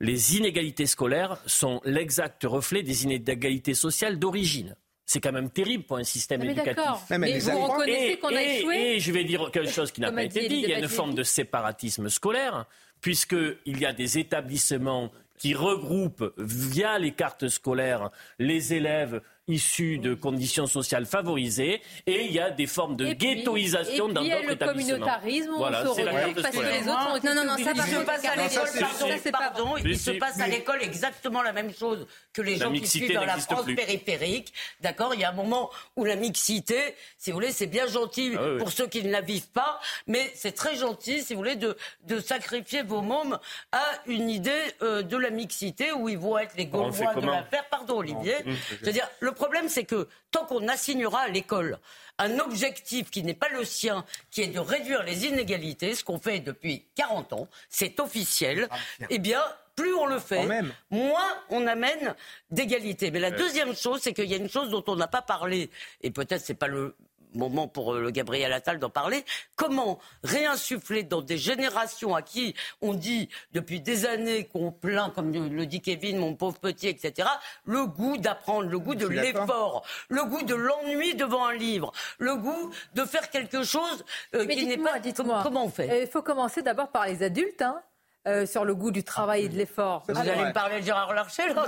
les 0.00 0.36
inégalités 0.36 0.86
scolaires 0.86 1.38
sont 1.46 1.80
l'exact 1.84 2.42
reflet 2.42 2.82
des 2.82 3.04
inégalités 3.04 3.74
sociales 3.74 4.18
d'origine. 4.18 4.74
C'est 5.06 5.20
quand 5.20 5.32
même 5.32 5.50
terrible 5.50 5.84
pour 5.84 5.98
un 5.98 6.04
système 6.04 6.40
mais 6.40 6.52
éducatif. 6.52 6.84
Mais 7.10 7.38
vous 7.38 7.66
reconnaissez 7.66 8.18
qu'on 8.18 8.34
a 8.34 8.42
échoué 8.42 8.76
et 8.96 9.00
je 9.00 9.12
vais 9.12 9.24
dire 9.24 9.50
quelque 9.50 9.70
chose 9.70 9.92
qui 9.92 10.00
n'a 10.00 10.10
pas 10.10 10.26
dit 10.26 10.38
été 10.38 10.48
dit. 10.48 10.60
Il 10.62 10.70
y 10.70 10.74
a 10.74 10.78
une 10.78 10.88
forme 10.88 11.14
de 11.14 11.22
séparatisme 11.22 12.08
scolaire, 12.08 12.66
puisqu'il 13.00 13.78
y 13.78 13.84
a 13.84 13.92
des 13.92 14.18
établissements 14.18 15.10
qui 15.36 15.54
regroupent 15.54 16.32
via 16.38 16.98
les 16.98 17.12
cartes 17.12 17.48
scolaires 17.48 18.10
les 18.38 18.72
élèves 18.72 19.20
issus 19.48 19.98
de 19.98 20.14
conditions 20.14 20.66
sociales 20.66 21.04
favorisées 21.06 21.82
et 22.06 22.24
il 22.24 22.32
y 22.32 22.40
a 22.40 22.50
des 22.50 22.66
formes 22.66 22.96
de 22.96 23.06
Et 23.06 23.14
puis- 23.14 23.36
ghettoisation 23.36 24.08
et 24.08 24.12
dans 24.12 24.22
d'autres 24.22 24.42
le 24.46 24.52
établissements. 24.52 24.92
communautarisme, 24.98 25.50
on 25.54 25.58
Voilà, 25.58 25.86
se 25.86 25.94
c'est 25.94 26.04
la 26.04 26.12
regroupe 26.12 26.34
carte 26.34 26.42
parce 26.42 26.56
que 26.56 26.62
scolaire. 26.62 26.80
les 26.82 26.88
autres 26.88 27.08
ont 27.08 27.26
Non, 27.28 27.34
non, 27.34 27.44
non, 27.56 27.64
ça, 27.64 27.74
par 27.74 27.86
se 27.86 27.96
passe 28.04 28.24
à 28.24 28.36
l'école, 28.36 28.68
ça, 28.68 29.30
pardon, 29.30 29.64
pardon, 29.64 29.76
il 29.84 29.98
se 29.98 30.10
passe 30.12 30.40
à 30.40 30.48
l'école 30.48 30.82
exactement 30.82 31.42
la 31.42 31.52
même 31.52 31.74
chose 31.74 32.06
que 32.32 32.40
les 32.42 32.56
La 32.56 32.66
gens 32.66 32.72
qui 32.72 32.86
suivent 32.86 33.12
dans 33.12 33.24
la 33.24 33.36
France 33.38 33.64
plus. 33.64 33.74
périphérique. 33.74 34.52
D'accord? 34.80 35.12
Il 35.14 35.20
y 35.20 35.24
a 35.24 35.30
un 35.30 35.34
moment 35.34 35.70
où 35.96 36.04
la 36.04 36.16
mixité, 36.16 36.78
si 37.18 37.30
vous 37.30 37.36
voulez, 37.36 37.52
c'est 37.52 37.66
bien 37.66 37.86
gentil 37.86 38.32
Ah 38.36 38.40
oui, 38.52 38.58
pour 38.58 38.72
ceux 38.72 38.86
qui 38.86 39.02
ne 39.02 39.10
la 39.10 39.20
vivent 39.20 39.48
pas, 39.50 39.78
mais 40.06 40.30
c'est 40.34 40.52
très 40.52 40.76
gentil, 40.76 41.22
si 41.22 41.34
vous 41.34 41.40
voulez, 41.40 41.56
de, 41.56 41.76
de 42.06 42.18
sacrifier 42.18 42.82
vos 42.82 43.02
mômes 43.02 43.38
à 43.72 43.82
une 44.06 44.30
idée 44.30 44.50
euh, 44.82 45.02
de 45.02 45.16
la 45.16 45.30
mixité 45.30 45.92
où 45.92 46.08
ils 46.08 46.18
vont 46.18 46.38
être 46.38 46.54
les 46.56 46.68
On 46.72 46.86
le 46.86 46.92
Gaulois 46.92 47.14
de 47.14 47.26
l'affaire. 47.26 47.64
Pardon, 47.70 47.98
Olivier. 47.98 48.36
Je 48.80 48.86
veux 48.86 48.92
dire, 48.92 49.08
le 49.20 49.32
problème, 49.34 49.68
c'est 49.68 49.84
que 49.84 50.08
tant 50.30 50.46
qu'on 50.46 50.66
assignera 50.68 51.20
à 51.20 51.28
l'école 51.28 51.78
un 52.18 52.38
objectif 52.38 53.10
qui 53.10 53.22
n'est 53.22 53.34
pas 53.34 53.48
le 53.48 53.64
sien, 53.64 54.04
qui 54.30 54.42
est 54.42 54.46
de 54.48 54.60
réduire 54.60 55.02
les 55.02 55.26
inégalités, 55.26 55.94
ce 55.94 56.04
qu'on 56.04 56.18
fait 56.18 56.40
depuis 56.40 56.86
40 56.94 57.32
ans, 57.32 57.48
c'est 57.68 57.98
officiel, 58.00 58.68
eh 59.10 59.18
bien, 59.18 59.42
plus 59.76 59.94
on 59.94 60.06
le 60.06 60.20
fait, 60.20 60.46
moins 60.90 61.36
on 61.50 61.66
amène 61.66 62.14
d'égalité. 62.50 63.10
Mais 63.10 63.18
la 63.18 63.32
deuxième 63.32 63.74
chose, 63.74 64.00
c'est 64.00 64.14
qu'il 64.14 64.26
y 64.26 64.34
a 64.34 64.36
une 64.36 64.48
chose 64.48 64.70
dont 64.70 64.84
on 64.86 64.96
n'a 64.96 65.08
pas 65.08 65.22
parlé, 65.22 65.70
et 66.02 66.10
peut-être 66.10 66.44
c'est 66.44 66.54
pas 66.54 66.68
le 66.68 66.94
moment 67.34 67.68
pour 67.68 67.94
euh, 67.94 68.00
le 68.00 68.10
Gabriel 68.10 68.52
Attal 68.52 68.78
d'en 68.78 68.90
parler, 68.90 69.24
comment 69.56 69.98
réinsuffler 70.22 71.02
dans 71.02 71.22
des 71.22 71.38
générations 71.38 72.14
à 72.14 72.22
qui 72.22 72.54
on 72.80 72.94
dit 72.94 73.28
depuis 73.52 73.80
des 73.80 74.06
années 74.06 74.44
qu'on 74.44 74.72
plaint, 74.72 75.12
comme 75.14 75.32
le 75.32 75.66
dit 75.66 75.80
Kevin, 75.80 76.18
mon 76.18 76.34
pauvre 76.34 76.58
petit, 76.58 76.88
etc., 76.88 77.28
le 77.64 77.86
goût 77.86 78.16
d'apprendre, 78.16 78.68
le 78.68 78.78
goût 78.78 78.94
de 78.94 79.06
l'effort, 79.06 79.84
le 80.08 80.24
goût 80.24 80.42
de 80.42 80.54
l'ennui 80.54 81.14
devant 81.14 81.46
un 81.46 81.54
livre, 81.54 81.92
le 82.18 82.36
goût 82.36 82.70
de 82.94 83.04
faire 83.04 83.30
quelque 83.30 83.62
chose 83.62 84.04
euh, 84.34 84.44
Mais 84.46 84.56
qui 84.56 84.66
n'est 84.66 84.78
pas... 84.78 84.98
dites-moi. 84.98 85.40
Comment 85.42 85.64
on 85.66 85.70
fait? 85.70 86.02
Il 86.02 86.08
faut 86.08 86.22
commencer 86.22 86.62
d'abord 86.62 86.88
par 86.88 87.06
les 87.06 87.22
adultes, 87.22 87.62
hein, 87.62 87.82
euh, 88.26 88.46
sur 88.46 88.64
le 88.64 88.74
goût 88.74 88.90
du 88.90 89.04
travail 89.04 89.44
et 89.44 89.48
de 89.48 89.56
l'effort. 89.56 90.04
Vous 90.08 90.18
allez 90.18 90.30
me 90.30 90.52
parler 90.52 90.80
de 90.80 90.84
Gérard 90.86 91.12
Larcher 91.14 91.52
Non, 91.54 91.62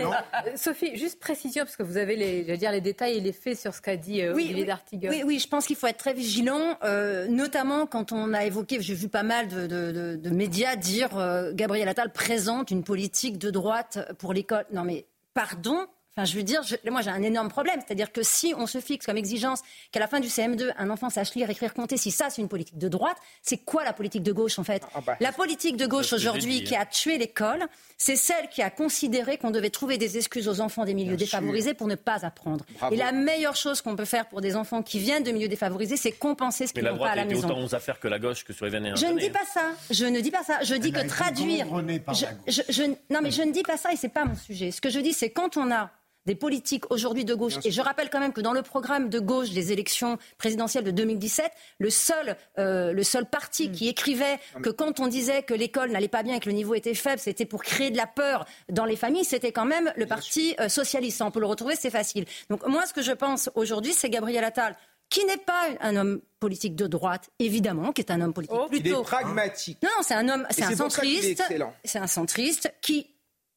non, 0.00 0.10
Sophie, 0.56 0.96
juste 0.96 1.20
précision, 1.20 1.64
parce 1.64 1.76
que 1.76 1.82
vous 1.82 1.96
avez 1.96 2.16
les, 2.16 2.44
je 2.44 2.50
veux 2.52 2.56
dire, 2.56 2.72
les 2.72 2.80
détails 2.80 3.16
et 3.16 3.20
les 3.20 3.32
faits 3.32 3.58
sur 3.58 3.74
ce 3.74 3.80
qu'a 3.80 3.96
dit 3.96 4.22
euh, 4.22 4.32
Oui, 4.34 4.44
Olivier 4.44 4.64
oui. 4.64 5.08
Oui, 5.10 5.22
oui, 5.24 5.38
je 5.38 5.48
pense 5.48 5.66
qu'il 5.66 5.76
faut 5.76 5.86
être 5.86 5.98
très 5.98 6.14
vigilant, 6.14 6.78
euh, 6.82 7.26
notamment 7.28 7.86
quand 7.86 8.12
on 8.12 8.32
a 8.34 8.44
évoqué, 8.44 8.80
j'ai 8.80 8.94
vu 8.94 9.08
pas 9.08 9.22
mal 9.22 9.48
de, 9.48 9.66
de- 9.66 9.92
de- 9.92 10.16
de 10.16 10.30
médias 10.30 10.76
dire 10.76 11.16
euh, 11.16 11.52
Gabriel 11.54 11.88
Attal 11.88 12.12
présente 12.12 12.70
une 12.70 12.82
politique 12.84 13.38
de 13.38 13.50
droite 13.50 13.98
pour 14.18 14.32
l'école. 14.32 14.64
Non 14.72 14.82
mais, 14.84 15.06
pardon 15.34 15.86
Enfin, 16.16 16.26
je 16.26 16.36
veux 16.36 16.44
dire, 16.44 16.60
moi 16.90 17.02
j'ai 17.02 17.10
un 17.10 17.22
énorme 17.22 17.48
problème. 17.48 17.80
C'est-à-dire 17.84 18.12
que 18.12 18.22
si 18.22 18.54
on 18.56 18.66
se 18.66 18.80
fixe 18.80 19.04
comme 19.04 19.16
exigence 19.16 19.62
qu'à 19.90 19.98
la 19.98 20.06
fin 20.06 20.20
du 20.20 20.28
CM2, 20.28 20.72
un 20.78 20.90
enfant 20.90 21.10
sache 21.10 21.34
lire, 21.34 21.50
écrire, 21.50 21.74
compter, 21.74 21.96
si 21.96 22.12
ça 22.12 22.30
c'est 22.30 22.40
une 22.40 22.48
politique 22.48 22.78
de 22.78 22.88
droite, 22.88 23.16
c'est 23.42 23.58
quoi 23.58 23.82
la 23.82 23.92
politique 23.92 24.22
de 24.22 24.32
gauche 24.32 24.60
en 24.60 24.64
fait 24.64 24.82
ah, 24.94 25.00
bah, 25.04 25.16
La 25.18 25.32
politique 25.32 25.76
de 25.76 25.86
gauche 25.86 26.12
aujourd'hui 26.12 26.62
qui 26.62 26.76
a 26.76 26.86
tué 26.86 27.18
l'école, 27.18 27.66
c'est 27.98 28.14
celle 28.14 28.48
qui 28.48 28.62
a 28.62 28.70
considéré 28.70 29.38
qu'on 29.38 29.50
devait 29.50 29.70
trouver 29.70 29.98
des 29.98 30.16
excuses 30.16 30.46
aux 30.46 30.60
enfants 30.60 30.84
des 30.84 30.94
milieux 30.94 31.16
défavorisés 31.16 31.74
pour 31.74 31.88
ne 31.88 31.96
pas 31.96 32.24
apprendre. 32.24 32.64
Et 32.92 32.96
la 32.96 33.10
meilleure 33.10 33.56
chose 33.56 33.82
qu'on 33.82 33.96
peut 33.96 34.04
faire 34.04 34.28
pour 34.28 34.40
des 34.40 34.54
enfants 34.54 34.82
qui 34.82 35.00
viennent 35.00 35.24
de 35.24 35.32
milieux 35.32 35.48
défavorisés, 35.48 35.96
c'est 35.96 36.12
compenser 36.12 36.68
ce 36.68 36.72
qu'ils 36.72 36.84
n'ont 36.84 36.96
pas 36.96 37.10
à 37.10 37.16
la 37.16 37.24
maison. 37.24 37.34
Mais 37.34 37.42
la 37.42 37.48
droite 37.48 37.58
autant 37.58 37.66
aux 37.66 37.74
affaires 37.74 37.98
que 37.98 38.06
la 38.06 38.20
gauche 38.20 38.44
que 38.44 38.52
sur 38.52 38.66
les 38.66 38.70
Je 38.70 39.06
ne 39.06 39.18
dis 39.18 39.30
pas 39.30 39.44
ça. 39.52 39.72
Je 39.90 40.04
ne 40.04 40.20
dis 40.20 40.30
pas 40.30 40.44
ça. 40.44 40.62
Je 40.62 40.76
dis 40.76 40.92
que 40.92 41.04
traduire. 41.08 41.66
non, 41.66 43.20
mais 43.20 43.32
je 43.32 43.42
ne 43.42 43.52
dis 43.52 43.62
pas 43.62 43.76
ça 43.76 43.92
et 43.92 43.96
c'est 43.96 44.08
pas 44.08 44.24
mon 44.24 44.36
sujet. 44.36 44.70
Ce 44.70 44.80
que 44.80 44.90
je 44.90 45.00
dis, 45.00 45.12
c'est 45.12 45.30
quand 45.30 45.56
on 45.56 45.72
a 45.72 45.90
des 46.26 46.34
politiques 46.34 46.90
aujourd'hui 46.90 47.24
de 47.24 47.34
gauche. 47.34 47.54
Et 47.64 47.70
je 47.70 47.80
rappelle 47.80 48.10
quand 48.10 48.20
même 48.20 48.32
que 48.32 48.40
dans 48.40 48.52
le 48.52 48.62
programme 48.62 49.08
de 49.08 49.20
gauche 49.20 49.50
des 49.50 49.72
élections 49.72 50.18
présidentielles 50.38 50.84
de 50.84 50.90
2017, 50.90 51.50
le 51.78 51.90
seul, 51.90 52.36
euh, 52.58 52.92
le 52.92 53.02
seul 53.02 53.26
parti 53.26 53.70
qui 53.70 53.88
écrivait 53.88 54.38
que 54.62 54.70
quand 54.70 55.00
on 55.00 55.06
disait 55.06 55.42
que 55.42 55.54
l'école 55.54 55.90
n'allait 55.90 56.08
pas 56.08 56.22
bien 56.22 56.36
et 56.36 56.40
que 56.40 56.48
le 56.48 56.54
niveau 56.54 56.74
était 56.74 56.94
faible, 56.94 57.18
c'était 57.18 57.46
pour 57.46 57.62
créer 57.62 57.90
de 57.90 57.96
la 57.96 58.06
peur 58.06 58.46
dans 58.68 58.84
les 58.84 58.96
familles, 58.96 59.24
c'était 59.24 59.52
quand 59.52 59.66
même 59.66 59.92
le 59.96 60.06
parti 60.06 60.54
euh, 60.60 60.68
socialiste. 60.68 61.22
on 61.22 61.30
peut 61.30 61.40
le 61.40 61.46
retrouver, 61.46 61.76
c'est 61.76 61.90
facile. 61.90 62.24
Donc 62.50 62.66
moi, 62.66 62.86
ce 62.86 62.92
que 62.92 63.02
je 63.02 63.12
pense 63.12 63.50
aujourd'hui, 63.54 63.92
c'est 63.92 64.10
Gabriel 64.10 64.44
Attal 64.44 64.76
qui 65.10 65.24
n'est 65.26 65.36
pas 65.36 65.68
un 65.80 65.96
homme 65.96 66.20
politique 66.40 66.74
de 66.74 66.86
droite, 66.86 67.30
évidemment, 67.38 67.92
qui 67.92 68.00
est 68.00 68.10
un 68.10 68.20
homme 68.20 68.32
politique 68.32 68.56
oh, 68.58 68.66
plutôt 68.68 69.02
pragmatique. 69.02 69.78
Non, 69.82 69.90
c'est 70.02 70.14
un 70.14 70.28
homme, 70.28 70.46
c'est 70.50 70.64
un 70.64 70.74
centriste, 70.74 71.42
c'est 71.84 71.98
un 71.98 72.06
centriste 72.06 72.74
qui 72.80 73.13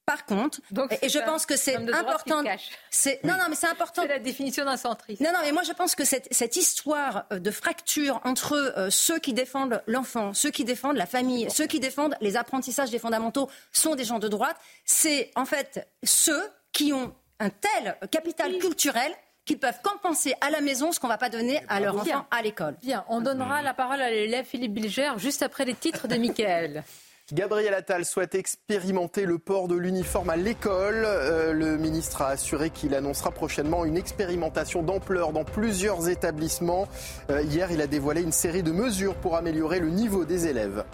par 0.08 0.26
contre, 0.26 0.62
et 1.02 1.10
je 1.10 1.20
pense 1.20 1.46
que 1.46 1.58
c'est 1.58 1.76
important. 1.76 2.42
C'est 2.90 3.22
non, 3.26 3.34
non, 3.34 3.44
mais 3.50 3.56
c'est 3.56 3.68
important. 3.68 4.04
C'est 4.04 4.08
la 4.08 4.20
définition 4.20 4.64
d'un 4.64 4.78
centriste. 4.78 5.22
Non, 5.22 5.34
non, 5.34 5.40
mais 5.44 5.52
moi 5.52 5.64
je 5.64 5.74
pense 5.74 5.96
que 5.96 6.06
cette, 6.06 6.30
cette 6.32 6.56
histoire 6.56 7.26
euh, 7.34 7.40
de 7.40 7.52
fracture 7.52 8.22
entre 8.24 8.54
euh, 8.54 8.90
ceux 8.90 9.20
qui 9.20 9.34
défendent 9.34 9.84
l'enfant, 9.86 10.34
ceux 10.34 10.50
qui 10.50 10.64
défendent 10.64 10.96
la 10.96 11.08
famille, 11.08 11.52
ceux 11.52 11.68
qui 11.68 11.82
défendent 11.82 12.16
les 12.22 12.38
apprentissages 12.38 12.90
des 12.90 13.00
fondamentaux 13.00 13.50
sont 13.74 13.96
des 13.96 14.06
gens 14.06 14.18
de 14.18 14.30
droite. 14.30 14.56
C'est 14.86 15.30
en 15.36 15.44
fait 15.44 15.86
ceux 16.04 16.50
qui 16.72 16.94
ont 16.94 17.14
un 17.42 17.50
tel 17.50 17.98
capital 18.10 18.58
culturel 18.60 19.12
qu'ils 19.44 19.60
peuvent 19.60 19.82
compenser 19.84 20.36
à 20.40 20.50
la 20.52 20.62
maison 20.62 20.94
ce 20.94 21.02
qu'on 21.02 21.08
ne 21.08 21.12
va 21.14 21.18
pas 21.18 21.30
donner 21.30 21.62
à 21.68 21.82
leur 21.82 21.98
enfant 21.98 22.26
à 22.32 22.42
l'école. 22.42 22.78
Bien, 22.82 23.04
on 23.10 23.20
donnera 23.20 23.62
la 23.62 23.74
parole 23.74 24.02
à 24.02 24.10
l'élève 24.10 24.46
Philippe 24.46 24.74
Bilger 24.74 25.12
juste 25.18 25.44
après 25.44 25.66
les 25.66 25.74
titres 25.74 26.08
de 26.08 26.16
Michael. 26.18 26.86
Gabriel 27.34 27.74
Attal 27.74 28.06
souhaite 28.06 28.36
expérimenter 28.36 29.26
le 29.26 29.38
port 29.38 29.68
de 29.68 29.76
l'uniforme 29.76 30.30
à 30.30 30.38
l'école. 30.38 31.04
Euh, 31.06 31.52
le 31.52 31.78
ministre 31.78 32.22
a 32.22 32.30
assuré 32.30 32.70
qu'il 32.70 32.96
annoncera 32.96 33.32
prochainement 33.32 33.84
une 33.84 33.98
expérimentation 33.98 34.82
d'ampleur 34.82 35.34
dans 35.34 35.44
plusieurs 35.44 36.08
établissements. 36.08 36.88
Euh, 37.30 37.42
hier, 37.42 37.70
il 37.70 37.82
a 37.82 37.88
dévoilé 37.88 38.22
une 38.22 38.32
série 38.32 38.64
de 38.64 38.72
mesures 38.72 39.14
pour 39.16 39.36
améliorer 39.36 39.82
le 39.82 39.90
niveau 39.90 40.24
des 40.24 40.48
élèves. 40.48 40.86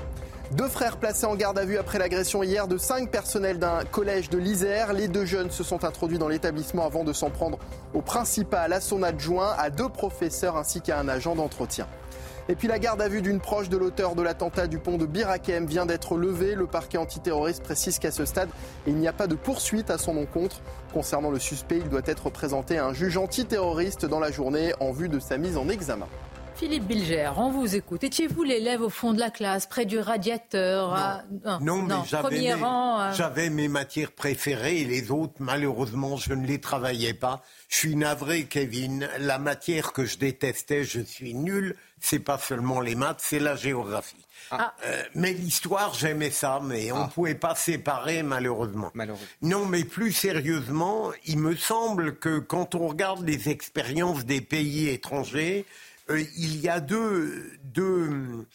Deux 0.53 0.69
frères 0.69 0.97
placés 0.97 1.27
en 1.27 1.35
garde 1.35 1.59
à 1.59 1.65
vue 1.65 1.77
après 1.77 1.99
l'agression 1.99 2.41
hier 2.41 2.67
de 2.67 2.79
cinq 2.79 3.11
personnels 3.11 3.59
d'un 3.59 3.85
collège 3.85 4.31
de 4.31 4.39
l'Isère. 4.39 4.93
Les 4.93 5.07
deux 5.07 5.25
jeunes 5.25 5.51
se 5.51 5.63
sont 5.63 5.83
introduits 5.83 6.17
dans 6.17 6.29
l'établissement 6.29 6.83
avant 6.83 7.03
de 7.03 7.13
s'en 7.13 7.29
prendre 7.29 7.59
au 7.93 8.01
principal, 8.01 8.73
à 8.73 8.81
son 8.81 9.03
adjoint, 9.03 9.53
à 9.59 9.69
deux 9.69 9.89
professeurs 9.89 10.57
ainsi 10.57 10.81
qu'à 10.81 10.97
un 10.97 11.07
agent 11.09 11.35
d'entretien. 11.35 11.87
Et 12.49 12.55
puis 12.55 12.67
la 12.67 12.77
garde 12.77 13.01
à 13.01 13.07
vue 13.07 13.21
d'une 13.21 13.39
proche 13.39 13.69
de 13.69 13.77
l'auteur 13.77 14.15
de 14.15 14.21
l'attentat 14.21 14.67
du 14.67 14.77
pont 14.77 14.97
de 14.97 15.05
Birakem 15.05 15.65
vient 15.65 15.85
d'être 15.85 16.17
levée. 16.17 16.55
Le 16.55 16.67
parquet 16.67 16.97
antiterroriste 16.97 17.63
précise 17.63 17.99
qu'à 17.99 18.11
ce 18.11 18.25
stade, 18.25 18.49
il 18.85 18.95
n'y 18.95 19.07
a 19.07 19.13
pas 19.13 19.27
de 19.27 19.35
poursuite 19.35 19.89
à 19.89 19.97
son 19.97 20.17
encontre. 20.17 20.59
Concernant 20.93 21.31
le 21.31 21.39
suspect, 21.39 21.77
il 21.77 21.89
doit 21.89 22.01
être 22.05 22.29
présenté 22.29 22.77
à 22.77 22.85
un 22.85 22.93
juge 22.93 23.15
antiterroriste 23.17 24.05
dans 24.05 24.19
la 24.19 24.31
journée 24.31 24.73
en 24.81 24.91
vue 24.91 25.07
de 25.07 25.19
sa 25.19 25.37
mise 25.37 25.55
en 25.55 25.69
examen. 25.69 26.07
Philippe 26.55 26.85
Bilger, 26.85 27.31
on 27.37 27.49
vous 27.49 27.75
écoute. 27.75 28.03
Étiez-vous 28.03 28.43
l'élève 28.43 28.81
au 28.81 28.89
fond 28.89 29.13
de 29.13 29.19
la 29.19 29.31
classe, 29.31 29.65
près 29.65 29.85
du 29.85 29.97
radiateur 29.99 31.23
Non, 31.61 31.81
mais 31.81 31.95
j'avais 33.13 33.49
mes, 33.49 33.67
matières 33.67 34.11
préférées 34.11 34.81
et 34.81 34.85
les 34.85 35.11
autres, 35.11 35.33
malheureusement, 35.39 36.15
je 36.15 36.33
ne 36.33 36.45
les 36.45 36.61
travaillais 36.61 37.13
pas. 37.13 37.41
Je 37.69 37.77
suis 37.77 37.95
navré, 37.95 38.45
Kevin. 38.45 39.09
La 39.19 39.39
matière 39.39 39.93
que 39.93 40.05
je 40.05 40.17
détestais, 40.17 40.83
je 40.83 41.01
suis 41.01 41.33
nul. 41.33 41.75
C'est 41.99 42.19
pas 42.19 42.37
seulement 42.37 42.81
les 42.81 42.95
maths, 42.95 43.19
c'est 43.21 43.39
la 43.39 43.55
géographie. 43.55 44.25
Ah. 44.51 44.73
Euh, 44.85 45.03
mais 45.15 45.33
l'histoire, 45.33 45.93
j'aimais 45.93 46.31
ça, 46.31 46.59
mais 46.61 46.91
on 46.91 46.97
ne 46.97 47.03
ah. 47.03 47.11
pouvait 47.13 47.35
pas 47.35 47.55
séparer, 47.55 48.23
malheureusement. 48.23 48.91
malheureusement. 48.93 49.27
Non, 49.41 49.65
mais 49.65 49.83
plus 49.83 50.11
sérieusement, 50.11 51.11
il 51.25 51.39
me 51.39 51.55
semble 51.55 52.17
que 52.17 52.39
quand 52.39 52.75
on 52.75 52.89
regarde 52.89 53.25
les 53.25 53.49
expériences 53.49 54.25
des 54.25 54.41
pays 54.41 54.89
étrangers, 54.89 55.65
euh, 56.09 56.23
il 56.37 56.59
y 56.59 56.69
a 56.69 56.79
deux, 56.79 57.59
euh, 57.77 58.45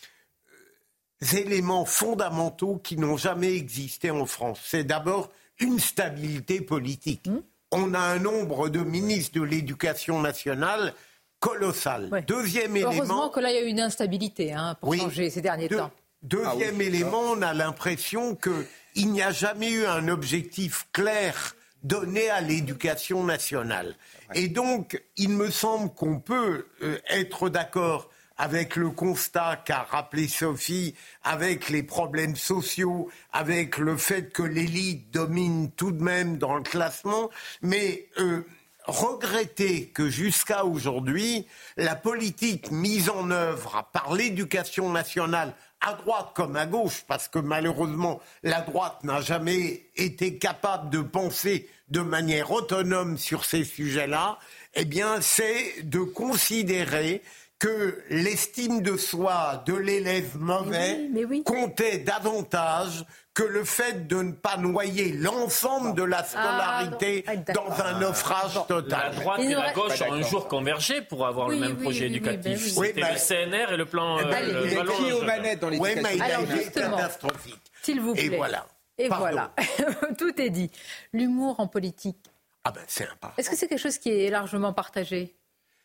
éléments 1.32 1.84
fondamentaux 1.84 2.80
qui 2.82 2.96
n'ont 2.96 3.16
jamais 3.16 3.54
existé 3.54 4.10
en 4.10 4.26
France. 4.26 4.60
C'est 4.64 4.84
d'abord 4.84 5.30
une 5.58 5.78
stabilité 5.78 6.60
politique. 6.60 7.26
Hmm. 7.26 7.40
On 7.70 7.94
a 7.94 8.00
un 8.00 8.18
nombre 8.18 8.68
de 8.68 8.80
ministres 8.80 9.38
de 9.38 9.42
l'éducation 9.44 10.20
nationale 10.20 10.94
colossal. 11.40 12.24
Deuxième 12.26 12.76
élément. 12.76 12.92
Heureusement 12.92 13.28
que 13.28 13.40
là, 13.40 13.50
il 13.50 13.54
y 13.54 13.58
a 13.58 13.62
eu 13.62 13.68
une 13.68 13.80
instabilité 13.80 14.52
hein, 14.52 14.76
pour 14.80 14.94
changer 14.94 15.30
ces 15.30 15.40
derniers 15.40 15.68
temps. 15.68 15.90
Deuxième 16.22 16.80
ah 16.80 16.84
élément, 16.84 17.22
on 17.30 17.42
a 17.42 17.54
l'impression 17.54 18.34
qu'il 18.34 19.12
n'y 19.12 19.22
a 19.22 19.30
jamais 19.30 19.70
eu 19.70 19.86
un 19.86 20.08
objectif 20.08 20.88
clair 20.92 21.54
donné 21.82 22.28
à 22.30 22.40
l'éducation 22.40 23.24
nationale. 23.24 23.94
Et 24.34 24.48
donc, 24.48 25.02
il 25.16 25.30
me 25.30 25.50
semble 25.50 25.92
qu'on 25.94 26.20
peut 26.20 26.66
euh, 26.82 26.98
être 27.08 27.48
d'accord 27.48 28.10
avec 28.38 28.76
le 28.76 28.90
constat 28.90 29.56
qu'a 29.64 29.82
rappelé 29.82 30.28
Sophie, 30.28 30.94
avec 31.24 31.68
les 31.70 31.82
problèmes 31.82 32.36
sociaux, 32.36 33.10
avec 33.32 33.78
le 33.78 33.96
fait 33.96 34.32
que 34.32 34.44
l'élite 34.44 35.10
domine 35.10 35.70
tout 35.72 35.90
de 35.90 36.02
même 36.02 36.38
dans 36.38 36.54
le 36.54 36.62
classement, 36.62 37.30
mais 37.62 38.06
euh, 38.18 38.42
regretter 38.84 39.88
que 39.88 40.08
jusqu'à 40.08 40.64
aujourd'hui, 40.64 41.46
la 41.76 41.96
politique 41.96 42.70
mise 42.70 43.10
en 43.10 43.30
œuvre 43.30 43.88
par 43.92 44.14
l'éducation 44.14 44.90
nationale 44.90 45.54
à 45.80 45.94
droite 45.94 46.30
comme 46.34 46.56
à 46.56 46.66
gauche, 46.66 47.04
parce 47.06 47.28
que 47.28 47.38
malheureusement 47.38 48.20
la 48.42 48.60
droite 48.60 49.04
n'a 49.04 49.20
jamais 49.20 49.86
été 49.96 50.38
capable 50.38 50.90
de 50.90 51.00
penser 51.00 51.68
de 51.88 52.00
manière 52.00 52.50
autonome 52.50 53.16
sur 53.18 53.44
ces 53.44 53.64
sujets-là, 53.64 54.38
eh 54.74 54.84
bien, 54.84 55.20
c'est 55.20 55.82
de 55.82 56.00
considérer 56.00 57.22
que 57.58 58.02
l'estime 58.10 58.82
de 58.82 58.96
soi 58.96 59.62
de 59.66 59.74
l'élève 59.74 60.36
mauvais 60.38 61.10
comptait 61.44 61.98
davantage 61.98 63.04
que 63.38 63.44
le 63.44 63.62
fait 63.62 64.08
de 64.08 64.16
ne 64.16 64.32
pas 64.32 64.56
noyer 64.56 65.12
l'ensemble 65.12 65.94
de 65.94 66.02
la 66.02 66.24
ah, 66.34 66.82
scriminalité 66.88 67.24
dans 67.54 67.70
un 67.84 68.00
naufrage 68.00 68.58
total. 68.66 69.12
La 69.12 69.20
droite 69.20 69.40
et, 69.40 69.54
la 69.54 69.72
gauche 69.72 70.02
ont 70.02 70.12
un 70.12 70.22
jour 70.22 70.48
convergé 70.48 71.02
pour 71.02 71.24
avoir 71.24 71.48
le 71.48 71.56
même 71.56 71.76
projet 71.76 72.06
éducatif. 72.06 72.58
C'était 72.58 73.00
le 73.00 73.16
CNR 73.16 73.74
et 73.74 73.76
le 73.76 73.84
plan. 73.84 74.16
Ben, 74.16 74.42
euh, 74.42 74.66
il 74.66 75.08
est 75.08 75.12
aux 75.12 75.22
manettes 75.22 75.60
dans 75.60 75.68
l'éducation. 75.68 76.02
Oui, 76.02 76.18
mais 76.18 76.48
il 76.50 76.56
été 76.62 76.80
catastrophique. 76.80 77.60
S'il 77.80 78.00
vous 78.00 78.14
plaît. 78.14 78.24
Et 78.24 78.36
voilà. 78.36 78.66
Et 78.98 79.08
voilà. 79.08 79.54
Tout 80.18 80.40
est 80.40 80.50
dit. 80.50 80.72
L'humour 81.12 81.60
en 81.60 81.68
politique. 81.68 82.18
Ah 82.64 82.72
ben, 82.72 82.82
c'est 82.88 83.06
Est-ce 83.36 83.50
que 83.50 83.54
c'est 83.54 83.68
quelque 83.68 83.78
chose 83.78 83.98
qui 83.98 84.10
est 84.10 84.30
largement 84.30 84.72
partagé? 84.72 85.37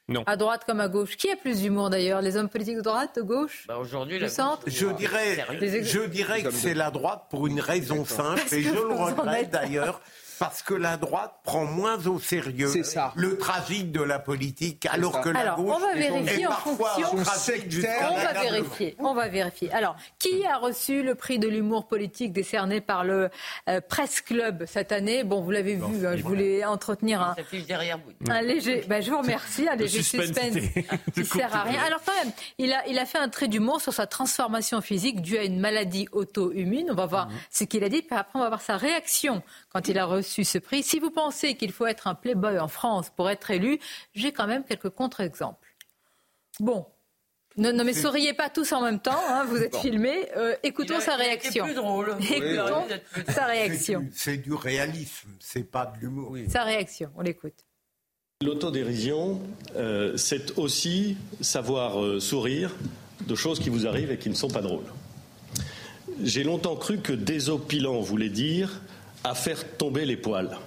Non. 0.10 0.24
À 0.26 0.36
droite 0.36 0.64
comme 0.66 0.82
à 0.82 0.90
gauche. 0.90 1.16
Qui 1.16 1.32
a 1.32 1.38
plus 1.38 1.62
d'humour 1.62 1.90
d'ailleurs 1.90 2.22
Les 2.22 2.36
hommes 2.36 2.50
politiques 2.50 2.76
de 2.76 2.82
droite, 2.82 3.16
de 3.16 3.22
gauche 3.22 3.66
bah 3.68 3.78
Aujourd'hui, 3.78 4.20
le 4.20 4.28
centre 4.28 4.64
Je 4.68 4.88
dirais, 4.88 5.46
je 5.62 6.06
dirais 6.06 6.44
que 6.44 6.52
c'est 6.52 6.74
la 6.74 6.92
droite 6.92 7.28
pour 7.30 7.48
une 7.48 7.62
raison 7.62 8.04
simple, 8.04 8.42
et 8.52 8.62
je 8.62 8.74
le 8.74 8.94
regrette 8.94 9.50
d'ailleurs, 9.50 10.02
parce 10.44 10.62
que 10.62 10.74
la 10.74 10.98
droite 10.98 11.36
prend 11.46 11.64
moins 11.64 12.06
au 12.06 12.20
sérieux 12.20 12.70
le 13.16 13.38
tragique 13.38 13.94
de 13.94 14.02
la 14.02 14.20
politique, 14.20 14.86
alors 14.88 15.22
que 15.22 15.30
la 15.30 15.56
gauche 15.56 15.74
on 15.74 15.80
va 15.80 15.94
vérifier 15.94 16.48
en 16.48 16.52
fonction. 16.52 17.08
On 17.14 18.16
va 18.16 18.34
vérifier. 18.34 18.96
On 19.00 19.14
va 19.14 19.28
vérifier. 19.30 19.72
Alors, 19.72 19.96
qui 20.20 20.46
a 20.46 20.58
reçu 20.58 21.02
le 21.02 21.16
prix 21.16 21.40
de 21.40 21.48
l'humour 21.48 21.88
politique 21.88 22.34
décerné 22.34 22.82
par 22.82 23.06
le 23.06 23.30
euh, 23.70 23.80
Presse 23.88 24.20
Club 24.20 24.66
cette 24.68 24.92
année? 24.92 25.24
Bon, 25.24 25.40
vous 25.42 25.52
l'avez 25.52 25.76
vu. 25.76 26.06
Hein, 26.06 26.18
je 26.18 26.24
voulais 26.24 26.66
entretenir 26.66 27.22
un, 27.22 27.36
derrière 27.66 27.98
vous. 28.00 28.12
un 28.30 28.42
léger. 28.42 28.84
Ben, 28.90 29.02
je 29.02 29.12
vous 29.12 29.20
remercie. 29.20 29.70
Un 29.70 29.78
léger 29.78 30.04
suspense, 30.04 30.58
qui 31.14 31.26
sert 31.26 31.56
à 31.56 31.64
rien. 31.64 31.82
Alors 31.86 32.02
quand 32.06 32.16
même, 32.22 32.34
il 32.58 32.74
a, 32.74 32.86
il 32.88 33.00
a 33.00 33.06
fait 33.06 33.18
un 33.18 33.30
trait 33.30 33.48
d'humour 33.48 33.80
sur 33.80 33.94
sa 33.94 34.08
transformation 34.08 34.82
physique 34.82 35.22
due 35.22 35.38
à 35.38 35.44
une 35.44 35.60
maladie 35.60 36.10
auto-immune. 36.12 36.88
On 36.92 36.96
va 36.96 37.06
voir 37.06 37.28
mhm. 37.28 37.36
ce 37.50 37.64
qu'il 37.64 37.84
a 37.86 37.90
dit. 37.90 38.02
Puis 38.02 38.18
après, 38.18 38.38
on 38.38 38.42
va 38.42 38.50
voir 38.50 38.62
sa 38.62 38.76
réaction 38.76 39.42
quand 39.72 39.88
il 39.88 39.98
a 39.98 40.06
reçu 40.06 40.33
ce 40.42 40.58
prix. 40.58 40.82
Si 40.82 41.00
vous 41.00 41.12
pensez 41.12 41.56
qu'il 41.56 41.72
faut 41.72 41.86
être 41.86 42.08
un 42.08 42.16
playboy 42.16 42.58
en 42.58 42.68
France 42.68 43.12
pour 43.16 43.30
être 43.30 43.52
élu, 43.52 43.80
j'ai 44.16 44.32
quand 44.32 44.48
même 44.48 44.64
quelques 44.64 44.90
contre-exemples. 44.90 45.76
Bon, 46.60 46.86
Non, 47.56 47.72
non, 47.72 47.84
mais 47.84 47.94
souriez 47.94 48.34
pas 48.34 48.50
tous 48.50 48.72
en 48.72 48.82
même 48.82 49.00
temps, 49.00 49.22
hein, 49.30 49.46
vous 49.46 49.58
êtes 49.58 49.76
filmés. 49.76 50.28
Euh, 50.36 50.56
écoutons 50.64 51.00
sa 51.00 51.16
réaction. 51.16 51.66
plus 51.66 51.76
drôle. 51.76 52.16
Écoutons 52.22 52.86
sa 53.28 53.46
réaction. 53.46 54.08
C'est 54.12 54.38
du 54.38 54.54
réalisme, 54.54 55.30
c'est 55.40 55.70
pas 55.70 55.86
de 55.86 56.00
l'humour. 56.00 56.36
Sa 56.50 56.64
réaction, 56.64 57.12
on 57.16 57.22
l'écoute. 57.22 57.54
L'autodérision, 58.44 59.40
euh, 59.76 60.18
c'est 60.18 60.58
aussi 60.58 61.16
savoir 61.42 62.02
euh, 62.04 62.20
sourire 62.20 62.76
de 63.28 63.36
choses 63.36 63.60
qui 63.60 63.70
vous 63.70 63.86
arrivent 63.88 64.12
et 64.12 64.18
qui 64.18 64.30
ne 64.30 64.36
sont 64.36 64.50
pas 64.50 64.62
drôles. 64.62 64.92
J'ai 66.22 66.44
longtemps 66.44 66.76
cru 66.76 67.00
que 67.00 67.14
désopilant 67.14 68.02
voulait 68.02 68.30
dire 68.30 68.82
à 69.24 69.36
faire 69.36 69.78
tomber 69.78 70.06
les 70.06 70.18
poils. 70.18 70.58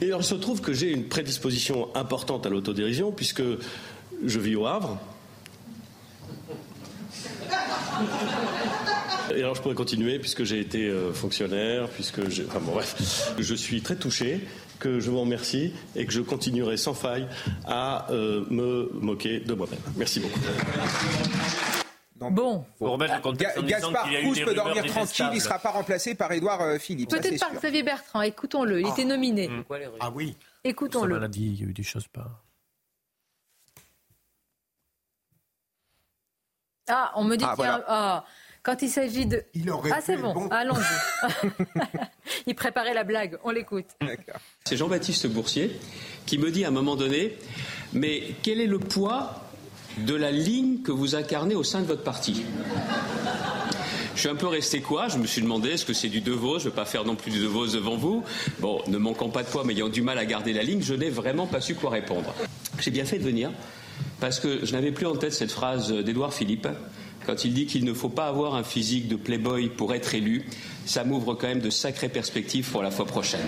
Et 0.00 0.06
alors, 0.06 0.20
il 0.20 0.24
se 0.24 0.34
trouve 0.34 0.60
que 0.60 0.72
j'ai 0.72 0.90
une 0.90 1.08
prédisposition 1.08 1.94
importante 1.94 2.46
à 2.46 2.48
l'autodérision 2.50 3.12
puisque 3.12 3.42
je 4.24 4.38
vis 4.38 4.56
au 4.56 4.66
Havre. 4.66 4.98
Et 9.34 9.40
alors 9.40 9.54
je 9.54 9.62
pourrais 9.62 9.74
continuer 9.74 10.18
puisque 10.18 10.44
j'ai 10.44 10.60
été 10.60 10.88
euh, 10.88 11.12
fonctionnaire, 11.12 11.88
puisque 11.88 12.28
j'ai... 12.28 12.44
Enfin 12.46 12.60
bon 12.60 12.72
bref, 12.72 13.32
je 13.38 13.54
suis 13.54 13.80
très 13.80 13.96
touché, 13.96 14.40
que 14.78 15.00
je 15.00 15.10
vous 15.10 15.20
remercie 15.20 15.72
et 15.96 16.04
que 16.04 16.12
je 16.12 16.20
continuerai 16.20 16.76
sans 16.76 16.94
faille 16.94 17.26
à 17.64 18.10
euh, 18.10 18.44
me 18.50 18.90
moquer 19.00 19.40
de 19.40 19.54
moi-même. 19.54 19.80
Merci 19.96 20.20
beaucoup. 20.20 20.40
Bon. 22.16 22.64
Pour 22.78 22.90
remettre 22.90 23.16
le 23.16 23.20
contexte 23.20 23.58
en 23.58 23.62
Ga- 23.62 23.76
disant 23.76 23.90
Gaspard 23.90 24.08
a 24.12 24.20
Proust 24.22 24.44
peut 24.44 24.54
dormir 24.54 24.86
tranquille, 24.86 25.26
il 25.32 25.34
ne 25.36 25.40
sera 25.40 25.58
pas 25.58 25.70
remplacé 25.70 26.14
par 26.14 26.30
Édouard 26.32 26.60
euh, 26.62 26.78
Philippe. 26.78 27.10
Peut-être 27.10 27.40
par 27.40 27.50
sûr. 27.50 27.58
Xavier 27.58 27.82
Bertrand, 27.82 28.22
écoutons-le. 28.22 28.80
Il 28.80 28.86
était 28.88 29.04
nominé. 29.04 29.50
Ah 30.00 30.10
oui. 30.10 30.36
Écoutons-le. 30.62 31.14
maladie, 31.14 31.46
il 31.46 31.60
y 31.60 31.64
a 31.64 31.68
eu 31.68 31.72
des 31.72 31.82
choses 31.82 32.06
pas. 32.08 32.40
Ah, 36.88 37.12
on 37.16 37.24
me 37.24 37.36
dit 37.36 37.44
Ah, 37.48 37.54
qu'il 37.56 37.64
y 37.64 37.66
a 37.68 37.70
voilà. 37.78 37.84
un- 37.84 37.84
ah, 37.88 38.24
quand 38.62 38.80
il 38.82 38.88
s'agit 38.90 39.26
de. 39.26 39.44
aurait 39.70 39.90
ah, 39.92 40.00
c'est 40.02 40.16
bon, 40.16 40.32
bon. 40.34 40.48
allons-y. 40.48 41.48
il 42.46 42.54
préparait 42.54 42.94
la 42.94 43.04
blague, 43.04 43.38
on 43.42 43.50
l'écoute. 43.50 43.86
C'est 44.64 44.76
Jean-Baptiste 44.76 45.26
Boursier 45.26 45.78
qui 46.26 46.38
me 46.38 46.50
dit 46.50 46.64
à 46.64 46.68
un 46.68 46.72
moment 46.72 46.96
donné, 46.96 47.36
mais 47.92 48.34
quel 48.42 48.60
est 48.60 48.66
le 48.66 48.78
poids 48.78 49.43
de 49.98 50.14
la 50.14 50.30
ligne 50.30 50.82
que 50.82 50.92
vous 50.92 51.14
incarnez 51.14 51.54
au 51.54 51.62
sein 51.62 51.80
de 51.80 51.86
votre 51.86 52.02
parti 52.02 52.44
je 54.14 54.20
suis 54.20 54.28
un 54.28 54.36
peu 54.36 54.46
resté 54.46 54.80
quoi? 54.80 55.08
Je 55.08 55.18
me 55.18 55.26
suis 55.26 55.42
demandé 55.42 55.70
est-ce 55.70 55.84
que 55.84 55.92
c'est 55.92 56.08
du 56.08 56.20
De 56.20 56.30
Vos? 56.30 56.60
Je 56.60 56.64
ne 56.66 56.70
veux 56.70 56.74
pas 56.74 56.84
faire 56.84 57.04
non 57.04 57.16
plus 57.16 57.32
du 57.32 57.40
De 57.40 57.46
Vos 57.48 57.66
devant 57.66 57.96
vous. 57.96 58.22
Bon, 58.60 58.80
ne 58.86 58.96
manquant 58.96 59.28
pas 59.28 59.42
de 59.42 59.48
poids, 59.48 59.64
mais 59.64 59.72
ayant 59.74 59.88
du 59.88 60.02
mal 60.02 60.18
à 60.18 60.24
garder 60.24 60.52
la 60.52 60.62
ligne, 60.62 60.82
je 60.82 60.94
n'ai 60.94 61.10
vraiment 61.10 61.48
pas 61.48 61.60
su 61.60 61.74
quoi 61.74 61.90
répondre. 61.90 62.32
J'ai 62.78 62.92
bien 62.92 63.04
fait 63.04 63.18
de 63.18 63.24
venir 63.24 63.50
parce 64.20 64.38
que 64.38 64.64
je 64.64 64.72
n'avais 64.72 64.92
plus 64.92 65.06
en 65.06 65.16
tête 65.16 65.32
cette 65.32 65.50
phrase 65.50 65.92
d'Édouard 65.92 66.32
Philippe 66.32 66.68
quand 67.26 67.44
il 67.44 67.54
dit 67.54 67.66
qu'il 67.66 67.84
ne 67.84 67.92
faut 67.92 68.08
pas 68.08 68.28
avoir 68.28 68.54
un 68.54 68.62
physique 68.62 69.08
de 69.08 69.16
playboy 69.16 69.68
pour 69.68 69.92
être 69.94 70.14
élu. 70.14 70.46
Ça 70.86 71.02
m'ouvre 71.02 71.34
quand 71.34 71.48
même 71.48 71.60
de 71.60 71.70
sacrées 71.70 72.08
perspectives 72.08 72.70
pour 72.70 72.84
la 72.84 72.92
fois 72.92 73.06
prochaine. 73.06 73.44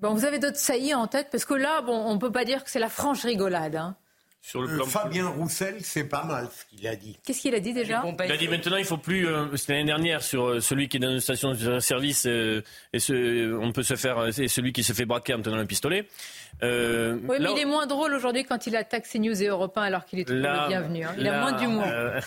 Bon, 0.00 0.14
vous 0.14 0.24
avez 0.24 0.38
d'autres 0.38 0.56
saillies 0.56 0.94
en 0.94 1.08
tête? 1.08 1.28
Parce 1.32 1.44
que 1.44 1.54
là, 1.54 1.82
bon, 1.82 1.96
on 1.96 2.14
ne 2.14 2.20
peut 2.20 2.30
pas 2.30 2.44
dire 2.44 2.62
que 2.62 2.70
c'est 2.70 2.78
la 2.78 2.88
franche 2.88 3.24
rigolade. 3.24 3.74
hein. 3.74 3.96
Sur 4.48 4.62
le 4.62 4.70
Euh, 4.70 4.76
plan 4.76 4.86
Fabien 4.86 5.26
Roussel, 5.28 5.76
c'est 5.82 6.04
pas 6.08 6.24
mal 6.24 6.48
ce 6.50 6.64
qu'il 6.74 6.86
a 6.88 6.96
dit. 6.96 7.18
Qu'est-ce 7.22 7.42
qu'il 7.42 7.54
a 7.54 7.60
dit 7.60 7.74
déjà 7.74 8.02
Il 8.24 8.32
a 8.32 8.36
dit 8.38 8.48
maintenant 8.48 8.78
il 8.78 8.84
faut 8.86 8.96
plus. 8.96 9.28
euh, 9.28 9.54
C'était 9.56 9.74
l'année 9.74 9.84
dernière 9.84 10.22
sur 10.22 10.46
euh, 10.48 10.60
celui 10.60 10.88
qui 10.88 10.96
est 10.96 11.00
dans 11.00 11.10
une 11.10 11.20
station 11.20 11.52
de 11.52 11.80
service 11.80 12.24
euh, 12.26 12.62
et 12.94 12.98
ce, 12.98 13.54
on 13.60 13.72
peut 13.72 13.82
se 13.82 13.94
faire 13.94 14.26
et 14.38 14.48
celui 14.48 14.72
qui 14.72 14.82
se 14.82 14.94
fait 14.94 15.04
braquer 15.04 15.34
en 15.34 15.42
tenant 15.42 15.58
un 15.58 15.66
pistolet. 15.66 16.08
Euh, 16.62 17.12
Oui, 17.14 17.20
mais 17.28 17.38
là- 17.40 17.50
il 17.54 17.60
est 17.60 17.64
moins 17.66 17.86
drôle 17.86 18.14
aujourd'hui 18.14 18.44
quand 18.44 18.66
il 18.66 18.74
attaque 18.74 19.06
CNews 19.06 19.42
et 19.42 19.48
Europe 19.48 19.76
1 19.76 19.82
alors 19.82 20.06
qu'il 20.06 20.18
est 20.20 20.24
toujours 20.24 20.40
le 20.42 20.68
bienvenu. 20.68 21.04
hein. 21.04 21.14
Il 21.18 21.28
a 21.28 21.32
là, 21.32 21.40
moins 21.42 21.52
d'humour. 21.52 21.84
euh, 21.86 22.18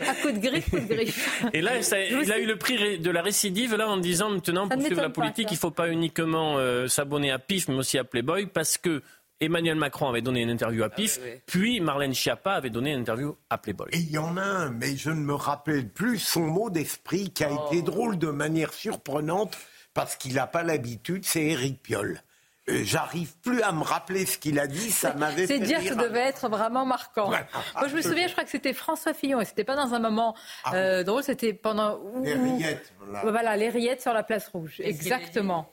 À 0.00 0.14
coup 0.22 0.30
de 0.32 0.38
griffe, 0.38 0.70
coup 0.70 0.78
de 0.78 0.84
griffe. 0.94 1.44
Et 1.52 1.60
là, 1.60 1.82
ça- 1.82 2.00
il 2.00 2.30
a 2.32 2.38
eu 2.38 2.46
le 2.46 2.56
prix 2.56 2.98
de 2.98 3.10
la 3.10 3.22
récidive 3.22 3.74
là 3.76 3.88
en 3.88 3.96
disant 3.96 4.30
maintenant 4.30 4.64
Ça 4.68 4.74
pour 4.74 4.78
ne 4.78 4.86
suivre 4.86 5.02
la 5.02 5.08
pas, 5.08 5.14
politique, 5.14 5.48
il 5.50 5.56
faut 5.56 5.70
pas 5.70 5.88
uniquement 5.88 6.56
euh, 6.58 6.86
s'abonner 6.88 7.30
à 7.32 7.38
PIF, 7.38 7.68
mais 7.68 7.74
aussi 7.74 7.98
à 7.98 8.04
Playboy, 8.04 8.46
parce 8.46 8.78
que 8.78 9.02
Emmanuel 9.40 9.76
Macron 9.76 10.08
avait 10.08 10.20
donné 10.20 10.42
une 10.42 10.50
interview 10.50 10.82
à 10.84 10.90
PIF, 10.90 11.18
puis 11.46 11.80
Marlène 11.80 12.14
Schiappa 12.14 12.52
avait 12.52 12.68
donné 12.70 12.92
une 12.92 13.00
interview 13.00 13.36
à 13.48 13.56
Playboy. 13.56 13.88
Et 13.92 13.98
il 13.98 14.10
y 14.10 14.18
en 14.18 14.36
a 14.36 14.42
un, 14.42 14.70
mais 14.70 14.96
je 14.96 15.10
ne 15.10 15.20
me 15.20 15.34
rappelle 15.34 15.88
plus 15.88 16.18
son 16.18 16.42
mot 16.42 16.68
d'esprit 16.68 17.30
qui 17.30 17.44
a 17.44 17.48
Oh. 17.50 17.66
été 17.72 17.80
drôle 17.82 18.18
de 18.18 18.28
manière 18.28 18.72
surprenante 18.74 19.56
parce 19.94 20.16
qu'il 20.16 20.34
n'a 20.34 20.46
pas 20.46 20.62
l'habitude, 20.62 21.24
c'est 21.24 21.42
Éric 21.42 21.82
Piolle. 21.82 22.22
Euh, 22.68 22.82
J'arrive 22.84 23.32
plus 23.38 23.62
à 23.62 23.72
me 23.72 23.82
rappeler 23.82 24.26
ce 24.26 24.36
qu'il 24.36 24.58
a 24.58 24.66
dit, 24.66 24.90
ça 24.90 25.14
m'avait 25.14 25.46
C'est 25.46 25.58
fait 25.58 25.64
dire 25.64 25.78
que 25.80 25.88
ça 25.88 25.94
devait 25.94 26.20
être 26.20 26.48
vraiment 26.50 26.84
marquant. 26.84 27.28
Voilà. 27.28 27.46
Moi, 27.78 27.88
je 27.88 27.96
me 27.96 28.02
souviens, 28.02 28.26
je 28.26 28.32
crois 28.32 28.44
que 28.44 28.50
c'était 28.50 28.74
François 28.74 29.14
Fillon, 29.14 29.40
et 29.40 29.46
c'était 29.46 29.64
pas 29.64 29.74
dans 29.76 29.94
un 29.94 29.98
moment 29.98 30.36
euh, 30.74 31.02
drôle, 31.02 31.22
c'était 31.24 31.54
pendant. 31.54 31.98
Les 32.22 32.34
rillettes, 32.34 32.92
voilà. 33.00 33.30
Voilà, 33.30 33.56
les 33.56 33.70
rillettes 33.70 34.02
sur 34.02 34.12
la 34.12 34.22
place 34.22 34.48
rouge. 34.48 34.74
Exactement. 34.80 35.66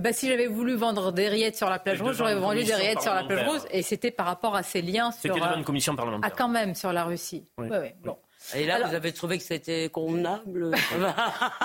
Ben, 0.00 0.12
si 0.14 0.26
j'avais 0.28 0.46
voulu 0.46 0.74
vendre 0.74 1.12
des 1.12 1.28
rillettes 1.28 1.56
sur 1.56 1.68
la 1.68 1.78
plage 1.78 2.00
rouge, 2.00 2.16
j'aurais 2.16 2.34
vendu 2.34 2.64
des 2.64 2.74
rillettes 2.74 3.02
sur 3.02 3.12
la 3.12 3.24
plage 3.24 3.46
rouge, 3.46 3.60
et 3.70 3.82
c'était 3.82 4.10
par 4.10 4.26
rapport 4.26 4.56
à 4.56 4.62
ses 4.62 4.80
liens 4.80 5.10
sur. 5.12 5.20
C'était 5.34 5.40
devant 5.40 5.56
une 5.56 5.64
commission 5.64 5.94
parlementaire. 5.94 6.30
Ah, 6.32 6.34
quand 6.36 6.48
même, 6.48 6.74
sur 6.74 6.92
la 6.92 7.04
Russie. 7.04 7.46
Oui. 7.58 7.68
Ouais, 7.68 7.78
ouais, 7.78 7.96
bon. 8.02 8.16
Et 8.54 8.66
là, 8.66 8.74
Alors- 8.76 8.88
vous 8.88 8.94
avez 8.94 9.12
trouvé 9.12 9.38
que 9.38 9.44
c'était 9.44 9.88
convenable 9.88 10.72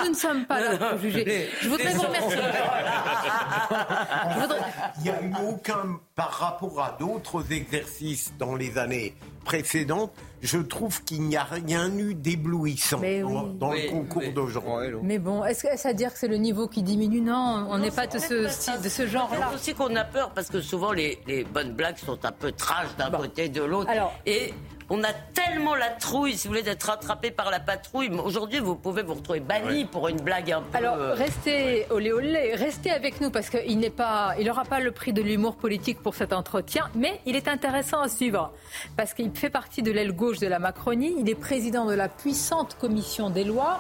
Nous 0.03 0.09
ne 0.09 0.15
sommes 0.15 0.45
pas 0.45 0.61
là 0.61 0.77
pour 0.77 0.99
juger. 0.99 1.49
Je 1.61 1.69
voudrais 1.69 1.93
vous 1.93 2.01
remercier. 2.03 2.37
Il 4.99 5.03
n'y 5.03 5.09
a 5.09 5.21
eu 5.21 5.33
aucun, 5.49 5.99
par 6.15 6.31
rapport 6.31 6.81
à 6.81 6.95
d'autres 6.99 7.51
exercices 7.51 8.31
dans 8.39 8.55
les 8.55 8.77
années 8.77 9.13
précédentes, 9.45 10.11
je 10.41 10.57
trouve 10.59 11.03
qu'il 11.03 11.21
n'y 11.23 11.35
a 11.37 11.43
rien 11.43 11.89
eu 11.97 12.13
d'éblouissant 12.13 12.97
dans, 12.97 13.03
oui. 13.03 13.57
dans 13.59 13.69
Oui, 13.71 13.83
le 13.85 13.89
concours 13.91 14.23
d'aujourd'hui. 14.33 14.97
Mais 15.03 15.19
bon, 15.19 15.43
est-ce 15.45 15.63
que 15.67 15.77
ça 15.77 15.89
veut 15.89 15.95
dire 15.95 16.13
que 16.13 16.19
c'est 16.19 16.27
le 16.27 16.37
niveau 16.37 16.67
qui 16.67 16.83
diminue? 16.83 17.21
Non, 17.21 17.67
on 17.69 17.77
n'est 17.79 17.91
pas 17.91 18.07
de 18.07 18.19
ce, 18.19 18.47
style- 18.49 18.81
de 18.81 18.89
ce 18.89 19.07
genre-là. 19.07 19.47
C'est 19.49 19.55
aussi 19.55 19.73
qu'on 19.73 19.95
a 19.95 20.03
peur 20.03 20.31
parce 20.33 20.47
que 20.49 20.61
souvent 20.61 20.91
les, 20.91 21.19
les 21.27 21.43
bonnes 21.43 21.73
blagues 21.73 21.97
sont 21.97 22.23
un 22.25 22.31
peu 22.31 22.51
trash 22.51 22.87
d'un 22.97 23.09
côté 23.09 23.45
et 23.45 23.49
de 23.49 23.63
l'autre. 23.63 23.89
Et 24.25 24.53
on 24.89 25.03
a 25.03 25.13
tellement 25.33 25.75
la 25.75 25.89
trouille, 25.89 26.37
si 26.37 26.47
vous 26.47 26.53
voulez, 26.53 26.63
d'être 26.63 26.83
rattrapé 26.83 27.31
par 27.31 27.51
la 27.51 27.59
patrouille. 27.59 28.09
Mais 28.09 28.19
Aujourd'hui, 28.19 28.59
vous 28.59 28.75
pouvez 28.75 29.03
vous 29.03 29.15
retrouver 29.15 29.39
banni 29.39 29.85
pour 29.85 30.07
une 30.07 30.21
blague 30.21 30.51
un 30.51 30.61
peu. 30.61 30.77
Alors, 30.77 30.95
euh, 30.95 31.13
restez, 31.13 31.85
olé 31.89 32.11
olé, 32.11 32.55
restez 32.55 32.91
avec 32.91 33.19
nous 33.21 33.29
parce 33.29 33.49
qu'il 33.49 33.79
n'est 33.79 33.89
pas, 33.89 34.35
il 34.39 34.47
n'aura 34.47 34.63
pas 34.63 34.79
le 34.79 34.91
prix 34.91 35.13
de 35.13 35.21
l'humour 35.21 35.55
politique 35.55 36.01
pour 36.01 36.15
cet 36.15 36.33
entretien, 36.33 36.89
mais 36.95 37.19
il 37.25 37.35
est 37.35 37.47
intéressant 37.47 38.01
à 38.01 38.07
suivre 38.07 38.53
parce 38.95 39.13
qu'il 39.13 39.31
fait 39.31 39.49
partie 39.49 39.81
de 39.81 39.91
l'aile 39.91 40.13
gauche 40.13 40.39
de 40.39 40.47
la 40.47 40.59
Macronie. 40.59 41.15
Il 41.19 41.29
est 41.29 41.35
président 41.35 41.85
de 41.85 41.93
la 41.93 42.09
puissante 42.09 42.77
commission 42.79 43.29
des 43.29 43.43
lois 43.43 43.79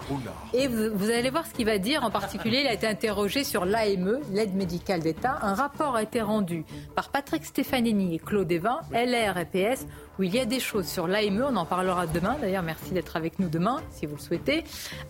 et 0.53 0.67
vous, 0.67 0.89
vous 0.93 1.09
allez 1.09 1.29
voir 1.29 1.45
ce 1.45 1.53
qu'il 1.53 1.65
va 1.65 1.77
dire. 1.77 2.03
En 2.03 2.11
particulier, 2.11 2.61
il 2.61 2.67
a 2.67 2.73
été 2.73 2.87
interrogé 2.87 3.43
sur 3.43 3.65
l'AME, 3.65 4.19
l'aide 4.31 4.55
médicale 4.55 5.01
d'État. 5.01 5.39
Un 5.41 5.53
rapport 5.53 5.95
a 5.95 6.03
été 6.03 6.21
rendu 6.21 6.65
par 6.95 7.09
Patrick 7.09 7.45
Stefanini 7.45 8.15
et 8.15 8.19
Claude 8.19 8.51
Evin, 8.51 8.79
LR 8.91 9.37
et 9.37 9.45
PS, 9.45 9.85
où 10.19 10.23
il 10.23 10.33
y 10.33 10.39
a 10.39 10.45
des 10.45 10.59
choses 10.59 10.87
sur 10.87 11.07
l'AME. 11.07 11.45
On 11.49 11.55
en 11.55 11.65
parlera 11.65 12.07
demain. 12.07 12.35
D'ailleurs, 12.41 12.63
merci 12.63 12.91
d'être 12.91 13.15
avec 13.15 13.39
nous 13.39 13.49
demain, 13.49 13.81
si 13.91 14.05
vous 14.05 14.15
le 14.15 14.21
souhaitez. 14.21 14.63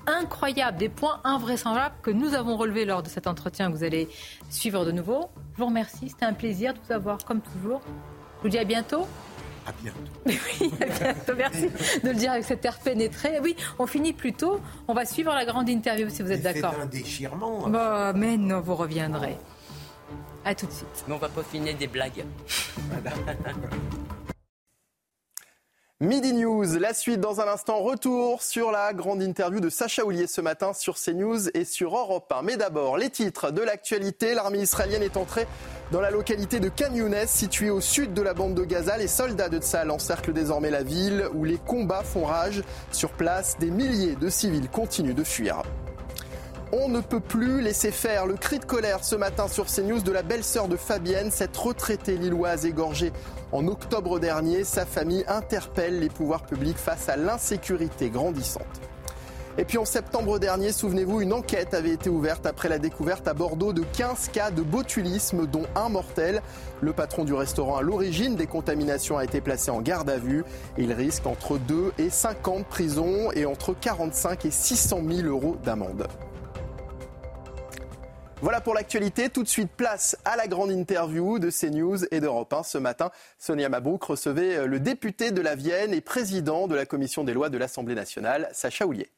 Incroyable, 0.05 0.77
des 0.77 0.89
points 0.89 1.19
invraisemblables 1.23 1.95
que 2.01 2.11
nous 2.11 2.33
avons 2.33 2.57
relevés 2.57 2.85
lors 2.85 3.03
de 3.03 3.09
cet 3.09 3.27
entretien 3.27 3.71
que 3.71 3.77
vous 3.77 3.83
allez 3.83 4.09
suivre 4.49 4.85
de 4.85 4.91
nouveau. 4.91 5.29
Je 5.53 5.59
vous 5.59 5.67
remercie. 5.67 6.09
C'était 6.09 6.25
un 6.25 6.33
plaisir 6.33 6.73
de 6.73 6.79
vous 6.85 6.93
avoir, 6.93 7.17
comme 7.25 7.41
toujours. 7.41 7.81
Je 8.37 8.43
vous 8.43 8.49
dis 8.49 8.57
à 8.59 8.63
bientôt. 8.63 9.07
À 9.65 9.71
bientôt. 9.81 9.99
Oui, 10.61 10.71
à 10.81 10.85
bientôt. 10.85 11.33
Merci 11.37 11.69
de 12.03 12.09
le 12.09 12.15
dire 12.15 12.31
avec 12.31 12.45
cet 12.45 12.63
air 12.65 12.79
pénétré. 12.79 13.39
Oui, 13.41 13.55
on 13.79 13.87
finit 13.87 14.13
plus 14.13 14.33
tôt. 14.33 14.59
On 14.87 14.93
va 14.93 15.05
suivre 15.05 15.33
la 15.33 15.45
grande 15.45 15.67
interview 15.69 16.09
si 16.09 16.21
vous 16.21 16.31
êtes 16.31 16.41
C'est 16.43 16.53
d'accord. 16.61 16.79
un 16.81 16.85
déchirement. 16.85 17.67
Bah, 17.67 18.13
mais 18.15 18.37
non, 18.37 18.61
vous 18.61 18.75
reviendrez. 18.75 19.37
À 20.45 20.55
tout 20.55 20.65
de 20.67 20.71
suite. 20.71 21.03
Mais 21.07 21.13
on 21.13 21.17
va 21.17 21.27
peaufiner 21.27 21.73
des 21.73 21.87
blagues. 21.87 22.23
Midi 25.99 26.31
News, 26.33 26.77
la 26.79 26.93
suite 26.93 27.19
dans 27.21 27.41
un 27.41 27.47
instant. 27.47 27.79
Retour 27.79 28.43
sur 28.43 28.69
la 28.69 28.93
grande 28.93 29.23
interview 29.23 29.59
de 29.59 29.67
Sacha 29.67 30.05
Oulier 30.05 30.27
ce 30.27 30.41
matin 30.41 30.71
sur 30.73 30.95
CNews 30.95 31.49
et 31.55 31.65
sur 31.65 31.97
Europe 31.97 32.31
1. 32.31 32.43
Mais 32.43 32.55
d'abord, 32.55 32.97
les 32.97 33.09
titres 33.09 33.49
de 33.49 33.63
l'actualité. 33.63 34.35
L'armée 34.35 34.59
israélienne 34.59 35.01
est 35.01 35.17
entrée 35.17 35.47
dans 35.91 35.99
la 35.99 36.11
localité 36.11 36.59
de 36.59 36.69
Khan 36.69 36.93
Younes, 36.93 37.25
située 37.25 37.71
au 37.71 37.81
sud 37.81 38.13
de 38.13 38.21
la 38.21 38.35
bande 38.35 38.53
de 38.53 38.63
Gaza. 38.63 38.95
Les 38.95 39.07
soldats 39.07 39.49
de 39.49 39.57
Tsahal 39.57 39.89
encerclent 39.89 40.33
désormais 40.33 40.69
la 40.69 40.83
ville 40.83 41.29
où 41.33 41.45
les 41.45 41.57
combats 41.57 42.03
font 42.03 42.25
rage. 42.25 42.61
Sur 42.91 43.09
place, 43.09 43.57
des 43.57 43.71
milliers 43.71 44.15
de 44.15 44.29
civils 44.29 44.69
continuent 44.69 45.15
de 45.15 45.23
fuir. 45.23 45.63
On 46.73 46.89
ne 46.89 46.99
peut 46.99 47.21
plus 47.21 47.61
laisser 47.61 47.91
faire 47.91 48.27
le 48.27 48.35
cri 48.35 48.59
de 48.59 48.65
colère 48.65 49.03
ce 49.03 49.15
matin 49.15 49.47
sur 49.47 49.65
CNews 49.65 50.01
de 50.01 50.11
la 50.11 50.21
belle-sœur 50.21 50.67
de 50.67 50.75
Fabienne, 50.75 51.31
cette 51.31 51.57
retraitée 51.57 52.17
lilloise 52.17 52.65
égorgée 52.65 53.13
en 53.51 53.67
octobre 53.67 54.19
dernier. 54.19 54.63
Sa 54.63 54.85
famille 54.85 55.23
interpelle 55.27 55.99
les 55.99 56.09
pouvoirs 56.09 56.45
publics 56.45 56.77
face 56.77 57.09
à 57.09 57.17
l'insécurité 57.17 58.09
grandissante. 58.09 58.65
Et 59.59 59.65
puis 59.65 59.79
en 59.79 59.85
septembre 59.85 60.37
dernier, 60.37 60.71
souvenez-vous, 60.71 61.21
une 61.21 61.33
enquête 61.33 61.73
avait 61.73 61.89
été 61.89 62.11
ouverte 62.11 62.45
après 62.45 62.69
la 62.69 62.77
découverte 62.77 63.27
à 63.27 63.33
Bordeaux 63.33 63.73
de 63.73 63.81
15 63.81 64.29
cas 64.29 64.51
de 64.51 64.61
botulisme, 64.61 65.47
dont 65.47 65.65
un 65.75 65.89
mortel. 65.89 66.43
Le 66.79 66.93
patron 66.93 67.25
du 67.25 67.33
restaurant 67.33 67.77
à 67.77 67.81
l'origine 67.81 68.35
des 68.35 68.45
contaminations 68.45 69.17
a 69.17 69.23
été 69.23 69.41
placé 69.41 69.71
en 69.71 69.81
garde 69.81 70.11
à 70.11 70.17
vue. 70.17 70.43
Il 70.77 70.93
risque 70.93 71.25
entre 71.25 71.57
2 71.57 71.93
et 71.97 72.11
5 72.11 72.47
ans 72.47 72.59
de 72.59 72.65
prison 72.65 73.31
et 73.33 73.47
entre 73.47 73.73
45 73.73 74.45
et 74.45 74.51
600 74.51 75.01
000 75.09 75.27
euros 75.27 75.57
d'amende. 75.63 76.07
Voilà 78.41 78.61
pour 78.61 78.75
l'actualité. 78.75 79.29
Tout 79.29 79.41
de 79.41 79.47
suite, 79.47 79.71
place 79.75 80.15
à 80.23 80.35
la 80.35 80.47
grande 80.47 80.71
interview 80.71 81.39
de 81.39 81.49
CNews 81.49 82.05
et 82.11 82.19
d'Europe 82.19 82.53
1. 82.53 82.63
Ce 82.63 82.77
matin, 82.77 83.09
Sonia 83.39 83.67
Mabrouk 83.67 84.03
recevait 84.03 84.67
le 84.67 84.79
député 84.79 85.31
de 85.31 85.41
la 85.41 85.55
Vienne 85.55 85.91
et 85.91 86.01
président 86.01 86.67
de 86.67 86.75
la 86.75 86.85
commission 86.85 87.23
des 87.23 87.33
lois 87.33 87.49
de 87.49 87.57
l'Assemblée 87.57 87.95
nationale, 87.95 88.47
Sacha 88.53 88.85
Houlier. 88.85 89.09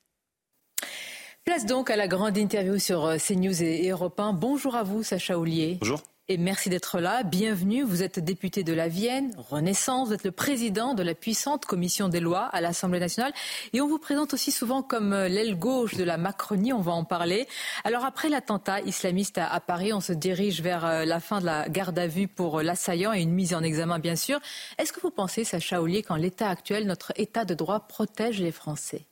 Place 1.44 1.66
donc 1.66 1.90
à 1.90 1.98
la 1.98 2.08
grande 2.08 2.38
interview 2.38 2.80
sur 2.80 3.16
CNews 3.18 3.62
et 3.62 3.90
Europe 3.90 4.20
1. 4.20 4.34
Bonjour 4.34 4.76
à 4.76 4.84
vous, 4.84 5.04
Sacha 5.04 5.38
Houlier. 5.38 5.78
Bonjour 5.82 6.02
et 6.30 6.38
merci 6.38 6.70
d'être 6.70 7.00
là. 7.00 7.24
Bienvenue. 7.24 7.82
Vous 7.82 8.04
êtes 8.04 8.20
député 8.20 8.64
de 8.64 8.72
la 8.72 8.88
Vienne, 8.88 9.34
Renaissance. 9.36 10.10
Vous 10.10 10.14
êtes 10.14 10.24
le 10.24 10.32
président 10.32 10.94
de 10.94 11.02
la 11.02 11.16
puissante 11.16 11.66
commission 11.66 12.08
des 12.08 12.20
lois 12.20 12.46
à 12.54 12.62
l'Assemblée 12.62 13.00
nationale. 13.00 13.34
Et 13.74 13.82
on 13.82 13.88
vous 13.88 13.98
présente 13.98 14.36
aussi 14.36 14.52
souvent 14.52 14.84
comme 14.84 15.12
euh, 15.12 15.28
l'aile 15.28 15.58
gauche 15.58 15.96
de 15.96 16.04
la 16.04 16.18
Macronie. 16.18 16.72
On 16.72 16.82
va 16.82 16.92
en 16.92 17.04
parler. 17.04 17.48
Alors 17.84 18.06
après 18.06 18.30
l'attentat 18.30 18.80
islamiste 18.82 19.40
à 19.40 19.60
Paris, 19.60 19.92
on 19.92 20.02
se 20.02 20.14
dirige 20.14 20.62
vers 20.62 20.86
euh, 20.86 21.04
la 21.04 21.20
fin 21.20 21.42
de 21.42 21.48
la 21.48 21.68
garde 21.68 21.98
à 21.98 22.06
vue 22.06 22.28
pour 22.28 22.60
euh, 22.60 22.64
l'assaillant 22.64 23.12
et 23.12 23.22
une 23.22 23.34
mise 23.34 23.56
en 23.56 23.64
examen, 23.64 23.98
bien 23.98 24.16
sûr. 24.16 24.40
Est-ce 24.78 24.94
que 24.94 25.02
vous 25.02 25.12
pensez, 25.12 25.44
Sacha 25.44 25.82
Ollier, 25.82 26.04
qu'en 26.04 26.16
l'état 26.16 26.50
actuel, 26.50 26.86
notre 26.86 27.12
état 27.16 27.44
de 27.44 27.56
droit 27.56 27.88
protège 27.88 28.40
les 28.40 28.52
Français? 28.52 29.08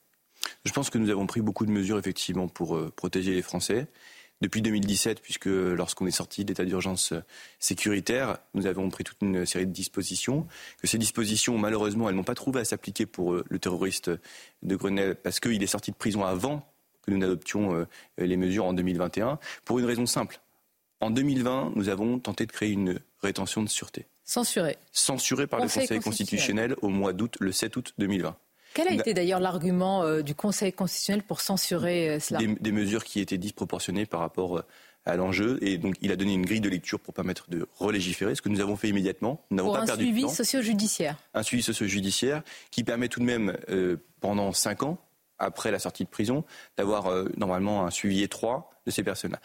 Je 0.64 0.72
pense 0.72 0.88
que 0.88 0.98
nous 0.98 1.10
avons 1.10 1.26
pris 1.26 1.40
beaucoup 1.40 1.66
de 1.66 1.72
mesures, 1.72 1.98
effectivement, 1.98 2.46
pour 2.46 2.78
protéger 2.94 3.34
les 3.34 3.42
Français 3.42 3.88
depuis 4.40 4.62
2017, 4.62 5.20
puisque 5.20 5.46
lorsqu'on 5.46 6.06
est 6.06 6.12
sorti 6.12 6.44
d'état 6.44 6.64
d'urgence 6.64 7.12
sécuritaire, 7.58 8.38
nous 8.54 8.66
avons 8.66 8.88
pris 8.88 9.04
toute 9.04 9.18
une 9.20 9.44
série 9.46 9.66
de 9.66 9.72
dispositions, 9.72 10.46
que 10.80 10.86
ces 10.86 10.98
dispositions, 10.98 11.58
malheureusement, 11.58 12.08
elles 12.08 12.14
n'ont 12.14 12.24
pas 12.24 12.34
trouvé 12.34 12.60
à 12.60 12.64
s'appliquer 12.64 13.06
pour 13.06 13.34
euh, 13.34 13.44
le 13.48 13.58
terroriste 13.58 14.10
de 14.62 14.76
Grenelle, 14.76 15.16
parce 15.16 15.40
qu'il 15.40 15.62
est 15.62 15.66
sorti 15.66 15.90
de 15.90 15.96
prison 15.96 16.24
avant 16.24 16.70
que 17.02 17.10
nous 17.10 17.18
n'adoptions 17.18 17.74
euh, 17.74 17.86
les 18.18 18.36
mesures 18.36 18.66
en 18.66 18.72
2021, 18.72 19.38
pour 19.64 19.78
une 19.78 19.84
raison 19.84 20.06
simple. 20.06 20.40
En 21.00 21.10
2020, 21.10 21.72
nous 21.76 21.88
avons 21.88 22.18
tenté 22.18 22.46
de 22.46 22.52
créer 22.52 22.70
une 22.70 22.98
rétention 23.22 23.62
de 23.62 23.68
sûreté. 23.68 24.06
Censurée. 24.24 24.76
Censurée 24.92 25.46
par 25.46 25.60
le 25.60 25.68
Conseil 25.68 26.00
constitutionnel 26.00 26.74
au 26.82 26.88
mois 26.88 27.12
d'août, 27.12 27.36
le 27.40 27.50
7 27.50 27.76
août 27.76 27.94
2020. 27.98 28.36
Quel 28.74 28.88
a 28.88 28.92
été 28.92 29.14
d'ailleurs 29.14 29.40
l'argument 29.40 30.02
euh, 30.02 30.22
du 30.22 30.34
Conseil 30.34 30.72
constitutionnel 30.72 31.22
pour 31.22 31.40
censurer 31.40 32.10
euh, 32.10 32.20
cela 32.20 32.38
des, 32.38 32.72
mesures 32.72 33.04
qui 33.04 33.20
étaient 33.20 33.38
disproportionnées 33.38 34.06
par 34.06 34.20
rapport 34.20 34.58
euh, 34.58 34.64
à 35.04 35.16
l'enjeu. 35.16 35.58
Et 35.62 35.78
donc, 35.78 35.96
il 36.00 36.12
a 36.12 36.16
donné 36.16 36.34
une 36.34 36.44
grille 36.44 36.60
de 36.60 36.68
lecture 36.68 37.00
pour 37.00 37.14
permettre 37.14 37.50
de 37.50 37.66
relégiférer, 37.78 38.34
ce 38.34 38.42
que 38.42 38.48
nous 38.48 38.60
avons 38.60 38.76
fait 38.76 38.88
immédiatement. 38.88 39.40
Nous 39.50 39.56
n'avons 39.56 39.72
pas 39.72 39.84
perdu 39.84 40.04
de 40.04 40.10
temps. 40.10 40.16
Un 40.16 40.28
suivi 40.28 40.34
socio-judiciaire. 40.34 41.16
Un 41.34 41.42
suivi 41.42 41.62
socio-judiciaire 41.62 42.42
qui 42.70 42.84
permet 42.84 43.08
tout 43.08 43.20
de 43.20 43.24
même, 43.24 43.56
pendant 44.20 44.52
cinq 44.52 44.82
ans, 44.82 44.98
après 45.38 45.70
la 45.70 45.78
sortie 45.78 46.04
de 46.04 46.10
prison, 46.10 46.44
d'avoir 46.76 47.10
normalement 47.36 47.86
un 47.86 47.90
suivi 47.90 48.22
étroit 48.22 48.70
de 48.86 48.90
ces 48.90 49.02
personnes-là. 49.02 49.40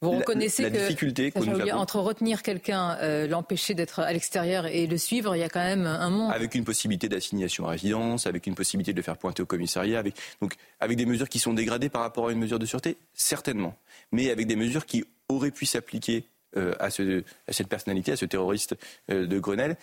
Vous 0.00 0.12
reconnaissez 0.12 0.62
la, 0.62 0.70
que 0.70 0.76
difficulté 0.76 1.32
entre 1.72 1.98
retenir 1.98 2.42
quelqu'un, 2.42 2.96
euh, 3.00 3.26
l'empêcher 3.26 3.74
d'être 3.74 3.98
à 3.98 4.12
l'extérieur 4.12 4.66
et 4.66 4.86
le 4.86 4.96
suivre, 4.96 5.34
il 5.34 5.40
y 5.40 5.42
a 5.42 5.48
quand 5.48 5.64
même 5.64 5.86
un 5.86 6.10
monde. 6.10 6.32
Avec 6.32 6.54
une 6.54 6.64
possibilité 6.64 7.08
d'assignation 7.08 7.66
à 7.66 7.70
résidence, 7.70 8.26
avec 8.26 8.46
une 8.46 8.54
possibilité 8.54 8.92
de 8.92 8.96
le 8.96 9.02
faire 9.02 9.16
pointer 9.16 9.42
au 9.42 9.46
commissariat, 9.46 9.98
avec, 9.98 10.14
donc 10.40 10.54
avec 10.78 10.96
des 10.96 11.06
mesures 11.06 11.28
qui 11.28 11.40
sont 11.40 11.52
dégradées 11.52 11.88
par 11.88 12.02
rapport 12.02 12.28
à 12.28 12.32
une 12.32 12.38
mesure 12.38 12.60
de 12.60 12.66
sûreté, 12.66 12.96
certainement, 13.12 13.74
mais 14.12 14.30
avec 14.30 14.46
des 14.46 14.54
mesures 14.54 14.86
qui 14.86 15.04
auraient 15.28 15.50
pu 15.50 15.66
s'appliquer 15.66 16.24
euh, 16.56 16.74
à, 16.78 16.90
ce, 16.90 17.24
à, 17.46 17.52
cette 17.52 17.68
personnalité, 17.68 18.12
à 18.12 18.16
ce 18.16 18.24
terroriste 18.24 18.74
euh, 19.10 19.26
de 19.26 19.38
Grenelle. 19.38 19.76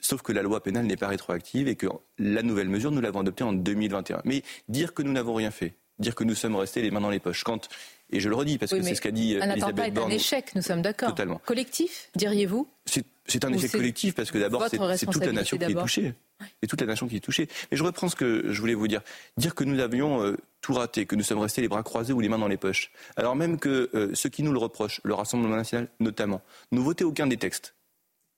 Sauf 0.00 0.22
que 0.22 0.32
la 0.32 0.42
loi 0.42 0.62
pénale 0.62 0.86
n'est 0.86 0.96
pas 0.96 1.08
rétroactive 1.08 1.68
et 1.68 1.76
que 1.76 1.86
la 2.18 2.42
nouvelle 2.42 2.68
mesure, 2.68 2.90
nous 2.90 3.00
l'avons 3.00 3.20
adoptée 3.20 3.44
en 3.44 3.52
2021. 3.52 4.22
Mais 4.24 4.42
dire 4.68 4.94
que 4.94 5.02
nous 5.02 5.12
n'avons 5.12 5.34
rien 5.34 5.50
fait, 5.50 5.74
dire 5.98 6.14
que 6.14 6.24
nous 6.24 6.34
sommes 6.34 6.56
restés 6.56 6.80
les 6.80 6.90
mains 6.90 7.02
dans 7.02 7.10
les 7.10 7.20
poches, 7.20 7.44
quand 7.44 7.68
et 8.12 8.20
je 8.20 8.28
le 8.28 8.36
redis 8.36 8.58
parce 8.58 8.72
que 8.72 8.82
c'est 8.82 8.94
ce 8.94 9.00
qu'a 9.00 9.10
dit 9.10 9.36
un 9.40 9.50
attentat 9.50 9.88
est 9.88 9.98
un 9.98 10.08
échec, 10.08 10.54
nous 10.54 10.62
sommes 10.62 10.82
d'accord. 10.82 11.10
Totalement. 11.10 11.40
Collectif, 11.44 12.10
diriez-vous 12.14 12.68
C'est 12.84 13.44
un 13.44 13.52
échec 13.52 13.72
collectif 13.72 14.14
parce 14.14 14.30
que 14.30 14.38
d'abord 14.38 14.66
c'est 14.68 15.06
toute 15.06 15.24
la 15.24 15.32
nation 15.32 15.56
qui 15.56 15.64
est 15.64 15.74
touchée. 15.74 16.14
C'est 16.60 16.66
toute 16.66 16.80
la 16.80 16.86
nation 16.88 17.06
qui 17.06 17.16
est 17.16 17.20
touchée. 17.20 17.48
Mais 17.70 17.76
je 17.76 17.84
reprends 17.84 18.08
ce 18.08 18.16
que 18.16 18.52
je 18.52 18.60
voulais 18.60 18.74
vous 18.74 18.88
dire. 18.88 19.02
Dire 19.36 19.54
que 19.54 19.62
nous 19.62 19.78
avions 19.78 20.22
euh, 20.22 20.36
tout 20.60 20.74
raté, 20.74 21.06
que 21.06 21.14
nous 21.14 21.22
sommes 21.22 21.38
restés 21.38 21.62
les 21.62 21.68
bras 21.68 21.84
croisés 21.84 22.12
ou 22.12 22.20
les 22.20 22.28
mains 22.28 22.38
dans 22.38 22.48
les 22.48 22.56
poches. 22.56 22.90
Alors 23.16 23.36
même 23.36 23.58
que 23.58 23.90
euh, 23.94 24.10
ceux 24.14 24.28
qui 24.28 24.42
nous 24.42 24.52
le 24.52 24.58
reprochent, 24.58 25.00
le 25.04 25.14
Rassemblement 25.14 25.56
national 25.56 25.88
notamment, 26.00 26.42
n'ont 26.72 26.82
voté 26.82 27.04
aucun 27.04 27.28
des 27.28 27.36
textes. 27.36 27.74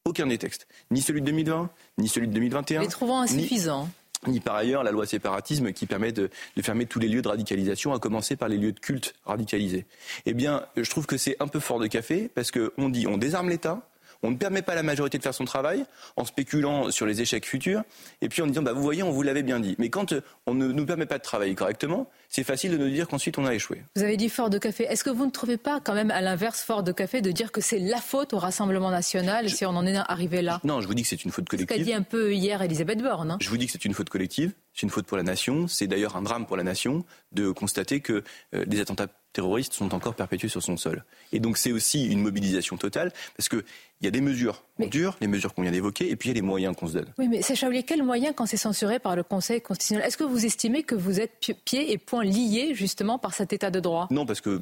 Aucun 0.05 0.27
des 0.27 0.37
textes. 0.37 0.67
Ni 0.91 1.01
celui 1.01 1.23
de 1.23 1.27
2020, 1.27 1.71
ni 1.97 2.09
celui 2.09 2.29
de 2.29 2.35
2021. 2.35 2.83
Les 2.83 2.89
trouvant 2.89 3.23
insuffisants 3.23 3.85
ni 3.85 3.91
par 4.41 4.57
ailleurs 4.57 4.83
la 4.83 4.91
loi 4.91 5.07
séparatisme 5.07 5.73
qui 5.73 5.87
permet 5.87 6.13
de, 6.13 6.31
fermer 6.63 6.87
tous 6.87 6.99
les 6.99 7.09
lieux 7.09 7.23
de 7.23 7.29
radicalisation, 7.29 7.93
à 7.93 7.99
commencer 7.99 8.37
par 8.37 8.49
les 8.49 8.57
lieux 8.57 8.73
de 8.73 8.81
culte 8.81 9.15
radicalisés. 9.25 9.87
Eh 10.27 10.35
bien, 10.35 10.67
je 10.77 10.89
trouve 10.89 11.07
que 11.07 11.17
c'est 11.17 11.37
un 11.41 11.49
peu 11.49 11.61
fort 11.61 11.79
de 11.79 11.87
café 11.87 12.31
parce 12.35 12.51
qu'on 12.51 12.89
dit 12.89 13.07
on 13.07 13.19
désarme 13.19 13.49
l'État, 13.49 13.83
on 14.25 14.31
ne 14.31 14.37
permet 14.37 14.63
pas 14.63 14.73
à 14.73 14.75
la 14.77 14.83
majorité 14.83 15.19
de 15.19 15.23
faire 15.23 15.35
son 15.35 15.45
travail 15.45 15.85
en 16.17 16.25
spéculant 16.25 16.91
sur 16.91 17.07
les 17.07 17.21
échecs 17.21 17.47
futurs 17.47 17.83
et 18.23 18.29
puis 18.29 18.43
en 18.43 18.47
disant 18.47 18.63
bah, 18.63 18.73
vous 18.73 18.83
voyez, 18.83 19.03
on 19.03 19.11
vous 19.11 19.23
l'avait 19.23 19.43
bien 19.43 19.61
dit. 19.61 19.77
Mais 19.79 19.91
quand 19.91 20.13
euh, 20.13 20.23
on 20.47 20.55
ne 20.55 20.69
nous 20.69 20.87
permet 20.87 21.07
pas 21.07 21.19
de 21.19 21.23
travailler 21.23 21.55
correctement, 21.55 22.09
c'est 22.29 22.43
facile 22.43 22.73
de 22.73 22.79
nous 22.79 22.89
dire 22.89 23.07
qu'ensuite 23.07 23.39
on 23.39 23.45
a 23.45 23.55
échoué. 23.55 23.83
Vous 23.97 24.03
avez 24.03 24.17
dit 24.17 24.29
fort 24.29 24.51
de 24.51 24.59
café. 24.59 24.85
Est-ce 24.85 25.05
que 25.05 25.11
vous 25.11 25.27
ne 25.27 25.31
trouvez 25.31 25.59
pas 25.59 25.81
quand 25.81 25.95
même 25.95 26.11
à 26.11 26.21
l'inverse 26.21 26.63
fort 26.63 26.83
de 26.83 26.93
café 26.93 27.21
de 27.21 27.31
dire 27.31 27.53
que 27.53 27.61
c'est 27.61 27.79
la 27.79 27.99
faute 27.99 28.33
au 28.33 28.39
Rassemblement 28.39 28.91
national 28.91 29.51
si 29.51 29.67
on 29.67 29.71
en 29.71 29.87
est 29.87 29.95
arrivé 29.97 30.41
là? 30.41 30.61
Non, 30.65 30.81
je 30.81 30.87
vous 30.87 30.95
dis 30.95 31.03
que 31.03 31.09
c'est 31.09 31.25
une 31.25 31.31
faute 31.31 31.49
collective. 31.49 31.77
Ce 31.77 31.79
qu'a 31.79 31.85
dit 31.85 31.93
un 31.93 32.03
peu 32.03 32.33
hier 32.33 32.63
Elisabeth 32.63 33.03
Borne. 33.03 33.33
Hein. 33.33 33.39
Je 33.41 33.51
vous 33.51 33.59
dis 33.59 33.67
que 33.67 33.73
c'est 33.73 33.85
une 33.85 33.95
faute 33.95 34.09
collective. 34.09 34.53
C'est 34.73 34.83
une 34.83 34.91
faute 34.91 35.07
pour 35.07 35.17
la 35.17 35.23
nation. 35.23 35.69
C'est 35.69 35.87
d'ailleurs 35.87 36.17
un 36.17 36.23
drame 36.23 36.47
pour 36.47 36.57
la 36.57 36.65
nation 36.65 37.05
de 37.33 37.51
constater 37.51 38.01
que 38.01 38.25
euh, 38.55 38.65
des 38.65 38.81
attentats 38.81 39.09
terroristes 39.35 39.75
sont 39.75 39.95
encore 39.95 40.15
perpétués 40.15 40.49
sur 40.49 40.63
son 40.63 40.79
sol. 40.79 41.05
Et 41.33 41.41
donc 41.41 41.59
c'est 41.59 41.73
aussi 41.73 42.07
une 42.07 42.21
mobilisation 42.21 42.79
totale, 42.79 43.13
parce 43.37 43.51
qu'il 43.51 43.65
y 44.01 44.07
a 44.07 44.11
des 44.11 44.23
mesures 44.23 44.65
dures, 44.79 45.17
les 45.21 45.27
mesures 45.27 45.53
qu'on 45.53 45.63
vient 45.63 45.73
d'évoquer, 45.73 46.11
et 46.11 46.17
puis 46.17 46.29
il 46.29 46.33
y 46.33 46.35
a 46.35 46.41
les 46.41 46.43
moyens 46.43 46.75
qu'on 46.75 46.87
se 46.87 46.95
donne. 46.95 47.13
Oui, 47.19 47.29
mais 47.29 47.43
c'est 47.43 47.63
Oulier, 47.65 47.83
quels 47.83 48.03
moyens 48.03 48.35
quand 48.37 48.47
c'est 48.47 48.57
censuré 48.57 48.99
par 48.99 49.17
le 49.17 49.23
Conseil 49.23 49.61
constitutionnel 49.61 50.07
Est-ce 50.07 50.17
que 50.17 50.25
vous 50.25 50.47
estimez 50.47 50.83
que 50.83 50.95
vous 50.95 51.21
êtes 51.21 51.33
pieds 51.65 51.93
et 51.93 51.99
poings 51.99 52.25
liés 52.25 52.75
justement 52.75 53.19
par 53.19 53.35
cet 53.35 53.53
état 53.53 53.71
de 53.71 53.81
droit? 53.81 54.09
Non, 54.11 54.25
parce 54.25 54.41
que 54.41 54.61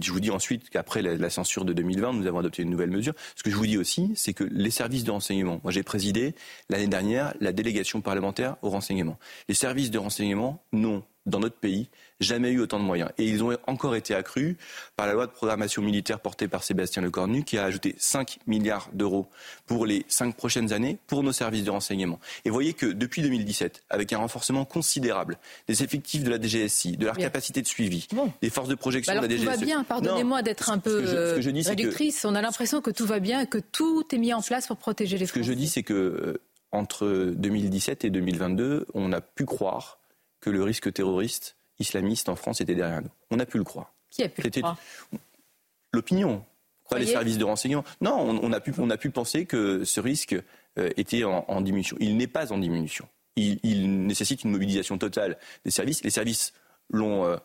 je 0.00 0.12
vous 0.12 0.20
dis 0.20 0.30
ensuite 0.30 0.70
qu'après 0.70 1.02
la, 1.02 1.30
censure 1.30 1.64
de 1.64 1.72
2020, 1.72 2.12
nous 2.14 2.26
avons 2.26 2.38
adopté 2.38 2.62
une 2.62 2.70
nouvelle 2.70 2.90
mesure. 2.90 3.14
Ce 3.36 3.42
que 3.42 3.50
je 3.50 3.56
vous 3.56 3.66
dis 3.66 3.76
aussi, 3.76 4.12
c'est 4.14 4.32
que 4.32 4.44
les 4.44 4.70
services 4.70 5.04
de 5.04 5.10
renseignement, 5.10 5.60
moi 5.62 5.72
j'ai 5.72 5.82
présidé 5.82 6.34
l'année 6.70 6.86
dernière 6.86 7.34
la 7.40 7.52
délégation 7.52 8.00
parlementaire 8.00 8.56
au 8.62 8.70
renseignement. 8.70 9.18
Les 9.48 9.54
services 9.54 9.90
de 9.90 9.98
renseignement 9.98 10.62
n'ont 10.72 11.02
dans 11.26 11.40
notre 11.40 11.56
pays 11.56 11.88
jamais 12.20 12.50
eu 12.50 12.60
autant 12.60 12.78
de 12.78 12.84
moyens. 12.84 13.10
Et 13.18 13.24
ils 13.24 13.42
ont 13.42 13.56
encore 13.66 13.94
été 13.94 14.14
accrus 14.14 14.56
par 14.96 15.06
la 15.06 15.12
loi 15.12 15.26
de 15.26 15.32
programmation 15.32 15.82
militaire 15.82 16.20
portée 16.20 16.48
par 16.48 16.62
Sébastien 16.62 17.02
Lecornu, 17.02 17.44
qui 17.44 17.58
a 17.58 17.64
ajouté 17.64 17.94
5 17.98 18.38
milliards 18.46 18.88
d'euros 18.92 19.28
pour 19.66 19.86
les 19.86 20.04
cinq 20.08 20.36
prochaines 20.36 20.72
années 20.72 20.98
pour 21.06 21.22
nos 21.22 21.32
services 21.32 21.64
de 21.64 21.70
renseignement. 21.70 22.18
Et 22.44 22.50
voyez 22.50 22.74
que 22.74 22.86
depuis 22.86 23.22
2017, 23.22 23.84
avec 23.90 24.12
un 24.12 24.18
renforcement 24.18 24.64
considérable 24.64 25.38
des 25.68 25.82
effectifs 25.82 26.24
de 26.24 26.30
la 26.30 26.40
DGSI, 26.40 26.96
de 26.96 27.06
leur 27.06 27.16
capacité 27.16 27.62
de 27.62 27.66
suivi, 27.66 28.08
des 28.42 28.50
forces 28.50 28.68
de 28.68 28.74
projection 28.74 29.14
bah 29.14 29.20
de 29.20 29.26
la 29.26 29.28
DGSI. 29.28 29.44
Tout 29.44 29.50
va 29.50 29.64
bien, 29.64 29.84
pardonnez-moi 29.84 30.42
d'être 30.42 30.70
un 30.70 30.78
peu 30.78 31.04
réductrice. 31.38 32.24
On 32.24 32.34
a 32.34 32.42
l'impression 32.42 32.80
que 32.80 32.90
tout 32.90 33.06
va 33.06 33.20
bien 33.20 33.40
et 33.40 33.46
que 33.46 33.58
tout 33.58 34.04
est 34.12 34.18
mis 34.18 34.32
en 34.32 34.42
place 34.42 34.66
pour 34.66 34.76
protéger 34.76 35.18
les 35.18 35.26
Français. 35.26 35.40
Ce 35.42 35.46
que 35.46 35.52
je 35.52 35.56
dis, 35.56 35.68
c'est 35.68 35.82
que 35.82 35.94
euh, 35.94 36.40
entre 36.72 37.32
2017 37.36 38.04
et 38.04 38.10
2022, 38.10 38.86
on 38.94 39.12
a 39.12 39.20
pu 39.20 39.44
croire 39.44 39.98
que 40.40 40.50
le 40.50 40.62
risque 40.62 40.92
terroriste 40.92 41.57
islamiste 41.78 42.28
en 42.28 42.36
France 42.36 42.60
était 42.60 42.74
derrière 42.74 43.02
nous. 43.02 43.10
On 43.30 43.38
a 43.38 43.46
pu 43.46 43.58
le 43.58 43.64
croire. 43.64 43.92
Qui 44.10 44.22
a 44.22 44.28
pu 44.28 44.42
le 44.42 44.50
croire 44.50 44.76
L'opinion, 45.92 46.44
pas 46.88 46.98
les 46.98 47.06
services 47.06 47.38
de 47.38 47.44
renseignement. 47.44 47.84
Non, 48.00 48.38
on, 48.42 48.52
a 48.52 48.60
pu, 48.60 48.72
on 48.78 48.90
a 48.90 48.96
pu 48.96 49.10
penser 49.10 49.46
que 49.46 49.84
ce 49.84 50.00
risque 50.00 50.36
euh, 50.78 50.90
était 50.96 51.24
en, 51.24 51.60
diminution. 51.60 51.96
Il 52.00 52.16
n'est 52.16 52.26
pas 52.26 52.52
en 52.52 52.58
diminution. 52.58 53.08
Il, 53.36 54.06
nécessite 54.06 54.42
une 54.44 54.50
mobilisation 54.50 54.98
totale 54.98 55.38
des 55.64 55.70
services. 55.70 56.02
Les 56.02 56.10
services 56.10 56.52
l'ont 56.90 57.24
euh, 57.24 57.36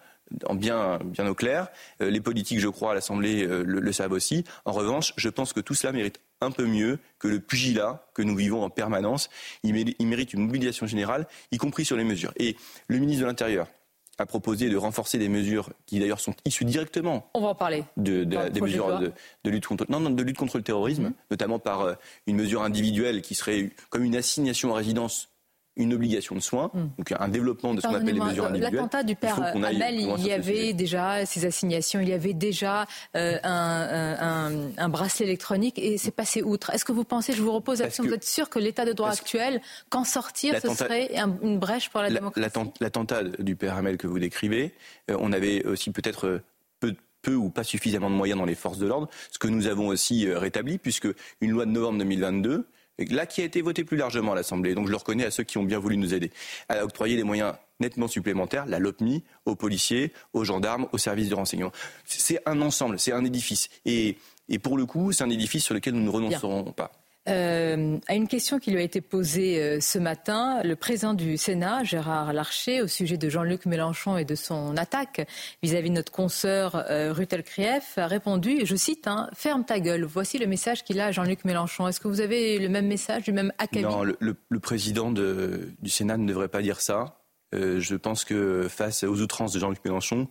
bien, 0.56 1.00
bien 1.04 1.28
au 1.28 1.36
clair. 1.36 1.68
Euh, 2.02 2.10
les 2.10 2.22
politiques, 2.22 2.60
je 2.60 2.68
crois, 2.68 2.92
à 2.92 2.96
l'Assemblée 2.96 3.46
le, 3.46 3.64
le, 3.64 3.92
savent 3.92 4.12
aussi. 4.12 4.44
En 4.66 4.72
revanche, 4.72 5.14
je 5.18 5.30
pense 5.30 5.54
que 5.54 5.60
tout 5.60 5.76
cela 5.76 5.94
mérite 5.94 6.20
un 6.42 6.52
peu 6.52 6.66
mieux 6.66 7.00
que 7.20 7.28
le 7.28 7.40
pugilat 7.40 8.06
que 8.14 8.22
nous 8.22 8.36
vivons 8.36 8.64
en 8.64 8.70
permanence. 8.70 9.30
Il 9.64 9.74
mérite, 9.74 10.34
une 10.34 10.46
mobilisation 10.46 10.88
générale, 10.88 11.28
y 11.52 11.58
compris 11.58 11.86
sur 11.86 11.96
les 11.96 12.04
mesures. 12.04 12.34
Et 12.38 12.56
le 12.88 12.98
ministre 12.98 13.22
de 13.22 13.28
l'Intérieur, 13.28 13.68
a 14.18 14.26
proposé 14.26 14.70
de 14.70 14.78
renforcer 14.78 15.18
des 15.18 15.30
mesures 15.30 15.72
qui 15.86 16.00
d'ailleurs 16.00 16.20
sont 16.20 16.36
issues 16.46 16.66
directement. 16.66 17.30
On 17.34 17.42
va 17.42 17.50
en 17.50 17.56
parler. 17.56 17.84
De, 17.98 18.24
des 18.24 18.62
mesures 18.62 19.00
de, 19.00 19.50
lutte 19.50 19.66
contre, 19.66 19.86
non, 19.90 20.00
non, 20.00 20.10
de 20.10 20.24
lutte 20.24 20.38
contre 20.38 20.58
le 20.58 20.64
terrorisme, 20.64 21.08
mm-hmm. 21.10 21.32
notamment 21.32 21.60
par 21.60 21.82
euh, 21.82 21.94
une 22.28 22.36
mesure 22.36 22.62
individuelle 22.62 23.22
qui 23.22 23.36
serait 23.36 23.72
comme 23.90 24.04
une 24.04 24.16
assignation 24.16 24.74
à 24.74 24.78
résidence 24.78 25.30
une 25.76 25.94
obligation 25.94 26.36
de 26.36 26.40
soins, 26.40 26.70
Hmm. 26.74 26.90
donc 26.98 27.14
un 27.20 27.28
développement 27.30 27.74
de 27.74 27.82
ce 27.82 27.88
qu'on 27.88 27.96
appelle 27.96 28.14
les 28.14 28.20
mesures 28.20 28.46
individuelles. 28.46 28.74
L'attentat 28.76 29.04
du 29.04 29.14
Il 29.14 29.16
père 29.16 29.42
aille 29.42 29.64
Hamel, 29.66 29.96
il 30.20 30.26
y 30.28 30.32
avait 30.32 30.74
déjà 30.74 31.26
ces 31.26 31.46
assignations, 31.46 32.00
il 32.00 32.10
y 32.10 32.14
avait 32.14 32.34
déjà 32.34 32.86
euh, 33.16 33.38
un, 33.44 34.52
un- 34.78 34.90
bracelet 34.90 35.26
électronique 35.26 35.80
et 35.80 35.98
c'est 35.98 36.12
passé 36.12 36.44
outre. 36.44 36.70
Est-ce 36.72 36.86
que 36.86 36.92
vous 36.92 37.04
pensez, 37.04 37.34
je 37.34 37.42
vous 37.42 37.52
repose 37.52 37.80
la 37.80 37.86
question, 37.86 38.04
que- 38.04 38.10
vous 38.10 38.16
êtes 38.16 38.24
sûr 38.24 38.50
que 38.50 38.60
l'état 38.60 38.86
de 38.86 38.94
droit 38.94 39.10
actuel, 39.10 39.62
qu'en 39.90 40.04
sortir, 40.04 40.60
ce 40.62 40.70
serait 40.74 41.16
un- 41.18 41.36
une 41.42 41.58
brèche 41.60 41.90
pour 41.90 42.02
la 42.02 42.10
La- 42.10 42.20
démocratie? 42.20 42.42
l'attent- 42.42 42.80
L'attentat 42.80 43.24
du 43.24 43.56
père 43.56 43.76
Hamel 43.76 43.98
que 43.98 44.08
vous 44.08 44.20
décrivez, 44.20 44.74
euh, 45.10 45.18
on 45.20 45.32
avait 45.34 45.66
aussi 45.66 45.92
peut-être 45.92 46.28
euh, 46.28 46.44
peu, 46.80 46.94
peu 47.22 47.36
ou 47.36 47.50
pas 47.50 47.64
suffisamment 47.64 48.10
de 48.10 48.16
moyens 48.16 48.38
dans 48.40 48.46
les 48.46 48.56
forces 48.56 48.78
de 48.78 48.86
l'ordre, 48.86 49.10
ce 49.32 49.40
que 49.40 49.48
nous 49.48 49.68
avons 49.68 49.88
aussi 49.88 50.32
rétabli, 50.32 50.78
puisque 50.78 51.08
une 51.42 51.52
loi 51.52 51.66
de 51.66 51.72
novembre 51.72 51.98
2022, 52.00 52.52
euh, 52.52 52.64
là 53.00 53.26
qui 53.26 53.42
a 53.42 53.44
été 53.44 53.62
votée 53.62 53.84
plus 53.84 53.98
largement 53.98 54.34
à 54.34 54.36
l'Assemblée, 54.36 54.76
donc 54.76 54.88
je 54.88 54.92
le 54.92 54.98
reconnais 54.98 55.26
à 55.26 55.32
ceux 55.32 55.44
qui 55.44 55.58
ont 55.58 55.64
bien 55.64 55.80
voulu 55.80 55.98
nous 55.98 56.14
aider, 56.14 56.32
a 56.70 56.84
octroyé 56.84 57.16
des 57.16 57.24
moyens 57.24 57.54
nettement 57.80 58.08
supplémentaires, 58.08 58.66
la 58.66 58.80
LOPMI, 58.80 59.24
aux 59.46 59.56
policiers, 59.56 60.14
aux 60.34 60.44
gendarmes, 60.44 60.88
aux 60.92 60.98
services 60.98 61.30
de 61.30 61.36
renseignement. 61.36 61.72
C'est 62.06 62.40
un 62.46 62.62
ensemble, 62.62 63.00
c'est 63.00 63.12
un 63.12 63.26
édifice. 63.26 63.70
Et, 63.86 64.18
et 64.48 64.60
pour 64.60 64.78
le 64.78 64.86
coup, 64.86 65.12
c'est 65.12 65.24
un 65.24 65.30
édifice 65.30 65.66
sur 65.66 65.74
lequel 65.74 65.94
nous 65.94 66.04
ne 66.04 66.10
renoncerons 66.10 66.72
pas. 66.72 66.92
Euh, 67.30 67.98
à 68.10 68.16
une 68.16 68.28
question 68.28 68.60
qui 68.60 68.72
lui 68.72 68.80
a 68.80 68.84
été 68.84 69.00
posée 69.00 69.62
euh, 69.62 69.80
ce 69.80 69.98
matin, 69.98 70.62
le 70.64 70.76
président 70.76 71.14
du 71.14 71.38
Sénat, 71.38 71.86
Gérard 71.86 72.34
Larcher, 72.34 72.82
au 72.82 72.88
sujet 72.88 73.16
de 73.16 73.30
Jean-Luc 73.30 73.66
Mélenchon 73.66 74.18
et 74.18 74.26
de 74.26 74.36
son 74.36 74.76
attaque 74.76 75.26
vis-à-vis 75.62 75.90
de 75.90 75.96
notre 75.96 76.12
consoeur 76.12 76.76
euh, 76.90 77.14
Rutel 77.14 77.44
Krief, 77.44 77.98
a 77.98 78.08
répondu, 78.08 78.66
je 78.66 78.76
cite, 78.76 79.08
hein, 79.08 79.30
Ferme 79.34 79.64
ta 79.64 79.80
gueule. 79.80 80.04
Voici 80.04 80.38
le 80.38 80.48
message 80.48 80.84
qu'il 80.84 81.00
a 81.00 81.06
à 81.08 81.12
Jean-Luc 81.14 81.46
Mélenchon. 81.46 81.88
Est-ce 81.88 82.02
que 82.02 82.10
vous 82.10 82.20
avez 82.20 82.60
le 82.60 82.68
même 82.68 82.88
message, 82.88 83.24
du 83.24 83.32
même 83.32 83.54
acabit? 83.58 83.84
Non, 83.86 84.04
le, 84.04 84.18
le- 84.20 84.36
le 84.50 84.60
président 84.60 85.10
de- 85.10 85.70
du 85.82 85.90
Sénat 85.90 86.18
ne 86.18 86.28
devrait 86.28 86.50
pas 86.50 86.62
dire 86.62 86.82
ça. 86.82 87.22
Euh, 87.56 87.80
je 87.80 87.96
pense 87.96 88.26
que 88.26 88.68
face 88.68 89.04
aux 89.04 89.22
outrances 89.22 89.54
de 89.54 89.60
Jean-Luc 89.60 89.80
Mélenchon, 89.86 90.28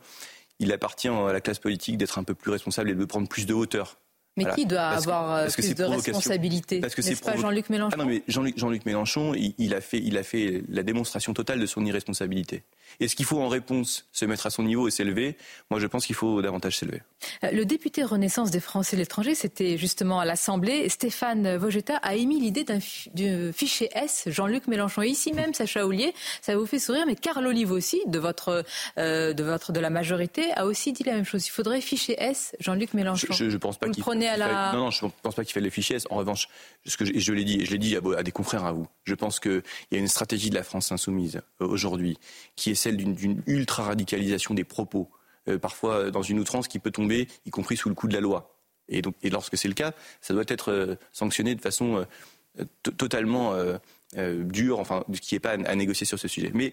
il 0.58 0.70
appartient 0.72 1.08
à 1.08 1.32
la 1.32 1.40
classe 1.40 1.58
politique 1.58 1.96
d'être 1.96 2.18
un 2.18 2.24
peu 2.24 2.34
plus 2.34 2.50
responsable 2.50 2.90
et 2.90 2.94
de 2.94 3.04
prendre 3.06 3.28
plus 3.28 3.46
de 3.46 3.54
hauteur. 3.54 3.96
Mais 4.38 4.44
Voilà. 4.44 4.54
qui 4.56 4.64
doit 4.66 4.78
Parce 4.78 5.06
avoir 5.06 5.34
euh, 5.36 5.46
que 5.48 5.52
plus 5.60 5.74
de 5.74 5.84
responsabilité 5.84 6.80
parce 6.80 6.94
que 6.94 7.02
N'est-ce 7.02 7.16
ces 7.16 7.22
pas 7.22 7.36
Jean-Luc 7.36 7.68
Mélenchon 7.68 7.96
Ah 7.98 8.02
non, 8.02 8.06
mais 8.08 8.22
Jean-Luc 8.28 8.86
Mélenchon, 8.86 9.34
il, 9.34 9.54
il 9.58 9.74
a 9.74 9.80
fait, 9.82 9.98
il 9.98 10.16
a 10.16 10.22
fait 10.22 10.62
la 10.70 10.82
démonstration 10.82 11.34
totale 11.34 11.60
de 11.60 11.66
son 11.66 11.84
irresponsabilité. 11.84 12.62
Est-ce 13.00 13.16
qu'il 13.16 13.24
faut 13.26 13.40
en 13.40 13.48
réponse 13.48 14.06
se 14.12 14.24
mettre 14.26 14.46
à 14.46 14.50
son 14.50 14.62
niveau 14.62 14.86
et 14.88 14.90
s'élever? 14.90 15.36
Moi, 15.70 15.80
je 15.80 15.86
pense 15.86 16.04
qu'il 16.06 16.14
faut 16.14 16.40
davantage 16.42 16.78
s'élever. 16.78 17.00
Euh, 17.44 17.50
Le 17.52 17.64
député 17.64 18.04
Renaissance 18.04 18.50
des 18.50 18.60
Français 18.60 18.96
de 18.96 19.00
l'étranger, 19.02 19.34
c'était 19.34 19.76
justement 19.78 20.20
à 20.20 20.24
l'Assemblée. 20.24 20.88
Stéphane 20.88 21.56
Vogetta 21.56 21.96
a 21.96 22.14
émis 22.14 22.38
l'idée 22.40 22.64
d'un 22.64 22.80
fi- 22.80 23.10
du 23.14 23.52
fichier 23.52 23.88
S, 23.94 24.24
Jean-Luc 24.26 24.66
Mélenchon. 24.66 25.02
Et 25.02 25.08
ici 25.08 25.32
même, 25.32 25.54
Sacha 25.54 25.86
Oulier, 25.86 26.12
ça 26.42 26.54
vous 26.56 26.66
fait 26.66 26.78
sourire, 26.78 27.04
mais 27.06 27.16
Carl 27.16 27.46
Olive 27.46 27.72
aussi, 27.72 28.00
de 28.06 28.18
votre, 28.18 28.62
euh, 28.98 29.32
de 29.32 29.42
votre, 29.44 29.72
de 29.72 29.80
la 29.80 29.90
majorité, 29.90 30.52
a 30.54 30.66
aussi 30.66 30.92
dit 30.92 31.02
la 31.04 31.14
même 31.14 31.24
chose. 31.24 31.46
Il 31.46 31.50
faudrait 31.50 31.80
fichier 31.80 32.16
S, 32.22 32.54
Jean-Luc 32.60 32.92
Mélenchon. 32.94 33.32
Je, 33.32 33.48
je 33.48 33.56
pense 33.56 33.78
pas 33.78 33.88
qu'il 33.88 34.02
à 34.28 34.36
la- 34.36 34.72
Non, 34.72 34.78
non, 34.84 34.90
je 34.90 35.04
pense 35.22 35.34
pas 35.34 35.44
qu'il 35.44 35.52
fallait 35.52 35.64
les 35.64 35.70
fichiers. 35.70 35.98
En 36.10 36.16
revanche, 36.16 36.48
ce 36.84 36.96
que 36.96 37.04
je, 37.04 37.32
l'ai 37.32 37.44
dit, 37.44 37.60
et 37.60 37.64
je 37.64 37.70
l'ai 37.72 37.78
dit 37.78 37.96
à, 37.96 38.00
à 38.18 38.22
des 38.22 38.32
confrères 38.32 38.64
à 38.64 38.72
vous. 38.72 38.86
Je 39.04 39.14
pense 39.14 39.40
qu'il 39.40 39.62
y 39.90 39.96
a 39.96 39.98
une 39.98 40.08
stratégie 40.08 40.50
de 40.50 40.54
la 40.54 40.62
France 40.62 40.92
insoumise 40.92 41.40
euh, 41.60 41.66
aujourd'hui, 41.66 42.18
qui 42.56 42.70
est 42.70 42.74
celle 42.74 42.96
d'une- 42.96 43.14
d'une 43.14 43.42
ultra 43.46 43.82
radicalisation 43.84 44.54
des 44.54 44.64
propos, 44.64 45.10
euh, 45.48 45.58
parfois 45.58 45.94
euh, 45.94 46.10
dans 46.10 46.22
une 46.22 46.38
outrance 46.38 46.68
qui 46.68 46.78
peut 46.78 46.90
tomber, 46.90 47.28
y 47.46 47.50
compris 47.50 47.76
sous 47.76 47.88
le 47.88 47.94
coup 47.94 48.08
de 48.08 48.14
la 48.14 48.20
loi. 48.20 48.58
Et 48.88 49.00
donc, 49.02 49.14
et 49.22 49.30
lorsque 49.30 49.56
c'est 49.56 49.68
le 49.68 49.74
cas, 49.74 49.92
ça 50.20 50.34
doit 50.34 50.44
être 50.48 50.70
euh, 50.72 50.96
sanctionné 51.12 51.54
de 51.54 51.60
façon 51.60 52.06
to- 52.82 52.90
totalement 52.92 53.54
dure, 54.14 54.78
enfin, 54.78 55.04
qui 55.22 55.34
n'est 55.34 55.40
pas 55.40 55.52
à, 55.52 55.54
à 55.70 55.74
négocier 55.74 56.04
sur 56.06 56.18
ce 56.18 56.28
sujet. 56.28 56.50
Mais 56.52 56.72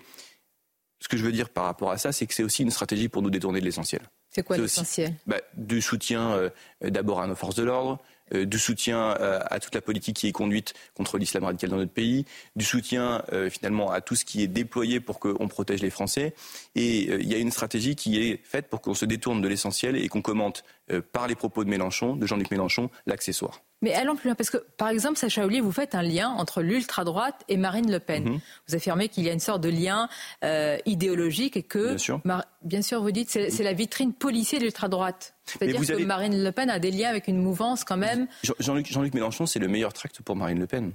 ce 0.99 1.07
que 1.07 1.15
je 1.15 1.23
veux 1.23 1.31
dire 1.31 1.49
par 1.49 1.63
rapport 1.63 1.91
à 1.91 1.97
ça, 1.97 2.11
c'est 2.11 2.27
que 2.27 2.33
c'est 2.33 2.43
aussi 2.43 2.63
une 2.63 2.71
stratégie 2.71 3.07
pour 3.07 3.21
nous 3.21 3.29
détourner 3.29 3.61
de 3.61 3.65
l'essentiel. 3.65 4.01
C'est 4.29 4.43
quoi 4.43 4.57
l'essentiel? 4.57 5.15
bah, 5.25 5.37
du 5.55 5.81
soutien 5.81 6.31
euh, 6.31 6.49
d'abord 6.81 7.21
à 7.21 7.27
nos 7.27 7.35
forces 7.35 7.55
de 7.55 7.63
l'ordre, 7.63 7.99
euh, 8.33 8.45
du 8.45 8.59
soutien 8.59 9.15
euh, 9.19 9.39
à 9.49 9.59
toute 9.59 9.73
la 9.73 9.81
politique 9.81 10.17
qui 10.17 10.27
est 10.27 10.31
conduite 10.31 10.73
contre 10.93 11.17
l'islam 11.17 11.43
radical 11.43 11.71
dans 11.71 11.77
notre 11.77 11.91
pays, 11.91 12.25
du 12.55 12.63
soutien 12.63 13.23
finalement 13.49 13.91
à 13.91 14.01
tout 14.01 14.15
ce 14.15 14.25
qui 14.25 14.43
est 14.43 14.47
déployé 14.47 14.99
pour 14.99 15.19
qu'on 15.19 15.47
protège 15.47 15.81
les 15.81 15.89
Français. 15.89 16.35
Et 16.75 17.05
il 17.05 17.27
y 17.27 17.33
a 17.33 17.37
une 17.37 17.51
stratégie 17.51 17.95
qui 17.95 18.19
est 18.19 18.41
faite 18.43 18.67
pour 18.67 18.81
qu'on 18.81 18.93
se 18.93 19.05
détourne 19.05 19.41
de 19.41 19.47
l'essentiel 19.47 19.95
et 19.95 20.07
qu'on 20.09 20.21
commente 20.21 20.63
par 21.11 21.27
les 21.27 21.35
propos 21.35 21.63
de 21.63 21.69
Mélenchon, 21.69 22.15
de 22.15 22.25
Jean-Luc 22.25 22.51
Mélenchon, 22.51 22.89
l'accessoire. 23.05 23.61
Mais 23.81 23.93
allons 23.93 24.15
plus 24.17 24.27
loin, 24.27 24.35
parce 24.35 24.49
que 24.49 24.57
par 24.77 24.89
exemple, 24.89 25.17
Sacha 25.17 25.45
Oulier, 25.45 25.61
vous 25.61 25.71
faites 25.71 25.95
un 25.95 26.01
lien 26.01 26.29
entre 26.29 26.61
l'ultra-droite 26.61 27.43
et 27.47 27.55
Marine 27.55 27.89
Le 27.89 27.99
Pen. 27.99 28.23
Mhm. 28.25 28.39
Vous 28.67 28.75
affirmez 28.75 29.07
qu'il 29.07 29.23
y 29.23 29.29
a 29.29 29.33
une 29.33 29.39
sorte 29.39 29.61
de 29.61 29.69
lien 29.69 30.09
euh, 30.43 30.77
idéologique 30.85 31.55
et 31.55 31.63
que, 31.63 31.89
Bien 31.89 31.97
sûr. 31.97 32.19
Mar- 32.25 32.45
bien 32.61 32.81
sûr, 32.81 33.01
vous 33.01 33.11
dites 33.11 33.29
c'est 33.29 33.49
c'est 33.49 33.63
la 33.63 33.71
vitrine 33.73 34.11
policier 34.13 34.59
de 34.59 34.65
l'ultra-droite. 34.65 35.33
C'est-à-dire 35.45 35.79
que 35.79 36.03
Marine 36.03 36.43
Le 36.43 36.51
Pen 36.51 36.69
a 36.69 36.79
des 36.79 36.91
liens 36.91 37.09
avec 37.09 37.27
une 37.29 37.37
mouvance 37.41 37.83
quand 37.85 37.97
même. 37.97 38.27
Jean- 38.43 38.53
Jean-Luc 38.59 39.13
Mélenchon, 39.13 39.45
c'est 39.45 39.59
le 39.59 39.67
meilleur 39.69 39.93
tract 39.93 40.21
pour 40.21 40.35
Marine 40.35 40.59
Le 40.59 40.67
Pen. 40.67 40.91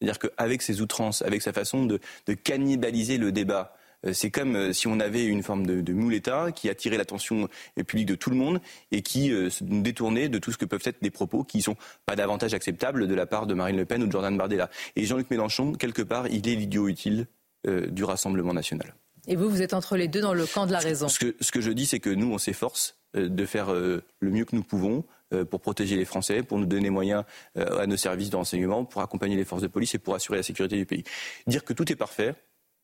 C'est-à-dire 0.00 0.18
qu'avec 0.20 0.62
ses 0.62 0.80
outrances, 0.80 1.22
avec 1.22 1.42
sa 1.42 1.52
façon 1.52 1.86
de, 1.86 2.00
de 2.26 2.34
cannibaliser 2.34 3.18
le 3.18 3.32
débat, 3.32 3.74
c'est 4.12 4.30
comme 4.30 4.56
euh, 4.56 4.72
si 4.72 4.86
on 4.88 4.98
avait 5.00 5.24
une 5.24 5.42
forme 5.42 5.66
de, 5.66 5.80
de 5.80 5.92
mouletta 5.92 6.50
qui 6.52 6.68
attirait 6.68 6.96
l'attention 6.96 7.48
euh, 7.78 7.84
publique 7.84 8.06
de 8.06 8.14
tout 8.14 8.30
le 8.30 8.36
monde 8.36 8.60
et 8.90 9.02
qui 9.02 9.32
euh, 9.32 9.50
se 9.50 9.62
nous 9.62 9.82
détournait 9.82 10.28
de 10.28 10.38
tout 10.38 10.50
ce 10.50 10.58
que 10.58 10.64
peuvent 10.64 10.82
être 10.84 11.02
des 11.02 11.10
propos 11.10 11.44
qui 11.44 11.58
ne 11.58 11.62
sont 11.62 11.76
pas 12.06 12.16
davantage 12.16 12.54
acceptables 12.54 13.06
de 13.06 13.14
la 13.14 13.26
part 13.26 13.46
de 13.46 13.54
Marine 13.54 13.76
Le 13.76 13.84
Pen 13.84 14.02
ou 14.02 14.06
de 14.06 14.12
Jordan 14.12 14.36
Bardella. 14.36 14.70
Et 14.96 15.04
Jean-Luc 15.04 15.30
Mélenchon, 15.30 15.72
quelque 15.72 16.02
part, 16.02 16.26
il 16.28 16.48
est 16.48 16.54
l'idiot 16.54 16.88
utile 16.88 17.26
euh, 17.66 17.86
du 17.86 18.04
Rassemblement 18.04 18.52
national. 18.54 18.94
Et 19.28 19.36
vous, 19.36 19.48
vous 19.48 19.62
êtes 19.62 19.74
entre 19.74 19.96
les 19.96 20.08
deux 20.08 20.20
dans 20.20 20.34
le 20.34 20.46
camp 20.46 20.66
de 20.66 20.72
la 20.72 20.80
raison. 20.80 21.08
Ce 21.08 21.20
que, 21.20 21.36
ce 21.40 21.52
que 21.52 21.60
je 21.60 21.70
dis, 21.70 21.86
c'est 21.86 22.00
que 22.00 22.10
nous, 22.10 22.32
on 22.32 22.38
s'efforce 22.38 22.96
euh, 23.16 23.28
de 23.28 23.46
faire 23.46 23.72
euh, 23.72 24.02
le 24.18 24.30
mieux 24.30 24.44
que 24.44 24.56
nous 24.56 24.64
pouvons 24.64 25.04
euh, 25.32 25.44
pour 25.44 25.60
protéger 25.60 25.96
les 25.96 26.04
Français, 26.04 26.42
pour 26.42 26.58
nous 26.58 26.66
donner 26.66 26.90
moyens 26.90 27.24
euh, 27.56 27.80
à 27.80 27.86
nos 27.86 27.96
services 27.96 28.30
de 28.30 28.36
renseignement, 28.36 28.84
pour 28.84 29.00
accompagner 29.00 29.36
les 29.36 29.44
forces 29.44 29.62
de 29.62 29.68
police 29.68 29.94
et 29.94 29.98
pour 29.98 30.14
assurer 30.14 30.38
la 30.38 30.42
sécurité 30.42 30.76
du 30.76 30.86
pays. 30.86 31.04
Dire 31.46 31.64
que 31.64 31.72
tout 31.72 31.90
est 31.90 31.96
parfait, 31.96 32.34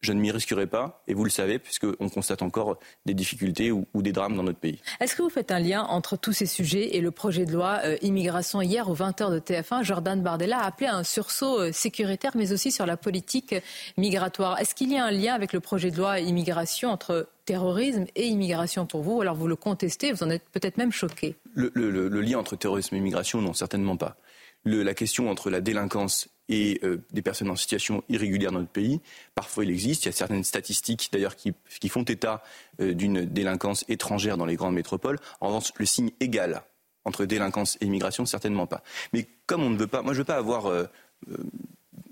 je 0.01 0.13
ne 0.13 0.21
m'y 0.21 0.31
risquerai 0.31 0.67
pas, 0.67 1.03
et 1.09 1.15
vous 1.15 1.25
le 1.25 1.31
savez, 1.31 1.59
puisqu'on 1.59 2.09
constate 2.09 2.43
encore 2.43 2.79
des 3.07 3.15
difficultés 3.15 3.73
ou, 3.73 3.87
ou 3.95 4.03
des 4.03 4.13
drames 4.13 4.37
dans 4.37 4.43
notre 4.45 4.61
pays. 4.61 4.81
Est-ce 5.01 5.17
que 5.17 5.23
vous 5.23 5.29
faites 5.31 5.51
un 5.51 5.59
lien 5.59 5.83
entre 5.83 6.17
tous 6.17 6.33
ces 6.33 6.47
sujets 6.47 6.97
et 6.97 7.01
le 7.01 7.11
projet 7.11 7.45
de 7.45 7.53
loi 7.53 7.81
euh, 7.85 7.97
immigration 8.03 8.63
Hier, 8.63 8.89
aux 8.89 8.95
20h 8.95 9.33
de 9.33 9.39
TF1, 9.41 9.83
Jordan 9.83 10.23
Bardella 10.23 10.59
a 10.59 10.67
appelé 10.67 10.87
à 10.89 10.95
un 10.97 11.03
sursaut 11.05 11.59
euh, 11.61 11.73
sécuritaire, 11.73 12.33
mais 12.37 12.53
aussi 12.53 12.71
sur 12.71 12.87
la 12.87 12.97
politique 12.97 13.55
migratoire. 13.97 14.61
Est-ce 14.61 14.75
qu'il 14.75 14.93
y 14.93 14.97
a 14.97 15.05
un 15.05 15.11
lien 15.11 15.35
avec 15.35 15.53
le 15.53 15.61
projet 15.61 15.91
de 15.91 15.97
loi 15.97 16.21
immigration 16.21 16.91
entre 16.91 17.29
terrorisme 17.45 18.05
et 18.15 18.27
immigration 18.27 18.87
pour 18.87 19.03
vous? 19.03 19.17
Ou 19.17 19.21
alors 19.23 19.35
vous 19.35 19.49
le 19.49 19.57
contestez, 19.57 20.13
vous 20.13 20.23
en 20.23 20.31
êtes 20.31 20.45
peut-être 20.53 20.77
même 20.79 20.93
choqué? 20.93 21.37
Le, 21.55 21.71
le- 21.75 21.91
le- 21.91 22.09
le 22.09 22.21
lien 22.21 22.39
entre 22.39 22.57
terrorisme 22.57 22.95
et 22.95 22.99
immigration, 22.99 23.41
non, 23.43 23.53
certainement 23.53 23.97
pas. 23.97 24.17
Le- 24.65 24.83
la 24.83 24.95
question 24.95 25.31
entre 25.31 25.51
la 25.51 25.61
délinquance 25.61 26.29
et 26.49 26.81
euh, 26.83 27.05
des 27.13 27.23
personnes 27.23 27.51
en 27.51 27.57
situation 27.57 28.03
irrégulière 28.09 28.53
dans 28.53 28.61
notre 28.61 28.71
pays, 28.71 29.01
parfois 29.35 29.65
il 29.65 29.71
existe. 29.71 30.05
Il 30.05 30.07
y 30.07 30.09
a 30.09 30.13
certaines 30.13 30.45
statistiques 30.45 31.11
d'ailleurs 31.13 31.37
qui, 31.37 31.55
font 31.89 32.03
état 32.05 32.43
euh, 32.81 32.95
d'une 32.95 33.25
délinquance 33.25 33.85
étrangère 33.89 34.37
dans 34.37 34.47
les 34.47 34.57
grandes 34.57 34.75
métropoles. 34.75 35.19
En 35.41 35.49
revanche, 35.49 35.73
le 35.77 35.87
signe 35.87 36.11
égal 36.21 36.63
entre 37.05 37.25
délinquance 37.25 37.79
et 37.81 37.87
immigration, 37.87 38.27
certainement 38.27 38.67
pas. 38.67 38.83
Mais 39.13 39.27
comme 39.47 39.63
on 39.63 39.71
ne 39.71 39.79
veut 39.79 39.87
pas, 39.87 40.03
moi 40.03 40.13
je 40.13 40.19
ne 40.19 40.23
veux 40.23 40.27
pas 40.27 40.37
avoir 40.37 40.67
euh, 40.67 40.85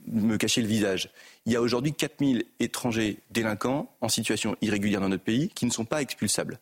me 0.07 0.37
cacher 0.37 0.63
le 0.63 0.69
visage. 0.69 1.11
Il 1.45 1.53
y 1.53 1.57
a 1.57 1.61
aujourd'hui 1.61 1.93
4000 1.93 2.45
étrangers 2.61 3.19
délinquants 3.31 3.95
en 4.01 4.09
situation 4.09 4.57
irrégulière 4.63 5.01
dans 5.01 5.09
notre 5.09 5.25
pays 5.25 5.49
qui 5.51 5.67
ne 5.67 5.71
sont 5.71 5.85
pas 5.85 6.03
expulsables 6.03 6.59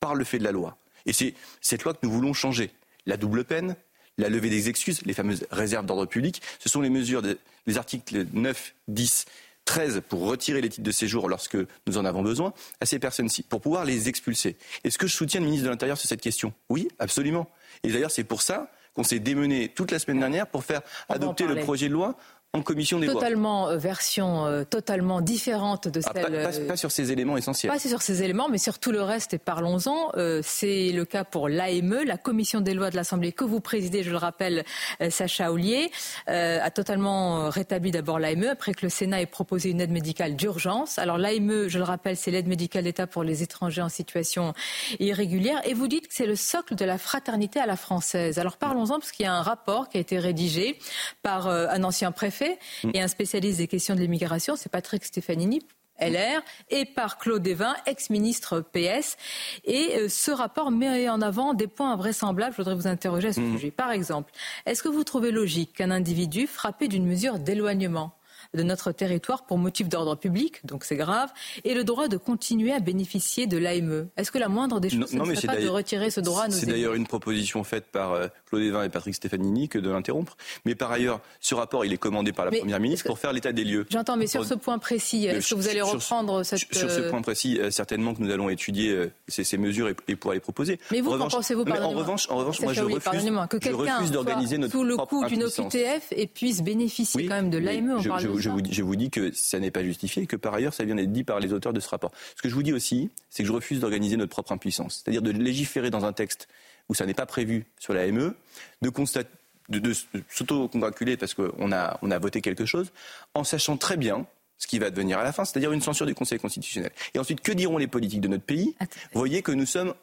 par 0.00 0.14
le 0.14 0.24
fait 0.24 0.38
de 0.38 0.44
la 0.44 0.52
loi. 0.52 0.76
Et 1.06 1.12
c'est 1.12 1.34
cette 1.60 1.84
loi 1.84 1.94
que 1.94 2.00
nous 2.02 2.10
voulons 2.10 2.32
changer. 2.32 2.70
La 3.06 3.16
double 3.16 3.44
peine, 3.44 3.76
la 4.18 4.28
levée 4.28 4.50
des 4.50 4.68
excuses, 4.68 5.00
les 5.06 5.14
fameuses 5.14 5.46
réserves 5.50 5.86
d'ordre 5.86 6.06
public, 6.06 6.42
ce 6.58 6.68
sont 6.68 6.80
les 6.80 6.90
mesures 6.90 7.22
des 7.22 7.36
les 7.68 7.78
articles 7.78 8.26
9, 8.32 8.74
10, 8.88 9.26
13 9.64 10.02
pour 10.08 10.20
retirer 10.22 10.60
les 10.60 10.70
titres 10.70 10.82
de 10.82 10.90
séjour 10.90 11.28
lorsque 11.28 11.56
nous 11.86 11.98
en 11.98 12.04
avons 12.04 12.22
besoin 12.22 12.52
à 12.80 12.86
ces 12.86 12.98
personnes-ci, 12.98 13.42
pour 13.42 13.60
pouvoir 13.60 13.84
les 13.84 14.08
expulser. 14.08 14.56
Est-ce 14.82 14.98
que 14.98 15.06
je 15.06 15.14
soutiens 15.14 15.40
le 15.40 15.46
ministre 15.46 15.66
de 15.66 15.70
l'Intérieur 15.70 15.98
sur 15.98 16.08
cette 16.08 16.22
question? 16.22 16.52
Oui, 16.70 16.88
absolument. 16.98 17.48
Et 17.84 17.92
d'ailleurs, 17.92 18.10
c'est 18.10 18.24
pour 18.24 18.42
ça 18.42 18.72
qu'on 18.94 19.04
s'est 19.04 19.18
démené 19.18 19.68
toute 19.68 19.90
la 19.92 19.98
semaine 19.98 20.18
dernière 20.18 20.46
pour 20.46 20.64
faire 20.64 20.80
adopter 21.08 21.46
le 21.46 21.56
projet 21.56 21.88
de 21.88 21.92
loi 21.92 22.16
en 22.54 22.62
commission 22.62 22.98
des 22.98 23.06
lois. 23.06 23.14
Totalement 23.14 23.68
euh, 23.68 23.76
version 23.76 24.46
euh, 24.46 24.64
totalement 24.64 25.20
différente 25.20 25.86
de 25.86 26.00
Ah, 26.06 26.10
celle. 26.14 26.22
pas, 26.42 26.48
pas- 26.50 26.66
pas 26.66 26.76
sur 26.78 26.90
ces 26.90 27.12
éléments 27.12 27.36
essentiels. 27.36 27.70
Pas 27.70 27.78
sur 27.78 28.00
ces 28.00 28.22
éléments, 28.22 28.48
mais 28.48 28.56
sur 28.56 28.78
tout 28.78 28.90
le 28.90 29.02
reste, 29.02 29.34
et 29.34 29.38
parlons-en. 29.38 30.12
Euh, 30.16 30.40
c'est 30.42 30.90
le 30.92 31.04
cas 31.04 31.24
pour 31.24 31.50
l'AME, 31.50 32.04
la 32.06 32.16
commission 32.16 32.62
des 32.62 32.72
lois 32.72 32.88
de 32.88 32.96
l'Assemblée 32.96 33.32
que 33.32 33.44
vous 33.44 33.60
présidez, 33.60 34.02
je 34.02 34.10
le 34.10 34.16
rappelle, 34.16 34.64
euh, 35.02 35.10
Sacha 35.10 35.52
Ollier, 35.52 35.90
a 36.26 36.70
totalement 36.70 37.50
rétabli 37.50 37.90
d'abord 37.90 38.18
l'AME 38.18 38.44
après 38.44 38.72
que 38.72 38.84
le 38.86 38.88
Sénat 38.90 39.20
ait 39.20 39.26
proposé 39.26 39.68
une 39.70 39.80
aide 39.82 39.90
médicale 39.90 40.34
d'urgence. 40.36 40.98
Alors 40.98 41.18
l'AME, 41.18 41.68
je 41.68 41.76
le 41.78 41.84
rappelle, 41.84 42.16
c'est 42.16 42.30
l'aide 42.30 42.46
médicale 42.48 42.84
d'État 42.84 43.06
pour 43.06 43.24
les 43.24 43.42
étrangers 43.42 43.82
en 43.82 43.88
situation 43.90 44.54
irrégulière. 45.00 45.60
Et 45.68 45.74
vous 45.74 45.86
dites 45.88 46.08
que 46.08 46.14
c'est 46.14 46.26
le 46.26 46.36
socle 46.36 46.74
de 46.76 46.84
la 46.84 46.96
fraternité 46.98 47.60
à 47.60 47.66
la 47.66 47.76
française. 47.76 48.38
Alors 48.38 48.56
parlons-en, 48.56 48.98
parce 48.98 49.12
qu'il 49.12 49.24
y 49.24 49.28
a 49.28 49.34
un 49.34 49.42
rapport 49.42 49.88
qui 49.88 49.98
a 49.98 50.00
été 50.00 50.18
rédigé 50.18 50.78
par 51.22 51.48
un 51.48 51.82
ancien 51.84 52.10
préfet 52.12 52.37
fait. 52.38 52.58
Mm. 52.84 52.90
Et 52.94 53.02
un 53.02 53.08
spécialiste 53.08 53.58
des 53.58 53.68
questions 53.68 53.94
de 53.94 54.00
l'immigration, 54.00 54.56
c'est 54.56 54.70
Patrick 54.70 55.04
Stefanini, 55.04 55.60
LR 56.00 56.42
et 56.70 56.84
par 56.84 57.18
Claude 57.18 57.46
Evin, 57.46 57.74
ex-ministre 57.86 58.60
PS. 58.60 59.16
Et 59.64 59.96
euh, 59.96 60.08
ce 60.08 60.30
rapport 60.30 60.70
met 60.70 61.08
en 61.08 61.20
avant 61.20 61.54
des 61.54 61.66
points 61.66 61.92
invraisemblables. 61.92 62.52
Je 62.52 62.58
voudrais 62.58 62.74
vous 62.74 62.86
interroger 62.86 63.28
à 63.28 63.32
ce 63.32 63.40
mm. 63.40 63.52
sujet. 63.52 63.70
Par 63.70 63.90
exemple, 63.90 64.32
est-ce 64.66 64.82
que 64.82 64.88
vous 64.88 65.04
trouvez 65.04 65.30
logique 65.30 65.74
qu'un 65.74 65.90
individu 65.90 66.46
frappé 66.46 66.88
d'une 66.88 67.06
mesure 67.06 67.38
d'éloignement 67.38 68.12
de 68.54 68.62
notre 68.62 68.92
territoire 68.92 69.44
pour 69.44 69.58
motif 69.58 69.88
d'ordre 69.88 70.16
public, 70.16 70.64
donc 70.64 70.84
c'est 70.84 70.96
grave, 70.96 71.30
et 71.64 71.74
le 71.74 71.84
droit 71.84 72.08
de 72.08 72.16
continuer 72.16 72.72
à 72.72 72.80
bénéficier 72.80 73.46
de 73.46 73.58
l'AME. 73.58 74.08
Est-ce 74.16 74.30
que 74.30 74.38
la 74.38 74.48
moindre 74.48 74.80
des 74.80 74.88
choses, 74.88 75.12
ne 75.12 75.34
serait 75.34 75.46
pas 75.46 75.60
de 75.60 75.68
retirer 75.68 76.10
ce 76.10 76.20
droit 76.20 76.44
à 76.44 76.48
nos 76.48 76.54
C'est 76.54 76.66
d'ailleurs 76.66 76.94
une 76.94 77.06
proposition 77.06 77.62
faite 77.64 77.86
par 77.92 78.12
euh, 78.12 78.28
Claude 78.46 78.62
Evin 78.62 78.84
et 78.84 78.88
Patrick 78.88 79.14
Stefanini 79.14 79.68
que 79.68 79.78
de 79.78 79.90
l'interrompre. 79.90 80.36
Mais 80.64 80.74
par 80.74 80.90
ailleurs, 80.90 81.20
ce 81.40 81.54
rapport, 81.54 81.84
il 81.84 81.92
est 81.92 81.98
commandé 81.98 82.32
par 82.32 82.46
la 82.46 82.52
Première 82.52 82.80
ministre 82.80 83.06
pour 83.06 83.18
faire 83.18 83.32
l'état 83.32 83.52
des 83.52 83.64
lieux. 83.64 83.86
J'entends, 83.90 84.16
mais 84.16 84.26
sur 84.26 84.44
ce 84.44 84.54
point 84.54 84.78
précis, 84.78 85.26
est-ce 85.26 85.50
que 85.50 85.54
vous 85.54 85.68
allez 85.68 85.82
reprendre 85.82 86.42
sur, 86.42 86.58
cette... 86.58 86.74
Sur 86.74 86.90
ce 86.90 87.00
euh, 87.00 87.10
point 87.10 87.22
précis, 87.22 87.58
euh, 87.60 87.70
certainement 87.70 88.14
que 88.14 88.22
nous 88.22 88.30
allons 88.30 88.48
étudier 88.48 89.10
ces, 89.28 89.58
mesures 89.58 89.88
et, 89.88 90.16
pouvoir 90.16 90.34
les 90.34 90.40
proposer. 90.40 90.80
Mais 90.90 91.00
vous, 91.00 91.16
qu'en 91.16 91.28
pensez-vous, 91.28 91.64
En 91.64 91.90
revanche, 91.90 92.28
en 92.30 92.36
revanche 92.36 92.60
moi, 92.60 92.72
je 92.72 92.82
refuse, 92.82 93.30
que 93.60 93.72
refuse 93.74 94.10
d'organiser 94.10 94.58
notre 94.58 94.72
sous 94.72 94.84
le 94.84 94.96
coup 94.96 95.24
d'une 95.26 95.44
OQTF 95.44 96.12
et 96.12 96.26
puisse 96.26 96.62
bénéficier 96.62 97.26
quand 97.26 97.34
même 97.34 97.50
de 97.50 97.58
l'AME. 97.58 98.00
Je, 98.00 98.10
je, 98.18 98.37
vous, 98.46 98.60
je 98.70 98.82
vous 98.82 98.96
dis 98.96 99.10
que 99.10 99.32
ça 99.32 99.58
n'est 99.58 99.70
pas 99.70 99.82
justifié 99.82 100.24
et 100.24 100.26
que 100.26 100.36
par 100.36 100.54
ailleurs, 100.54 100.74
ça 100.74 100.84
vient 100.84 100.94
d'être 100.94 101.12
dit 101.12 101.24
par 101.24 101.40
les 101.40 101.52
auteurs 101.52 101.72
de 101.72 101.80
ce 101.80 101.88
rapport. 101.88 102.12
Ce 102.36 102.42
que 102.42 102.48
je 102.48 102.54
vous 102.54 102.62
dis 102.62 102.72
aussi, 102.72 103.10
c'est 103.30 103.42
que 103.42 103.46
je 103.46 103.52
refuse 103.52 103.80
d'organiser 103.80 104.16
notre 104.16 104.30
propre 104.30 104.52
impuissance, 104.52 105.02
c'est-à-dire 105.02 105.22
de 105.22 105.30
légiférer 105.30 105.90
dans 105.90 106.04
un 106.04 106.12
texte 106.12 106.48
où 106.88 106.94
ça 106.94 107.06
n'est 107.06 107.14
pas 107.14 107.26
prévu 107.26 107.66
sur 107.78 107.94
la 107.94 108.10
ME, 108.10 108.34
de 108.82 108.88
constater 108.88 109.30
de, 109.68 109.92
s'auto-congratuler 110.28 111.16
parce 111.16 111.34
qu'on 111.34 111.72
a, 111.72 111.98
on 112.02 112.10
a 112.10 112.18
voté 112.18 112.40
quelque 112.40 112.64
chose, 112.64 112.90
en 113.34 113.44
sachant 113.44 113.76
très 113.76 113.96
bien 113.96 114.26
ce 114.56 114.66
qui 114.66 114.78
va 114.78 114.90
devenir 114.90 115.18
à 115.18 115.22
la 115.22 115.32
fin, 115.32 115.44
c'est-à-dire 115.44 115.72
une 115.72 115.80
censure 115.80 116.06
du 116.06 116.14
Conseil 116.14 116.38
constitutionnel. 116.38 116.90
Et 117.14 117.18
ensuite, 117.18 117.40
que 117.40 117.52
diront 117.52 117.78
les 117.78 117.86
politiques 117.86 118.20
de 118.20 118.28
notre 118.28 118.44
pays? 118.44 118.74
Voyez 119.12 119.42
que 119.42 119.52
nous 119.52 119.66
sommes 119.66 119.94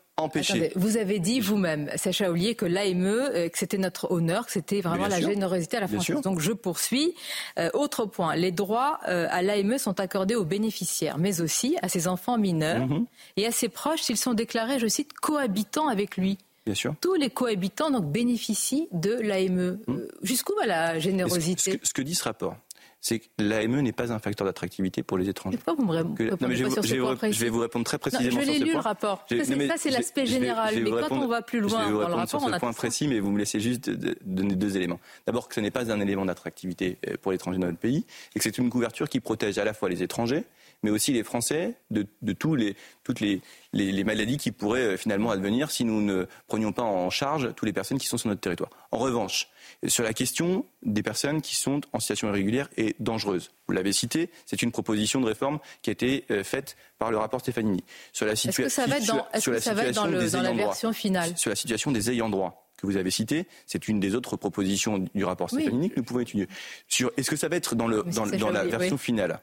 vous 0.76 0.98
avez 0.98 1.20
dit 1.20 1.42
vous-même, 1.42 1.90
Sacha 1.96 2.30
Ollier, 2.30 2.56
que 2.56 2.66
l'AME, 2.66 3.06
euh, 3.06 3.50
que 3.50 3.58
c'était 3.58 3.78
notre 3.78 4.12
honneur, 4.12 4.46
que 4.46 4.52
c'était 4.52 4.80
vraiment 4.80 5.08
la 5.08 5.20
générosité 5.20 5.78
à 5.78 5.82
la 5.82 5.88
France. 5.88 6.10
Donc 6.24 6.40
je 6.40 6.54
poursuis. 6.54 7.14
Euh, 7.60 7.70
autre 7.74 8.06
point, 8.06 8.36
les 8.36 8.52
droits 8.52 9.00
euh, 9.10 9.28
à 9.30 9.42
l'AME 9.42 9.78
sont 9.78 10.00
accordés 10.00 10.36
aux 10.36 10.46
bénéficiaires, 10.46 11.18
mais 11.18 11.42
aussi 11.42 11.78
à 11.82 11.90
ses 11.90 12.08
enfants 12.08 12.38
mineurs 12.38 12.88
mhm. 12.88 13.06
et 13.36 13.46
à 13.46 13.52
ses 13.52 13.68
proches 13.68 14.02
s'ils 14.02 14.18
sont 14.18 14.34
déclarés, 14.34 14.80
je 14.80 14.88
cite, 14.88 15.14
cohabitants 15.14 15.90
avec 15.90 16.16
lui. 16.16 16.38
Bien 16.66 16.76
sûr. 16.76 16.96
Tous 17.02 17.14
les 17.14 17.30
cohabitants 17.30 17.92
donc 17.92 18.06
bénéficient 18.06 18.88
de 18.92 19.14
l'AME. 19.14 19.80
Mhm. 19.88 20.08
Jusqu'où 20.24 20.54
va 20.56 20.66
la 20.66 21.00
générosité? 21.00 21.80
ce 21.84 21.94
que 21.94 22.02
dit 22.02 22.16
ce 22.16 22.24
rapport, 22.24 22.56
c'est 23.02 23.20
que 23.20 23.26
l'AME 23.38 23.82
n'est 23.82 23.92
pas 23.92 24.12
un 24.12 24.20
facteur 24.20 24.46
d'attractivité 24.46 25.04
pour 25.04 25.18
les 25.18 25.30
étrangers. 25.30 25.58
pourquoi 25.58 25.76
vous 25.76 25.86
me 25.86 26.56
je, 26.56 26.70
sur 26.70 26.84
ce 26.84 26.96
point 26.96 27.16
précis 27.16 27.38
Je 27.38 27.44
vais 27.44 27.50
vous 27.50 27.60
répondre 27.60 27.86
très 27.86 27.98
précisément 27.98 28.42
je 28.42 28.48
l'ai 28.48 28.60
lu 28.60 28.74
le 28.74 28.80
rapport. 28.80 29.26
Ça, 29.30 29.76
c'est 29.78 29.92
l'aspect 29.92 30.26
général. 30.26 30.76
mais 30.82 30.90
quand 30.90 31.16
on 31.16 31.28
va 31.28 31.42
plus 31.42 31.60
loin 31.60 31.82
je 31.82 31.86
vais 31.86 31.92
vous 31.92 32.02
dans 32.02 32.08
le 32.08 32.16
rapport, 32.16 32.42
sur 32.42 32.50
ce 32.50 32.60
point 32.60 32.74
précis, 32.74 33.08
mais 33.08 33.20
vous 33.20 33.32
me 33.32 33.38
laissez 33.38 33.60
juste 33.60 33.90
donner 34.26 34.56
deux 34.56 34.76
éléments. 34.76 35.00
D'abord, 35.26 35.48
que 35.48 35.56
ce 35.56 35.60
n'est 35.60 35.72
pas 35.72 35.92
un 35.92 36.00
élément 36.00 36.26
d'attractivité 36.26 36.98
euh, 37.08 37.16
pour 37.22 37.32
l'étranger 37.32 37.60
dans 37.60 37.68
notre 37.68 37.80
pays, 37.80 38.06
et 38.36 38.40
que 38.40 38.44
c'est 38.44 38.58
une 38.58 38.70
couverture 38.70 39.10
qui 39.10 39.20
protège 39.20 39.58
à 39.58 39.66
la 39.66 39.74
fois 39.74 39.90
les 39.90 40.02
étrangers, 40.04 40.46
mais 40.84 40.92
aussi 40.92 41.14
les 41.14 41.24
Français 41.24 41.76
de, 41.92 42.06
tous 42.34 42.56
les, 42.56 42.76
toutes 43.04 43.20
les, 43.20 43.42
les, 43.74 44.04
maladies 44.04 44.38
qui 44.38 44.52
pourraient 44.52 44.94
euh, 44.94 44.98
finalement 44.98 45.32
advenir 45.32 45.72
si 45.72 45.86
nous 45.86 46.02
ne 46.02 46.26
prenions 46.48 46.72
pas 46.72 46.84
en 46.84 47.10
charge 47.10 47.54
toutes 47.56 47.66
les 47.66 47.74
personnes 47.74 47.98
qui 47.98 48.08
sont 48.08 48.18
sur 48.18 48.30
notre 48.30 48.42
territoire. 48.42 48.70
En 48.92 48.98
revanche, 48.98 49.50
sur 49.88 50.04
la 50.04 50.14
question 50.14 50.66
des 50.84 51.04
personnes 51.04 51.42
qui 51.42 51.56
sont 51.56 51.82
en 51.94 52.00
situation 52.00 52.28
irrégulière 52.30 52.70
et 52.78 52.96
dangereuse, 53.00 53.52
vous 53.68 53.74
l'avez 53.74 53.94
cité, 53.94 54.30
c'est 54.46 54.62
une 54.62 54.72
proposition 54.72 55.22
de 55.22 55.26
réforme 55.26 55.60
qui 55.82 55.90
a 55.90 55.94
été 55.94 56.26
euh, 56.32 56.44
faite 56.44 56.78
par 56.98 57.12
le 57.12 57.18
rapport 57.18 57.40
Stefanini. 57.40 57.84
Sur 58.14 58.26
la 58.26 58.34
Est-ce 58.34 58.52
que 58.52 58.70
ça 58.70 58.86
va 58.86 58.98
être 58.98 59.96
dans, 59.96 60.06
la 60.06 60.54
version 60.54 60.94
finale 60.94 61.38
Sur 61.38 61.50
la 61.50 61.56
situation 61.56 61.92
des 61.92 62.12
ayants 62.12 62.30
droit 62.30 62.70
que 62.78 62.86
vous 62.86 62.98
avez 62.98 63.12
cité, 63.12 63.48
c'est 63.66 63.88
une 63.88 64.00
des 64.00 64.16
autres 64.16 64.36
propositions 64.36 65.06
du 65.14 65.24
rapport 65.24 65.50
Stefanini 65.50 65.90
que 65.90 65.98
nous 65.98 66.04
pouvons 66.04 66.20
étudier. 66.20 66.48
Sur, 66.88 67.12
est-ce 67.18 67.30
que 67.30 67.36
ça 67.36 67.48
va 67.48 67.56
être 67.56 67.76
dans, 67.76 67.88
le, 67.88 68.04
dans, 68.04 68.50
la 68.50 68.66
version 68.66 68.98
finale? 68.98 69.40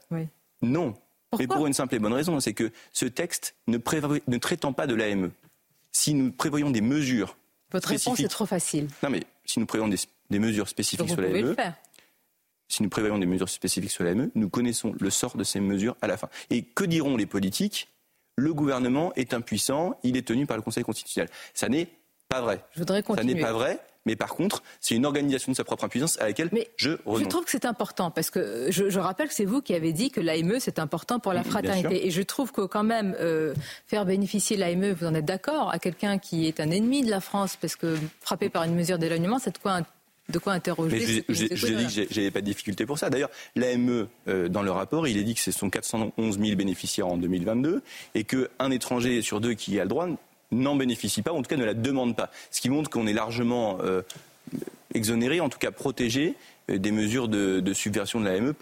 Non, 0.60 0.94
mais 1.38 1.46
pour 1.46 1.66
une 1.66 1.72
simple 1.72 1.94
et 1.94 1.98
bonne 1.98 2.12
raison, 2.12 2.38
c'est 2.40 2.54
que 2.54 2.70
ce 2.92 3.06
texte 3.06 3.54
ne, 3.66 3.78
ne 3.78 4.38
traitant 4.38 4.72
pas 4.72 4.86
de 4.86 4.94
l'AME, 4.94 5.30
si 5.92 6.14
nous 6.14 6.32
prévoyons 6.32 6.70
des 6.70 6.80
mesures. 6.80 7.36
Votre 7.70 7.88
réponse 7.88 8.20
est 8.20 8.28
trop 8.28 8.46
facile. 8.46 8.88
Non, 9.02 9.10
mais 9.10 9.22
si 9.44 9.59
nous 9.59 9.66
prévoyons 9.66 9.92
des, 10.30 10.38
mesures 10.38 10.68
spécifiques 10.68 11.09
sur 11.09 11.20
l'AME. 11.20 11.54
Si 12.68 12.82
nous 12.82 12.88
prévoyons 12.88 13.18
des 13.18 13.26
mesures 13.26 13.48
spécifiques 13.48 13.90
sur 13.90 14.04
l'AME, 14.04 14.30
nous 14.34 14.48
connaissons 14.48 14.94
le 14.98 15.10
sort 15.10 15.36
de 15.36 15.44
ces 15.44 15.60
mesures 15.60 15.96
à 16.00 16.06
la 16.06 16.16
fin. 16.16 16.28
Et 16.50 16.62
que 16.62 16.84
diront 16.84 17.16
les 17.16 17.26
politiques? 17.26 17.88
Le 18.36 18.54
gouvernement 18.54 19.12
est 19.14 19.34
impuissant, 19.34 19.98
il 20.02 20.16
est 20.16 20.26
tenu 20.26 20.46
par 20.46 20.56
le 20.56 20.62
Conseil 20.62 20.82
constitutionnel. 20.82 21.28
Ça 21.52 21.68
n'est 21.68 21.88
pas 22.28 22.40
vrai. 22.40 22.64
Je 22.72 22.78
voudrais 22.78 23.02
continuer. 23.02 23.32
Ça 23.32 23.36
n'est 23.36 23.42
pas 23.42 23.52
vrai. 23.52 23.78
Mais 24.06 24.16
par 24.16 24.34
contre, 24.34 24.62
c'est 24.80 24.94
une 24.94 25.06
organisation 25.06 25.52
de 25.52 25.56
sa 25.56 25.64
propre 25.64 25.84
impuissance 25.84 26.20
à 26.20 26.26
laquelle 26.26 26.50
je 26.76 26.90
renonce. 27.04 27.24
Je 27.24 27.28
trouve 27.28 27.44
que 27.44 27.50
c'est 27.50 27.64
important 27.64 28.10
parce 28.10 28.30
que 28.30 28.66
je, 28.70 28.98
rappelle 28.98 29.28
que 29.28 29.34
c'est 29.34 29.44
vous 29.44 29.62
qui 29.62 29.74
avez 29.74 29.92
dit 29.92 30.10
que 30.10 30.20
l'AME 30.20 30.58
c'est 30.58 30.78
important 30.78 31.18
pour 31.18 31.32
la 31.32 31.44
fraternité. 31.44 32.06
Et 32.06 32.10
je 32.10 32.22
trouve 32.22 32.52
que 32.52 32.62
quand 32.62 32.84
même 32.84 33.16
euh, 33.20 33.54
faire 33.86 34.04
bénéficier 34.04 34.56
l'AME, 34.56 34.92
vous 34.92 35.06
en 35.06 35.14
êtes 35.14 35.24
d'accord, 35.24 35.70
à 35.72 35.78
quelqu'un 35.78 36.18
qui 36.18 36.46
est 36.46 36.60
un 36.60 36.70
ennemi 36.70 37.02
de 37.02 37.10
la 37.10 37.20
France 37.20 37.56
parce 37.60 37.76
que 37.76 37.96
frappé 38.20 38.48
par 38.48 38.64
une 38.64 38.74
mesure 38.74 38.98
d'éloignement, 38.98 39.38
c'est 39.38 39.52
de 39.52 39.58
quoi 39.58 39.80
de 40.28 40.38
quoi 40.38 40.52
interroger. 40.52 41.24
Mais 41.28 41.34
je, 41.34 41.66
dis 41.66 42.06
que 42.06 42.12
j'ai 42.12 42.30
pas 42.30 42.40
de 42.40 42.46
difficulté 42.46 42.86
pour 42.86 42.98
ça. 42.98 43.10
D'ailleurs, 43.10 43.30
l'AME, 43.56 44.08
euh, 44.28 44.48
dans 44.48 44.62
le 44.62 44.70
rapport, 44.70 45.06
il 45.06 45.18
est 45.18 45.24
dit 45.24 45.34
que 45.34 45.40
ce 45.40 45.50
sont 45.50 45.68
411 45.68 46.38
000 46.38 46.56
bénéficiaires 46.56 47.08
en 47.08 47.16
2022 47.16 47.82
et 48.14 48.24
qu'un 48.24 48.70
étranger 48.70 49.20
sur 49.20 49.40
deux 49.40 49.54
qui 49.54 49.78
a 49.80 49.82
le 49.82 49.88
droit 49.88 50.08
n'en 50.52 50.76
bénéficie 50.76 51.22
pas, 51.22 51.32
ou 51.32 51.38
en 51.38 51.42
tout 51.42 51.48
cas 51.48 51.56
ne 51.56 51.64
la 51.64 51.74
demande 51.74 52.16
pas. 52.16 52.30
Ce 52.50 52.60
qui 52.60 52.70
montre 52.70 52.90
qu'on 52.90 53.06
est 53.06 53.12
largement 53.12 53.78
euh, 53.82 54.02
exonéré, 54.94 55.40
en 55.40 55.48
tout 55.48 55.58
cas 55.58 55.70
protégé 55.70 56.34
euh, 56.70 56.78
des 56.78 56.92
mesures 56.92 57.28
de, 57.28 57.72
subversion 57.72 58.20
de 58.20 58.26
l'AME 58.26 58.54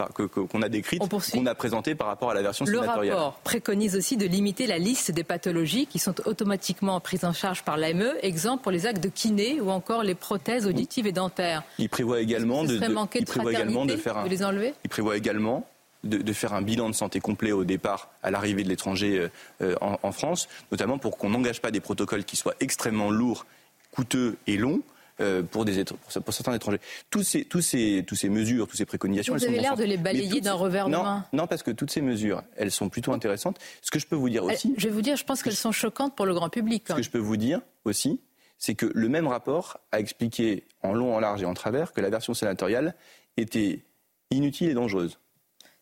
qu'on 0.48 0.62
a 0.62 0.68
décrites, 0.68 1.02
qu'on 1.32 1.46
a 1.46 1.54
présentées 1.54 1.94
par 1.94 2.06
rapport 2.06 2.30
à 2.30 2.34
la 2.34 2.42
version 2.42 2.64
sénatoriale. 2.64 3.06
Le 3.06 3.12
rapport 3.14 3.32
préconise 3.44 3.96
aussi 3.96 4.16
de 4.16 4.26
limiter 4.26 4.66
la 4.66 4.78
liste 4.78 5.10
des 5.10 5.24
pathologies 5.24 5.86
qui 5.86 5.98
sont 5.98 6.14
automatiquement 6.26 7.00
prises 7.00 7.24
en 7.24 7.32
charge 7.32 7.62
par 7.62 7.76
l'AME, 7.76 8.14
exemple 8.22 8.62
pour 8.62 8.72
les 8.72 8.86
actes 8.86 9.02
de 9.02 9.08
kiné 9.08 9.60
ou 9.60 9.70
encore 9.70 10.02
les 10.02 10.14
prothèses 10.14 10.66
auditives 10.66 11.06
et 11.06 11.12
dentaires. 11.12 11.62
Il 11.78 11.88
prévoit 11.88 12.20
également 12.20 12.64
de, 12.64 12.74
il 13.14 13.24
prévoit 13.24 13.52
également 13.52 13.84
de 13.84 13.96
faire 13.96 14.16
un, 14.16 14.28
les 14.28 14.44
enlever? 14.44 14.74
Il 14.84 14.90
prévoit 14.90 15.16
également 15.16 15.66
de, 16.04 16.32
faire 16.32 16.54
un 16.54 16.62
bilan 16.62 16.88
de 16.88 16.94
santé 16.94 17.20
complet 17.20 17.52
au 17.52 17.64
départ, 17.64 18.10
à 18.22 18.30
l'arrivée 18.30 18.62
de 18.62 18.68
l'étranger 18.68 19.18
euh, 19.18 19.28
euh, 19.62 19.74
en, 19.80 20.12
France, 20.12 20.48
notamment 20.72 20.98
pour 20.98 21.18
qu'on 21.18 21.30
n'engage 21.30 21.60
pas 21.60 21.70
des 21.70 21.80
protocoles 21.80 22.24
qui 22.24 22.36
soient 22.36 22.54
extrêmement 22.60 23.10
lourds, 23.10 23.46
coûteux 23.90 24.36
et 24.46 24.56
longs. 24.56 24.82
Euh, 25.20 25.42
pour, 25.42 25.66
des, 25.66 25.84
pour, 25.84 26.32
certains 26.32 26.54
étrangers. 26.54 26.80
Tous 27.10 27.22
ces, 27.22 27.44
tous 27.44 27.60
ces, 27.60 28.02
mesures, 28.30 28.66
toutes 28.66 28.78
ces 28.78 28.86
préconisations. 28.86 29.34
Vous 29.34 29.44
avez 29.44 29.60
l'air 29.60 29.76
de 29.76 29.84
les 29.84 29.98
balayer 29.98 30.40
d'un 30.40 30.54
revers 30.54 30.86
de 30.86 30.92
main. 30.92 31.26
Non, 31.34 31.46
parce 31.46 31.62
que 31.62 31.70
toutes 31.70 31.90
ces 31.90 32.00
mesures, 32.00 32.42
elles 32.56 32.70
sont 32.70 32.88
plutôt 32.88 33.12
intéressantes. 33.12 33.58
Ce 33.82 33.90
que 33.90 33.98
je 33.98 34.06
peux 34.06 34.16
vous 34.16 34.30
dire 34.30 34.44
aussi. 34.44 34.72
Je 34.78 34.88
vais 34.88 34.94
vous 34.94 35.02
dire, 35.02 35.16
je 35.16 35.24
pense 35.24 35.42
qu'elles 35.42 35.52
sont 35.52 35.72
choquantes 35.72 36.16
pour 36.16 36.24
le 36.24 36.32
grand 36.32 36.48
public. 36.48 36.84
Ce 36.88 36.94
que 36.94 37.02
je 37.02 37.10
peux 37.10 37.18
vous 37.18 37.36
dire 37.36 37.60
aussi, 37.84 38.18
c'est 38.56 38.74
que 38.74 38.90
le 38.94 39.10
même 39.10 39.26
rapport 39.26 39.80
a 39.92 40.00
expliqué 40.00 40.64
en 40.82 40.94
long, 40.94 41.14
en 41.14 41.20
large 41.20 41.42
et 41.42 41.46
en 41.46 41.52
travers 41.52 41.92
que 41.92 42.00
la 42.00 42.08
version 42.08 42.32
sénatoriale 42.32 42.94
était 43.36 43.84
inutile 44.30 44.70
et 44.70 44.74
dangereuse. 44.74 45.18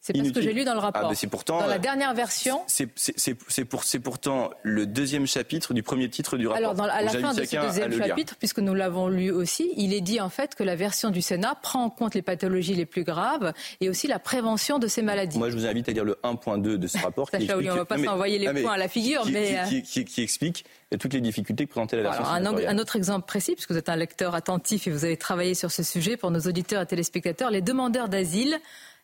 C'est 0.08 0.18
pas 0.18 0.24
ce 0.24 0.32
que 0.32 0.40
j'ai 0.40 0.54
lu 0.54 0.64
dans 0.64 0.72
le 0.72 0.80
rapport. 0.80 1.12
Ah, 1.12 1.26
pourtant, 1.30 1.60
dans 1.60 1.66
la 1.66 1.78
dernière 1.78 2.14
version. 2.14 2.62
C'est 2.66 3.64
pour, 3.64 3.82
pourtant 4.02 4.50
le 4.62 4.86
deuxième 4.86 5.26
chapitre 5.26 5.74
du 5.74 5.82
premier 5.82 6.08
titre 6.08 6.38
du 6.38 6.46
rapport. 6.46 6.56
Alors, 6.56 6.74
dans, 6.74 6.84
à 6.84 7.02
la 7.02 7.10
fin 7.10 7.34
de 7.34 7.44
ce 7.44 7.56
deuxième 7.56 7.92
chapitre, 7.92 8.36
puisque 8.38 8.60
nous 8.60 8.74
l'avons 8.74 9.08
lu 9.08 9.30
aussi, 9.30 9.72
il 9.76 9.92
est 9.92 10.00
dit 10.00 10.20
en 10.20 10.30
fait 10.30 10.54
que 10.54 10.62
la 10.62 10.76
version 10.76 11.10
du 11.10 11.20
Sénat 11.20 11.56
prend 11.62 11.84
en 11.84 11.90
compte 11.90 12.14
les 12.14 12.22
pathologies 12.22 12.74
les 12.74 12.86
plus 12.86 13.04
graves 13.04 13.52
et 13.80 13.90
aussi 13.90 14.06
la 14.06 14.18
prévention 14.18 14.78
de 14.78 14.86
ces 14.86 15.02
maladies. 15.02 15.38
Moi, 15.38 15.50
je 15.50 15.56
vous 15.56 15.66
invite 15.66 15.88
à 15.88 15.92
lire 15.92 16.04
le 16.04 16.18
1.2 16.24 16.76
de 16.76 16.86
ce 16.86 16.98
rapport. 17.02 17.30
qui 17.30 17.36
explique... 17.36 17.68
on 17.68 17.74
ne 17.74 17.78
va 17.78 17.84
pas 17.84 17.98
s'envoyer 17.98 18.38
les 18.38 18.62
points 18.62 18.72
à 18.72 18.78
la 18.78 18.88
figure, 18.88 19.26
mais. 19.30 19.58
Euh, 19.58 19.80
qui, 19.82 20.22
explique 20.22 20.64
toutes 20.98 21.12
les 21.12 21.20
difficultés 21.20 21.66
que 21.66 21.70
présentait 21.70 21.96
la 21.96 22.02
version 22.04 22.24
Alors, 22.24 22.54
un, 22.54 22.66
un, 22.66 22.78
autre 22.78 22.96
exemple 22.96 23.26
précis, 23.26 23.54
puisque 23.54 23.70
vous 23.70 23.76
êtes 23.76 23.88
un 23.88 23.96
lecteur 23.96 24.34
attentif 24.34 24.86
et 24.86 24.90
vous 24.90 25.04
avez 25.04 25.16
travaillé 25.16 25.54
sur 25.54 25.70
ce 25.70 25.82
sujet 25.82 26.16
pour 26.16 26.30
nos 26.30 26.40
auditeurs 26.40 26.82
et 26.82 26.86
téléspectateurs, 26.86 27.50
les 27.50 27.62
demandeurs 27.62 28.08
d'asile 28.08 28.58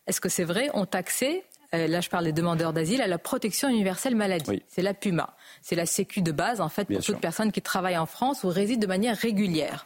est-ce 0.07 0.21
que 0.21 0.29
c'est 0.29 0.43
vrai, 0.43 0.69
ont 0.73 0.87
accès 0.93 1.43
euh, 1.73 1.87
là 1.87 1.99
je 1.99 2.09
parle 2.09 2.25
des 2.25 2.31
demandeurs 2.31 2.73
d'asile, 2.73 3.01
à 3.01 3.07
la 3.07 3.17
protection 3.17 3.69
universelle 3.69 4.15
maladie. 4.15 4.61
C'est 4.67 4.81
la 4.81 4.93
PUMA. 4.93 5.35
C'est 5.61 5.75
la 5.75 5.85
sécu 5.85 6.21
de 6.21 6.31
base, 6.31 6.61
en 6.61 6.69
fait, 6.69 6.85
pour 6.85 7.03
toute 7.03 7.19
personne 7.19 7.51
qui 7.51 7.61
travaille 7.61 7.97
en 7.97 8.05
France 8.05 8.43
ou 8.43 8.49
réside 8.49 8.79
de 8.79 8.87
manière 8.87 9.17
régulière. 9.17 9.85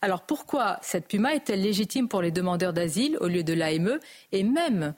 Alors 0.00 0.22
pourquoi 0.22 0.78
cette 0.80 1.08
PUMA 1.08 1.34
est-elle 1.34 1.60
légitime 1.60 2.08
pour 2.08 2.22
les 2.22 2.30
demandeurs 2.30 2.72
d'asile 2.72 3.18
au 3.20 3.26
lieu 3.26 3.42
de 3.42 3.52
l'AME 3.52 3.98
Et 4.30 4.44
même, 4.44 4.94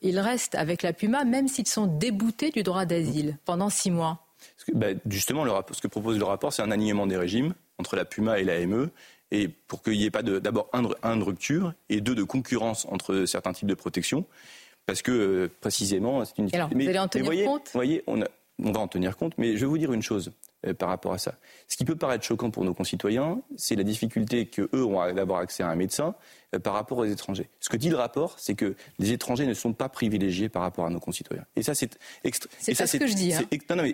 ils 0.00 0.20
restent 0.20 0.54
avec 0.54 0.82
la 0.82 0.92
PUMA 0.92 1.24
même 1.24 1.48
s'ils 1.48 1.66
sont 1.66 1.86
déboutés 1.86 2.50
du 2.50 2.62
droit 2.62 2.84
d'asile 2.84 3.36
pendant 3.44 3.68
six 3.68 3.90
mois. 3.90 4.24
Ben, 4.72 5.00
justement, 5.08 5.44
ce 5.72 5.80
que 5.80 5.88
propose 5.88 6.18
le 6.18 6.24
rapport, 6.24 6.52
c'est 6.52 6.62
un 6.62 6.70
alignement 6.70 7.06
des 7.06 7.16
régimes 7.16 7.54
entre 7.78 7.96
la 7.96 8.04
Puma 8.04 8.38
et 8.38 8.44
la 8.44 8.64
ME, 8.66 8.90
et 9.30 9.48
pour 9.48 9.82
qu'il 9.82 9.94
n'y 9.94 10.04
ait 10.04 10.10
pas 10.10 10.22
d'abord 10.22 10.68
un, 10.72 10.84
un, 11.02 11.16
de 11.16 11.22
rupture, 11.22 11.74
et 11.88 12.00
deux, 12.00 12.14
de 12.14 12.22
concurrence 12.22 12.86
entre 12.90 13.24
certains 13.24 13.52
types 13.52 13.68
de 13.68 13.74
protection, 13.74 14.24
parce 14.86 15.02
que 15.02 15.12
euh, 15.12 15.50
précisément, 15.60 16.24
c'est 16.24 16.38
une... 16.38 16.48
Alors, 16.54 16.70
mais, 16.74 16.84
vous 16.84 16.90
allez 16.90 16.98
en 16.98 17.08
tenir 17.08 17.26
voyez, 17.26 17.44
compte? 17.44 17.70
voyez, 17.74 18.02
on, 18.06 18.22
on 18.62 18.72
va 18.72 18.80
en 18.80 18.88
tenir 18.88 19.16
compte, 19.16 19.34
mais 19.38 19.56
je 19.56 19.60
vais 19.60 19.66
vous 19.66 19.78
dire 19.78 19.92
une 19.92 20.02
chose. 20.02 20.32
Euh, 20.66 20.74
par 20.74 20.88
rapport 20.88 21.12
à 21.12 21.18
ça. 21.18 21.34
Ce 21.68 21.76
qui 21.76 21.84
peut 21.84 21.94
paraître 21.94 22.24
choquant 22.24 22.50
pour 22.50 22.64
nos 22.64 22.74
concitoyens, 22.74 23.40
c'est 23.56 23.76
la 23.76 23.84
difficulté 23.84 24.46
qu'eux 24.46 24.68
ont 24.72 25.14
d'avoir 25.14 25.38
accès 25.38 25.62
à 25.62 25.68
un 25.68 25.76
médecin 25.76 26.16
euh, 26.52 26.58
par 26.58 26.72
rapport 26.72 26.98
aux 26.98 27.04
étrangers. 27.04 27.48
Ce 27.60 27.68
que 27.68 27.76
dit 27.76 27.90
le 27.90 27.96
rapport, 27.96 28.34
c'est 28.40 28.56
que 28.56 28.74
les 28.98 29.12
étrangers 29.12 29.46
ne 29.46 29.54
sont 29.54 29.72
pas 29.72 29.88
privilégiés 29.88 30.48
par 30.48 30.62
rapport 30.62 30.84
à 30.84 30.90
nos 30.90 30.98
concitoyens. 30.98 31.44
Et 31.54 31.62
ça, 31.62 31.76
c'est 31.76 31.96
extra... 32.24 32.50
C'est 32.58 32.76
pas 32.76 32.88
ce 32.88 32.96
que 32.96 33.06
je 33.06 33.14
dis. 33.14 33.32
Hein. 33.32 33.44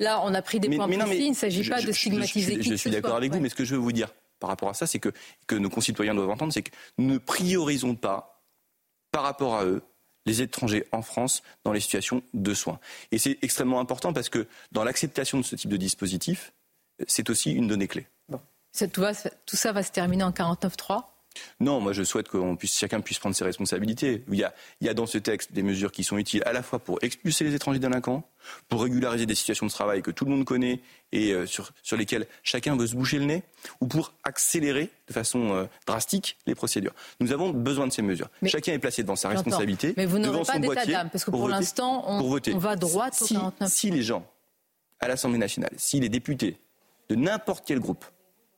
Là, 0.00 0.22
on 0.24 0.32
a 0.32 0.40
pris 0.40 0.58
des 0.58 0.74
points 0.74 0.88
précis. 0.88 1.26
il 1.26 1.30
ne 1.32 1.34
s'agit 1.34 1.68
pas 1.68 1.82
de 1.82 1.92
stigmatiser 1.92 2.54
je, 2.54 2.62
je, 2.62 2.70
je 2.70 2.74
suis 2.76 2.90
d'accord 2.90 3.16
avec 3.16 3.30
vous, 3.30 3.40
mais 3.40 3.50
ce 3.50 3.54
que 3.54 3.66
je 3.66 3.74
veux 3.74 3.80
vous 3.82 3.92
dire 3.92 4.14
par 4.44 4.50
rapport 4.50 4.68
à 4.68 4.74
ça, 4.74 4.86
c'est 4.86 4.98
que, 4.98 5.08
que 5.46 5.54
nos 5.54 5.70
concitoyens 5.70 6.14
doivent 6.14 6.28
entendre, 6.28 6.52
c'est 6.52 6.62
que 6.62 6.70
nous 6.98 7.14
ne 7.14 7.16
priorisons 7.16 7.94
pas 7.94 8.42
par 9.10 9.22
rapport 9.22 9.54
à 9.54 9.64
eux 9.64 9.82
les 10.26 10.42
étrangers 10.42 10.86
en 10.92 11.00
France 11.00 11.42
dans 11.64 11.72
les 11.72 11.80
situations 11.80 12.22
de 12.34 12.52
soins. 12.52 12.78
Et 13.10 13.16
c'est 13.16 13.38
extrêmement 13.40 13.80
important 13.80 14.12
parce 14.12 14.28
que 14.28 14.46
dans 14.70 14.84
l'acceptation 14.84 15.38
de 15.38 15.44
ce 15.44 15.56
type 15.56 15.70
de 15.70 15.78
dispositif, 15.78 16.52
c'est 17.06 17.30
aussi 17.30 17.52
une 17.52 17.68
donnée 17.68 17.88
clé. 17.88 18.06
Bon. 18.28 18.38
Tout, 18.92 19.56
ça 19.56 19.72
va 19.72 19.82
se 19.82 19.92
terminer 19.92 20.24
en 20.24 20.30
49.3 20.30 21.04
non, 21.60 21.80
moi 21.80 21.92
je 21.92 22.02
souhaite 22.02 22.28
que 22.28 22.54
puisse, 22.56 22.78
chacun 22.78 23.00
puisse 23.00 23.18
prendre 23.18 23.34
ses 23.34 23.44
responsabilités. 23.44 24.24
Il 24.28 24.38
y, 24.38 24.44
a, 24.44 24.54
il 24.80 24.86
y, 24.86 24.90
a, 24.90 24.94
dans 24.94 25.06
ce 25.06 25.18
texte 25.18 25.52
des 25.52 25.62
mesures 25.62 25.92
qui 25.92 26.04
sont 26.04 26.18
utiles 26.18 26.42
à 26.46 26.52
la 26.52 26.62
fois 26.62 26.78
pour 26.78 26.98
expulser 27.02 27.44
les 27.44 27.54
étrangers 27.54 27.78
délinquants, 27.78 28.24
pour 28.68 28.82
régulariser 28.82 29.26
des 29.26 29.34
situations 29.34 29.66
de 29.66 29.70
travail 29.70 30.02
que 30.02 30.10
tout 30.10 30.24
le 30.24 30.30
monde 30.30 30.44
connaît 30.44 30.80
et 31.12 31.32
euh, 31.32 31.46
sur, 31.46 31.70
sur, 31.82 31.96
lesquelles 31.96 32.26
chacun 32.42 32.76
veut 32.76 32.86
se 32.86 32.94
boucher 32.94 33.18
le 33.18 33.24
nez, 33.24 33.42
ou 33.80 33.86
pour 33.86 34.12
accélérer 34.24 34.90
de 35.08 35.12
façon 35.12 35.54
euh, 35.54 35.64
drastique 35.86 36.36
les 36.46 36.54
procédures. 36.54 36.94
Nous 37.20 37.32
avons 37.32 37.50
besoin 37.50 37.86
de 37.86 37.92
ces 37.92 38.02
mesures. 38.02 38.28
Mais 38.42 38.48
chacun 38.48 38.72
est 38.72 38.78
placé 38.78 39.02
devant 39.02 39.16
sa 39.16 39.28
responsabilité. 39.28 39.94
Mais 39.96 40.06
vous 40.06 40.18
n'aurez 40.18 40.44
pas 40.44 40.58
d'état 40.58 40.86
d'âme, 40.86 41.10
parce 41.10 41.24
que 41.24 41.30
pour, 41.30 41.48
l'instant, 41.48 42.04
on, 42.06 42.20
on, 42.20 42.58
va 42.58 42.76
droit 42.76 43.08
si, 43.12 43.36
au 43.36 43.40
49. 43.40 43.72
Si 43.72 43.90
les 43.90 44.02
gens, 44.02 44.26
à 45.00 45.08
l'Assemblée 45.08 45.38
nationale, 45.38 45.72
si 45.76 46.00
les 46.00 46.08
députés 46.08 46.58
de 47.08 47.14
n'importe 47.14 47.64
quel 47.66 47.80
groupe, 47.80 48.04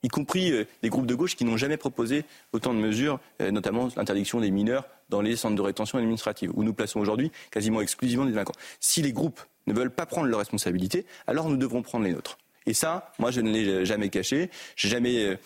y 0.02 0.08
compris 0.08 0.52
euh, 0.52 0.64
les 0.82 0.88
groupes 0.88 1.06
de 1.06 1.14
gauche 1.14 1.36
qui 1.36 1.44
n'ont 1.44 1.56
jamais 1.56 1.76
proposé 1.76 2.24
autant 2.52 2.74
de 2.74 2.78
mesures, 2.78 3.20
euh, 3.40 3.50
notamment 3.50 3.88
l'interdiction 3.96 4.40
des 4.40 4.50
mineurs 4.50 4.86
dans 5.08 5.20
les 5.20 5.36
centres 5.36 5.56
de 5.56 5.62
rétention 5.62 5.98
administrative, 5.98 6.50
où 6.54 6.64
nous 6.64 6.74
plaçons 6.74 7.00
aujourd'hui 7.00 7.30
quasiment 7.50 7.80
exclusivement 7.80 8.24
des 8.24 8.32
délinquants. 8.32 8.54
Si 8.80 9.02
les 9.02 9.12
groupes 9.12 9.40
ne 9.66 9.72
veulent 9.72 9.90
pas 9.90 10.06
prendre 10.06 10.26
leurs 10.28 10.40
responsabilités, 10.40 11.06
alors 11.26 11.48
nous 11.48 11.56
devrons 11.56 11.82
prendre 11.82 12.04
les 12.04 12.12
nôtres. 12.12 12.38
Et 12.66 12.74
ça, 12.74 13.12
moi, 13.18 13.30
je 13.30 13.40
ne 13.40 13.50
l'ai 13.50 13.84
jamais 13.84 14.08
caché. 14.08 14.50
J'ai 14.74 14.88
jamais 14.88 15.24
euh, 15.24 15.36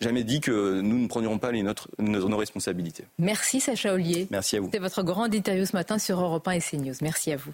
jamais 0.00 0.24
dit 0.24 0.40
que 0.40 0.80
nous 0.80 0.98
ne 0.98 1.06
prendrions 1.06 1.38
pas 1.38 1.52
les 1.52 1.62
nôtres, 1.62 1.88
nos, 1.98 2.28
nos, 2.28 2.36
responsabilités. 2.36 3.04
Merci 3.18 3.60
Sacha 3.60 3.92
Ollier. 3.92 4.26
Merci 4.30 4.56
à 4.56 4.60
vous. 4.60 4.66
C'était 4.66 4.78
votre 4.78 5.02
grande 5.02 5.34
interview 5.34 5.66
ce 5.66 5.76
matin 5.76 5.98
sur 5.98 6.20
Europe 6.20 6.48
1 6.48 6.52
et 6.52 6.60
CNews. 6.60 6.94
Merci 7.02 7.32
à 7.32 7.36
vous. 7.36 7.52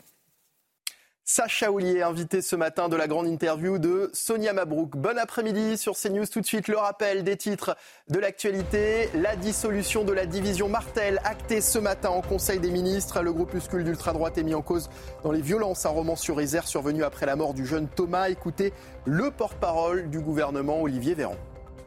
Sacha 1.32 1.70
Oulier, 1.70 2.02
invité 2.02 2.42
ce 2.42 2.56
matin 2.56 2.88
de 2.88 2.96
la 2.96 3.06
grande 3.06 3.28
interview 3.28 3.78
de 3.78 4.10
Sonia 4.12 4.52
Mabrouk. 4.52 4.96
Bon 4.96 5.16
après-midi 5.16 5.78
sur 5.78 5.94
CNews. 5.96 6.26
Tout 6.26 6.40
de 6.40 6.46
suite, 6.46 6.66
le 6.66 6.76
rappel 6.76 7.22
des 7.22 7.36
titres 7.36 7.76
de 8.08 8.18
l'actualité. 8.18 9.08
La 9.14 9.36
dissolution 9.36 10.02
de 10.02 10.12
la 10.12 10.26
division 10.26 10.68
Martel, 10.68 11.20
actée 11.22 11.60
ce 11.60 11.78
matin 11.78 12.08
en 12.08 12.20
Conseil 12.20 12.58
des 12.58 12.72
ministres. 12.72 13.22
Le 13.22 13.32
groupuscule 13.32 13.84
d'ultra-droite 13.84 14.38
est 14.38 14.42
mis 14.42 14.54
en 14.54 14.62
cause 14.62 14.90
dans 15.22 15.30
les 15.30 15.40
violences 15.40 15.86
à 15.86 15.90
Romans-sur-Isère 15.90 16.66
survenues 16.66 17.04
après 17.04 17.26
la 17.26 17.36
mort 17.36 17.54
du 17.54 17.64
jeune 17.64 17.86
Thomas. 17.86 18.28
Écoutez 18.28 18.72
le 19.04 19.30
porte-parole 19.30 20.10
du 20.10 20.18
gouvernement, 20.18 20.82
Olivier 20.82 21.14
Véran. 21.14 21.36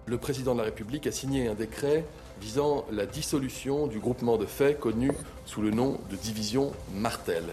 Le 0.06 0.18
président 0.18 0.54
de 0.54 0.60
la 0.60 0.66
République 0.66 1.06
a 1.06 1.12
signé 1.12 1.50
un 1.50 1.54
décret 1.54 2.06
visant 2.40 2.86
la 2.92 3.06
dissolution 3.06 3.88
du 3.88 4.00
groupement 4.00 4.38
de 4.38 4.46
faits 4.46 4.80
connu 4.80 5.12
sous 5.46 5.62
le 5.62 5.72
nom 5.72 6.00
de 6.10 6.16
division 6.16 6.72
Martel. 6.94 7.44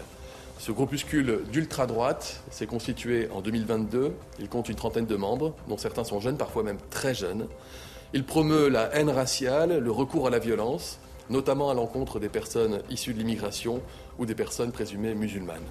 Ce 0.61 0.71
groupuscule 0.71 1.39
d'ultra-droite 1.51 2.43
s'est 2.51 2.67
constitué 2.67 3.27
en 3.33 3.41
2022. 3.41 4.13
Il 4.37 4.47
compte 4.47 4.69
une 4.69 4.75
trentaine 4.75 5.07
de 5.07 5.15
membres, 5.15 5.55
dont 5.67 5.79
certains 5.79 6.03
sont 6.03 6.19
jeunes, 6.19 6.37
parfois 6.37 6.61
même 6.61 6.77
très 6.91 7.15
jeunes. 7.15 7.47
Il 8.13 8.23
promeut 8.23 8.69
la 8.69 8.93
haine 8.93 9.09
raciale, 9.09 9.79
le 9.79 9.91
recours 9.91 10.27
à 10.27 10.29
la 10.29 10.37
violence, 10.37 10.99
notamment 11.31 11.71
à 11.71 11.73
l'encontre 11.73 12.19
des 12.19 12.29
personnes 12.29 12.83
issues 12.91 13.15
de 13.15 13.17
l'immigration 13.17 13.81
ou 14.19 14.27
des 14.27 14.35
personnes 14.35 14.71
présumées 14.71 15.15
musulmanes. 15.15 15.65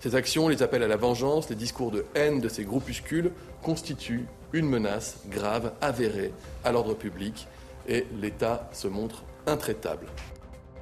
Ces 0.00 0.14
actions, 0.14 0.48
les 0.48 0.62
appels 0.62 0.82
à 0.82 0.88
la 0.88 0.96
vengeance, 0.96 1.48
les 1.48 1.56
discours 1.56 1.90
de 1.90 2.04
haine 2.14 2.40
de 2.40 2.50
ces 2.50 2.64
groupuscules 2.64 3.32
constituent 3.62 4.26
une 4.52 4.68
menace 4.68 5.16
grave, 5.30 5.72
avérée 5.80 6.34
à 6.62 6.72
l'ordre 6.72 6.92
public 6.92 7.48
et 7.88 8.04
l'État 8.20 8.68
se 8.74 8.86
montre 8.86 9.22
intraitable. 9.46 10.08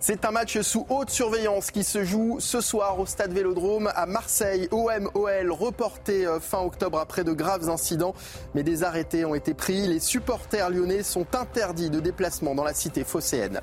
C'est 0.01 0.25
un 0.25 0.31
match 0.31 0.61
sous 0.61 0.87
haute 0.91 1.11
surveillance 1.11 1.73
qui 1.73 1.83
se 1.83 2.05
joue 2.05 2.37
ce 2.39 2.61
soir 2.61 3.01
au 3.01 3.07
stade 3.07 3.33
Vélodrome 3.33 3.91
à 3.97 4.07
Marseille. 4.07 4.69
OM-OL 4.71 5.51
reporté 5.51 6.25
euh, 6.25 6.39
fin 6.39 6.61
octobre 6.61 7.01
après 7.01 7.25
de 7.25 7.33
graves 7.33 7.69
incidents, 7.69 8.15
mais 8.55 8.63
des 8.63 8.85
arrêtés 8.85 9.25
ont 9.25 9.35
été 9.35 9.55
pris. 9.55 9.89
Les 9.89 9.99
supporters 9.99 10.71
lyonnais 10.71 11.03
sont 11.03 11.27
interdits 11.35 11.91
de 11.91 11.99
déplacement 11.99 12.55
dans 12.55 12.65
la 12.65 12.75
cité 12.75 13.03
phocéenne. 13.03 13.61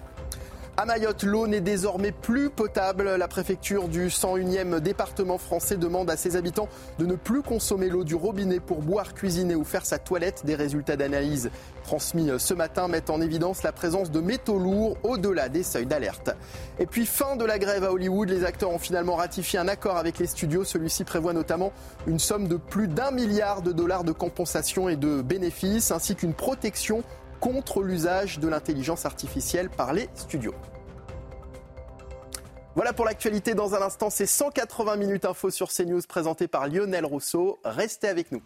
À 0.78 0.86
Mayotte, 0.86 1.24
l'eau 1.24 1.48
n'est 1.48 1.62
désormais 1.62 2.12
plus 2.12 2.50
potable. 2.50 3.16
La 3.16 3.30
préfecture 3.30 3.88
du 3.88 4.10
101e 4.10 4.82
département 4.82 5.38
français 5.38 5.78
demande 5.78 6.10
à 6.10 6.18
ses 6.18 6.36
habitants 6.36 6.68
de 7.00 7.06
ne 7.06 7.16
plus 7.16 7.42
consommer 7.42 7.88
l'eau 7.88 8.04
du 8.04 8.14
robinet 8.14 8.60
pour 8.60 8.82
boire, 8.82 9.14
cuisiner 9.14 9.56
ou 9.56 9.64
faire 9.64 9.86
sa 9.86 10.00
toilette. 10.00 10.46
Des 10.46 10.54
résultats 10.56 10.98
d'analyse 10.98 11.50
transmis 11.86 12.30
ce 12.38 12.54
matin 12.54 12.90
mettent 12.90 13.10
en 13.10 13.22
évidence 13.22 13.64
la 13.64 13.72
présence 13.72 14.12
de 14.12 14.20
métaux 14.20 14.60
lourds 14.60 14.98
au-delà 15.04 15.48
des 15.48 15.64
seuils 15.64 15.86
d'alerte. 15.86 16.32
Et 16.78 16.88
puis 16.88 17.06
fin 17.06 17.38
de 17.38 17.46
la 17.46 17.58
grève 17.58 17.86
à 17.86 17.94
Hollywood, 17.94 18.28
les 18.28 18.44
acteurs 18.44 18.72
ont 18.72 18.80
finalement 18.80 19.16
ratifié 19.16 19.58
un 19.58 19.70
accord 19.70 19.96
avec 19.96 20.20
les 20.20 20.28
studios. 20.28 20.66
Celui-ci 20.66 21.06
prévoit 21.06 21.32
notamment 21.32 21.72
une 22.06 22.20
somme 22.20 22.50
de 22.50 22.58
plus 22.58 22.90
d'un 22.90 23.12
milliard 23.12 23.62
de 23.62 23.72
dollars 23.72 24.04
de 24.04 24.12
compensation 24.12 24.90
et 24.90 24.98
de 24.98 25.22
bénéfices, 25.22 25.92
ainsi 25.92 26.18
qu'une 26.18 26.34
protection 26.34 27.02
contre 27.46 27.84
l'usage 27.84 28.40
de 28.40 28.48
l'intelligence 28.48 29.06
artificielle 29.06 29.70
par 29.70 29.94
les 29.94 30.10
studios. 30.16 30.56
Voilà 32.74 32.92
pour 32.92 33.06
l'actualité. 33.06 33.54
Dans 33.54 33.76
un 33.76 33.84
instant, 33.84 34.10
c'est 34.10 34.26
180 34.26 34.96
minutes 34.96 35.26
info 35.26 35.52
sur 35.52 35.72
CNews 35.72 36.02
présenté 36.10 36.48
par 36.48 36.68
Lionel 36.68 37.06
Rousseau. 37.06 37.60
Restez 37.64 38.08
avec 38.08 38.32
nous. 38.32 38.42